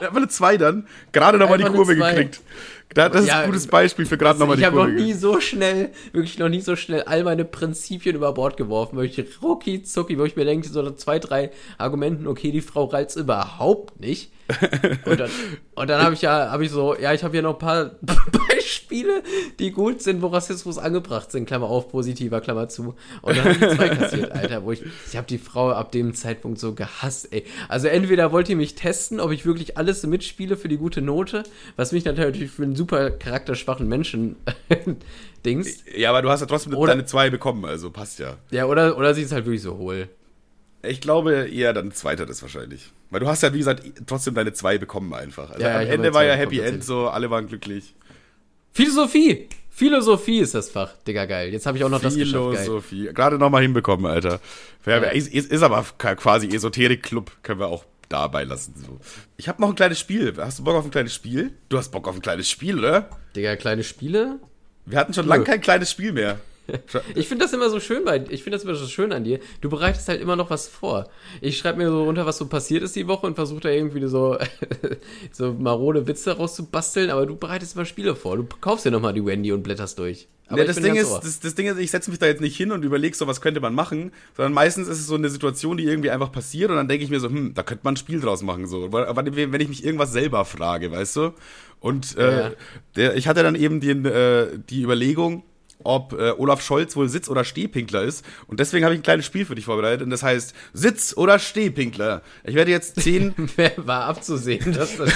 Einfach 0.06 0.16
eine 0.16 0.28
zwei 0.28 0.56
dann. 0.56 0.86
Gerade 1.12 1.38
nochmal 1.38 1.58
die 1.58 1.64
Kurve 1.64 1.94
gekriegt. 1.96 2.40
Da- 2.94 3.08
Das 3.08 3.22
ist 3.22 3.28
Ja, 3.28 3.40
ein 3.40 3.46
gutes 3.46 3.68
Beispiel 3.68 4.04
für 4.04 4.18
gerade 4.18 4.38
nochmal 4.40 4.56
ich 4.56 4.60
die 4.62 4.66
habe 4.66 4.76
noch 4.76 4.86
Kurve. 4.86 5.00
nie 5.00 5.12
so 5.12 5.40
schnell, 5.40 5.90
wirklich 6.12 6.38
noch 6.40 6.48
nie 6.48 6.60
so 6.60 6.74
schnell 6.74 7.02
all 7.04 7.22
meine 7.22 7.44
Prinzipien 7.44 8.16
über 8.16 8.32
Bord 8.32 8.56
geworfen. 8.56 8.98
Wirklich 8.98 9.26
rucki 9.42 9.82
zucki, 9.84 10.18
wo 10.18 10.24
ich 10.24 10.34
mir 10.34 10.44
denke, 10.44 10.68
so 10.68 10.90
zwei, 10.92 11.20
drei 11.20 11.50
Argumenten, 11.78 12.26
okay, 12.26 12.50
die 12.50 12.60
Frau 12.62 12.86
reizt 12.86 13.16
überhaupt 13.16 14.00
nicht. 14.00 14.32
Und 15.06 15.20
dann, 15.20 15.30
und 15.76 15.88
dann 15.88 16.02
habe 16.02 16.14
ich 16.14 16.22
ja, 16.22 16.50
habe 16.50 16.64
ich 16.64 16.72
so, 16.72 16.96
ja, 16.98 17.12
ich 17.14 17.22
habe 17.22 17.32
hier 17.32 17.42
noch 17.42 17.52
ein 17.52 17.58
paar 17.60 17.92
Beispiele, 18.70 19.22
die 19.58 19.72
gut 19.72 20.00
sind, 20.00 20.22
wo 20.22 20.28
Rassismus 20.28 20.78
angebracht 20.78 21.32
sind, 21.32 21.46
Klammer 21.46 21.66
auf, 21.68 21.88
positiver, 21.90 22.40
Klammer 22.40 22.68
zu. 22.68 22.94
Und 23.22 23.36
dann 23.36 23.44
habe 23.44 23.50
ich 23.52 23.76
zwei 23.76 23.88
kassiert, 23.88 24.30
Alter, 24.32 24.64
wo 24.64 24.70
ich, 24.72 24.82
ich 25.08 25.16
habe 25.16 25.26
die 25.26 25.38
Frau 25.38 25.70
ab 25.70 25.90
dem 25.92 26.14
Zeitpunkt 26.14 26.58
so 26.58 26.74
gehasst, 26.74 27.32
ey. 27.32 27.44
Also 27.68 27.88
entweder 27.88 28.30
wollt 28.32 28.48
ihr 28.48 28.56
mich 28.56 28.76
testen, 28.76 29.18
ob 29.20 29.32
ich 29.32 29.44
wirklich 29.44 29.76
alles 29.76 30.04
mitspiele 30.06 30.56
für 30.56 30.68
die 30.68 30.76
gute 30.76 31.02
Note, 31.02 31.42
was 31.76 31.90
mich 31.92 32.04
natürlich 32.04 32.50
für 32.50 32.62
einen 32.62 32.76
super 32.76 33.10
charakterschwachen 33.10 33.88
Menschen 33.88 34.36
Dings. 35.44 35.82
Ja, 35.96 36.10
aber 36.10 36.22
du 36.22 36.30
hast 36.30 36.40
ja 36.40 36.46
trotzdem 36.46 36.74
Oder- 36.74 36.92
deine 36.92 37.06
zwei 37.06 37.28
bekommen, 37.30 37.64
also 37.64 37.90
passt 37.90 38.18
ja. 38.20 38.36
Ja, 38.50 38.66
oder, 38.66 38.96
oder 38.96 39.14
sie 39.14 39.22
ist 39.22 39.32
halt 39.32 39.46
wirklich 39.46 39.62
so 39.62 39.76
hohl. 39.78 40.08
Ich 40.82 41.00
glaube 41.02 41.48
eher 41.50 41.74
dann 41.74 41.92
zweiteres 41.92 42.40
wahrscheinlich. 42.40 42.90
Weil 43.10 43.20
du 43.20 43.26
hast 43.28 43.42
ja, 43.42 43.52
wie 43.52 43.58
gesagt, 43.58 43.82
trotzdem 44.06 44.34
deine 44.34 44.52
zwei 44.54 44.78
bekommen 44.78 45.12
einfach. 45.12 45.50
Also 45.50 45.62
Ja, 45.62 45.78
am 45.80 45.86
Ende 45.86 46.14
war 46.14 46.24
ja 46.24 46.32
Happy 46.34 46.60
End 46.60 46.82
so, 46.84 47.08
alle 47.08 47.28
waren 47.30 47.48
glücklich. 47.48 47.94
Philosophie! 48.72 49.48
Philosophie 49.70 50.40
ist 50.40 50.54
das 50.54 50.68
Fach, 50.68 50.92
Digga, 51.06 51.24
geil. 51.24 51.52
Jetzt 51.52 51.64
habe 51.64 51.78
ich 51.78 51.84
auch 51.84 51.88
noch 51.88 52.02
das 52.02 52.14
geschafft. 52.14 52.58
Philosophie. 52.58 53.10
Gerade 53.14 53.38
nochmal 53.38 53.62
hinbekommen, 53.62 54.04
Alter. 54.04 54.40
Ja. 54.84 54.98
Ist, 54.98 55.32
ist, 55.32 55.62
aber 55.62 55.84
quasi 55.96 56.48
Esoterik-Club, 56.48 57.30
können 57.42 57.60
wir 57.60 57.68
auch 57.68 57.84
dabei 58.10 58.44
lassen. 58.44 58.74
So. 58.76 58.98
Ich 59.38 59.48
habe 59.48 59.62
noch 59.62 59.70
ein 59.70 59.76
kleines 59.76 59.98
Spiel. 59.98 60.34
Hast 60.36 60.58
du 60.58 60.64
Bock 60.64 60.74
auf 60.74 60.84
ein 60.84 60.90
kleines 60.90 61.14
Spiel? 61.14 61.52
Du 61.70 61.78
hast 61.78 61.90
Bock 61.92 62.06
auf 62.08 62.14
ein 62.14 62.20
kleines 62.20 62.50
Spiel, 62.50 62.78
oder? 62.78 63.08
Digga, 63.34 63.56
kleine 63.56 63.82
Spiele? 63.82 64.38
Wir 64.84 64.98
hatten 64.98 65.14
schon 65.14 65.26
lange 65.26 65.44
kein 65.44 65.60
kleines 65.62 65.90
Spiel 65.90 66.12
mehr. 66.12 66.40
Ich 67.14 67.26
finde 67.28 67.44
das 67.44 67.52
immer 67.52 67.68
so 67.68 67.80
schön 67.80 68.04
bei, 68.04 68.24
ich 68.30 68.44
finde 68.44 68.56
das 68.56 68.64
immer 68.64 68.74
so 68.76 68.86
schön 68.86 69.12
an 69.12 69.24
dir. 69.24 69.40
Du 69.60 69.68
bereitest 69.68 70.08
halt 70.08 70.20
immer 70.20 70.36
noch 70.36 70.50
was 70.50 70.68
vor. 70.68 71.08
Ich 71.40 71.58
schreibe 71.58 71.78
mir 71.78 71.88
so 71.88 72.04
runter, 72.04 72.26
was 72.26 72.38
so 72.38 72.46
passiert 72.46 72.82
ist 72.82 72.94
die 72.94 73.08
Woche 73.08 73.26
und 73.26 73.34
versuche 73.34 73.60
da 73.60 73.70
irgendwie 73.70 74.06
so, 74.06 74.38
so 75.32 75.52
marode 75.52 76.06
Witze 76.06 76.36
rauszubasteln, 76.36 77.10
aber 77.10 77.26
du 77.26 77.36
bereitest 77.36 77.74
immer 77.74 77.84
Spiele 77.84 78.14
vor. 78.14 78.36
Du 78.36 78.46
kaufst 78.60 78.84
dir 78.84 78.90
nochmal 78.90 79.14
die 79.14 79.24
Wendy 79.24 79.52
und 79.52 79.62
blätterst 79.62 79.98
durch. 79.98 80.28
Aber 80.46 80.58
Ja, 80.60 80.64
das, 80.64 80.76
Ding 80.80 80.96
ist, 80.96 81.10
das, 81.22 81.40
das 81.40 81.54
Ding 81.54 81.66
ist, 81.66 81.78
ich 81.78 81.90
setze 81.92 82.10
mich 82.10 82.18
da 82.18 82.26
jetzt 82.26 82.40
nicht 82.40 82.56
hin 82.56 82.72
und 82.72 82.84
überlege 82.84 83.16
so, 83.16 83.26
was 83.28 83.40
könnte 83.40 83.60
man 83.60 83.72
machen, 83.74 84.10
sondern 84.36 84.52
meistens 84.52 84.88
ist 84.88 84.98
es 84.98 85.06
so 85.06 85.14
eine 85.14 85.28
Situation, 85.28 85.76
die 85.76 85.84
irgendwie 85.84 86.10
einfach 86.10 86.32
passiert 86.32 86.70
und 86.70 86.76
dann 86.76 86.88
denke 86.88 87.04
ich 87.04 87.10
mir 87.10 87.20
so, 87.20 87.28
hm, 87.28 87.54
da 87.54 87.62
könnte 87.62 87.82
man 87.84 87.94
ein 87.94 87.96
Spiel 87.96 88.20
draus 88.20 88.42
machen, 88.42 88.66
so. 88.66 88.92
Wenn 88.92 89.60
ich 89.60 89.68
mich 89.68 89.84
irgendwas 89.84 90.12
selber 90.12 90.44
frage, 90.44 90.90
weißt 90.90 91.16
du? 91.16 91.34
Und 91.78 92.16
äh, 92.16 92.30
Ja. 92.40 92.50
der, 92.96 93.16
ich 93.16 93.28
hatte 93.28 93.42
dann 93.44 93.54
eben 93.54 93.80
den, 93.80 94.04
äh, 94.04 94.48
die 94.68 94.82
Überlegung, 94.82 95.44
ob 95.84 96.12
äh, 96.12 96.32
Olaf 96.36 96.62
Scholz 96.62 96.96
wohl 96.96 97.08
Sitz- 97.08 97.28
oder 97.28 97.44
Stehpinkler 97.44 98.02
ist. 98.02 98.24
Und 98.46 98.60
deswegen 98.60 98.84
habe 98.84 98.94
ich 98.94 99.00
ein 99.00 99.04
kleines 99.04 99.26
Spiel 99.26 99.44
für 99.44 99.54
dich 99.54 99.64
vorbereitet 99.64 100.02
und 100.02 100.10
das 100.10 100.22
heißt 100.22 100.54
Sitz- 100.72 101.16
oder 101.16 101.38
Stehpinkler. 101.38 102.22
Ich 102.44 102.54
werde 102.54 102.70
jetzt 102.70 103.00
zehn 103.00 103.34
Wer 103.56 103.72
war 103.76 104.04
abzusehen, 104.04 104.72
dass 104.72 104.96
das. 104.96 105.10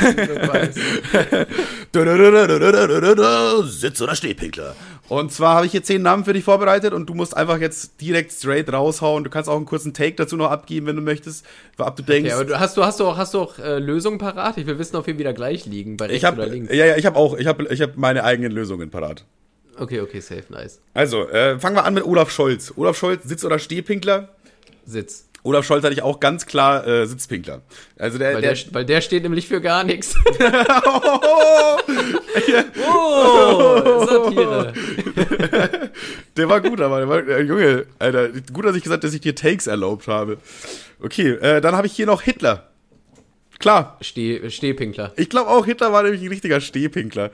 Sitz- 3.63 4.03
oder 4.03 4.17
Stehpinkler. 4.17 4.75
Und 5.09 5.33
zwar 5.33 5.57
habe 5.57 5.67
ich 5.67 5.73
hier 5.73 5.83
zehn 5.83 6.01
Namen 6.03 6.25
für 6.25 6.33
dich 6.33 6.45
vorbereitet 6.45 6.95
und 6.95 7.07
du 7.07 7.15
musst 7.15 7.37
einfach 7.37 7.59
jetzt 7.61 8.01
direkt 8.01 8.33
straight 8.33 8.73
raushauen. 8.73 9.23
Du 9.23 9.31
kannst 9.31 9.51
auch 9.51 9.57
einen 9.57 9.67
kurzen 9.67 9.93
Take 9.93 10.15
dazu 10.15 10.37
noch 10.37 10.51
abgeben, 10.51 10.87
wenn 10.87 10.97
du 10.97 11.03
möchtest, 11.03 11.45
ab 11.77 11.97
du 11.97 12.03
denkst. 12.03 12.31
Ja, 12.31 12.37
aber 12.37 12.45
du, 12.47 12.59
hast 12.59 12.77
du, 12.77 12.85
hast 12.85 13.01
du 13.01 13.07
auch, 13.07 13.17
hast 13.19 13.35
du 13.35 13.41
auch 13.41 13.59
äh, 13.59 13.79
Lösungen 13.79 14.19
parat? 14.19 14.57
Ich 14.57 14.67
will 14.67 14.79
wissen, 14.79 14.97
ob 14.97 15.07
wir 15.07 15.19
wieder 15.19 15.35
gleich 15.35 15.67
liegen, 15.67 15.97
bei 15.97 16.07
rechts 16.07 16.19
ich 16.19 16.25
habe 16.25 16.41
oder 16.41 16.51
links. 16.51 16.73
ja, 16.75 16.87
ja, 16.87 16.97
ich 16.97 17.05
habe 17.05 17.17
auch, 17.17 17.37
ich 17.37 17.47
habe 17.47 17.67
ich 17.71 17.83
habe 17.83 17.93
meine 17.97 18.25
eigenen 18.25 18.53
Lösungen 18.53 18.91
parat. 18.91 19.25
Okay, 19.79 20.01
okay, 20.01 20.21
safe, 20.21 20.45
nice. 20.49 20.81
Also, 20.95 21.29
äh, 21.29 21.59
fangen 21.59 21.77
wir 21.77 21.85
an 21.85 21.95
mit 21.95 22.05
Olaf 22.05 22.31
Scholz. 22.31 22.73
Olaf 22.77 22.97
Scholz, 22.97 23.25
Sitz- 23.25 23.45
oder 23.45 23.59
Stehpinkler? 23.59 24.29
Sitz. 24.87 25.27
Olaf 25.43 25.67
Scholz 25.67 25.85
hatte 25.85 25.93
ich 25.93 26.03
auch 26.03 26.21
ganz 26.21 26.47
klar 26.47 26.87
äh, 26.87 27.07
Sitzpinkler. 27.07 27.61
Also 27.99 28.17
der, 28.17 28.35
Weil 28.35 28.41
der, 28.41 28.55
der, 28.55 28.75
weil 28.75 28.85
der 28.87 29.01
steht 29.03 29.25
nämlich 29.25 29.47
für 29.47 29.61
gar 29.61 29.85
nichts. 29.85 30.15
oh, 30.85 31.77
Oh, 32.87 34.07
Satire. 34.07 34.73
der 36.37 36.49
war 36.49 36.61
gut, 36.61 36.81
aber 36.81 36.99
der 36.99 37.09
war, 37.09 37.29
äh, 37.29 37.43
Junge, 37.43 37.87
Alter, 37.99 38.29
gut, 38.53 38.65
dass 38.65 38.77
ich 38.77 38.83
gesagt, 38.83 39.05
dass 39.05 39.15
ich 39.15 39.21
dir 39.21 39.35
Takes 39.35 39.67
erlaubt 39.67 40.09
habe. 40.09 40.39
Okay, 41.01 41.33
äh, 41.33 41.61
dann 41.61 41.77
habe 41.77 41.87
ich 41.87 41.93
hier 41.93 42.07
noch 42.07 42.23
Hitler. 42.23 42.71
Klar, 43.59 43.99
Steh, 44.01 44.51
Stehpinkler. 44.51 45.13
Ich 45.17 45.29
glaube 45.29 45.51
auch, 45.51 45.65
Hitler 45.67 45.93
war 45.93 46.03
nämlich 46.03 46.23
ein 46.23 46.29
richtiger 46.29 46.61
Stehpinkler. 46.61 47.31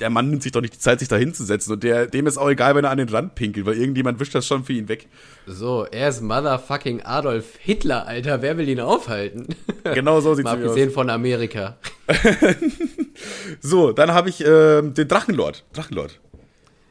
Der 0.00 0.10
Mann 0.10 0.30
nimmt 0.30 0.42
sich 0.42 0.52
doch 0.52 0.60
nicht 0.60 0.74
die 0.74 0.78
Zeit, 0.78 0.98
sich 0.98 1.08
da 1.08 1.16
hinzusetzen. 1.16 1.72
Und 1.72 1.82
der, 1.84 2.06
dem 2.06 2.26
ist 2.26 2.36
auch 2.36 2.48
egal, 2.50 2.74
wenn 2.74 2.84
er 2.84 2.90
an 2.90 2.98
den 2.98 3.08
Rand 3.08 3.34
pinkelt, 3.34 3.64
weil 3.66 3.76
irgendjemand 3.76 4.18
wischt 4.18 4.34
das 4.34 4.46
schon 4.46 4.64
für 4.64 4.72
ihn 4.72 4.88
weg. 4.88 5.06
So, 5.46 5.84
er 5.84 6.08
ist 6.08 6.20
Motherfucking 6.20 7.02
Adolf 7.02 7.56
Hitler, 7.58 8.06
Alter. 8.06 8.42
Wer 8.42 8.58
will 8.58 8.68
ihn 8.68 8.80
aufhalten? 8.80 9.48
Genau 9.94 10.18
so 10.22 10.34
sieht's 10.34 10.44
Mal 10.44 10.52
nämlich 10.52 10.70
abgesehen 10.70 10.90
von 10.90 11.10
Amerika. 11.10 11.76
aus. 12.06 12.16
So, 13.60 13.92
dann 13.92 14.12
habe 14.12 14.30
ich 14.30 14.42
ähm, 14.44 14.94
den 14.94 15.08
Drachenlord. 15.08 15.64
Drachenlord. 15.72 16.20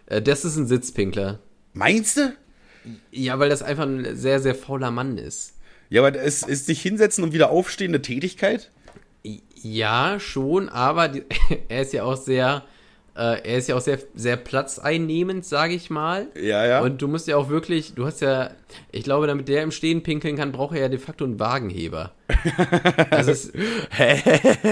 Äh, 0.05 0.21
das 0.21 0.45
ist 0.45 0.55
ein 0.57 0.67
Sitzpinkler. 0.67 1.39
Meinst 1.73 2.17
du? 2.17 2.33
Ja, 3.11 3.39
weil 3.39 3.49
das 3.49 3.63
einfach 3.63 3.83
ein 3.83 4.15
sehr, 4.15 4.39
sehr 4.39 4.55
fauler 4.55 4.91
Mann 4.91 5.17
ist. 5.17 5.55
Ja, 5.89 6.05
aber 6.05 6.17
es 6.19 6.43
ist 6.43 6.65
sich 6.65 6.81
hinsetzen 6.81 7.23
und 7.23 7.33
wieder 7.33 7.49
aufstehen 7.49 7.91
eine 7.91 8.01
Tätigkeit? 8.01 8.71
Ja, 9.55 10.19
schon, 10.19 10.69
aber 10.69 11.07
die, 11.07 11.23
er 11.69 11.81
ist 11.81 11.93
ja 11.93 12.03
auch 12.03 12.17
sehr, 12.17 12.57
äh, 12.57 12.72
er 13.15 13.57
ist 13.57 13.67
ja 13.69 13.75
auch 13.75 13.81
sehr, 13.81 13.99
sehr 14.15 14.37
platzeinnehmend, 14.37 15.45
sage 15.45 15.75
ich 15.75 15.89
mal. 15.89 16.27
Ja, 16.35 16.65
ja. 16.65 16.81
Und 16.81 17.01
du 17.01 17.07
musst 17.07 17.27
ja 17.27 17.37
auch 17.37 17.49
wirklich, 17.49 17.93
du 17.93 18.05
hast 18.05 18.21
ja, 18.21 18.49
ich 18.91 19.03
glaube, 19.03 19.27
damit 19.27 19.47
der 19.47 19.61
im 19.61 19.71
Stehen 19.71 20.01
pinkeln 20.01 20.35
kann, 20.35 20.51
braucht 20.51 20.75
er 20.75 20.81
ja 20.81 20.89
de 20.89 20.97
facto 20.97 21.23
einen 21.23 21.39
Wagenheber. 21.39 22.11
also 23.11 23.31
es, 23.31 23.53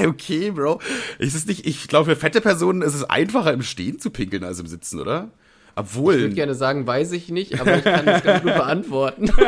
okay, 0.07 0.51
Bro. 0.51 0.79
Ist 1.19 1.35
es 1.35 1.45
nicht, 1.45 1.67
ich 1.67 1.87
glaube, 1.87 2.11
für 2.11 2.15
fette 2.15 2.41
Personen 2.41 2.81
ist 2.81 2.95
es 2.95 3.03
einfacher 3.03 3.53
im 3.53 3.61
Stehen 3.61 3.99
zu 3.99 4.09
pinkeln 4.09 4.43
als 4.43 4.59
im 4.59 4.67
Sitzen, 4.67 4.99
oder? 4.99 5.29
Obwohl. 5.75 6.15
Ich 6.15 6.21
würde 6.21 6.35
gerne 6.35 6.55
sagen, 6.55 6.85
weiß 6.85 7.11
ich 7.13 7.29
nicht, 7.29 7.59
aber 7.59 7.77
ich 7.77 7.83
kann 7.83 8.05
das 8.05 8.23
ganz 8.23 8.43
gut 8.43 8.53
beantworten. 8.55 9.31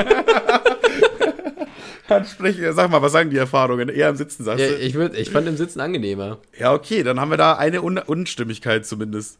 Sprich, 2.30 2.58
sag 2.72 2.90
mal, 2.92 3.02
was 3.02 3.14
sagen 3.14 3.30
die 3.30 3.38
Erfahrungen? 3.38 3.90
Eher 3.90 4.10
im 4.10 4.16
Sitzen, 4.16 4.44
sagst 4.44 4.60
ja, 4.62 4.70
du? 4.72 4.76
Ich, 4.78 4.94
würd, 4.94 5.16
ich 5.18 5.30
fand 5.30 5.48
im 5.48 5.56
Sitzen 5.56 5.80
angenehmer. 5.80 6.40
Ja, 6.60 6.74
okay, 6.74 7.02
dann 7.04 7.20
haben 7.20 7.32
wir 7.32 7.38
da 7.38 7.54
eine 7.54 7.82
Un 7.82 7.98
Unstimmigkeit 7.98 8.86
zumindest. 8.86 9.40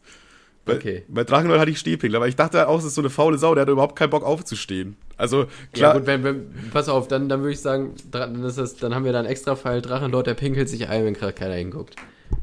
Bei, 0.64 0.76
Okay. 0.76 1.02
bei 1.08 1.24
Drachenlord 1.24 1.60
hatte 1.60 1.70
ich 1.70 1.78
Stehpinkler, 1.78 2.16
aber 2.18 2.28
ich 2.28 2.36
dachte 2.36 2.66
auch, 2.68 2.78
es 2.78 2.84
ist 2.86 2.94
so 2.94 3.02
eine 3.02 3.10
faule 3.10 3.36
Sau, 3.36 3.54
der 3.54 3.62
hat 3.62 3.68
überhaupt 3.68 3.96
keinen 3.96 4.08
Bock 4.08 4.24
aufzustehen. 4.24 4.96
Also, 5.18 5.46
klar. 5.74 5.92
Ja, 5.92 5.98
gut, 5.98 6.06
wenn, 6.06 6.24
wenn, 6.24 6.70
pass 6.72 6.88
auf, 6.88 7.06
dann, 7.06 7.28
dann 7.28 7.40
würde 7.40 7.52
ich 7.52 7.60
sagen, 7.60 7.94
dann, 8.10 8.42
ist 8.42 8.56
das, 8.56 8.76
dann 8.76 8.94
haben 8.94 9.04
wir 9.04 9.12
da 9.12 9.18
einen 9.18 9.28
extra 9.28 9.56
Fall 9.56 9.82
Drachenlord, 9.82 10.26
der 10.26 10.34
pinkelt 10.34 10.70
sich 10.70 10.88
ein, 10.88 11.04
wenn 11.04 11.12
gerade 11.14 11.34
keiner 11.34 11.54
hinguckt. 11.54 11.96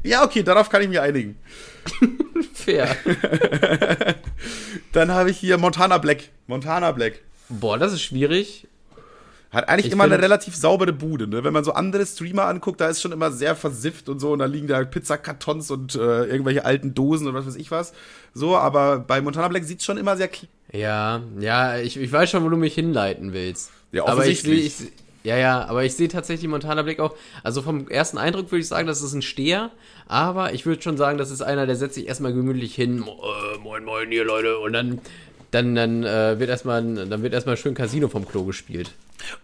ja, 0.04 0.24
okay, 0.24 0.44
darauf 0.44 0.68
kann 0.70 0.82
ich 0.82 0.88
mich 0.88 1.00
einigen. 1.00 1.36
Fair. 2.54 2.88
Dann 4.92 5.10
habe 5.10 5.30
ich 5.30 5.38
hier 5.38 5.58
Montana 5.58 5.98
Black. 5.98 6.28
Montana 6.46 6.92
Black. 6.92 7.20
Boah, 7.48 7.76
das 7.78 7.92
ist 7.92 8.02
schwierig. 8.02 8.68
Hat 9.52 9.68
eigentlich 9.68 9.86
Ich 9.86 9.92
immer 9.92 10.04
eine 10.04 10.20
relativ 10.20 10.56
saubere 10.56 10.94
Bude, 10.94 11.26
ne? 11.26 11.44
Wenn 11.44 11.52
man 11.52 11.62
so 11.62 11.72
andere 11.72 12.06
Streamer 12.06 12.46
anguckt, 12.46 12.80
da 12.80 12.88
ist 12.88 13.02
schon 13.02 13.12
immer 13.12 13.30
sehr 13.30 13.54
versifft 13.54 14.08
und 14.08 14.18
so 14.18 14.32
und 14.32 14.38
da 14.38 14.46
liegen 14.46 14.66
da 14.66 14.82
Pizzakartons 14.82 15.70
und 15.70 15.94
äh, 15.94 16.24
irgendwelche 16.24 16.64
alten 16.64 16.94
Dosen 16.94 17.26
oder 17.28 17.40
was 17.40 17.46
weiß 17.46 17.56
ich 17.56 17.70
was. 17.70 17.92
So, 18.32 18.56
aber 18.56 19.00
bei 19.00 19.20
Montana 19.20 19.48
Black 19.48 19.64
sieht's 19.64 19.84
schon 19.84 19.98
immer 19.98 20.16
sehr. 20.16 20.30
Ja, 20.72 21.20
ja, 21.38 21.76
ich, 21.78 21.98
ich 21.98 22.10
weiß 22.10 22.30
schon, 22.30 22.44
wo 22.44 22.48
du 22.48 22.56
mich 22.56 22.74
hinleiten 22.74 23.34
willst. 23.34 23.70
Ja, 23.92 24.06
aber 24.06 24.26
ich 24.26 24.40
sehe, 24.40 24.52
offensichtlich. 24.52 24.88
ich, 24.88 25.02
ja, 25.24 25.36
ja, 25.36 25.66
aber 25.66 25.84
ich 25.84 25.94
sehe 25.94 26.08
tatsächlich 26.08 26.48
Montana 26.48 26.82
Black 26.82 26.98
auch. 26.98 27.14
Also 27.42 27.60
vom 27.62 27.88
ersten 27.88 28.18
Eindruck 28.18 28.50
würde 28.50 28.62
ich 28.62 28.68
sagen, 28.68 28.86
das 28.86 29.02
ist 29.02 29.12
ein 29.12 29.22
Steher, 29.22 29.70
aber 30.08 30.52
ich 30.54 30.66
würde 30.66 30.82
schon 30.82 30.96
sagen, 30.96 31.18
das 31.18 31.30
ist 31.30 31.42
einer, 31.42 31.66
der 31.66 31.76
setzt 31.76 31.94
sich 31.94 32.08
erstmal 32.08 32.32
gemütlich 32.32 32.74
hin. 32.74 33.04
Äh, 33.06 33.58
moin, 33.58 33.84
moin, 33.84 34.10
hier 34.10 34.24
Leute, 34.24 34.58
und 34.58 34.72
dann, 34.72 35.00
dann, 35.52 35.74
dann 35.74 36.02
äh, 36.02 36.38
wird 36.38 36.50
erstmal, 36.50 36.82
dann 36.82 37.22
wird 37.22 37.32
erstmal 37.32 37.56
schön 37.56 37.74
Casino 37.74 38.08
vom 38.08 38.26
Klo 38.26 38.44
gespielt. 38.44 38.92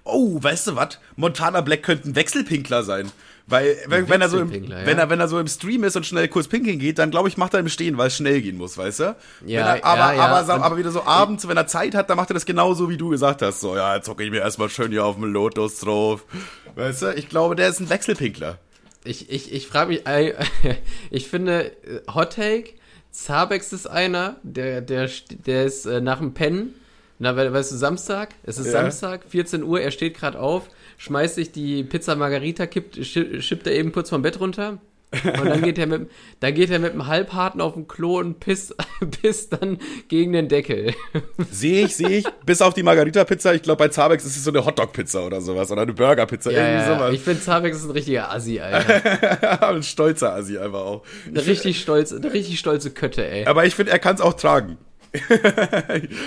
Oh, 0.04 0.42
weißt 0.42 0.68
du 0.68 0.76
was? 0.76 0.98
Montana 1.16 1.61
Black 1.61 1.84
könnte 1.84 2.09
ein 2.09 2.16
Wechselpinkler 2.16 2.82
sein. 2.82 3.12
Weil, 3.46 3.78
wenn, 3.86 4.09
wenn, 4.09 4.20
er 4.20 4.28
so 4.28 4.40
im, 4.40 4.52
ja. 4.52 4.84
wenn, 4.84 4.98
er, 4.98 5.09
wenn 5.09 5.20
er 5.20 5.28
so 5.28 5.38
im 5.38 5.46
Stream 5.46 5.84
ist 5.84 5.96
und 5.96 6.04
schnell 6.04 6.28
kurz 6.28 6.48
pinkeln 6.48 6.78
geht, 6.78 6.98
dann 6.98 7.11
glaube 7.11 7.28
ich, 7.28 7.36
macht 7.38 7.54
er 7.54 7.61
im 7.61 7.68
Stehen, 7.68 7.96
weil 7.96 8.09
es 8.09 8.16
schnell 8.16 8.42
gehen 8.42 8.59
muss, 8.59 8.76
weißt 8.76 9.00
du? 9.00 9.16
Ja, 9.46 9.76
er, 9.76 9.84
aber, 9.84 10.14
ja. 10.14 10.26
Aber, 10.26 10.54
Und- 10.54 10.62
aber 10.62 10.76
wieder 10.76 10.90
so 10.90 11.04
abends, 11.04 11.48
wenn 11.48 11.56
er 11.56 11.66
Zeit 11.66 11.94
hat, 11.94 12.11
dann 12.11 12.16
macht 12.16 12.30
er 12.30 12.34
das 12.34 12.44
genauso, 12.44 12.90
wie 12.90 12.98
du 12.98 13.09
gesagt 13.09 13.40
hast. 13.40 13.61
So, 13.61 13.74
ja, 13.76 13.96
jetzt 13.96 14.09
hocke 14.09 14.22
ich 14.22 14.30
mir 14.30 14.40
erstmal 14.40 14.68
schön 14.68 14.90
hier 14.90 15.04
auf 15.04 15.16
dem 15.16 15.24
Lotus 15.24 15.80
drauf. 15.80 16.24
Weißt 16.74 17.02
du? 17.02 17.14
Ich 17.14 17.28
glaube, 17.28 17.56
der 17.56 17.68
ist 17.68 17.80
ein 17.80 17.88
Wechselpinkler. 17.88 18.59
Ich, 19.04 19.30
ich, 19.30 19.52
ich 19.52 19.66
frage 19.66 19.92
mich, 19.92 20.06
äh, 20.06 20.34
ich 21.11 21.28
finde, 21.28 21.72
äh, 21.84 22.00
Hot 22.12 22.34
Take, 22.34 22.74
Zabex 23.11 23.72
ist 23.72 23.86
einer, 23.86 24.36
der, 24.42 24.80
der, 24.80 25.09
der 25.46 25.64
ist 25.64 25.86
äh, 25.86 26.00
nach 26.00 26.18
dem 26.18 26.34
Pennen, 26.34 26.74
na, 27.18 27.36
we- 27.36 27.52
weißt 27.52 27.72
du, 27.72 27.76
Samstag, 27.76 28.34
es 28.44 28.59
ist 28.59 28.66
Ja. 28.66 28.72
Samstag, 28.72 29.22
14 29.28 29.62
Uhr, 29.64 29.80
er 29.80 29.90
steht 29.90 30.16
gerade 30.16 30.38
auf, 30.38 30.68
schmeißt 30.98 31.34
sich 31.36 31.50
die 31.52 31.82
Pizza 31.84 32.14
Margarita, 32.16 32.66
kippt, 32.66 32.96
schi- 32.98 33.40
schippt 33.40 33.66
er 33.66 33.74
eben 33.74 33.92
kurz 33.92 34.11
vom 34.11 34.22
Bett 34.22 34.38
runter. 34.40 34.78
Und 35.11 35.46
dann 35.46 35.62
geht 35.62 35.78
er 35.78 35.86
mit, 35.86 36.11
dann 36.40 36.54
geht 36.54 36.70
er 36.70 36.78
mit 36.78 36.92
dem 36.92 37.06
Halbharten 37.06 37.62
auf 37.62 37.74
den 37.74 37.88
Klo 37.88 38.18
und 38.18 38.40
pisst, 38.40 38.74
pisst 39.22 39.54
dann 39.54 39.78
gegen 40.09 40.32
den 40.32 40.48
Deckel. 40.48 40.94
Sehe 41.50 41.86
ich, 41.86 41.96
sehe 41.96 42.18
ich. 42.18 42.26
Bis 42.44 42.61
auf 42.61 42.74
die 42.74 42.82
Margarita-Pizza. 42.82 43.54
Ich 43.54 43.62
glaube, 43.62 43.78
bei 43.78 43.88
Zabex 43.88 44.24
ist 44.26 44.36
es 44.36 44.44
so 44.44 44.50
eine 44.50 44.64
Hotdog-Pizza 44.64 45.24
oder 45.24 45.40
sowas. 45.40 45.70
Oder 45.70 45.82
eine 45.82 45.94
Burger-Pizza. 45.94 46.50
Ja, 46.50 46.59
irgendwie 46.59 46.90
ja, 46.90 46.94
sowas. 46.94 47.14
ich 47.14 47.20
finde 47.20 47.40
Zabex 47.40 47.78
ist 47.78 47.84
ein 47.84 47.90
richtiger 47.92 48.30
Assi, 48.32 48.61
Alter. 48.61 49.68
ein 49.68 49.82
stolzer 49.82 50.34
Assi 50.34 50.59
einfach 50.59 50.80
auch. 50.80 51.02
Eine 51.26 51.46
richtig 51.46 51.80
stolze, 51.80 52.16
eine 52.16 52.32
richtig 52.32 52.59
stolze 52.59 52.90
Kötte, 52.90 53.26
ey. 53.26 53.46
Aber 53.46 53.64
ich 53.64 53.74
finde, 53.74 53.92
er 53.92 53.98
kann 53.98 54.14
es 54.14 54.20
auch 54.20 54.34
tragen. 54.34 54.76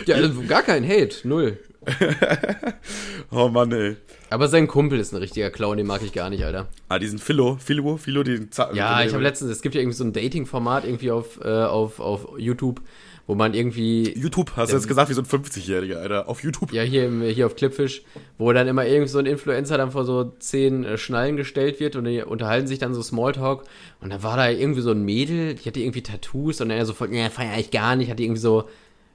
Ja, 0.05 0.15
also 0.15 0.41
gar 0.47 0.63
kein 0.63 0.87
Hate, 0.87 1.27
null. 1.27 1.59
Oh 3.31 3.47
Mann, 3.49 3.71
ey. 3.71 3.97
Aber 4.29 4.47
sein 4.47 4.67
Kumpel 4.67 4.99
ist 4.99 5.13
ein 5.13 5.17
richtiger 5.17 5.49
Clown, 5.49 5.77
den 5.77 5.87
mag 5.87 6.01
ich 6.03 6.13
gar 6.13 6.29
nicht, 6.29 6.43
Alter. 6.43 6.67
Ah, 6.89 6.99
diesen 6.99 7.19
Philo, 7.19 7.57
Philo, 7.57 7.97
Philo, 7.97 8.23
den 8.23 8.51
Za 8.51 8.71
Ja, 8.73 9.03
ich 9.03 9.13
habe 9.13 9.23
letztens, 9.23 9.51
es 9.51 9.61
gibt 9.61 9.75
ja 9.75 9.81
irgendwie 9.81 9.97
so 9.97 10.03
ein 10.03 10.13
Dating-Format 10.13 10.85
irgendwie 10.85 11.11
auf, 11.11 11.39
äh, 11.43 11.63
auf, 11.63 11.99
auf 11.99 12.27
YouTube, 12.37 12.81
wo 13.27 13.35
man 13.35 13.53
irgendwie, 13.53 14.11
YouTube, 14.17 14.51
hast 14.55 14.71
du 14.71 14.77
jetzt 14.77 14.87
gesagt, 14.87 15.09
wie 15.09 15.13
so 15.13 15.21
ein 15.21 15.25
50-Jähriger, 15.25 15.95
Alter. 15.95 16.29
Auf 16.29 16.43
YouTube. 16.43 16.71
ja, 16.71 16.83
hier, 16.83 17.05
im, 17.05 17.21
hier 17.21 17.45
auf 17.45 17.55
Clipfish, 17.55 18.03
wo 18.37 18.51
dann 18.53 18.67
immer 18.67 18.85
irgend 18.85 19.09
so 19.09 19.19
ein 19.19 19.25
Influencer 19.25 19.77
dann 19.77 19.91
vor 19.91 20.05
so 20.05 20.25
zehn 20.39 20.83
äh, 20.83 20.97
Schnallen 20.97 21.35
gestellt 21.37 21.79
wird 21.79 21.95
und 21.95 22.05
die 22.05 22.21
unterhalten 22.21 22.67
sich 22.67 22.79
dann 22.79 22.93
so 22.93 23.01
Smalltalk 23.01 23.63
und 24.01 24.11
dann 24.11 24.23
war 24.23 24.37
da 24.37 24.49
irgendwie 24.49 24.81
so 24.81 24.91
ein 24.91 25.03
Mädel, 25.03 25.55
die 25.55 25.67
hatte 25.67 25.79
irgendwie 25.79 26.03
Tattoos 26.03 26.61
und 26.61 26.69
er 26.69 26.85
sofort, 26.85 27.11
ja, 27.11 27.29
feier 27.29 27.57
ich 27.57 27.71
gar 27.71 27.95
nicht, 27.95 28.11
hat 28.11 28.19
die 28.19 28.25
irgendwie 28.25 28.41
so, 28.41 28.65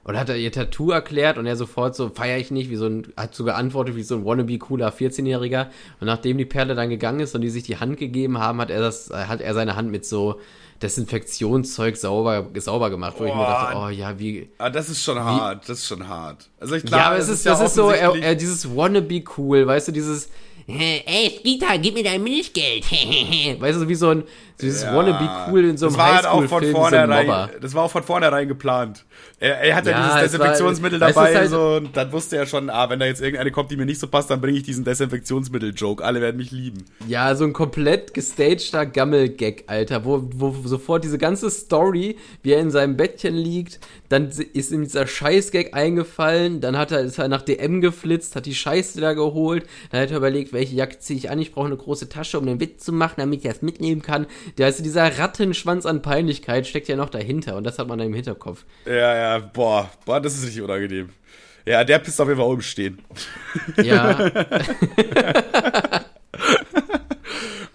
oder 0.07 0.19
hat 0.19 0.29
er 0.29 0.37
ihr 0.37 0.51
Tattoo 0.51 0.91
erklärt 0.91 1.37
und 1.37 1.45
er 1.45 1.57
sofort 1.57 1.93
so, 1.95 2.09
feier 2.09 2.37
ich 2.37 2.49
nicht, 2.49 2.69
wie 2.69 2.77
so 2.77 2.87
ein, 2.87 3.07
hat 3.17 3.35
so 3.35 3.43
geantwortet 3.43 3.97
wie 3.97 4.03
so 4.03 4.15
ein 4.15 4.25
wannabe 4.25 4.57
cooler 4.57 4.89
14-Jähriger. 4.89 5.67
Und 5.99 6.07
nachdem 6.07 6.37
die 6.37 6.45
Perle 6.45 6.75
dann 6.75 6.89
gegangen 6.89 7.19
ist 7.19 7.35
und 7.35 7.41
die 7.41 7.49
sich 7.49 7.63
die 7.63 7.77
Hand 7.77 7.97
gegeben 7.97 8.37
haben, 8.39 8.61
hat 8.61 8.69
er 8.69 8.79
das, 8.79 9.11
äh, 9.11 9.25
hat 9.25 9.41
er 9.41 9.53
seine 9.53 9.75
Hand 9.75 9.91
mit 9.91 10.05
so 10.05 10.39
Desinfektionszeug 10.81 11.97
sauber, 11.97 12.47
sauber 12.55 12.89
gemacht, 12.89 13.15
wo 13.17 13.25
ich 13.25 13.33
mir 13.33 13.41
dachte, 13.41 13.77
oh 13.77 13.89
ja, 13.89 14.17
wie. 14.17 14.49
Ah, 14.59 14.69
das 14.69 14.87
ist 14.89 15.03
schon 15.03 15.19
hart. 15.19 15.67
Das 15.67 15.79
ist 15.79 15.87
schon 15.87 16.07
hart. 16.07 16.49
Also 16.59 16.75
ich 16.75 16.89
ja, 16.89 17.07
aber 17.07 17.17
es 17.17 17.27
ist, 17.27 17.45
das 17.45 17.59
ist 17.59 17.75
so, 17.75 17.89
er, 17.89 18.15
er, 18.15 18.35
dieses 18.35 18.73
wannabe 18.73 19.23
cool, 19.37 19.67
weißt 19.67 19.89
du, 19.89 19.91
dieses, 19.91 20.29
ey, 20.67 21.39
Skeeter, 21.39 21.77
gib 21.79 21.95
mir 21.95 22.03
dein 22.03 22.23
Milchgeld. 22.23 22.85
weißt 23.59 23.81
du, 23.81 23.87
wie 23.89 23.95
so 23.95 24.09
ein, 24.09 24.23
dieses 24.59 24.83
Ja. 24.83 24.95
wannabe 24.95 25.29
cool 25.51 25.65
in 25.65 25.77
so 25.77 25.85
einem 25.87 25.95
das 25.95 26.03
war 26.05 26.15
halt 26.15 26.25
auch 26.25 26.31
von 26.31 26.41
Highschool-Film, 26.43 26.71
so 26.73 26.77
ein 26.77 26.81
vornherein, 26.91 27.25
Mobber. 27.27 27.49
das 27.61 27.73
war 27.75 27.83
auch 27.83 27.91
von 27.91 28.03
vornherein 28.03 28.47
geplant. 28.47 29.05
Er, 29.39 29.59
er 29.61 29.75
hat 29.75 29.85
ja, 29.85 29.91
Ja, 29.91 29.97
dieses 29.97 30.09
es 30.09 30.15
war- 30.15 30.21
Desinfektionsmittel 30.47 30.99
du, 30.99 31.05
dabei 31.05 31.35
halt- 31.35 31.49
so, 31.49 31.75
und 31.75 31.95
dann 31.95 32.11
wusste 32.11 32.37
er 32.37 32.45
schon, 32.47 32.69
ah, 32.71 32.89
wenn 32.89 32.99
da 32.99 33.05
jetzt 33.05 33.21
irgendeine 33.21 33.51
kommt, 33.51 33.69
die 33.71 33.77
mir 33.77 33.85
nicht 33.85 33.99
so 33.99 34.07
passt, 34.07 34.29
dann 34.31 34.41
bringe 34.41 34.57
ich 34.57 34.63
diesen 34.63 34.83
Desinfektionsmittel-Joke. 34.83 36.03
Alle 36.03 36.21
werden 36.21 36.37
mich 36.37 36.51
lieben. 36.51 36.85
Ja, 37.07 37.35
so 37.35 37.43
ein 37.43 37.53
komplett 37.53 38.13
gestagter 38.13 38.85
Gammel-Gag, 38.85 39.65
Alter, 39.67 40.05
wo, 40.05 40.23
wo 40.35 40.55
sofort 40.65 41.03
diese 41.03 41.17
ganze 41.17 41.49
Story, 41.51 42.17
wie 42.43 42.51
er 42.53 42.59
in 42.59 42.71
seinem 42.71 42.97
Bettchen 42.97 43.35
liegt, 43.35 43.79
dann 44.09 44.29
ist 44.29 44.71
ihm 44.71 44.83
dieser 44.83 45.05
Scheiß-Gag 45.05 45.73
eingefallen, 45.75 46.61
dann 46.61 46.77
hat 46.77 46.91
er, 46.91 47.01
ist 47.01 47.17
er 47.19 47.27
nach 47.27 47.41
DM 47.41 47.81
geflitzt, 47.81 48.35
hat 48.35 48.45
die 48.45 48.55
Scheiße 48.55 49.01
da 49.01 49.13
geholt, 49.13 49.65
dann 49.91 50.01
hat 50.01 50.11
er 50.11 50.17
überlegt, 50.17 50.53
welche 50.53 50.75
Jacke 50.75 50.99
ziehe 50.99 51.17
ich 51.19 51.29
an, 51.29 51.39
ich 51.39 51.51
brauche 51.53 51.67
eine 51.67 51.77
große 51.77 52.09
Tasche, 52.09 52.39
um 52.39 52.45
den 52.45 52.59
Witz 52.59 52.85
zu 52.85 52.93
machen, 52.93 53.15
damit 53.17 53.43
ich 53.43 53.49
das 53.51 53.61
mitnehmen 53.61 54.01
kann. 54.01 54.25
Der, 54.57 54.67
also 54.67 54.83
dieser 54.83 55.17
Rattenschwanz 55.17 55.85
an 55.85 56.01
Peinlichkeit 56.01 56.67
steckt 56.67 56.87
ja 56.87 56.95
noch 56.95 57.09
dahinter 57.09 57.55
und 57.55 57.63
das 57.63 57.79
hat 57.79 57.87
man 57.87 57.99
dann 57.99 58.07
im 58.07 58.13
Hinterkopf. 58.13 58.65
Ja, 58.85 59.15
ja, 59.15 59.39
boah, 59.39 59.89
boah, 60.05 60.19
das 60.21 60.35
ist 60.35 60.45
richtig 60.45 60.61
unangenehm. 60.61 61.09
Ja, 61.65 61.83
der 61.83 61.99
pisst 61.99 62.21
auf 62.21 62.27
jeden 62.27 62.39
Fall 62.39 62.49
oben 62.49 62.61
stehen. 62.61 62.99
Ja, 63.81 64.17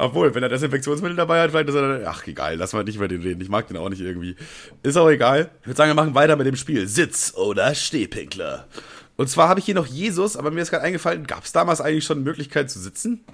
Obwohl, 0.02 0.34
wenn 0.34 0.42
er 0.42 0.48
Desinfektionsmittel 0.48 1.16
dabei 1.16 1.40
hat, 1.40 1.52
vielleicht 1.52 1.68
ist 1.68 1.76
er 1.76 1.98
dann, 1.98 2.06
ach 2.06 2.26
egal, 2.26 2.56
lass 2.56 2.72
mal 2.72 2.82
nicht 2.82 2.96
über 2.96 3.06
den 3.06 3.22
reden. 3.22 3.40
Ich 3.40 3.48
mag 3.48 3.68
den 3.68 3.76
auch 3.76 3.88
nicht 3.88 4.00
irgendwie. 4.00 4.34
Ist 4.82 4.96
auch 4.96 5.08
egal. 5.08 5.50
Ich 5.60 5.68
würde 5.68 5.76
sagen, 5.76 5.90
wir 5.90 5.94
machen 5.94 6.16
weiter 6.16 6.34
mit 6.34 6.46
dem 6.46 6.56
Spiel. 6.56 6.88
Sitz 6.88 7.34
oder 7.36 7.72
Stehpinkler. 7.74 8.66
Und 9.16 9.28
zwar 9.28 9.48
habe 9.48 9.60
ich 9.60 9.66
hier 9.66 9.76
noch 9.76 9.86
Jesus, 9.86 10.36
aber 10.36 10.50
mir 10.50 10.60
ist 10.62 10.70
gerade 10.70 10.82
eingefallen, 10.82 11.26
gab 11.28 11.44
es 11.44 11.52
damals 11.52 11.80
eigentlich 11.80 12.04
schon 12.04 12.16
eine 12.18 12.24
Möglichkeit 12.24 12.68
zu 12.68 12.80
sitzen? 12.80 13.24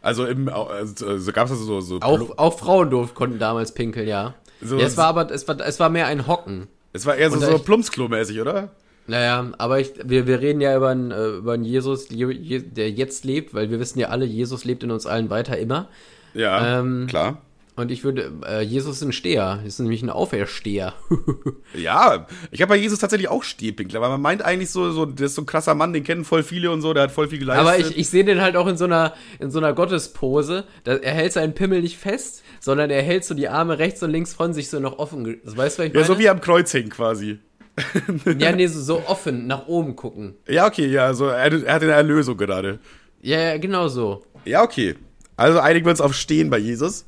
Also 0.00 0.26
im, 0.26 0.48
also, 0.48 1.06
also 1.06 1.32
gab 1.32 1.46
es 1.46 1.52
also 1.52 1.64
so, 1.64 1.80
so 1.80 2.00
auch, 2.00 2.38
auch 2.38 2.58
Frauen 2.58 2.90
durften, 2.90 3.14
konnten 3.16 3.38
damals 3.38 3.72
pinkeln, 3.72 4.06
ja. 4.08 4.34
So- 4.60 4.78
ja 4.78 4.86
es 4.86 4.96
war 4.96 5.06
aber, 5.06 5.30
es 5.30 5.46
war, 5.48 5.58
es 5.60 5.80
war 5.80 5.88
mehr 5.90 6.06
ein 6.06 6.26
Hocken. 6.26 6.68
es 6.92 7.04
war 7.06 7.16
eher 7.16 7.30
so, 7.30 7.38
so 7.40 7.56
Plumpsklo-mäßig, 7.58 8.40
oder? 8.40 8.70
Naja, 9.06 9.52
aber 9.58 9.80
ich, 9.80 9.92
wir, 10.04 10.26
wir 10.26 10.40
reden 10.40 10.60
ja 10.60 10.76
über 10.76 10.90
einen, 10.90 11.10
äh, 11.10 11.28
über 11.38 11.54
einen 11.54 11.64
Jesus, 11.64 12.10
Je- 12.10 12.30
Je- 12.30 12.58
der 12.60 12.90
jetzt 12.90 13.24
lebt, 13.24 13.54
weil 13.54 13.70
wir 13.70 13.80
wissen 13.80 13.98
ja 13.98 14.08
alle, 14.08 14.24
Jesus 14.26 14.64
lebt 14.64 14.82
in 14.84 14.90
uns 14.90 15.06
allen 15.06 15.30
weiter 15.30 15.56
immer. 15.58 15.88
Ja, 16.34 16.80
Ähm, 16.80 17.06
klar. 17.08 17.38
Und 17.78 17.92
ich 17.92 18.02
würde, 18.02 18.32
äh, 18.44 18.60
Jesus 18.62 18.96
ist 18.96 19.02
ein 19.02 19.12
Steher, 19.12 19.60
ist 19.64 19.78
nämlich 19.78 20.02
ein 20.02 20.10
Aufersteher. 20.10 20.94
Ja, 21.74 22.26
ich 22.50 22.62
habe 22.62 22.70
bei 22.70 22.76
Jesus 22.76 22.98
tatsächlich 22.98 23.28
auch 23.28 23.42
Stehpinkler, 23.42 24.00
weil 24.00 24.08
man 24.08 24.20
meint 24.20 24.42
eigentlich 24.42 24.70
so, 24.70 24.90
so, 24.90 25.04
der 25.04 25.26
ist 25.26 25.34
so 25.34 25.42
ein 25.42 25.46
krasser 25.46 25.74
Mann, 25.74 25.92
den 25.92 26.02
kennen 26.02 26.24
voll 26.24 26.42
viele 26.42 26.70
und 26.70 26.80
so, 26.80 26.94
der 26.94 27.04
hat 27.04 27.12
voll 27.12 27.28
viel 27.28 27.38
geleistet. 27.38 27.66
aber 27.66 27.78
ich, 27.78 27.96
ich 27.96 28.08
sehe 28.08 28.24
den 28.24 28.40
halt 28.40 28.56
auch 28.56 28.66
in 28.66 28.76
so 28.78 28.86
einer, 28.86 29.12
in 29.38 29.50
so 29.50 29.58
einer 29.58 29.74
Gottespose. 29.74 30.64
Da, 30.84 30.94
er 30.94 31.12
hält 31.12 31.34
seinen 31.34 31.54
Pimmel 31.54 31.82
nicht 31.82 31.98
fest, 31.98 32.42
sondern 32.58 32.90
er 32.90 33.02
hält 33.02 33.24
so 33.24 33.34
die 33.34 33.48
Arme 33.48 33.78
rechts 33.78 34.02
und 34.02 34.10
links 34.10 34.32
von 34.32 34.54
sich 34.54 34.70
so 34.70 34.80
noch 34.80 34.98
offen. 34.98 35.40
Das 35.44 35.56
weißt 35.56 35.78
du, 35.78 35.82
was 35.82 35.88
ich 35.88 35.94
ja, 35.94 36.00
meine? 36.00 36.14
so 36.14 36.18
wie 36.18 36.28
am 36.28 36.40
Kreuz 36.40 36.72
hängen 36.72 36.88
quasi. 36.88 37.38
ja, 38.38 38.52
nee, 38.52 38.66
so, 38.66 38.80
so 38.80 39.02
offen 39.06 39.46
nach 39.46 39.68
oben 39.68 39.94
gucken. 39.94 40.34
Ja, 40.48 40.66
okay, 40.66 40.86
ja, 40.86 41.12
so, 41.14 41.26
er, 41.26 41.52
er 41.64 41.74
hat 41.74 41.82
eine 41.82 41.92
Erlösung 41.92 42.36
gerade. 42.36 42.80
Ja, 43.20 43.38
ja, 43.38 43.58
genau 43.58 43.88
so. 43.88 44.24
Ja, 44.44 44.62
okay. 44.62 44.96
Also 45.36 45.60
einigen 45.60 45.86
wir 45.86 45.90
uns 45.90 46.00
auf 46.00 46.14
Stehen 46.14 46.50
bei 46.50 46.58
Jesus. 46.58 47.04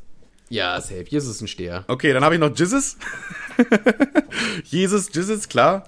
Ja, 0.50 0.80
safe. 0.80 1.04
Jesus 1.08 1.36
ist 1.36 1.40
ein 1.40 1.48
Steher. 1.48 1.84
Okay, 1.86 2.12
dann 2.12 2.24
habe 2.24 2.34
ich 2.34 2.40
noch 2.40 2.54
Jesus. 2.56 2.96
Jesus, 4.64 5.08
Jesus, 5.14 5.48
klar. 5.48 5.84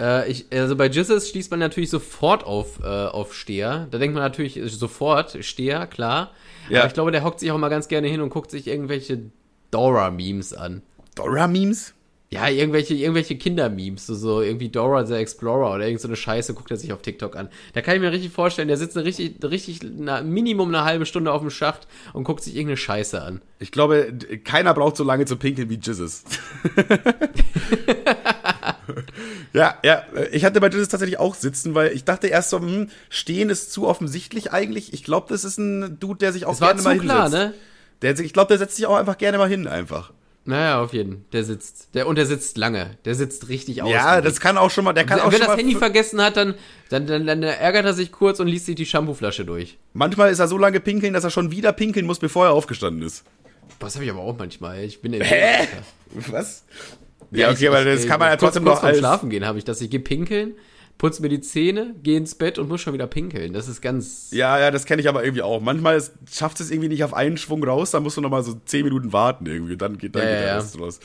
Äh, 0.00 0.30
ich, 0.30 0.46
also 0.52 0.74
bei 0.74 0.86
Jesus 0.86 1.28
schließt 1.28 1.50
man 1.50 1.60
natürlich 1.60 1.90
sofort 1.90 2.42
auf, 2.44 2.80
äh, 2.82 2.86
auf 2.86 3.34
Steher. 3.34 3.86
Da 3.90 3.98
denkt 3.98 4.14
man 4.14 4.22
natürlich 4.22 4.58
sofort 4.72 5.36
Steher, 5.44 5.86
klar. 5.86 6.32
Ja. 6.70 6.80
Aber 6.80 6.88
ich 6.88 6.94
glaube, 6.94 7.12
der 7.12 7.24
hockt 7.24 7.40
sich 7.40 7.50
auch 7.50 7.58
mal 7.58 7.68
ganz 7.68 7.88
gerne 7.88 8.08
hin 8.08 8.22
und 8.22 8.30
guckt 8.30 8.50
sich 8.50 8.66
irgendwelche 8.66 9.30
Dora-Memes 9.70 10.54
an. 10.54 10.82
Dora-Memes? 11.14 11.92
Ja, 12.28 12.48
irgendwelche, 12.48 12.94
irgendwelche 12.94 13.36
Kinder-Memes, 13.36 14.08
so, 14.08 14.16
so 14.16 14.40
irgendwie 14.40 14.68
Dora 14.68 15.06
the 15.06 15.14
Explorer 15.14 15.76
oder 15.76 15.86
irgend 15.86 16.00
so 16.00 16.08
eine 16.08 16.16
Scheiße 16.16 16.54
guckt 16.54 16.72
er 16.72 16.76
sich 16.76 16.92
auf 16.92 17.00
TikTok 17.00 17.36
an. 17.36 17.48
Da 17.72 17.82
kann 17.82 17.94
ich 17.94 18.00
mir 18.00 18.10
richtig 18.10 18.32
vorstellen, 18.32 18.66
der 18.66 18.76
sitzt 18.76 18.96
eine 18.96 19.06
richtig, 19.06 19.36
richtig, 19.44 19.78
na, 19.96 20.22
Minimum 20.22 20.68
eine 20.68 20.82
halbe 20.82 21.06
Stunde 21.06 21.30
auf 21.30 21.40
dem 21.40 21.50
Schacht 21.50 21.86
und 22.14 22.24
guckt 22.24 22.42
sich 22.42 22.56
irgendeine 22.56 22.78
Scheiße 22.78 23.22
an. 23.22 23.42
Ich 23.60 23.70
glaube, 23.70 24.12
keiner 24.42 24.74
braucht 24.74 24.96
so 24.96 25.04
lange 25.04 25.24
zu 25.24 25.36
pinkeln 25.36 25.70
wie 25.70 25.78
Jesus. 25.80 26.24
ja, 29.52 29.76
ja, 29.84 30.02
ich 30.32 30.44
hatte 30.44 30.60
bei 30.60 30.68
Jesus 30.68 30.88
tatsächlich 30.88 31.20
auch 31.20 31.36
sitzen, 31.36 31.76
weil 31.76 31.92
ich 31.92 32.02
dachte 32.02 32.26
erst 32.26 32.50
so, 32.50 32.58
hm, 32.58 32.90
stehen 33.08 33.50
ist 33.50 33.72
zu 33.72 33.86
offensichtlich 33.86 34.52
eigentlich. 34.52 34.92
Ich 34.92 35.04
glaube, 35.04 35.28
das 35.28 35.44
ist 35.44 35.58
ein 35.58 36.00
Dude, 36.00 36.18
der 36.18 36.32
sich 36.32 36.44
auch 36.44 36.60
war 36.60 36.70
gerne 36.70 36.82
zu 36.82 36.88
mal 36.88 36.98
klar, 36.98 37.22
hinsetzt. 37.24 37.52
ne? 37.52 37.54
Der, 38.02 38.18
ich 38.18 38.32
glaube, 38.32 38.48
der 38.48 38.58
setzt 38.58 38.74
sich 38.74 38.86
auch 38.86 38.96
einfach 38.96 39.16
gerne 39.16 39.38
mal 39.38 39.48
hin, 39.48 39.68
einfach. 39.68 40.12
Naja, 40.46 40.80
auf 40.80 40.92
jeden. 40.92 41.24
Der 41.32 41.42
sitzt. 41.44 41.88
Der, 41.94 42.06
und 42.06 42.16
der 42.16 42.24
sitzt 42.26 42.56
lange. 42.56 42.96
Der 43.04 43.14
sitzt 43.14 43.48
richtig 43.48 43.82
aus. 43.82 43.90
Ja, 43.90 44.20
das 44.20 44.38
kann 44.40 44.56
auch 44.56 44.70
schon 44.70 44.84
mal, 44.84 44.92
der 44.92 45.04
kann 45.04 45.18
auch 45.20 45.32
Wenn 45.32 45.38
schon 45.38 45.48
das 45.48 45.56
Handy 45.56 45.74
vergessen 45.74 46.22
hat, 46.22 46.36
dann, 46.36 46.54
dann, 46.88 47.06
dann, 47.06 47.26
dann 47.26 47.42
ärgert 47.42 47.84
er 47.84 47.94
sich 47.94 48.12
kurz 48.12 48.38
und 48.40 48.46
liest 48.46 48.66
sich 48.66 48.76
die 48.76 48.86
Shampooflasche 48.86 49.44
durch. 49.44 49.76
manchmal 49.92 50.30
ist 50.30 50.38
er 50.38 50.46
so 50.48 50.56
lange 50.56 50.78
pinkeln, 50.80 51.12
dass 51.14 51.24
er 51.24 51.30
schon 51.30 51.50
wieder 51.50 51.72
pinkeln 51.72 52.06
muss, 52.06 52.18
bevor 52.20 52.46
er 52.46 52.52
aufgestanden 52.52 53.02
ist. 53.02 53.24
Das 53.80 53.94
habe 53.96 54.04
ich 54.04 54.10
aber 54.10 54.20
auch 54.20 54.36
manchmal. 54.38 54.82
Ich 54.84 55.02
bin 55.02 55.12
in 55.12 55.22
Hä? 55.22 55.66
Was? 56.30 56.64
Ja, 57.32 57.50
okay, 57.50 57.66
aber 57.68 57.84
das 57.84 58.02
ich- 58.04 58.08
kann 58.08 58.20
man 58.20 58.28
ja 58.28 58.36
kurz- 58.36 58.40
trotzdem 58.54 58.64
kurz 58.64 58.74
noch 58.76 58.80
vorm 58.80 58.88
als, 58.90 58.98
Schlafen 58.98 59.30
gehen 59.30 59.44
habe 59.44 59.58
ich 59.58 59.64
das. 59.64 59.80
Ich 59.80 59.90
gehe 59.90 60.00
pinkeln, 60.00 60.54
putze 60.98 61.22
mir 61.22 61.28
die 61.28 61.40
Zähne, 61.40 61.94
gehe 62.02 62.16
ins 62.16 62.34
Bett 62.34 62.58
und 62.58 62.68
muss 62.68 62.80
schon 62.80 62.94
wieder 62.94 63.06
pinkeln. 63.06 63.52
Das 63.52 63.68
ist 63.68 63.80
ganz. 63.80 64.28
Ja, 64.32 64.58
ja, 64.58 64.70
das 64.70 64.84
kenne 64.86 65.02
ich 65.02 65.08
aber 65.08 65.24
irgendwie 65.24 65.42
auch. 65.42 65.60
Manchmal 65.60 65.96
ist, 65.96 66.12
schafft 66.30 66.60
es 66.60 66.70
irgendwie 66.70 66.88
nicht 66.88 67.04
auf 67.04 67.14
einen 67.14 67.36
Schwung 67.36 67.62
raus, 67.64 67.90
dann 67.90 68.02
musst 68.02 68.16
du 68.16 68.20
noch 68.20 68.30
mal 68.30 68.42
so 68.42 68.54
10 68.64 68.84
Minuten 68.84 69.12
warten 69.12 69.46
irgendwie. 69.46 69.76
Dann 69.76 69.98
geht, 69.98 70.14
dann 70.14 70.22
Ja, 70.22 70.28
geht 70.28 70.34
ja, 70.36 70.40
der 70.40 70.48
ja. 70.48 70.56
Raus. 70.58 71.00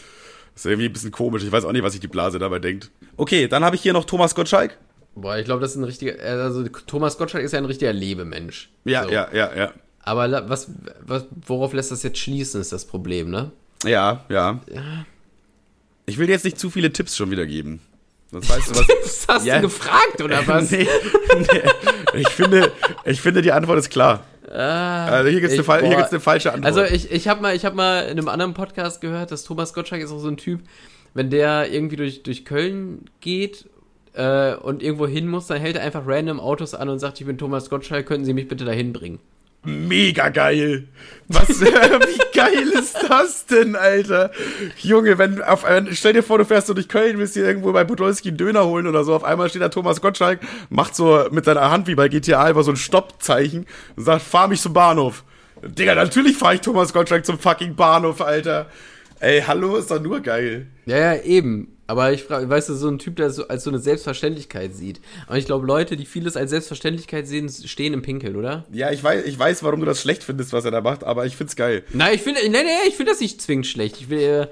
Das 0.54 0.66
ist 0.66 0.66
irgendwie 0.66 0.88
ein 0.88 0.94
bisschen 0.94 1.12
komisch. 1.12 1.44
Ich 1.44 1.52
weiß 1.52 1.66
auch 1.66 1.72
nicht, 1.72 1.84
was 1.84 1.94
sich 1.94 2.02
die 2.02 2.08
Blase 2.08 2.39
dabei 2.39 2.60
denkt. 2.60 2.92
Okay, 3.18 3.48
dann 3.48 3.64
habe 3.64 3.76
ich 3.76 3.82
hier 3.82 3.94
noch 3.94 4.06
Thomas 4.06 4.36
Gottschalk. 4.36 4.78
Boah, 5.16 5.38
ich 5.38 5.46
glaube, 5.46 5.62
das 5.62 5.72
ist 5.72 5.78
ein 5.78 5.84
richtiger. 5.84 6.20
Also 6.24 6.64
Thomas 6.88 7.18
Gottschalk 7.18 7.44
ist 7.44 7.52
ja 7.52 7.58
ein 7.60 7.66
richtiger 7.66 7.94
Lebemensch. 7.94 8.70
Ja, 8.86 9.04
So. 9.04 9.12
ja, 9.12 9.28
ja, 9.34 9.56
ja. 9.56 9.74
Aber 10.04 10.50
was, 10.50 10.70
was, 11.06 11.26
worauf 11.46 11.74
lässt 11.74 11.92
das 11.92 12.02
jetzt 12.04 12.18
schließen, 12.18 12.60
ist 12.60 12.72
das 12.72 12.86
Problem, 12.86 13.30
ne? 13.30 13.52
Ja, 13.86 14.26
ja. 14.30 14.62
Ich 16.06 16.18
will 16.18 16.28
dir 16.28 16.34
jetzt 16.34 16.46
nicht 16.46 16.60
zu 16.60 16.70
viele 16.70 16.92
Tipps 16.92 17.16
schon 17.16 17.30
wieder 17.32 17.46
geben. 17.46 17.82
Sonst 18.32 18.50
weißt 18.50 18.70
du 18.72 18.76
was. 18.80 18.88
Was 19.28 19.28
hast 19.28 19.46
Ja. 19.46 19.56
du 19.58 19.64
gefragt, 19.64 20.22
oder 20.22 20.46
was? 20.48 20.72
nee, 20.72 20.88
nee. 21.38 21.62
Ich 22.22 22.30
finde, 22.30 22.72
ich 23.06 23.22
finde, 23.22 23.42
die 23.42 23.52
Antwort 23.52 23.78
ist 23.80 23.90
klar. 23.90 24.24
also 24.50 25.30
hier 25.30 25.42
gibt 25.42 25.54
es 25.54 25.70
Ah, 25.70 25.74
eine, 25.76 26.08
eine 26.08 26.20
falsche 26.20 26.52
Antwort. 26.54 26.66
Also 26.78 26.84
ich, 26.84 27.12
ich 27.12 27.28
habe 27.28 27.42
mal, 27.42 27.56
ich 27.56 27.66
hab 27.66 27.74
mal 27.76 28.04
in 28.04 28.18
einem 28.18 28.28
anderen 28.28 28.54
Podcast 28.54 29.02
gehört, 29.02 29.32
dass 29.32 29.44
Thomas 29.44 29.74
Gottschalk 29.74 30.02
ist 30.02 30.12
auch 30.12 30.20
so 30.20 30.28
ein 30.28 30.38
Typ, 30.38 30.62
wenn 31.14 31.30
der 31.30 31.72
irgendwie 31.72 31.96
durch, 31.98 32.24
durch 32.24 32.44
Köln 32.46 33.06
geht 33.22 33.66
äh, 34.14 34.56
und 34.56 34.82
irgendwo 34.84 35.08
hin 35.08 35.28
muss, 35.28 35.48
dann 35.48 35.60
hält 35.60 35.76
er 35.78 35.84
einfach 35.84 36.04
random 36.06 36.40
Autos 36.40 36.74
an 36.74 36.90
und 36.90 37.00
sagt, 37.00 37.20
ich 37.22 37.28
bin 37.28 37.38
Thomas 37.38 37.70
Gottschalk, 37.70 38.06
könnten 38.06 38.26
Sie 38.26 38.34
mich 38.34 38.48
bitte 38.48 38.66
dahin 38.66 38.92
bringen? 38.94 39.20
Mega 39.64 40.30
geil. 40.30 40.88
Was, 41.28 41.49
wie 41.62 42.38
geil 42.38 42.68
ist 42.74 42.97
das 43.07 43.45
denn, 43.45 43.76
Alter? 43.76 44.32
Junge, 44.78 45.18
wenn 45.18 45.41
auf 45.41 45.66
stell 45.91 46.14
dir 46.14 46.24
vor, 46.24 46.39
du 46.39 46.45
fährst 46.45 46.68
so 46.68 46.74
durch 46.74 46.89
Köln, 46.89 47.20
willst 47.20 47.36
dir 47.36 47.45
irgendwo 47.45 47.72
bei 47.72 47.84
Podolski 47.84 48.30
einen 48.30 48.38
Döner 48.38 48.66
holen 48.66 48.88
oder 48.88 49.03
so, 49.03 49.16
auf 49.16 49.24
einmal 49.24 49.49
steht 49.49 49.62
da 49.62 49.70
Thomas 49.70 50.01
Gottschalk, 50.01 50.39
macht 50.70 50.95
so 50.95 51.26
mit 51.32 51.45
seiner 51.45 51.70
Hand 51.70 51.88
wie 51.88 51.95
bei 51.95 52.07
GTA 52.07 52.43
einfach 52.43 52.64
so 52.64 52.72
ein 52.72 52.78
Stoppzeichen 52.78 53.68
und 53.95 54.03
sagt, 54.03 54.24
fahr 54.24 54.47
mich 54.47 54.62
zum 54.62 54.74
Bahnhof. 54.74 55.24
Digga, 55.64 55.93
natürlich 55.93 56.38
fahr 56.38 56.55
ich 56.55 56.62
Thomas 56.62 56.91
Gottschalk 56.91 57.26
zum 57.26 57.38
fucking 57.38 57.76
Bahnhof, 57.76 58.20
Alter. 58.22 58.68
Ey, 59.22 59.43
hallo, 59.45 59.76
ist 59.78 59.91
doch 59.91 60.01
nur 60.01 60.19
geil. 60.22 60.65
Ja, 60.88 60.97
ja, 60.97 61.22
eben. 61.22 61.78
Aber 61.86 62.11
ich 62.11 62.24
frage, 62.24 62.49
weißt 62.49 62.69
du, 62.69 62.74
so 62.74 62.88
ein 62.88 62.97
Typ, 62.97 63.17
der 63.17 63.30
so 63.30 63.47
als 63.47 63.63
so 63.63 63.69
eine 63.69 63.78
Selbstverständlichkeit 63.78 64.74
sieht. 64.74 64.99
Und 65.28 65.38
ich 65.38 65.45
glaube, 65.45 65.67
Leute, 65.67 65.95
die 65.95 66.05
vieles 66.05 66.36
als 66.36 66.49
Selbstverständlichkeit 66.49 67.28
sehen, 67.28 67.47
stehen 67.47 67.93
im 67.93 68.01
Pinkeln, 68.01 68.36
oder? 68.36 68.65
Ja, 68.72 68.89
ich 68.89 69.03
weiß, 69.03 69.26
ich 69.26 69.38
weiß, 69.38 69.61
warum 69.61 69.82
du 69.82 69.86
das 69.86 70.01
schlecht 70.01 70.24
findest, 70.24 70.53
was 70.53 70.65
er 70.65 70.72
da 70.72 70.82
macht, 70.82 71.03
aber 71.03 71.28
ich 71.28 71.38
find's 71.38 71.55
geil. 71.55 71.84
Nein, 71.93 72.15
ich 72.15 72.22
finde, 72.22 72.41
nee, 72.43 72.49
nee, 72.49 72.88
ich 72.88 72.95
finde 72.95 73.11
das 73.11 73.22
nicht 73.22 73.39
zwingend 73.43 73.67
schlecht. 73.67 73.97
Ich 73.99 74.09
will, 74.09 74.22
äh, 74.22 74.47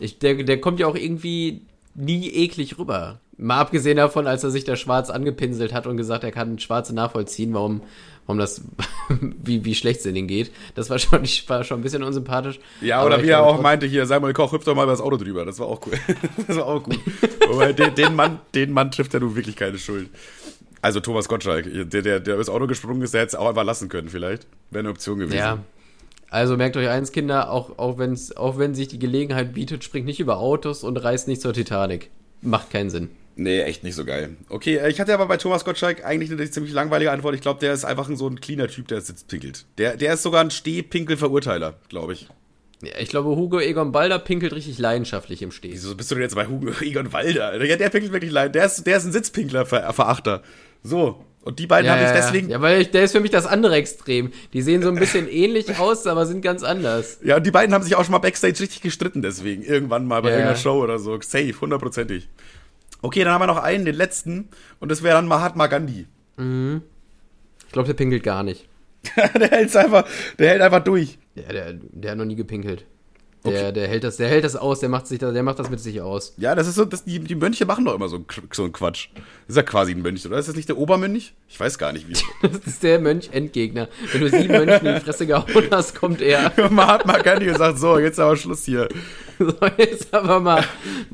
ich, 0.00 0.18
der, 0.18 0.34
der 0.34 0.60
kommt 0.60 0.80
ja 0.80 0.88
auch 0.88 0.96
irgendwie 0.96 1.62
nie 1.94 2.28
eklig 2.28 2.76
rüber. 2.76 3.20
Mal 3.36 3.60
abgesehen 3.60 3.98
davon, 3.98 4.26
als 4.26 4.42
er 4.42 4.50
sich 4.50 4.64
da 4.64 4.74
schwarz 4.74 5.10
angepinselt 5.10 5.72
hat 5.72 5.86
und 5.86 5.96
gesagt, 5.96 6.24
er 6.24 6.32
kann 6.32 6.58
Schwarze 6.58 6.92
nachvollziehen, 6.92 7.54
warum, 7.54 7.82
warum 8.28 8.38
das, 8.38 8.60
wie, 9.08 9.64
wie 9.64 9.74
schlecht 9.74 10.00
es 10.00 10.06
in 10.06 10.14
ihm 10.14 10.28
geht. 10.28 10.52
Das 10.74 10.90
war 10.90 10.98
schon, 10.98 11.22
war 11.46 11.64
schon 11.64 11.80
ein 11.80 11.82
bisschen 11.82 12.02
unsympathisch. 12.02 12.60
Ja, 12.82 13.04
oder 13.04 13.18
ich 13.18 13.24
wie 13.24 13.30
er 13.30 13.42
auch 13.42 13.60
meinte 13.60 13.86
hier, 13.86 14.04
Samuel 14.04 14.34
Koch, 14.34 14.52
hüpft 14.52 14.66
doch 14.66 14.76
mal 14.76 14.82
über 14.82 14.92
das 14.92 15.00
Auto 15.00 15.16
drüber. 15.16 15.46
Das 15.46 15.58
war 15.58 15.66
auch 15.66 15.80
cool. 15.86 15.94
das 16.46 16.56
war 16.56 16.66
auch 16.66 16.82
gut. 16.82 17.00
Wobei, 17.48 17.72
den, 17.72 17.94
den, 17.94 18.14
Mann, 18.14 18.38
den 18.54 18.70
Mann 18.72 18.90
trifft 18.90 19.14
ja 19.14 19.20
nun 19.20 19.34
wirklich 19.34 19.56
keine 19.56 19.78
Schuld. 19.78 20.10
Also 20.82 21.00
Thomas 21.00 21.26
Gottschalk, 21.26 21.90
der, 21.90 22.02
der, 22.02 22.20
der 22.20 22.34
übers 22.34 22.50
Auto 22.50 22.66
gesprungen 22.66 23.02
ist, 23.02 23.14
der 23.14 23.22
hätte 23.22 23.30
es 23.30 23.34
auch 23.34 23.48
einfach 23.48 23.64
lassen 23.64 23.88
können 23.88 24.10
vielleicht. 24.10 24.46
Wäre 24.70 24.80
eine 24.80 24.90
Option 24.90 25.18
gewesen. 25.18 25.38
Ja. 25.38 25.58
Also 26.30 26.58
merkt 26.58 26.76
euch 26.76 26.88
eins, 26.88 27.12
Kinder, 27.12 27.50
auch, 27.50 27.78
auch, 27.78 27.96
wenn's, 27.96 28.36
auch 28.36 28.58
wenn 28.58 28.74
sich 28.74 28.88
die 28.88 28.98
Gelegenheit 28.98 29.54
bietet, 29.54 29.82
springt 29.82 30.04
nicht 30.04 30.20
über 30.20 30.36
Autos 30.36 30.84
und 30.84 30.98
reist 30.98 31.26
nicht 31.26 31.40
zur 31.40 31.54
Titanic. 31.54 32.10
Macht 32.42 32.70
keinen 32.70 32.90
Sinn. 32.90 33.08
Nee, 33.40 33.60
echt 33.62 33.84
nicht 33.84 33.94
so 33.94 34.04
geil. 34.04 34.30
Okay, 34.48 34.78
äh, 34.78 34.90
ich 34.90 35.00
hatte 35.00 35.14
aber 35.14 35.26
bei 35.26 35.36
Thomas 35.36 35.64
Gottschalk 35.64 36.04
eigentlich 36.04 36.30
eine 36.32 36.50
ziemlich 36.50 36.72
langweilige 36.72 37.12
Antwort. 37.12 37.36
Ich 37.36 37.40
glaube, 37.40 37.60
der 37.60 37.72
ist 37.72 37.84
einfach 37.84 38.08
ein, 38.08 38.16
so 38.16 38.26
ein 38.28 38.40
cleaner 38.40 38.66
Typ, 38.66 38.88
der 38.88 39.00
sitzt 39.00 39.28
pinkelt. 39.28 39.64
Der, 39.78 39.96
der 39.96 40.14
ist 40.14 40.24
sogar 40.24 40.40
ein 40.42 40.50
Stehpinkel-Verurteiler, 40.50 41.74
glaube 41.88 42.14
ich. 42.14 42.26
Ja, 42.82 42.92
ich 42.98 43.08
glaube, 43.08 43.30
Hugo 43.30 43.60
Egon 43.60 43.92
Balder 43.92 44.18
pinkelt 44.18 44.52
richtig 44.52 44.78
leidenschaftlich 44.78 45.40
im 45.42 45.52
Steh. 45.52 45.70
Wieso 45.70 45.94
bist 45.94 46.10
du 46.10 46.16
denn 46.16 46.22
jetzt 46.22 46.34
bei 46.34 46.46
Hugo 46.48 46.72
Egon 46.80 47.12
Walder? 47.12 47.64
Ja, 47.64 47.76
der 47.76 47.90
pinkelt 47.90 48.12
wirklich 48.12 48.32
leid. 48.32 48.56
Der 48.56 48.64
ist, 48.66 48.84
der 48.84 48.96
ist 48.96 49.04
ein 49.04 49.12
Sitzpinkler-Verachter. 49.12 50.42
So. 50.82 51.24
Und 51.42 51.60
die 51.60 51.68
beiden 51.68 51.88
habe 51.90 52.02
ich 52.02 52.10
deswegen. 52.10 52.50
Ja, 52.50 52.60
weil 52.60 52.82
ich, 52.82 52.90
der 52.90 53.04
ist 53.04 53.12
für 53.12 53.20
mich 53.20 53.30
das 53.30 53.46
andere 53.46 53.76
Extrem. 53.76 54.32
Die 54.52 54.62
sehen 54.62 54.82
so 54.82 54.88
ein 54.88 54.96
bisschen 54.96 55.28
ähnlich 55.30 55.78
aus, 55.78 56.06
aber 56.08 56.26
sind 56.26 56.42
ganz 56.42 56.62
anders. 56.64 57.20
Ja, 57.22 57.36
und 57.36 57.46
die 57.46 57.52
beiden 57.52 57.72
haben 57.72 57.84
sich 57.84 57.94
auch 57.94 58.02
schon 58.04 58.12
mal 58.12 58.18
Backstage 58.18 58.58
richtig 58.60 58.82
gestritten, 58.82 59.22
deswegen. 59.22 59.62
Irgendwann 59.62 60.06
mal 60.06 60.20
bei 60.22 60.30
Ja. 60.30 60.34
irgendeiner 60.34 60.58
Show 60.58 60.82
oder 60.82 60.98
so. 60.98 61.18
Safe, 61.20 61.54
hundertprozentig. 61.60 62.28
Okay, 63.02 63.24
dann 63.24 63.32
haben 63.32 63.42
wir 63.42 63.46
noch 63.46 63.62
einen, 63.62 63.84
den 63.84 63.94
letzten. 63.94 64.48
Und 64.80 64.90
das 64.90 65.02
wäre 65.02 65.16
dann 65.16 65.26
Mahatma 65.26 65.66
Gandhi. 65.66 66.06
Ich 67.66 67.72
glaube, 67.72 67.86
der 67.86 67.94
pinkelt 67.94 68.22
gar 68.22 68.42
nicht. 68.42 68.68
der 69.16 69.50
hält's 69.50 69.76
einfach, 69.76 70.08
der 70.38 70.50
hält 70.50 70.62
einfach 70.62 70.82
durch. 70.82 71.18
Ja, 71.34 71.52
der, 71.52 71.74
der 71.74 72.10
hat 72.12 72.18
noch 72.18 72.24
nie 72.24 72.34
gepinkelt. 72.36 72.86
Der, 73.44 73.72
der, 73.72 73.88
hält 73.88 74.04
das, 74.04 74.16
der 74.16 74.28
hält 74.28 74.44
das 74.44 74.56
aus, 74.56 74.80
der 74.80 74.88
macht, 74.88 75.06
sich 75.06 75.18
der 75.20 75.42
macht 75.42 75.58
das 75.58 75.70
mit 75.70 75.80
sich 75.80 76.00
aus. 76.00 76.34
Ja, 76.36 76.54
das 76.54 76.66
ist 76.66 76.74
so, 76.74 76.84
das, 76.84 77.04
die, 77.04 77.20
die 77.20 77.34
Mönche 77.34 77.66
machen 77.66 77.84
doch 77.84 77.94
immer 77.94 78.08
so, 78.08 78.24
so 78.52 78.64
einen 78.64 78.72
Quatsch. 78.72 79.08
Das 79.14 79.50
ist 79.50 79.56
ja 79.56 79.62
quasi 79.62 79.92
ein 79.92 80.02
Mönch, 80.02 80.26
oder? 80.26 80.38
Ist 80.38 80.48
das 80.48 80.56
nicht 80.56 80.68
der 80.68 80.76
Obermönch? 80.76 81.34
Ich 81.48 81.58
weiß 81.58 81.78
gar 81.78 81.92
nicht, 81.92 82.08
wie. 82.08 82.14
Das 82.42 82.60
ist 82.66 82.82
der 82.82 82.98
Mönch-Endgegner. 82.98 83.88
Wenn 84.12 84.20
du 84.20 84.28
sieben 84.30 84.48
Mönchen 84.48 84.86
in 84.86 84.94
die 84.96 85.00
Fresse 85.00 85.26
gehauen 85.26 85.68
hast, 85.70 85.94
kommt 85.94 86.20
er. 86.20 86.52
Mahatma 86.70 87.18
Gandhi 87.18 87.46
gesagt, 87.46 87.78
so, 87.78 87.98
jetzt 87.98 88.18
aber 88.18 88.36
Schluss 88.36 88.64
hier. 88.64 88.88
So, 89.38 89.54
jetzt 89.76 90.12
aber 90.12 90.40
mal, 90.40 90.64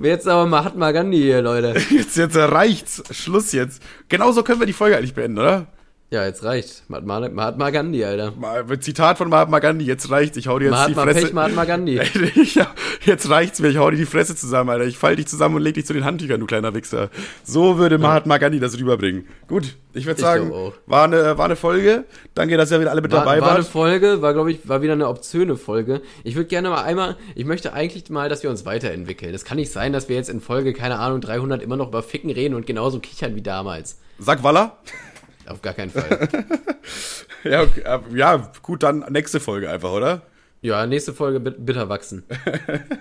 jetzt 0.02 0.26
aber 0.26 0.46
mal 0.46 0.62
Mahatma 0.62 0.92
Gandhi 0.92 1.18
hier, 1.18 1.42
Leute. 1.42 1.74
Jetzt, 1.90 2.16
jetzt 2.16 2.36
reicht's. 2.36 3.02
Schluss 3.10 3.52
jetzt. 3.52 3.82
Genauso 4.08 4.42
können 4.42 4.60
wir 4.60 4.66
die 4.66 4.72
Folge 4.72 4.96
eigentlich 4.96 5.14
beenden, 5.14 5.38
oder? 5.38 5.66
Ja, 6.10 6.24
jetzt 6.24 6.44
reicht. 6.44 6.84
Mahatma, 6.88 7.28
Mahatma 7.28 7.70
Gandhi, 7.70 8.04
Alter. 8.04 8.32
Zitat 8.78 9.18
von 9.18 9.28
Mahatma 9.30 9.58
Gandhi, 9.58 9.84
jetzt 9.84 10.10
reicht's. 10.10 10.36
Ich 10.36 10.46
hau 10.46 10.58
dir 10.60 10.66
jetzt 10.66 10.72
Mahatma 10.72 11.06
die 11.06 11.10
Fresse. 11.12 11.26
Pech, 11.26 11.34
Mahatma 11.34 11.64
Gandhi. 11.64 12.00
Ja, 12.54 12.68
jetzt 13.04 13.28
reicht's 13.30 13.58
mir, 13.58 13.68
ich 13.68 13.78
hau 13.78 13.90
dir 13.90 13.96
die 13.96 14.06
Fresse 14.06 14.36
zusammen, 14.36 14.70
Alter. 14.70 14.84
Ich 14.84 14.96
fall 14.96 15.16
dich 15.16 15.26
zusammen 15.26 15.56
und 15.56 15.62
leg 15.62 15.74
dich 15.74 15.86
zu 15.86 15.92
den 15.92 16.04
Handtüchern, 16.04 16.38
du 16.38 16.46
kleiner 16.46 16.72
Wichser. 16.74 17.10
So 17.42 17.78
würde 17.78 17.98
Mahatma 17.98 18.38
Gandhi 18.38 18.60
das 18.60 18.78
rüberbringen. 18.78 19.26
Gut, 19.48 19.76
ich 19.92 20.06
würde 20.06 20.20
Ich 20.20 20.24
sagen, 20.24 20.52
auch. 20.52 20.74
war 20.86 21.04
eine, 21.04 21.36
war 21.36 21.46
eine 21.46 21.56
Folge. 21.56 22.04
Danke, 22.34 22.56
dass 22.58 22.70
ihr 22.70 22.80
wieder 22.80 22.92
alle 22.92 23.00
mit 23.02 23.10
War, 23.10 23.20
dabei 23.20 23.40
war 23.40 23.48
eine 23.48 23.58
wart. 23.64 23.66
Folge, 23.66 24.22
war 24.22 24.34
glaube 24.34 24.52
ich, 24.52 24.68
war 24.68 24.82
wieder 24.82 24.92
eine 24.92 25.08
obszöne 25.08 25.56
Folge. 25.56 26.00
Ich 26.22 26.36
würde 26.36 26.46
gerne 26.48 26.70
mal 26.70 26.82
einmal, 26.84 27.16
ich 27.34 27.44
möchte 27.44 27.72
eigentlich 27.72 28.08
mal, 28.10 28.28
dass 28.28 28.42
wir 28.44 28.50
uns 28.50 28.64
weiterentwickeln. 28.64 29.34
Es 29.34 29.44
kann 29.44 29.56
nicht 29.56 29.72
sein, 29.72 29.92
dass 29.92 30.08
wir 30.08 30.14
jetzt 30.16 30.30
in 30.30 30.40
Folge, 30.40 30.74
keine 30.74 30.98
Ahnung, 31.00 31.20
300 31.22 31.60
immer 31.60 31.76
noch 31.76 31.88
über 31.88 32.02
Ficken 32.04 32.30
reden 32.30 32.54
und 32.54 32.66
genauso 32.66 33.00
kichern 33.00 33.34
wie 33.34 33.42
damals. 33.42 33.98
Sag 34.18 34.44
Walla. 34.44 34.78
Auf 35.46 35.62
gar 35.62 35.74
keinen 35.74 35.90
Fall. 35.90 36.28
Ja, 37.44 37.60
okay, 37.60 37.82
ja, 38.14 38.50
gut, 38.62 38.82
dann 38.82 39.04
nächste 39.10 39.38
Folge 39.38 39.68
einfach, 39.68 39.92
oder? 39.92 40.22
Ja, 40.64 40.86
nächste 40.86 41.12
Folge 41.12 41.40
bitter 41.40 41.90
wachsen. 41.90 42.22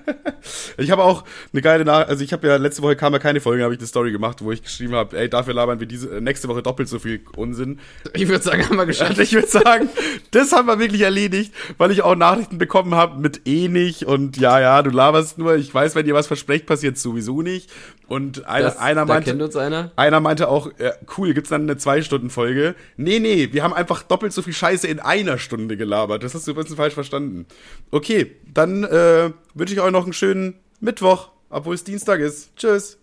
ich 0.77 0.91
habe 0.91 1.01
auch 1.01 1.23
eine 1.53 1.61
geile 1.61 1.85
Nach 1.85 2.05
also 2.09 2.21
ich 2.21 2.33
habe 2.33 2.45
ja 2.45 2.57
letzte 2.57 2.81
Woche 2.81 2.97
kam 2.97 3.13
ja 3.13 3.19
keine 3.19 3.39
Folge, 3.39 3.63
habe 3.63 3.73
ich 3.73 3.79
eine 3.79 3.87
Story 3.87 4.11
gemacht, 4.11 4.43
wo 4.43 4.51
ich 4.51 4.63
geschrieben 4.63 4.95
habe, 4.95 5.17
ey, 5.17 5.29
dafür 5.29 5.53
labern 5.53 5.79
wir 5.79 5.87
diese 5.87 6.19
nächste 6.19 6.49
Woche 6.49 6.61
doppelt 6.61 6.89
so 6.89 6.99
viel 6.99 7.21
Unsinn. 7.37 7.79
Ich 8.15 8.27
würde 8.27 8.43
sagen, 8.43 8.67
haben 8.67 8.75
wir 8.75 8.85
geschafft. 8.85 9.17
Ich 9.23 9.31
würde 9.31 9.47
sagen, 9.47 9.87
das 10.31 10.51
haben 10.51 10.67
wir 10.67 10.77
wirklich 10.77 11.03
erledigt, 11.03 11.53
weil 11.77 11.91
ich 11.91 12.01
auch 12.01 12.17
Nachrichten 12.17 12.57
bekommen 12.57 12.95
habe 12.95 13.21
mit 13.21 13.47
eh 13.47 13.69
nicht 13.69 14.03
und 14.03 14.35
ja, 14.35 14.59
ja, 14.59 14.81
du 14.81 14.89
laberst 14.89 15.37
nur, 15.37 15.55
ich 15.55 15.73
weiß, 15.73 15.95
wenn 15.95 16.05
ihr 16.05 16.15
was 16.15 16.27
versprecht, 16.27 16.65
passiert 16.65 16.97
sowieso 16.97 17.41
nicht. 17.41 17.69
Und 18.13 18.45
einer, 18.45 18.65
das, 18.65 18.77
einer 18.77 19.05
meinte, 19.05 19.59
einer. 19.59 19.91
einer 19.95 20.19
meinte 20.19 20.47
auch, 20.47 20.69
ja, 20.77 20.93
cool, 21.17 21.33
gibt's 21.33 21.49
dann 21.49 21.63
eine 21.63 21.77
Zwei-Stunden-Folge? 21.77 22.75
Nee, 22.95 23.17
nee, 23.17 23.49
wir 23.53 23.63
haben 23.63 23.73
einfach 23.73 24.03
doppelt 24.03 24.33
so 24.33 24.43
viel 24.43 24.53
Scheiße 24.53 24.87
in 24.87 24.99
einer 24.99 25.39
Stunde 25.39 25.77
gelabert. 25.77 26.21
Das 26.21 26.35
hast 26.35 26.45
du 26.45 26.51
ein 26.51 26.55
bisschen 26.55 26.75
falsch 26.75 26.93
verstanden. 26.93 27.47
Okay, 27.89 28.35
dann 28.53 28.83
äh, 28.83 29.31
wünsche 29.55 29.73
ich 29.73 29.81
euch 29.81 29.91
noch 29.91 30.03
einen 30.03 30.13
schönen 30.13 30.59
Mittwoch, 30.79 31.29
obwohl 31.49 31.73
es 31.73 31.83
Dienstag 31.85 32.19
ist. 32.19 32.55
Tschüss. 32.55 32.99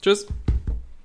Tschüss. 0.00 0.28